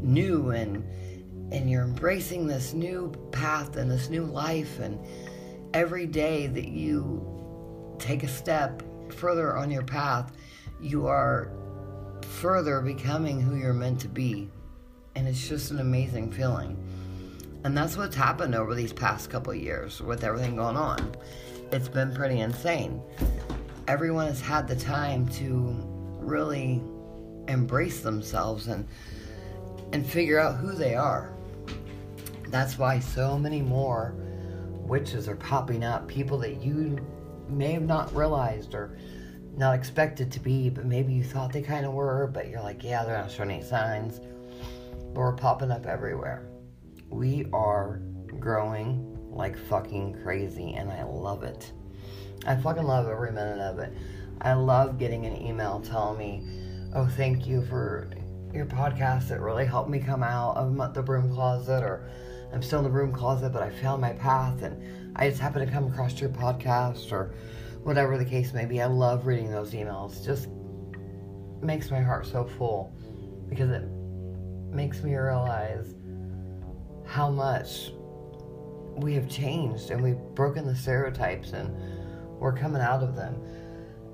new 0.00 0.50
and 0.50 0.84
and 1.52 1.68
you're 1.68 1.82
embracing 1.82 2.46
this 2.46 2.74
new 2.74 3.12
path 3.32 3.76
and 3.76 3.90
this 3.90 4.08
new 4.08 4.24
life 4.24 4.78
and 4.78 4.98
every 5.74 6.06
day 6.06 6.46
that 6.46 6.68
you 6.68 7.96
take 7.98 8.22
a 8.22 8.28
step 8.28 8.82
further 9.12 9.56
on 9.56 9.70
your 9.70 9.82
path, 9.82 10.32
you 10.80 11.06
are 11.06 11.52
further 12.30 12.80
becoming 12.80 13.40
who 13.40 13.56
you're 13.56 13.72
meant 13.72 14.00
to 14.00 14.08
be. 14.08 14.48
And 15.14 15.26
it's 15.26 15.48
just 15.48 15.70
an 15.70 15.80
amazing 15.80 16.30
feeling. 16.30 16.76
And 17.64 17.76
that's 17.76 17.96
what's 17.96 18.16
happened 18.16 18.54
over 18.54 18.74
these 18.74 18.92
past 18.92 19.28
couple 19.28 19.52
years 19.54 20.00
with 20.00 20.24
everything 20.24 20.56
going 20.56 20.76
on. 20.76 21.14
It's 21.72 21.88
been 21.88 22.14
pretty 22.14 22.40
insane. 22.40 23.02
Everyone 23.86 24.26
has 24.28 24.40
had 24.40 24.66
the 24.68 24.76
time 24.76 25.28
to 25.28 25.76
really 26.20 26.80
embrace 27.48 28.00
themselves 28.00 28.68
and 28.68 28.86
and 29.92 30.06
figure 30.06 30.38
out 30.38 30.56
who 30.56 30.72
they 30.72 30.94
are. 30.94 31.32
That's 32.46 32.78
why 32.78 33.00
so 33.00 33.36
many 33.36 33.60
more 33.60 34.14
witches 34.72 35.28
are 35.28 35.36
popping 35.36 35.82
up, 35.82 36.06
people 36.06 36.38
that 36.38 36.62
you 36.62 36.98
may 37.48 37.72
have 37.72 37.82
not 37.82 38.14
realized 38.14 38.74
or 38.74 38.96
not 39.56 39.74
expected 39.74 40.30
to 40.32 40.40
be, 40.40 40.70
but 40.70 40.86
maybe 40.86 41.12
you 41.12 41.24
thought 41.24 41.52
they 41.52 41.62
kind 41.62 41.84
of 41.84 41.92
were, 41.92 42.30
but 42.32 42.48
you're 42.48 42.62
like, 42.62 42.82
yeah, 42.84 43.04
they're 43.04 43.18
not 43.18 43.30
showing 43.30 43.50
any 43.50 43.62
signs. 43.62 44.20
But 45.12 45.20
we're 45.20 45.32
popping 45.34 45.70
up 45.70 45.86
everywhere. 45.86 46.48
We 47.10 47.46
are 47.52 48.00
growing 48.38 49.18
like 49.30 49.56
fucking 49.56 50.22
crazy, 50.22 50.74
and 50.74 50.90
I 50.90 51.02
love 51.04 51.42
it. 51.42 51.72
I 52.46 52.56
fucking 52.56 52.84
love 52.84 53.06
every 53.06 53.32
minute 53.32 53.60
of 53.60 53.78
it. 53.78 53.92
I 54.40 54.54
love 54.54 54.98
getting 54.98 55.26
an 55.26 55.40
email 55.42 55.80
telling 55.80 56.18
me, 56.18 56.42
oh, 56.94 57.06
thank 57.06 57.46
you 57.46 57.64
for 57.66 58.10
your 58.54 58.66
podcast. 58.66 59.30
It 59.30 59.40
really 59.40 59.66
helped 59.66 59.90
me 59.90 59.98
come 59.98 60.22
out 60.22 60.56
of 60.56 60.94
the 60.94 61.02
broom 61.02 61.32
closet, 61.32 61.82
or 61.82 62.08
I'm 62.52 62.62
still 62.62 62.78
in 62.78 62.84
the 62.84 62.90
broom 62.90 63.12
closet, 63.12 63.52
but 63.52 63.62
I 63.62 63.70
found 63.70 64.00
my 64.00 64.12
path, 64.14 64.62
and 64.62 65.16
I 65.16 65.28
just 65.28 65.40
happened 65.40 65.66
to 65.66 65.72
come 65.72 65.86
across 65.86 66.20
your 66.20 66.30
podcast, 66.30 67.12
or 67.12 67.34
whatever 67.82 68.18
the 68.18 68.24
case 68.24 68.52
may 68.52 68.64
be. 68.64 68.80
I 68.80 68.86
love 68.86 69.26
reading 69.26 69.50
those 69.50 69.72
emails. 69.72 70.24
Just 70.24 70.48
makes 71.62 71.90
my 71.90 72.00
heart 72.00 72.26
so 72.26 72.44
full 72.44 72.94
because 73.48 73.70
it 73.70 73.84
makes 74.72 75.02
me 75.02 75.14
realize 75.14 75.94
how 77.06 77.30
much 77.30 77.92
we 78.96 79.14
have 79.14 79.28
changed 79.28 79.90
and 79.90 80.02
we've 80.02 80.20
broken 80.34 80.66
the 80.66 80.74
stereotypes 80.74 81.52
and 81.52 81.74
we're 82.38 82.52
coming 82.52 82.80
out 82.80 83.02
of 83.02 83.16
them. 83.16 83.40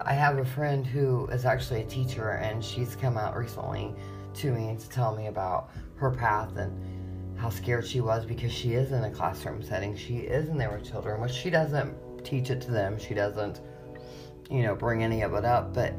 I 0.00 0.12
have 0.12 0.38
a 0.38 0.44
friend 0.44 0.86
who 0.86 1.26
is 1.28 1.44
actually 1.44 1.82
a 1.82 1.86
teacher 1.86 2.30
and 2.32 2.64
she's 2.64 2.96
come 2.96 3.16
out 3.16 3.36
recently 3.36 3.94
to 4.34 4.52
me 4.52 4.76
to 4.78 4.88
tell 4.88 5.14
me 5.16 5.26
about 5.26 5.70
her 5.96 6.10
path 6.10 6.56
and 6.56 7.38
how 7.38 7.50
scared 7.50 7.86
she 7.86 8.00
was 8.00 8.24
because 8.24 8.52
she 8.52 8.74
is 8.74 8.92
in 8.92 9.04
a 9.04 9.10
classroom 9.10 9.62
setting. 9.62 9.96
She 9.96 10.18
is 10.18 10.48
in 10.48 10.56
there 10.56 10.70
with 10.70 10.88
children, 10.88 11.20
which 11.20 11.32
she 11.32 11.50
doesn't 11.50 11.94
teach 12.26 12.50
it 12.50 12.60
to 12.62 12.70
them. 12.70 12.98
She 12.98 13.14
doesn't, 13.14 13.60
you 14.50 14.62
know, 14.62 14.74
bring 14.74 15.02
any 15.02 15.22
of 15.22 15.34
it 15.34 15.44
up, 15.44 15.72
but 15.72 15.94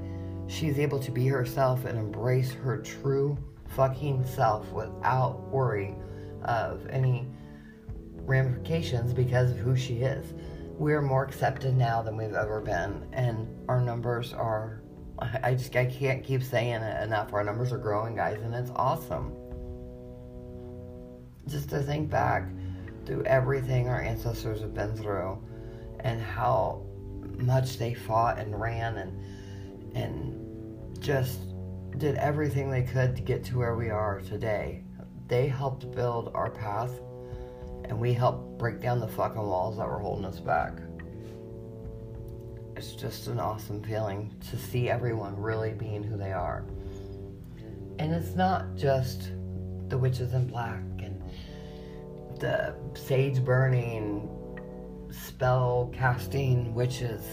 she's 0.48 0.78
able 0.78 1.00
to 1.00 1.12
be 1.12 1.28
herself 1.28 1.86
and 1.86 1.98
embrace 1.98 2.52
her 2.52 2.78
true 2.78 3.38
fucking 3.76 4.26
self 4.26 4.72
without 4.72 5.42
worry 5.50 5.96
of 6.44 6.86
any 6.88 7.28
ramifications 8.26 9.14
because 9.14 9.52
of 9.52 9.58
who 9.58 9.76
she 9.76 9.98
is. 10.02 10.34
We're 10.78 11.02
more 11.02 11.24
accepted 11.24 11.76
now 11.76 12.02
than 12.02 12.18
we've 12.18 12.36
ever 12.36 12.62
been, 12.62 13.08
and 13.14 13.48
our 13.68 13.82
numbers 13.82 14.34
are. 14.34 14.82
I 15.20 15.56
just 15.56 15.76
I 15.76 15.86
can't 15.86 16.24
keep 16.24 16.44
saying 16.44 16.82
it 16.84 17.04
enough. 17.04 17.34
Our 17.34 17.44
numbers 17.44 17.72
are 17.72 17.80
growing, 17.80 18.16
guys, 18.16 18.40
and 18.42 18.54
it's 18.54 18.70
awesome. 18.76 19.34
Just 21.48 21.70
to 21.70 21.82
think 21.82 22.12
back 22.12 22.48
through 23.06 23.24
everything 23.24 23.90
our 23.90 24.02
ancestors 24.02 24.62
have 24.62 24.76
been 24.76 24.96
through, 24.96 25.42
and 26.08 26.22
how 26.22 26.86
much 27.38 27.78
they 27.78 27.94
fought 27.94 28.40
and 28.40 28.60
ran 28.60 28.98
and 28.98 29.96
and 29.96 31.02
just 31.02 31.40
did 31.98 32.16
everything 32.16 32.72
they 32.72 32.84
could 32.84 33.14
to 33.16 33.22
get 33.22 33.44
to 33.44 33.58
where 33.58 33.76
we 33.76 33.90
are 33.90 34.22
today. 34.22 34.84
They 35.28 35.48
helped 35.48 35.92
build 35.92 36.32
our 36.34 36.50
path 36.50 36.92
and 37.86 38.00
we 38.00 38.14
helped 38.14 38.58
break 38.58 38.80
down 38.80 39.02
the 39.02 39.08
fucking 39.08 39.42
walls 39.42 39.78
that 39.78 39.88
were 39.88 40.00
holding 40.00 40.24
us 40.24 40.40
back. 40.40 40.80
It's 42.78 42.94
just 42.94 43.28
an 43.28 43.40
awesome 43.40 43.84
feeling 43.84 44.34
to 44.50 44.58
see 44.58 44.90
everyone 44.90 45.36
really 45.36 45.74
being 45.74 46.04
who 46.04 46.16
they 46.16 46.32
are. 46.32 46.64
And 48.00 48.14
it's 48.14 48.36
not 48.36 48.76
just 48.76 49.32
the 49.90 49.98
witches 49.98 50.34
in 50.34 50.48
black 50.48 50.84
and 51.00 51.22
the 52.40 52.76
sage 52.94 53.44
burning, 53.44 54.30
spell 55.12 55.92
casting 55.94 56.74
witches. 56.74 57.24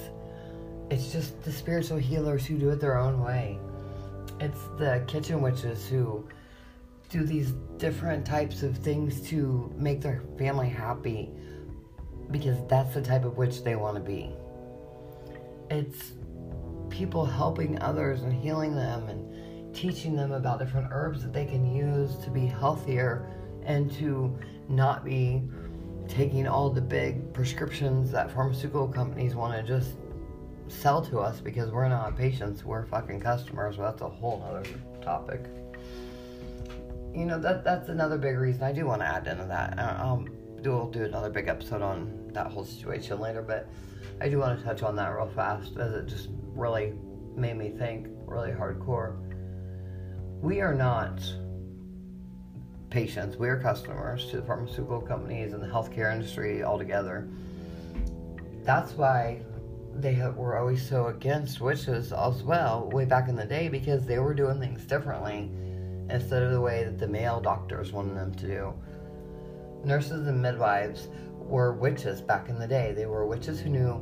It's 0.91 1.13
just 1.13 1.43
the 1.43 1.53
spiritual 1.53 1.99
healers 1.99 2.45
who 2.45 2.59
do 2.59 2.71
it 2.71 2.81
their 2.81 2.99
own 2.99 3.23
way. 3.23 3.59
It's 4.41 4.61
the 4.79 5.05
kitchen 5.07 5.41
witches 5.41 5.89
who 5.89 6.29
do 7.11 7.25
these 7.25 7.53
different 7.79 8.27
types 8.27 8.63
of 8.63 8.77
things 8.79 9.21
to 9.29 9.73
make 9.77 10.01
their 10.01 10.23
family 10.39 10.69
happy 10.69 11.31
because 12.31 12.57
that's 12.69 12.95
the 12.95 13.03
type 13.03 13.25
of 13.25 13.37
witch 13.37 13.63
they 13.63 13.77
want 13.77 13.97
to 13.97 14.03
be. 14.03 14.31
It's 15.71 16.13
people 16.91 17.25
helping 17.25 17.81
others 17.81 18.23
and 18.23 18.33
healing 18.33 18.75
them 18.75 19.09
and 19.09 19.75
teaching 19.75 20.17
them 20.17 20.33
about 20.33 20.59
different 20.59 20.89
herbs 20.91 21.23
that 21.23 21.33
they 21.33 21.45
can 21.45 21.75
use 21.75 22.17
to 22.25 22.31
be 22.31 22.47
healthier 22.47 23.29
and 23.65 23.91
to 23.93 24.39
not 24.69 25.05
be 25.05 25.43
taking 26.09 26.47
all 26.47 26.71
the 26.71 26.81
big 26.81 27.33
prescriptions 27.33 28.11
that 28.11 28.31
pharmaceutical 28.31 28.89
companies 28.89 29.35
want 29.35 29.55
to 29.55 29.63
just 29.63 29.97
sell 30.69 31.03
to 31.03 31.19
us 31.19 31.41
because 31.41 31.71
we're 31.71 31.89
not 31.89 32.17
patients, 32.17 32.65
we're 32.65 32.87
fucking 32.87 33.21
customers. 33.21 33.77
Well, 33.79 33.91
that's 33.91 34.03
a 34.03 34.09
whole 34.09 34.43
other 34.49 34.65
topic 35.03 35.47
you 37.15 37.25
know 37.25 37.39
that 37.39 37.65
that's 37.65 37.89
another 37.89 38.19
big 38.19 38.37
reason 38.37 38.63
I 38.65 38.73
do 38.73 38.87
want 38.87 39.01
to 39.01 39.07
add 39.07 39.27
into 39.27 39.45
that. 39.45 39.79
I'll 39.79 40.25
do 40.63 40.73
we'll 40.73 40.91
do 40.91 41.05
another 41.05 41.31
big 41.31 41.49
episode 41.49 41.83
on 41.83 42.31
that 42.33 42.49
whole 42.49 42.65
situation 42.65 43.21
later, 43.21 43.43
but 43.43 43.69
I 44.21 44.29
do 44.29 44.39
want 44.39 44.59
to 44.59 44.65
touch 44.65 44.83
on 44.83 44.97
that 44.97 45.09
real 45.09 45.29
fast 45.29 45.77
as 45.77 45.93
it 45.93 46.07
just 46.07 46.29
really 46.55 46.95
made 47.37 47.57
me 47.57 47.71
think 47.71 48.09
really 48.27 48.51
hardcore. 48.51 49.17
We 50.41 50.61
are 50.61 50.75
not 50.75 51.21
patients; 52.95 53.37
we 53.37 53.49
are 53.49 53.59
customers 53.59 54.31
to 54.31 54.37
the 54.37 54.43
pharmaceutical 54.47 55.01
companies 55.01 55.53
and 55.53 55.61
the 55.61 55.67
healthcare 55.67 56.15
industry 56.15 56.63
altogether. 56.63 57.29
That's 58.63 58.93
why 58.93 59.43
they 59.97 60.15
were 60.37 60.57
always 60.57 60.89
so 60.89 61.09
against 61.09 61.61
witches 61.61 62.13
as 62.13 62.43
well 62.45 62.89
way 62.93 63.05
back 63.05 63.29
in 63.29 63.35
the 63.35 63.45
day 63.45 63.69
because 63.69 64.07
they 64.07 64.21
were 64.21 64.33
doing 64.33 64.61
things 64.61 64.85
differently 64.85 65.51
instead 66.09 66.45
of 66.45 66.53
the 66.53 66.61
way 66.61 66.85
that 66.85 67.01
the 67.01 67.09
male 67.09 67.41
doctors 67.41 67.91
wanted 67.91 68.17
them 68.17 68.33
to 68.37 68.47
do. 68.47 68.75
Nurses 69.85 70.29
and 70.29 70.41
midwives 70.41 71.09
were 71.33 71.73
witches 71.73 72.21
back 72.21 72.49
in 72.49 72.61
the 72.61 72.67
day. 72.69 72.93
They 72.93 73.07
were 73.07 73.27
witches 73.27 73.59
who 73.59 73.71
knew 73.71 73.95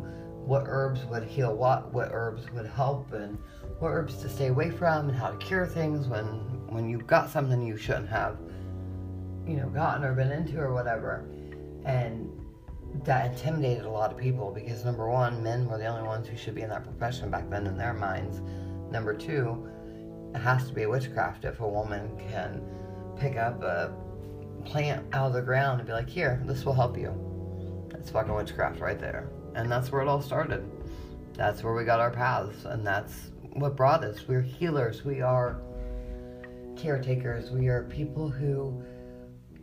what 0.45 0.65
herbs 0.67 1.03
would 1.07 1.25
heal 1.25 1.55
what, 1.55 1.91
what 1.95 2.11
herbs 2.13 2.51
would 2.53 2.67
help, 2.67 3.11
and 3.15 3.39
what 3.79 3.89
herbs 3.89 4.17
to 4.21 4.29
stay 4.29 4.49
away 4.49 4.71
from, 4.71 5.09
and 5.09 5.17
how 5.17 5.31
to 5.31 5.39
cure 5.39 5.67
things 5.67 6.09
when 6.09 6.27
when 6.69 6.91
you 6.91 6.99
got 6.99 7.31
something 7.31 7.63
you 7.63 7.77
shouldn't 7.77 8.09
have, 8.09 8.37
you 9.47 9.57
know, 9.57 9.69
gotten 9.69 10.05
or 10.05 10.15
been 10.15 10.31
into 10.31 10.61
or 10.61 10.73
whatever. 10.73 11.25
And 11.85 12.31
that 13.05 13.33
intimidated 13.33 13.85
a 13.85 13.91
lot 13.91 14.13
of 14.13 14.19
people 14.19 14.51
because 14.51 14.85
number 14.85 15.09
one, 15.09 15.43
men 15.43 15.67
were 15.69 15.79
the 15.79 15.87
only 15.87 16.07
ones 16.07 16.29
who 16.29 16.37
should 16.37 16.55
be 16.55 16.63
in 16.63 16.69
that 16.71 16.85
profession 16.85 17.31
back 17.31 17.49
then 17.51 17.67
in 17.67 17.77
their 17.77 17.95
minds. 17.95 18.41
Number 18.91 19.15
two, 19.15 19.69
it 20.35 20.39
has 20.39 20.69
to 20.69 20.75
be 20.75 20.87
witchcraft 20.87 21.45
if 21.45 21.61
a 21.61 21.69
woman 21.69 22.11
can 22.31 22.63
pick 23.19 23.37
up 23.37 23.63
a 23.63 23.95
plant 24.65 25.07
out 25.13 25.29
of 25.29 25.33
the 25.33 25.43
ground 25.43 25.81
and 25.81 25.87
be 25.87 25.93
like, 25.93 26.09
here, 26.09 26.43
this 26.47 26.65
will 26.65 26.75
help 26.75 26.97
you. 26.97 27.13
That's 27.91 28.11
fucking 28.11 28.35
witchcraft 28.35 28.81
right 28.81 28.99
there. 28.99 29.29
And 29.55 29.71
that's 29.71 29.91
where 29.91 30.03
it 30.03 30.09
all 30.09 30.23
started. 30.23 30.65
That's 31.35 31.63
where 31.65 31.75
we 31.75 31.85
got 31.85 32.01
our 32.01 32.11
paths, 32.11 32.67
and 32.67 32.87
that's 32.87 33.31
what 33.55 33.77
brought 33.77 34.05
us. 34.05 34.29
We're 34.29 34.43
healers, 34.43 35.05
we 35.05 35.23
are 35.23 35.61
caretakers, 36.77 37.51
we 37.51 37.69
are 37.69 37.85
people 37.85 38.29
who 38.29 38.83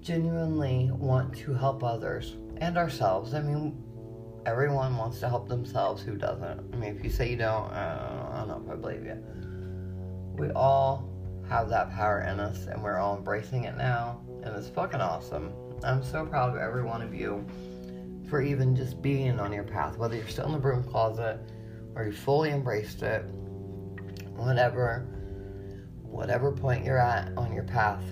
genuinely 0.10 0.90
want 0.92 1.36
to 1.38 1.54
help 1.54 1.84
others 1.84 2.36
and 2.58 2.78
ourselves. 2.78 3.34
I 3.34 3.42
mean, 3.42 3.82
everyone 4.46 4.98
wants 4.98 5.20
to 5.20 5.30
help 5.30 5.48
themselves. 5.48 6.02
Who 6.02 6.16
doesn't? 6.16 6.74
I 6.74 6.76
mean, 6.76 6.96
if 6.98 7.04
you 7.04 7.10
say 7.10 7.30
you 7.30 7.38
don't, 7.38 7.70
uh, 7.72 8.30
I 8.34 8.38
don't 8.40 8.48
know 8.48 8.64
if 8.66 8.78
I 8.78 8.82
believe 8.82 9.06
you 9.06 9.24
we 10.40 10.50
all 10.52 11.10
have 11.50 11.70
that 11.70 11.92
power 11.92 12.22
in 12.22 12.40
us 12.40 12.66
and 12.68 12.82
we're 12.82 12.98
all 12.98 13.18
embracing 13.18 13.66
it 13.66 13.76
now. 13.76 14.22
And 14.44 14.56
it's 14.56 14.70
fucking 14.70 15.02
awesome. 15.02 15.52
I'm 15.84 16.04
so 16.04 16.26
proud 16.26 16.56
of 16.56 16.62
every 16.62 16.84
one 16.84 17.02
of 17.02 17.14
you 17.14 17.46
for 18.30 18.42
even 18.42 18.76
just 18.76 19.02
being 19.02 19.40
on 19.40 19.52
your 19.52 19.64
path, 19.64 19.98
whether 19.98 20.16
you're 20.16 20.28
still 20.28 20.46
in 20.46 20.54
the 20.54 20.60
broom 20.60 20.84
closet 20.84 21.40
or 21.96 22.06
you 22.06 22.12
fully 22.14 22.52
embraced 22.52 23.04
it, 23.04 23.26
whatever, 24.36 25.08
whatever 26.02 26.52
point 26.52 26.86
you're 26.86 27.00
at 27.00 27.36
on 27.38 27.54
your 27.54 27.64
path. 27.64 28.04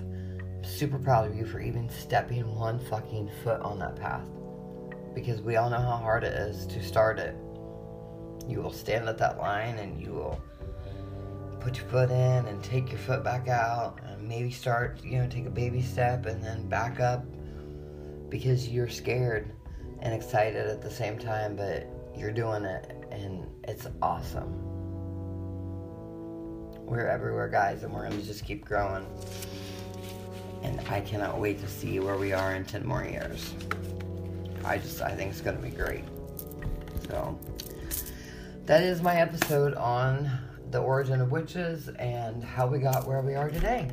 Super 0.68 0.98
proud 0.98 1.26
of 1.26 1.34
you 1.34 1.46
for 1.46 1.60
even 1.60 1.88
stepping 1.88 2.54
one 2.54 2.78
fucking 2.78 3.30
foot 3.42 3.60
on 3.62 3.78
that 3.78 3.96
path 3.96 4.28
because 5.14 5.40
we 5.40 5.56
all 5.56 5.70
know 5.70 5.80
how 5.80 5.96
hard 5.96 6.22
it 6.22 6.34
is 6.34 6.66
to 6.66 6.82
start 6.82 7.18
it. 7.18 7.34
You 8.46 8.60
will 8.60 8.72
stand 8.72 9.08
at 9.08 9.16
that 9.18 9.38
line 9.38 9.78
and 9.78 10.00
you 10.00 10.12
will 10.12 10.40
put 11.58 11.78
your 11.78 11.86
foot 11.86 12.10
in 12.10 12.46
and 12.46 12.62
take 12.62 12.90
your 12.90 13.00
foot 13.00 13.24
back 13.24 13.48
out 13.48 13.98
and 14.04 14.28
maybe 14.28 14.50
start, 14.50 15.02
you 15.02 15.18
know, 15.18 15.26
take 15.26 15.46
a 15.46 15.50
baby 15.50 15.80
step 15.80 16.26
and 16.26 16.44
then 16.44 16.68
back 16.68 17.00
up 17.00 17.24
because 18.28 18.68
you're 18.68 18.88
scared 18.88 19.50
and 20.00 20.14
excited 20.14 20.66
at 20.66 20.82
the 20.82 20.90
same 20.90 21.18
time, 21.18 21.56
but 21.56 21.88
you're 22.14 22.30
doing 22.30 22.64
it 22.64 22.94
and 23.10 23.46
it's 23.66 23.86
awesome. 24.02 24.52
We're 26.84 27.08
everywhere, 27.08 27.48
guys, 27.48 27.82
and 27.82 27.92
we're 27.92 28.06
going 28.06 28.20
to 28.20 28.26
just 28.26 28.44
keep 28.44 28.64
growing. 28.64 29.06
And 30.62 30.80
I 30.88 31.00
cannot 31.00 31.38
wait 31.38 31.60
to 31.60 31.68
see 31.68 32.00
where 32.00 32.16
we 32.16 32.32
are 32.32 32.54
in 32.54 32.64
10 32.64 32.86
more 32.86 33.04
years. 33.04 33.54
I 34.64 34.78
just, 34.78 35.00
I 35.00 35.14
think 35.14 35.30
it's 35.30 35.40
going 35.40 35.56
to 35.56 35.62
be 35.62 35.70
great. 35.70 36.04
So, 37.08 37.38
that 38.66 38.82
is 38.82 39.00
my 39.00 39.16
episode 39.16 39.74
on 39.74 40.30
the 40.70 40.78
origin 40.78 41.20
of 41.20 41.30
witches 41.30 41.88
and 41.88 42.44
how 42.44 42.66
we 42.66 42.78
got 42.78 43.06
where 43.06 43.22
we 43.22 43.34
are 43.34 43.48
today. 43.48 43.90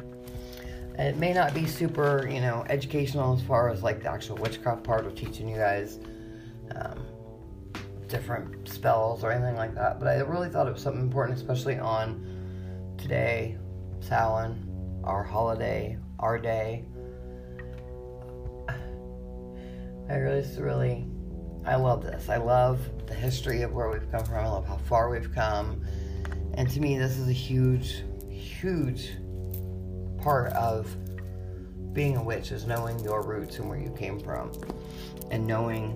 It 0.97 1.17
may 1.17 1.33
not 1.33 1.53
be 1.53 1.65
super, 1.65 2.27
you 2.27 2.41
know, 2.41 2.65
educational 2.69 3.33
as 3.33 3.41
far 3.41 3.69
as 3.69 3.83
like 3.83 4.01
the 4.01 4.09
actual 4.09 4.37
witchcraft 4.37 4.83
part 4.83 5.05
of 5.05 5.15
teaching 5.15 5.47
you 5.47 5.57
guys 5.57 5.99
um, 6.75 7.05
different 8.07 8.67
spells 8.67 9.23
or 9.23 9.31
anything 9.31 9.55
like 9.55 9.75
that, 9.75 9.99
but 9.99 10.07
I 10.07 10.19
really 10.19 10.49
thought 10.49 10.67
it 10.67 10.73
was 10.73 10.81
something 10.81 11.01
important, 11.01 11.37
especially 11.37 11.77
on 11.77 12.95
today, 12.97 13.57
Samhain, 13.99 15.01
our 15.03 15.23
holiday, 15.23 15.97
our 16.19 16.37
day. 16.37 16.85
I 20.09 20.15
really, 20.15 20.45
really, 20.59 21.05
I 21.65 21.75
love 21.75 22.03
this. 22.03 22.29
I 22.29 22.37
love 22.37 22.79
the 23.07 23.13
history 23.13 23.63
of 23.63 23.73
where 23.73 23.89
we've 23.89 24.09
come 24.11 24.23
from. 24.23 24.35
I 24.35 24.47
love 24.47 24.67
how 24.67 24.77
far 24.77 25.09
we've 25.09 25.33
come. 25.33 25.83
And 26.53 26.69
to 26.69 26.79
me, 26.79 26.97
this 26.97 27.17
is 27.17 27.27
a 27.27 27.33
huge, 27.33 28.03
huge 28.29 29.11
part 30.21 30.53
of 30.53 30.95
being 31.93 32.17
a 32.17 32.23
witch 32.23 32.51
is 32.51 32.67
knowing 32.67 32.99
your 32.99 33.21
roots 33.23 33.57
and 33.57 33.69
where 33.69 33.79
you 33.79 33.89
came 33.97 34.19
from 34.19 34.51
and 35.31 35.47
knowing 35.47 35.91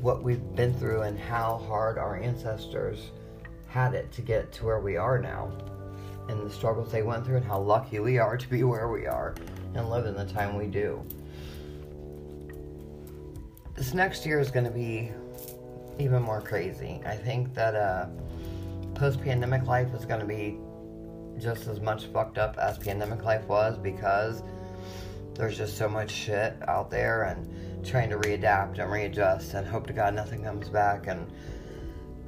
what 0.00 0.22
we've 0.22 0.54
been 0.54 0.74
through 0.74 1.02
and 1.02 1.18
how 1.18 1.58
hard 1.66 1.98
our 1.98 2.16
ancestors 2.16 3.10
had 3.66 3.94
it 3.94 4.12
to 4.12 4.22
get 4.22 4.52
to 4.52 4.64
where 4.64 4.78
we 4.78 4.96
are 4.96 5.18
now 5.18 5.50
and 6.28 6.44
the 6.44 6.50
struggles 6.50 6.90
they 6.90 7.02
went 7.02 7.24
through 7.24 7.36
and 7.36 7.46
how 7.46 7.60
lucky 7.60 7.98
we 7.98 8.18
are 8.18 8.36
to 8.36 8.48
be 8.48 8.64
where 8.64 8.88
we 8.88 9.06
are 9.06 9.34
and 9.74 9.88
live 9.90 10.06
in 10.06 10.14
the 10.14 10.24
time 10.24 10.56
we 10.56 10.66
do. 10.66 11.02
This 13.74 13.92
next 13.94 14.24
year 14.24 14.40
is 14.40 14.50
going 14.50 14.64
to 14.64 14.70
be 14.70 15.12
even 15.98 16.22
more 16.22 16.40
crazy. 16.40 17.00
I 17.04 17.16
think 17.16 17.54
that 17.54 17.74
uh, 17.74 18.06
post 18.94 19.20
pandemic 19.20 19.66
life 19.66 19.92
is 19.94 20.04
going 20.04 20.20
to 20.20 20.26
be 20.26 20.58
just 21.38 21.66
as 21.66 21.80
much 21.80 22.06
fucked 22.06 22.38
up 22.38 22.56
as 22.56 22.78
pandemic 22.78 23.22
life 23.22 23.44
was 23.44 23.76
because 23.76 24.42
there's 25.34 25.56
just 25.56 25.76
so 25.76 25.88
much 25.88 26.10
shit 26.10 26.56
out 26.66 26.90
there 26.90 27.24
and 27.24 27.86
trying 27.86 28.08
to 28.08 28.16
readapt 28.16 28.78
and 28.78 28.90
readjust 28.90 29.52
and 29.52 29.66
hope 29.66 29.86
to 29.86 29.92
God 29.92 30.14
nothing 30.14 30.42
comes 30.42 30.68
back 30.70 31.06
and 31.06 31.30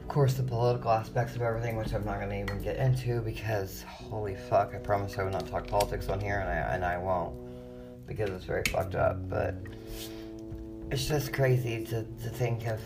of 0.09 0.15
course 0.15 0.35
the 0.35 0.43
political 0.43 0.91
aspects 0.91 1.37
of 1.37 1.43
everything 1.43 1.77
which 1.77 1.93
I'm 1.93 2.03
not 2.05 2.17
going 2.17 2.31
to 2.31 2.41
even 2.41 2.63
get 2.63 2.79
into 2.79 3.21
because 3.21 3.83
holy 3.83 4.37
fuck 4.49 4.75
I 4.75 4.79
promise 4.79 5.19
I 5.19 5.23
will 5.23 5.33
not 5.33 5.47
talk 5.47 5.67
politics 5.67 6.09
on 6.09 6.19
here 6.19 6.39
and 6.41 6.49
I, 6.49 6.75
and 6.75 6.83
I 6.83 6.97
won't 6.97 7.37
because 8.07 8.31
it's 8.31 8.47
very 8.47 8.63
fucked 8.71 8.95
up 8.95 9.29
but 9.29 9.55
it's 10.91 11.07
just 11.07 11.35
crazy 11.35 11.85
to, 11.85 12.05
to 12.05 12.31
think 12.31 12.67
of 12.67 12.81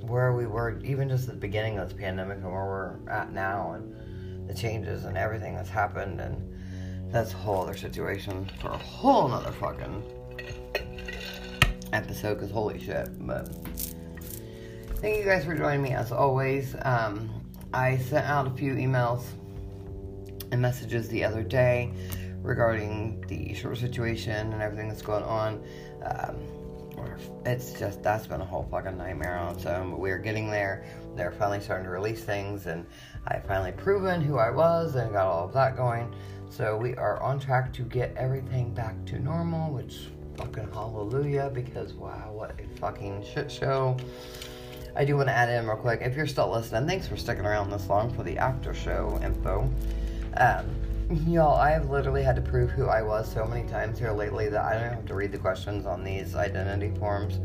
where 0.00 0.32
we 0.32 0.46
were 0.46 0.80
even 0.82 1.10
just 1.10 1.28
at 1.28 1.34
the 1.34 1.40
beginning 1.40 1.78
of 1.78 1.90
this 1.90 1.98
pandemic 1.98 2.38
and 2.38 2.46
where 2.46 2.64
we're 2.64 3.10
at 3.10 3.32
now 3.32 3.72
and 3.72 4.48
the 4.48 4.54
changes 4.54 5.04
and 5.04 5.18
everything 5.18 5.54
that's 5.54 5.68
happened, 5.68 6.20
and 6.20 7.12
that's 7.12 7.32
a 7.32 7.36
whole 7.36 7.62
other 7.62 7.76
situation 7.76 8.50
for 8.60 8.68
a 8.68 8.78
whole 8.78 9.28
nother 9.28 9.52
fucking 9.52 10.02
episode. 11.92 12.34
Because 12.34 12.50
holy 12.50 12.80
shit! 12.80 13.08
But 13.26 13.50
thank 15.00 15.16
you 15.16 15.24
guys 15.24 15.44
for 15.44 15.54
joining 15.54 15.80
me 15.80 15.92
as 15.92 16.10
always. 16.10 16.74
Um, 16.82 17.30
I 17.72 17.98
sent 17.98 18.26
out 18.26 18.48
a 18.48 18.50
few 18.50 18.74
emails 18.74 19.22
and 20.50 20.60
messages 20.60 21.08
the 21.08 21.24
other 21.24 21.44
day 21.44 21.92
regarding 22.42 23.20
the 23.28 23.54
short 23.54 23.78
situation 23.78 24.52
and 24.52 24.60
everything 24.60 24.88
that's 24.88 25.02
going 25.02 25.22
on. 25.22 25.64
Um, 26.04 26.36
it's 27.46 27.78
just 27.78 28.02
that's 28.02 28.26
been 28.26 28.40
a 28.40 28.44
whole 28.44 28.66
fucking 28.70 28.98
nightmare 28.98 29.38
on 29.38 29.54
its 29.54 29.66
own. 29.66 29.90
But 29.90 30.00
we're 30.00 30.18
getting 30.18 30.50
there. 30.50 30.84
They're 31.14 31.30
finally 31.30 31.60
starting 31.60 31.84
to 31.84 31.90
release 31.90 32.24
things, 32.24 32.66
and 32.66 32.84
I 33.26 33.38
finally 33.38 33.72
proven 33.72 34.20
who 34.20 34.38
I 34.38 34.50
was 34.50 34.96
and 34.96 35.12
got 35.12 35.26
all 35.26 35.46
of 35.46 35.52
that 35.52 35.76
going. 35.76 36.12
So 36.50 36.76
we 36.76 36.96
are 36.96 37.22
on 37.22 37.38
track 37.38 37.72
to 37.74 37.82
get 37.82 38.14
everything 38.16 38.74
back 38.74 39.04
to 39.06 39.18
normal, 39.20 39.72
which 39.72 40.08
fucking 40.36 40.72
hallelujah, 40.72 41.50
because 41.54 41.92
wow, 41.92 42.32
what 42.32 42.58
a 42.58 42.78
fucking 42.80 43.24
shit 43.24 43.50
show. 43.50 43.96
I 44.98 45.04
do 45.04 45.16
want 45.16 45.28
to 45.28 45.32
add 45.32 45.48
in 45.48 45.64
real 45.64 45.76
quick, 45.76 46.00
if 46.02 46.16
you're 46.16 46.26
still 46.26 46.50
listening, 46.50 46.88
thanks 46.88 47.06
for 47.06 47.16
sticking 47.16 47.46
around 47.46 47.70
this 47.70 47.88
long 47.88 48.12
for 48.12 48.24
the 48.24 48.36
after 48.36 48.74
show 48.74 49.20
info. 49.22 49.70
Um, 50.36 50.66
y'all, 51.24 51.56
I 51.56 51.70
have 51.70 51.88
literally 51.88 52.24
had 52.24 52.34
to 52.34 52.42
prove 52.42 52.70
who 52.70 52.86
I 52.86 53.02
was 53.02 53.32
so 53.32 53.46
many 53.46 53.66
times 53.68 54.00
here 54.00 54.10
lately 54.10 54.48
that 54.48 54.64
I 54.64 54.72
don't 54.72 54.92
have 54.92 55.06
to 55.06 55.14
read 55.14 55.30
the 55.30 55.38
questions 55.38 55.86
on 55.86 56.02
these 56.02 56.34
identity 56.34 56.90
forms. 56.98 57.38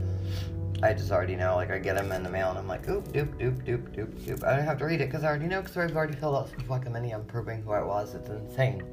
I 0.82 0.94
just 0.94 1.12
already 1.12 1.36
know. 1.36 1.56
Like 1.56 1.70
I 1.70 1.78
get 1.78 1.96
them 1.96 2.12
in 2.12 2.24
the 2.24 2.30
mail 2.30 2.50
and 2.50 2.58
I'm 2.58 2.68
like, 2.68 2.90
oop, 2.90 3.08
doop, 3.10 3.38
doop, 3.38 3.64
doop, 3.64 3.96
doop, 3.96 4.12
doop. 4.24 4.44
I 4.44 4.56
don't 4.56 4.66
have 4.66 4.80
to 4.80 4.86
read 4.86 5.00
it 5.00 5.10
because 5.10 5.24
I 5.24 5.28
already 5.28 5.46
know 5.46 5.62
because 5.62 5.78
I've 5.78 5.96
already 5.96 6.16
filled 6.16 6.36
out 6.36 6.50
so 6.50 6.56
fucking 6.68 6.92
many. 6.92 7.12
I'm 7.12 7.24
proving 7.24 7.62
who 7.62 7.72
I 7.72 7.84
was. 7.84 8.16
It's 8.16 8.30
insane. 8.30 8.84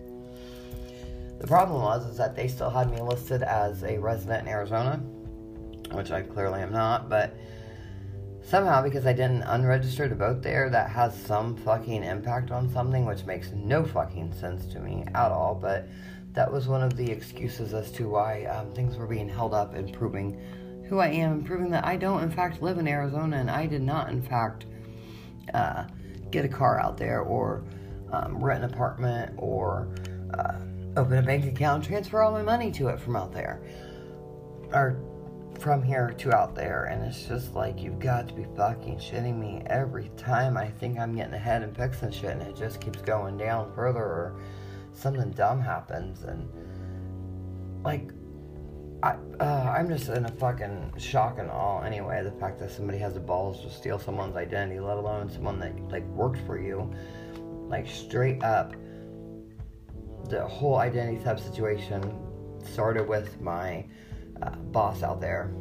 The 1.40 1.46
problem 1.46 1.80
was 1.80 2.04
is 2.04 2.18
that 2.18 2.36
they 2.36 2.46
still 2.46 2.68
had 2.68 2.90
me 2.90 3.00
listed 3.00 3.42
as 3.42 3.84
a 3.84 3.96
resident 3.96 4.46
in 4.46 4.48
Arizona, 4.52 4.98
which 5.92 6.10
I 6.10 6.20
clearly 6.20 6.60
am 6.60 6.72
not. 6.72 7.08
But 7.08 7.34
somehow, 8.50 8.82
because 8.82 9.06
I 9.06 9.12
didn't 9.12 9.42
unregister 9.42 10.08
to 10.08 10.14
vote 10.16 10.42
there, 10.42 10.68
that 10.70 10.90
has 10.90 11.16
some 11.24 11.56
fucking 11.56 12.02
impact 12.02 12.50
on 12.50 12.68
something, 12.68 13.06
which 13.06 13.24
makes 13.24 13.52
no 13.52 13.84
fucking 13.84 14.32
sense 14.34 14.66
to 14.72 14.80
me 14.80 15.04
at 15.14 15.30
all. 15.30 15.54
But 15.54 15.88
that 16.32 16.52
was 16.52 16.66
one 16.66 16.82
of 16.82 16.96
the 16.96 17.08
excuses 17.08 17.72
as 17.72 17.92
to 17.92 18.08
why 18.08 18.44
um, 18.46 18.72
things 18.72 18.96
were 18.96 19.06
being 19.06 19.28
held 19.28 19.54
up 19.54 19.74
and 19.74 19.92
proving 19.92 20.36
who 20.88 20.98
I 20.98 21.08
am 21.08 21.32
and 21.32 21.46
proving 21.46 21.70
that 21.70 21.86
I 21.86 21.96
don't, 21.96 22.24
in 22.24 22.30
fact, 22.30 22.60
live 22.60 22.78
in 22.78 22.88
Arizona 22.88 23.36
and 23.36 23.48
I 23.48 23.66
did 23.66 23.82
not, 23.82 24.10
in 24.10 24.20
fact, 24.20 24.66
uh, 25.54 25.84
get 26.32 26.44
a 26.44 26.48
car 26.48 26.80
out 26.80 26.96
there 26.96 27.20
or 27.20 27.64
um, 28.12 28.42
rent 28.42 28.64
an 28.64 28.72
apartment 28.72 29.32
or 29.36 29.94
uh, 30.34 30.54
open 30.96 31.18
a 31.18 31.22
bank 31.22 31.44
account, 31.46 31.84
transfer 31.84 32.20
all 32.20 32.32
my 32.32 32.42
money 32.42 32.72
to 32.72 32.88
it 32.88 32.98
from 32.98 33.14
out 33.14 33.32
there 33.32 33.62
or 34.72 35.00
from 35.60 35.82
here 35.82 36.14
to 36.18 36.34
out 36.34 36.54
there. 36.54 36.84
And 36.84 37.02
it's 37.04 37.24
just 37.24 37.54
like, 37.54 37.80
you've 37.80 37.98
got 37.98 38.28
to 38.28 38.34
be 38.34 38.46
fucking 38.56 38.96
shitting 38.96 39.38
me 39.38 39.62
every 39.66 40.10
time 40.16 40.56
I 40.56 40.68
think 40.68 40.98
I'm 40.98 41.14
getting 41.14 41.34
ahead 41.34 41.62
and 41.62 41.76
fixing 41.76 42.10
shit 42.10 42.30
and 42.30 42.42
it 42.42 42.56
just 42.56 42.80
keeps 42.80 43.02
going 43.02 43.36
down 43.36 43.72
further 43.74 44.02
or 44.02 44.40
something 44.94 45.30
dumb 45.30 45.60
happens. 45.60 46.22
And 46.22 46.48
like, 47.84 48.10
I, 49.02 49.16
uh, 49.38 49.74
I'm 49.76 49.88
just 49.88 50.08
in 50.08 50.24
a 50.26 50.30
fucking 50.32 50.94
shock 50.98 51.38
and 51.38 51.50
awe 51.50 51.82
anyway. 51.82 52.22
The 52.22 52.32
fact 52.32 52.58
that 52.60 52.70
somebody 52.70 52.98
has 52.98 53.14
the 53.14 53.20
balls 53.20 53.62
to 53.62 53.70
steal 53.70 53.98
someone's 53.98 54.36
identity, 54.36 54.80
let 54.80 54.96
alone 54.96 55.30
someone 55.30 55.58
that 55.60 55.78
like 55.90 56.04
worked 56.08 56.44
for 56.46 56.58
you, 56.58 56.92
like 57.68 57.86
straight 57.88 58.42
up. 58.42 58.74
The 60.28 60.46
whole 60.46 60.76
identity 60.76 61.18
theft 61.18 61.42
situation 61.42 62.14
started 62.62 63.08
with 63.08 63.40
my 63.40 63.86
uh, 64.42 64.50
boss 64.72 65.02
out 65.02 65.20
there 65.20 65.52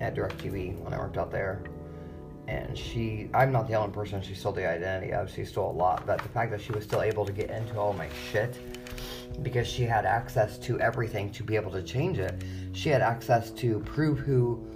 at 0.00 0.14
DirecTV 0.14 0.78
when 0.80 0.92
I 0.92 0.98
worked 0.98 1.16
out 1.18 1.30
there, 1.30 1.64
and 2.48 2.76
she. 2.76 3.30
I'm 3.34 3.52
not 3.52 3.68
the 3.68 3.74
only 3.74 3.92
person 3.92 4.22
she 4.22 4.34
stole 4.34 4.52
the 4.52 4.68
identity 4.68 5.12
of. 5.12 5.30
She 5.30 5.44
stole 5.44 5.70
a 5.70 5.76
lot, 5.76 6.06
but 6.06 6.22
the 6.22 6.28
fact 6.28 6.50
that 6.50 6.60
she 6.60 6.72
was 6.72 6.84
still 6.84 7.02
able 7.02 7.24
to 7.24 7.32
get 7.32 7.50
into 7.50 7.78
all 7.78 7.92
my 7.92 8.08
shit 8.30 8.58
because 9.42 9.66
she 9.66 9.82
had 9.82 10.06
access 10.06 10.58
to 10.58 10.80
everything 10.80 11.30
to 11.32 11.42
be 11.42 11.56
able 11.56 11.70
to 11.72 11.82
change 11.82 12.18
it. 12.18 12.42
She 12.72 12.88
had 12.88 13.02
access 13.02 13.50
to 13.52 13.80
prove 13.80 14.18
who 14.18 14.66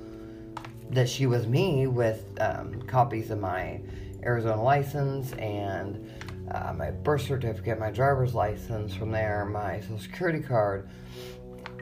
that 0.90 1.09
she 1.09 1.27
was 1.27 1.47
me 1.47 1.86
with 1.86 2.24
um, 2.40 2.82
copies 2.82 3.31
of 3.31 3.39
my 3.39 3.81
Arizona 4.24 4.60
license 4.60 5.32
and 5.35 6.10
uh, 6.52 6.72
my 6.77 6.90
birth 6.90 7.22
certificate, 7.22 7.78
my 7.78 7.90
driver's 7.90 8.35
license 8.35 8.93
from 8.93 9.12
there, 9.12 9.44
my 9.44 9.81
social 9.81 9.98
security 9.98 10.40
card, 10.40 10.90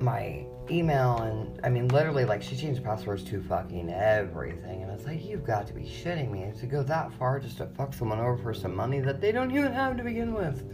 my 0.01 0.45
email, 0.70 1.19
and 1.19 1.61
I 1.65 1.69
mean, 1.69 1.89
literally, 1.89 2.24
like, 2.24 2.43
she 2.43 2.57
changed 2.57 2.82
passwords 2.85 3.23
to 3.24 3.43
fucking 3.43 3.90
everything. 3.90 4.82
And 4.82 4.93
it's 4.93 5.07
like, 5.07 5.24
you've 5.24 5.45
got 5.45 5.66
to 5.69 5.73
be 5.73 5.82
shitting 5.82 6.31
me 6.31 6.53
to 6.59 6.66
go 6.66 6.82
that 6.82 7.12
far 7.12 7.40
just 7.40 7.59
to 7.59 7.66
fuck 7.66 7.95
someone 7.95 8.20
over 8.20 8.36
for 8.36 8.55
some 8.55 8.74
money 8.74 9.01
that 9.01 9.20
they 9.20 9.32
don't 9.32 9.51
even 9.51 9.73
have 9.73 9.97
to 9.97 10.05
begin 10.05 10.35
with. 10.35 10.65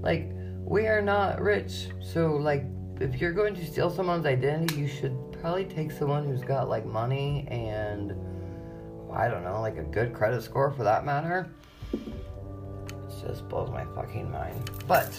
Like, 0.00 0.30
we 0.64 0.86
are 0.86 1.02
not 1.02 1.40
rich. 1.40 1.88
So, 2.00 2.36
like, 2.36 2.64
if 3.00 3.20
you're 3.20 3.32
going 3.32 3.54
to 3.54 3.66
steal 3.66 3.90
someone's 3.90 4.26
identity, 4.26 4.80
you 4.80 4.88
should 4.88 5.16
probably 5.40 5.64
take 5.64 5.90
someone 5.90 6.24
who's 6.24 6.42
got 6.42 6.68
like 6.68 6.86
money 6.86 7.46
and 7.50 8.14
I 9.12 9.28
don't 9.28 9.42
know, 9.42 9.60
like 9.60 9.76
a 9.76 9.82
good 9.82 10.14
credit 10.14 10.42
score 10.42 10.70
for 10.70 10.84
that 10.84 11.04
matter. 11.04 11.50
It 11.92 12.00
just 13.26 13.48
blows 13.48 13.70
my 13.70 13.84
fucking 13.94 14.30
mind. 14.30 14.70
But 14.86 15.12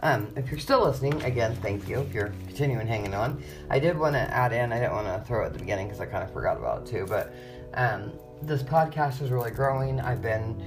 um, 0.00 0.28
if 0.36 0.50
you're 0.50 0.60
still 0.60 0.84
listening, 0.84 1.22
again, 1.22 1.56
thank 1.56 1.88
you. 1.88 2.00
If 2.00 2.12
you're 2.12 2.32
continuing 2.46 2.86
hanging 2.86 3.14
on, 3.14 3.42
I 3.70 3.78
did 3.78 3.98
want 3.98 4.14
to 4.14 4.20
add 4.20 4.52
in. 4.52 4.72
I 4.72 4.78
didn't 4.78 4.92
want 4.92 5.06
to 5.06 5.26
throw 5.26 5.42
it 5.42 5.46
at 5.46 5.52
the 5.54 5.58
beginning 5.58 5.86
because 5.86 6.00
I 6.00 6.06
kind 6.06 6.22
of 6.22 6.32
forgot 6.32 6.58
about 6.58 6.82
it 6.82 6.90
too. 6.90 7.06
But 7.08 7.34
um, 7.74 8.12
this 8.42 8.62
podcast 8.62 9.22
is 9.22 9.30
really 9.30 9.50
growing. 9.50 10.00
I've 10.00 10.20
been, 10.20 10.60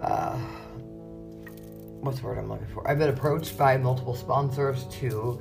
uh, 0.00 0.36
what's 2.00 2.20
the 2.20 2.26
word 2.26 2.38
I'm 2.38 2.48
looking 2.48 2.68
for? 2.68 2.88
I've 2.88 2.98
been 2.98 3.10
approached 3.10 3.58
by 3.58 3.76
multiple 3.76 4.14
sponsors 4.14 4.84
to 5.00 5.40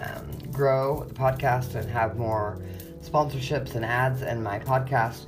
um, 0.00 0.30
grow 0.52 1.04
the 1.04 1.14
podcast 1.14 1.74
and 1.74 1.88
have 1.90 2.16
more 2.16 2.62
sponsorships 3.02 3.74
and 3.74 3.84
ads 3.84 4.22
in 4.22 4.42
my 4.42 4.60
podcast. 4.60 5.26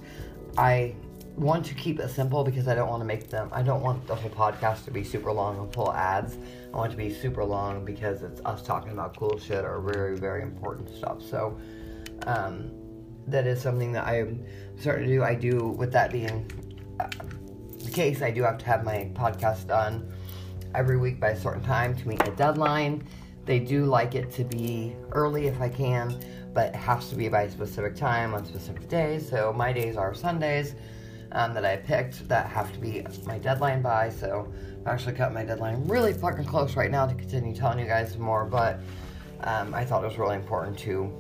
I 0.56 0.94
want 1.36 1.64
to 1.66 1.74
keep 1.74 1.98
it 1.98 2.10
simple 2.10 2.44
because 2.44 2.68
I 2.68 2.74
don't 2.74 2.88
want 2.88 3.00
to 3.00 3.06
make 3.06 3.30
them, 3.30 3.48
I 3.52 3.62
don't 3.62 3.82
want 3.82 4.06
the 4.06 4.14
whole 4.14 4.30
podcast 4.30 4.84
to 4.84 4.90
be 4.90 5.02
super 5.02 5.32
long 5.32 5.58
and 5.58 5.72
full 5.72 5.92
ads. 5.92 6.36
I 6.72 6.76
want 6.76 6.90
to 6.90 6.96
be 6.96 7.12
super 7.12 7.44
long 7.44 7.84
because 7.84 8.22
it's 8.22 8.40
us 8.44 8.62
talking 8.62 8.92
about 8.92 9.16
cool 9.16 9.38
shit 9.38 9.64
or 9.64 9.80
very, 9.80 10.16
very 10.16 10.42
important 10.42 10.88
stuff. 10.88 11.22
So, 11.22 11.58
um, 12.26 12.70
that 13.26 13.46
is 13.46 13.60
something 13.60 13.92
that 13.92 14.06
I'm 14.06 14.44
starting 14.78 15.06
to 15.06 15.14
do. 15.14 15.22
I 15.22 15.34
do, 15.34 15.68
with 15.76 15.92
that 15.92 16.10
being 16.10 16.50
uh, 16.98 17.08
the 17.78 17.90
case, 17.90 18.22
I 18.22 18.30
do 18.30 18.42
have 18.42 18.58
to 18.58 18.64
have 18.66 18.84
my 18.84 19.10
podcast 19.14 19.66
done 19.66 20.12
every 20.74 20.96
week 20.96 21.20
by 21.20 21.30
a 21.30 21.40
certain 21.40 21.62
time 21.62 21.94
to 21.96 22.08
meet 22.08 22.26
a 22.26 22.30
deadline. 22.32 23.06
They 23.44 23.58
do 23.58 23.84
like 23.84 24.14
it 24.14 24.30
to 24.32 24.44
be 24.44 24.94
early 25.12 25.46
if 25.46 25.60
I 25.60 25.68
can, 25.68 26.18
but 26.54 26.68
it 26.68 26.76
has 26.76 27.08
to 27.10 27.16
be 27.16 27.28
by 27.28 27.42
a 27.42 27.50
specific 27.50 27.96
time 27.96 28.34
on 28.34 28.44
specific 28.44 28.88
days. 28.88 29.28
So 29.28 29.52
my 29.52 29.72
days 29.72 29.96
are 29.96 30.14
Sundays 30.14 30.74
um, 31.32 31.54
that 31.54 31.64
I 31.64 31.76
picked 31.76 32.28
that 32.28 32.46
have 32.46 32.72
to 32.72 32.78
be 32.78 33.04
my 33.24 33.38
deadline 33.38 33.82
by. 33.82 34.10
So 34.10 34.52
actually 34.86 35.14
cut 35.14 35.32
my 35.32 35.44
deadline 35.44 35.86
really 35.86 36.12
fucking 36.12 36.44
close 36.44 36.76
right 36.76 36.90
now 36.90 37.06
to 37.06 37.14
continue 37.14 37.54
telling 37.54 37.78
you 37.78 37.86
guys 37.86 38.16
more. 38.18 38.44
But 38.44 38.80
um, 39.42 39.74
I 39.74 39.84
thought 39.84 40.04
it 40.04 40.08
was 40.08 40.18
really 40.18 40.36
important 40.36 40.78
to 40.80 41.12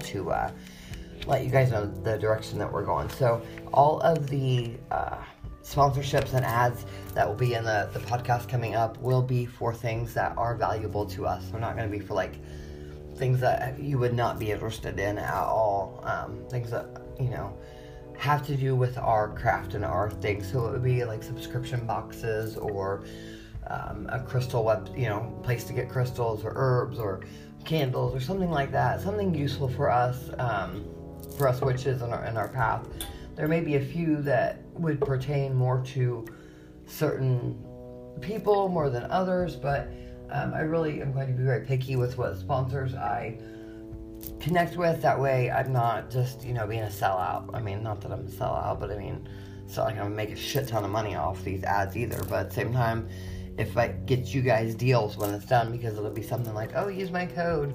to 0.00 0.30
uh, 0.30 0.50
let 1.26 1.44
you 1.44 1.50
guys 1.50 1.70
know 1.70 1.86
the 1.86 2.18
direction 2.18 2.58
that 2.58 2.72
we're 2.72 2.84
going. 2.84 3.08
So 3.10 3.42
all 3.72 4.00
of 4.00 4.28
the 4.28 4.74
uh, 4.90 5.16
sponsorships 5.62 6.34
and 6.34 6.44
ads 6.44 6.84
that 7.14 7.26
will 7.26 7.36
be 7.36 7.54
in 7.54 7.64
the, 7.64 7.88
the 7.92 8.00
podcast 8.00 8.48
coming 8.48 8.74
up 8.74 8.98
will 8.98 9.22
be 9.22 9.46
for 9.46 9.72
things 9.72 10.12
that 10.14 10.36
are 10.36 10.54
valuable 10.54 11.06
to 11.06 11.26
us. 11.26 11.48
They're 11.50 11.60
not 11.60 11.76
going 11.76 11.90
to 11.90 11.96
be 11.96 12.04
for 12.04 12.14
like 12.14 12.34
things 13.16 13.40
that 13.40 13.78
you 13.80 13.98
would 13.98 14.14
not 14.14 14.38
be 14.38 14.50
interested 14.50 14.98
in 14.98 15.18
at 15.18 15.44
all. 15.44 16.02
Um, 16.04 16.44
things 16.50 16.70
that, 16.70 16.86
you 17.20 17.28
know, 17.28 17.56
have 18.22 18.46
to 18.46 18.56
do 18.56 18.76
with 18.76 18.96
our 18.98 19.30
craft 19.30 19.74
and 19.74 19.84
our 19.84 20.08
thing. 20.08 20.44
So 20.44 20.68
it 20.68 20.72
would 20.72 20.84
be 20.84 21.04
like 21.04 21.24
subscription 21.24 21.84
boxes 21.84 22.56
or 22.56 23.02
um, 23.66 24.08
a 24.12 24.20
crystal 24.20 24.62
web, 24.62 24.88
you 24.96 25.08
know, 25.08 25.36
place 25.42 25.64
to 25.64 25.72
get 25.72 25.88
crystals 25.88 26.44
or 26.44 26.52
herbs 26.54 27.00
or 27.00 27.22
candles 27.64 28.14
or 28.14 28.20
something 28.20 28.50
like 28.50 28.70
that. 28.70 29.00
Something 29.00 29.34
useful 29.34 29.68
for 29.68 29.90
us, 29.90 30.30
um, 30.38 30.84
for 31.36 31.48
us 31.48 31.60
witches 31.60 32.00
in 32.00 32.12
our, 32.12 32.24
in 32.24 32.36
our 32.36 32.46
path. 32.46 32.86
There 33.34 33.48
may 33.48 33.58
be 33.58 33.74
a 33.74 33.84
few 33.84 34.22
that 34.22 34.62
would 34.74 35.00
pertain 35.00 35.52
more 35.52 35.82
to 35.86 36.24
certain 36.86 37.58
people 38.20 38.68
more 38.68 38.88
than 38.88 39.02
others, 39.10 39.56
but 39.56 39.88
um, 40.30 40.54
I 40.54 40.60
really 40.60 41.02
am 41.02 41.12
going 41.12 41.26
to 41.26 41.32
be 41.32 41.42
very 41.42 41.66
picky 41.66 41.96
with 41.96 42.18
what 42.18 42.38
sponsors 42.38 42.94
I 42.94 43.36
connect 44.42 44.76
with. 44.76 45.00
That 45.02 45.18
way, 45.18 45.50
I'm 45.50 45.72
not 45.72 46.10
just 46.10 46.44
you 46.44 46.52
know 46.52 46.66
being 46.66 46.82
a 46.82 46.86
sellout. 46.86 47.48
I 47.54 47.60
mean, 47.60 47.82
not 47.82 48.00
that 48.02 48.12
I'm 48.12 48.26
a 48.26 48.30
sellout, 48.30 48.80
but 48.80 48.90
I 48.90 48.98
mean, 48.98 49.26
it's 49.64 49.76
not 49.76 49.86
like 49.86 49.94
I'm 49.94 50.02
gonna 50.02 50.14
make 50.14 50.30
a 50.30 50.36
shit 50.36 50.68
ton 50.68 50.84
of 50.84 50.90
money 50.90 51.14
off 51.14 51.42
these 51.44 51.62
ads 51.64 51.96
either. 51.96 52.20
But 52.28 52.40
at 52.40 52.48
the 52.50 52.54
same 52.54 52.72
time, 52.72 53.08
if 53.56 53.76
I 53.76 53.88
get 53.88 54.34
you 54.34 54.42
guys 54.42 54.74
deals 54.74 55.16
when 55.16 55.32
it's 55.32 55.46
done, 55.46 55.72
because 55.72 55.96
it'll 55.96 56.10
be 56.10 56.22
something 56.22 56.54
like, 56.54 56.72
oh, 56.74 56.88
use 56.88 57.10
my 57.10 57.26
code, 57.26 57.74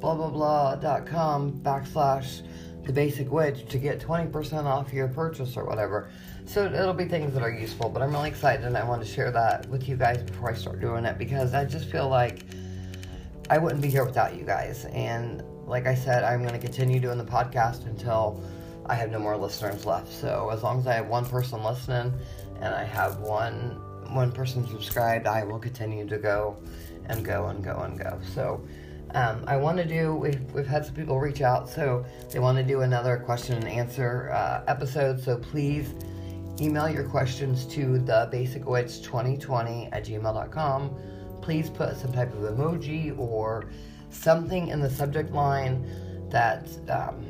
blah 0.00 0.14
blah 0.14 0.30
blah 0.30 0.76
dot 0.76 1.06
com 1.06 1.52
backslash 1.62 2.42
the 2.84 2.92
basic 2.92 3.30
witch 3.30 3.68
to 3.68 3.78
get 3.78 4.00
20% 4.00 4.64
off 4.64 4.92
your 4.92 5.06
purchase 5.06 5.56
or 5.56 5.64
whatever. 5.64 6.10
So 6.46 6.64
it'll 6.64 6.94
be 6.94 7.04
things 7.04 7.34
that 7.34 7.42
are 7.42 7.50
useful, 7.50 7.90
but 7.90 8.02
I'm 8.02 8.10
really 8.10 8.30
excited 8.30 8.64
and 8.64 8.76
I 8.76 8.82
want 8.82 9.02
to 9.02 9.08
share 9.08 9.30
that 9.30 9.68
with 9.68 9.86
you 9.86 9.96
guys 9.96 10.22
before 10.22 10.50
I 10.50 10.54
start 10.54 10.80
doing 10.80 11.04
it 11.04 11.18
because 11.18 11.52
I 11.52 11.66
just 11.66 11.90
feel 11.90 12.08
like 12.08 12.40
I 13.50 13.58
wouldn't 13.58 13.82
be 13.82 13.90
here 13.90 14.04
without 14.04 14.34
you 14.34 14.44
guys. 14.44 14.86
And 14.86 15.42
like 15.70 15.86
I 15.86 15.94
said, 15.94 16.24
I'm 16.24 16.40
going 16.40 16.52
to 16.52 16.58
continue 16.58 16.98
doing 16.98 17.16
the 17.16 17.24
podcast 17.24 17.86
until 17.86 18.42
I 18.86 18.96
have 18.96 19.10
no 19.10 19.20
more 19.20 19.36
listeners 19.36 19.86
left. 19.86 20.12
So 20.12 20.50
as 20.52 20.64
long 20.64 20.80
as 20.80 20.86
I 20.88 20.94
have 20.94 21.06
one 21.06 21.24
person 21.24 21.62
listening 21.62 22.12
and 22.56 22.74
I 22.74 22.84
have 22.84 23.20
one 23.20 23.80
one 24.12 24.32
person 24.32 24.66
subscribed, 24.66 25.28
I 25.28 25.44
will 25.44 25.60
continue 25.60 26.04
to 26.08 26.18
go 26.18 26.56
and 27.06 27.24
go 27.24 27.46
and 27.46 27.62
go 27.62 27.78
and 27.78 27.96
go. 27.96 28.20
So 28.34 28.60
um, 29.14 29.44
I 29.46 29.56
want 29.56 29.78
to 29.78 29.84
do, 29.84 30.16
we've, 30.16 30.40
we've 30.52 30.66
had 30.66 30.84
some 30.84 30.96
people 30.96 31.20
reach 31.20 31.40
out, 31.42 31.68
so 31.68 32.04
they 32.32 32.40
want 32.40 32.58
to 32.58 32.64
do 32.64 32.80
another 32.80 33.18
question 33.18 33.54
and 33.54 33.68
answer 33.68 34.30
uh, 34.32 34.64
episode. 34.66 35.20
So 35.20 35.36
please 35.36 35.94
email 36.60 36.88
your 36.88 37.04
questions 37.04 37.66
to 37.66 37.98
the 37.98 38.28
basicwitch2020 38.32 39.88
at 39.92 40.04
gmail.com. 40.04 40.96
Please 41.40 41.70
put 41.70 41.96
some 41.96 42.12
type 42.12 42.32
of 42.34 42.56
emoji 42.56 43.16
or 43.16 43.70
something 44.10 44.68
in 44.68 44.80
the 44.80 44.90
subject 44.90 45.32
line 45.32 46.28
that 46.30 46.68
um, 46.88 47.24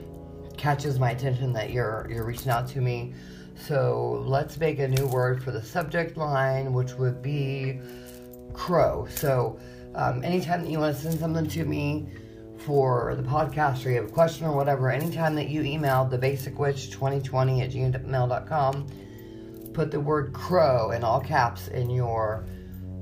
catches 0.56 0.98
my 0.98 1.12
attention 1.12 1.52
that 1.52 1.70
you're 1.70 2.06
you're 2.10 2.24
reaching 2.24 2.50
out 2.50 2.68
to 2.68 2.80
me. 2.80 3.14
So 3.54 4.22
let's 4.26 4.58
make 4.58 4.78
a 4.78 4.88
new 4.88 5.06
word 5.06 5.42
for 5.42 5.50
the 5.50 5.62
subject 5.62 6.16
line, 6.16 6.72
which 6.72 6.94
would 6.94 7.22
be 7.22 7.80
crow. 8.52 9.06
So 9.10 9.58
um, 9.94 10.24
anytime 10.24 10.62
that 10.62 10.70
you 10.70 10.78
want 10.78 10.96
to 10.96 11.02
send 11.02 11.18
something 11.18 11.46
to 11.48 11.64
me 11.64 12.08
for 12.58 13.14
the 13.16 13.22
podcast 13.22 13.84
or 13.84 13.90
you 13.90 13.96
have 13.96 14.06
a 14.06 14.12
question 14.12 14.46
or 14.46 14.54
whatever, 14.54 14.90
anytime 14.90 15.34
that 15.34 15.48
you 15.48 15.62
email 15.62 16.04
the 16.04 16.18
basicwitch2020 16.18 17.62
at 17.62 17.70
gmail.com, 17.70 18.86
put 19.72 19.90
the 19.90 20.00
word 20.00 20.32
crow 20.32 20.90
in 20.90 21.04
all 21.04 21.20
caps 21.20 21.68
in 21.68 21.90
your 21.90 22.46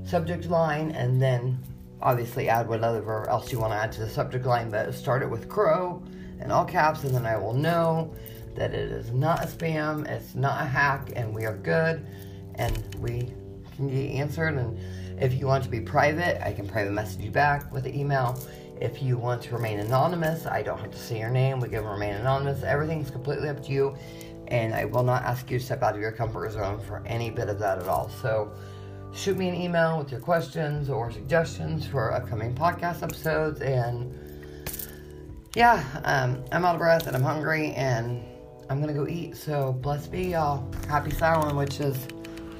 subject 0.03 0.45
line 0.45 0.91
and 0.91 1.21
then 1.21 1.57
obviously 2.01 2.49
add 2.49 2.67
whatever 2.67 3.29
else 3.29 3.51
you 3.51 3.59
want 3.59 3.73
to 3.73 3.77
add 3.77 3.91
to 3.93 4.01
the 4.01 4.09
subject 4.09 4.45
line, 4.45 4.69
but 4.69 4.93
start 4.93 5.21
it 5.21 5.29
with 5.29 5.49
crow 5.49 6.01
in 6.39 6.51
all 6.51 6.65
caps 6.65 7.03
and 7.03 7.13
then 7.13 7.25
I 7.25 7.37
will 7.37 7.53
know 7.53 8.13
that 8.55 8.73
it 8.73 8.91
is 8.91 9.11
not 9.11 9.43
a 9.43 9.47
spam, 9.47 10.07
it's 10.07 10.35
not 10.35 10.61
a 10.61 10.65
hack, 10.65 11.11
and 11.15 11.33
we 11.33 11.45
are 11.45 11.57
good 11.57 12.05
and 12.55 12.95
we 12.95 13.31
can 13.75 13.89
get 13.89 14.11
answered 14.11 14.55
and 14.55 14.79
if 15.21 15.33
you 15.33 15.47
want 15.47 15.63
to 15.65 15.69
be 15.69 15.81
private, 15.81 16.45
I 16.45 16.53
can 16.53 16.67
private 16.67 16.91
message 16.91 17.21
you 17.21 17.31
back 17.31 17.71
with 17.73 17.83
the 17.83 17.97
email. 17.97 18.39
If 18.79 19.03
you 19.03 19.17
want 19.17 19.41
to 19.43 19.53
remain 19.53 19.79
anonymous, 19.79 20.45
I 20.45 20.61
don't 20.61 20.79
have 20.79 20.91
to 20.91 20.97
say 20.97 21.19
your 21.19 21.29
name. 21.29 21.59
We 21.59 21.67
can 21.67 21.83
remain 21.83 22.15
anonymous. 22.15 22.63
Everything's 22.63 23.11
completely 23.11 23.49
up 23.49 23.61
to 23.65 23.71
you. 23.71 23.97
And 24.47 24.73
I 24.73 24.85
will 24.85 25.03
not 25.03 25.23
ask 25.23 25.51
you 25.51 25.59
to 25.59 25.65
step 25.65 25.83
out 25.83 25.95
of 25.95 26.01
your 26.01 26.13
comfort 26.13 26.53
zone 26.53 26.79
for 26.79 27.03
any 27.05 27.29
bit 27.29 27.49
of 27.49 27.59
that 27.59 27.79
at 27.79 27.87
all. 27.87 28.09
So 28.21 28.53
shoot 29.13 29.37
me 29.37 29.49
an 29.49 29.55
email 29.55 29.97
with 29.99 30.11
your 30.11 30.21
questions 30.21 30.89
or 30.89 31.11
suggestions 31.11 31.85
for 31.85 32.13
upcoming 32.13 32.53
podcast 32.53 33.03
episodes. 33.03 33.61
And 33.61 34.13
yeah, 35.55 35.83
um, 36.03 36.43
I'm 36.51 36.65
out 36.65 36.75
of 36.75 36.79
breath 36.79 37.07
and 37.07 37.15
I'm 37.15 37.23
hungry 37.23 37.71
and 37.73 38.23
I'm 38.69 38.81
going 38.81 38.93
to 38.93 38.99
go 38.99 39.07
eat. 39.07 39.35
So 39.35 39.73
bless 39.73 40.07
be, 40.07 40.29
y'all. 40.29 40.71
Happy 40.87 41.11
Samhain, 41.11 41.55
witches. 41.55 41.97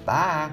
Bye. 0.06 0.52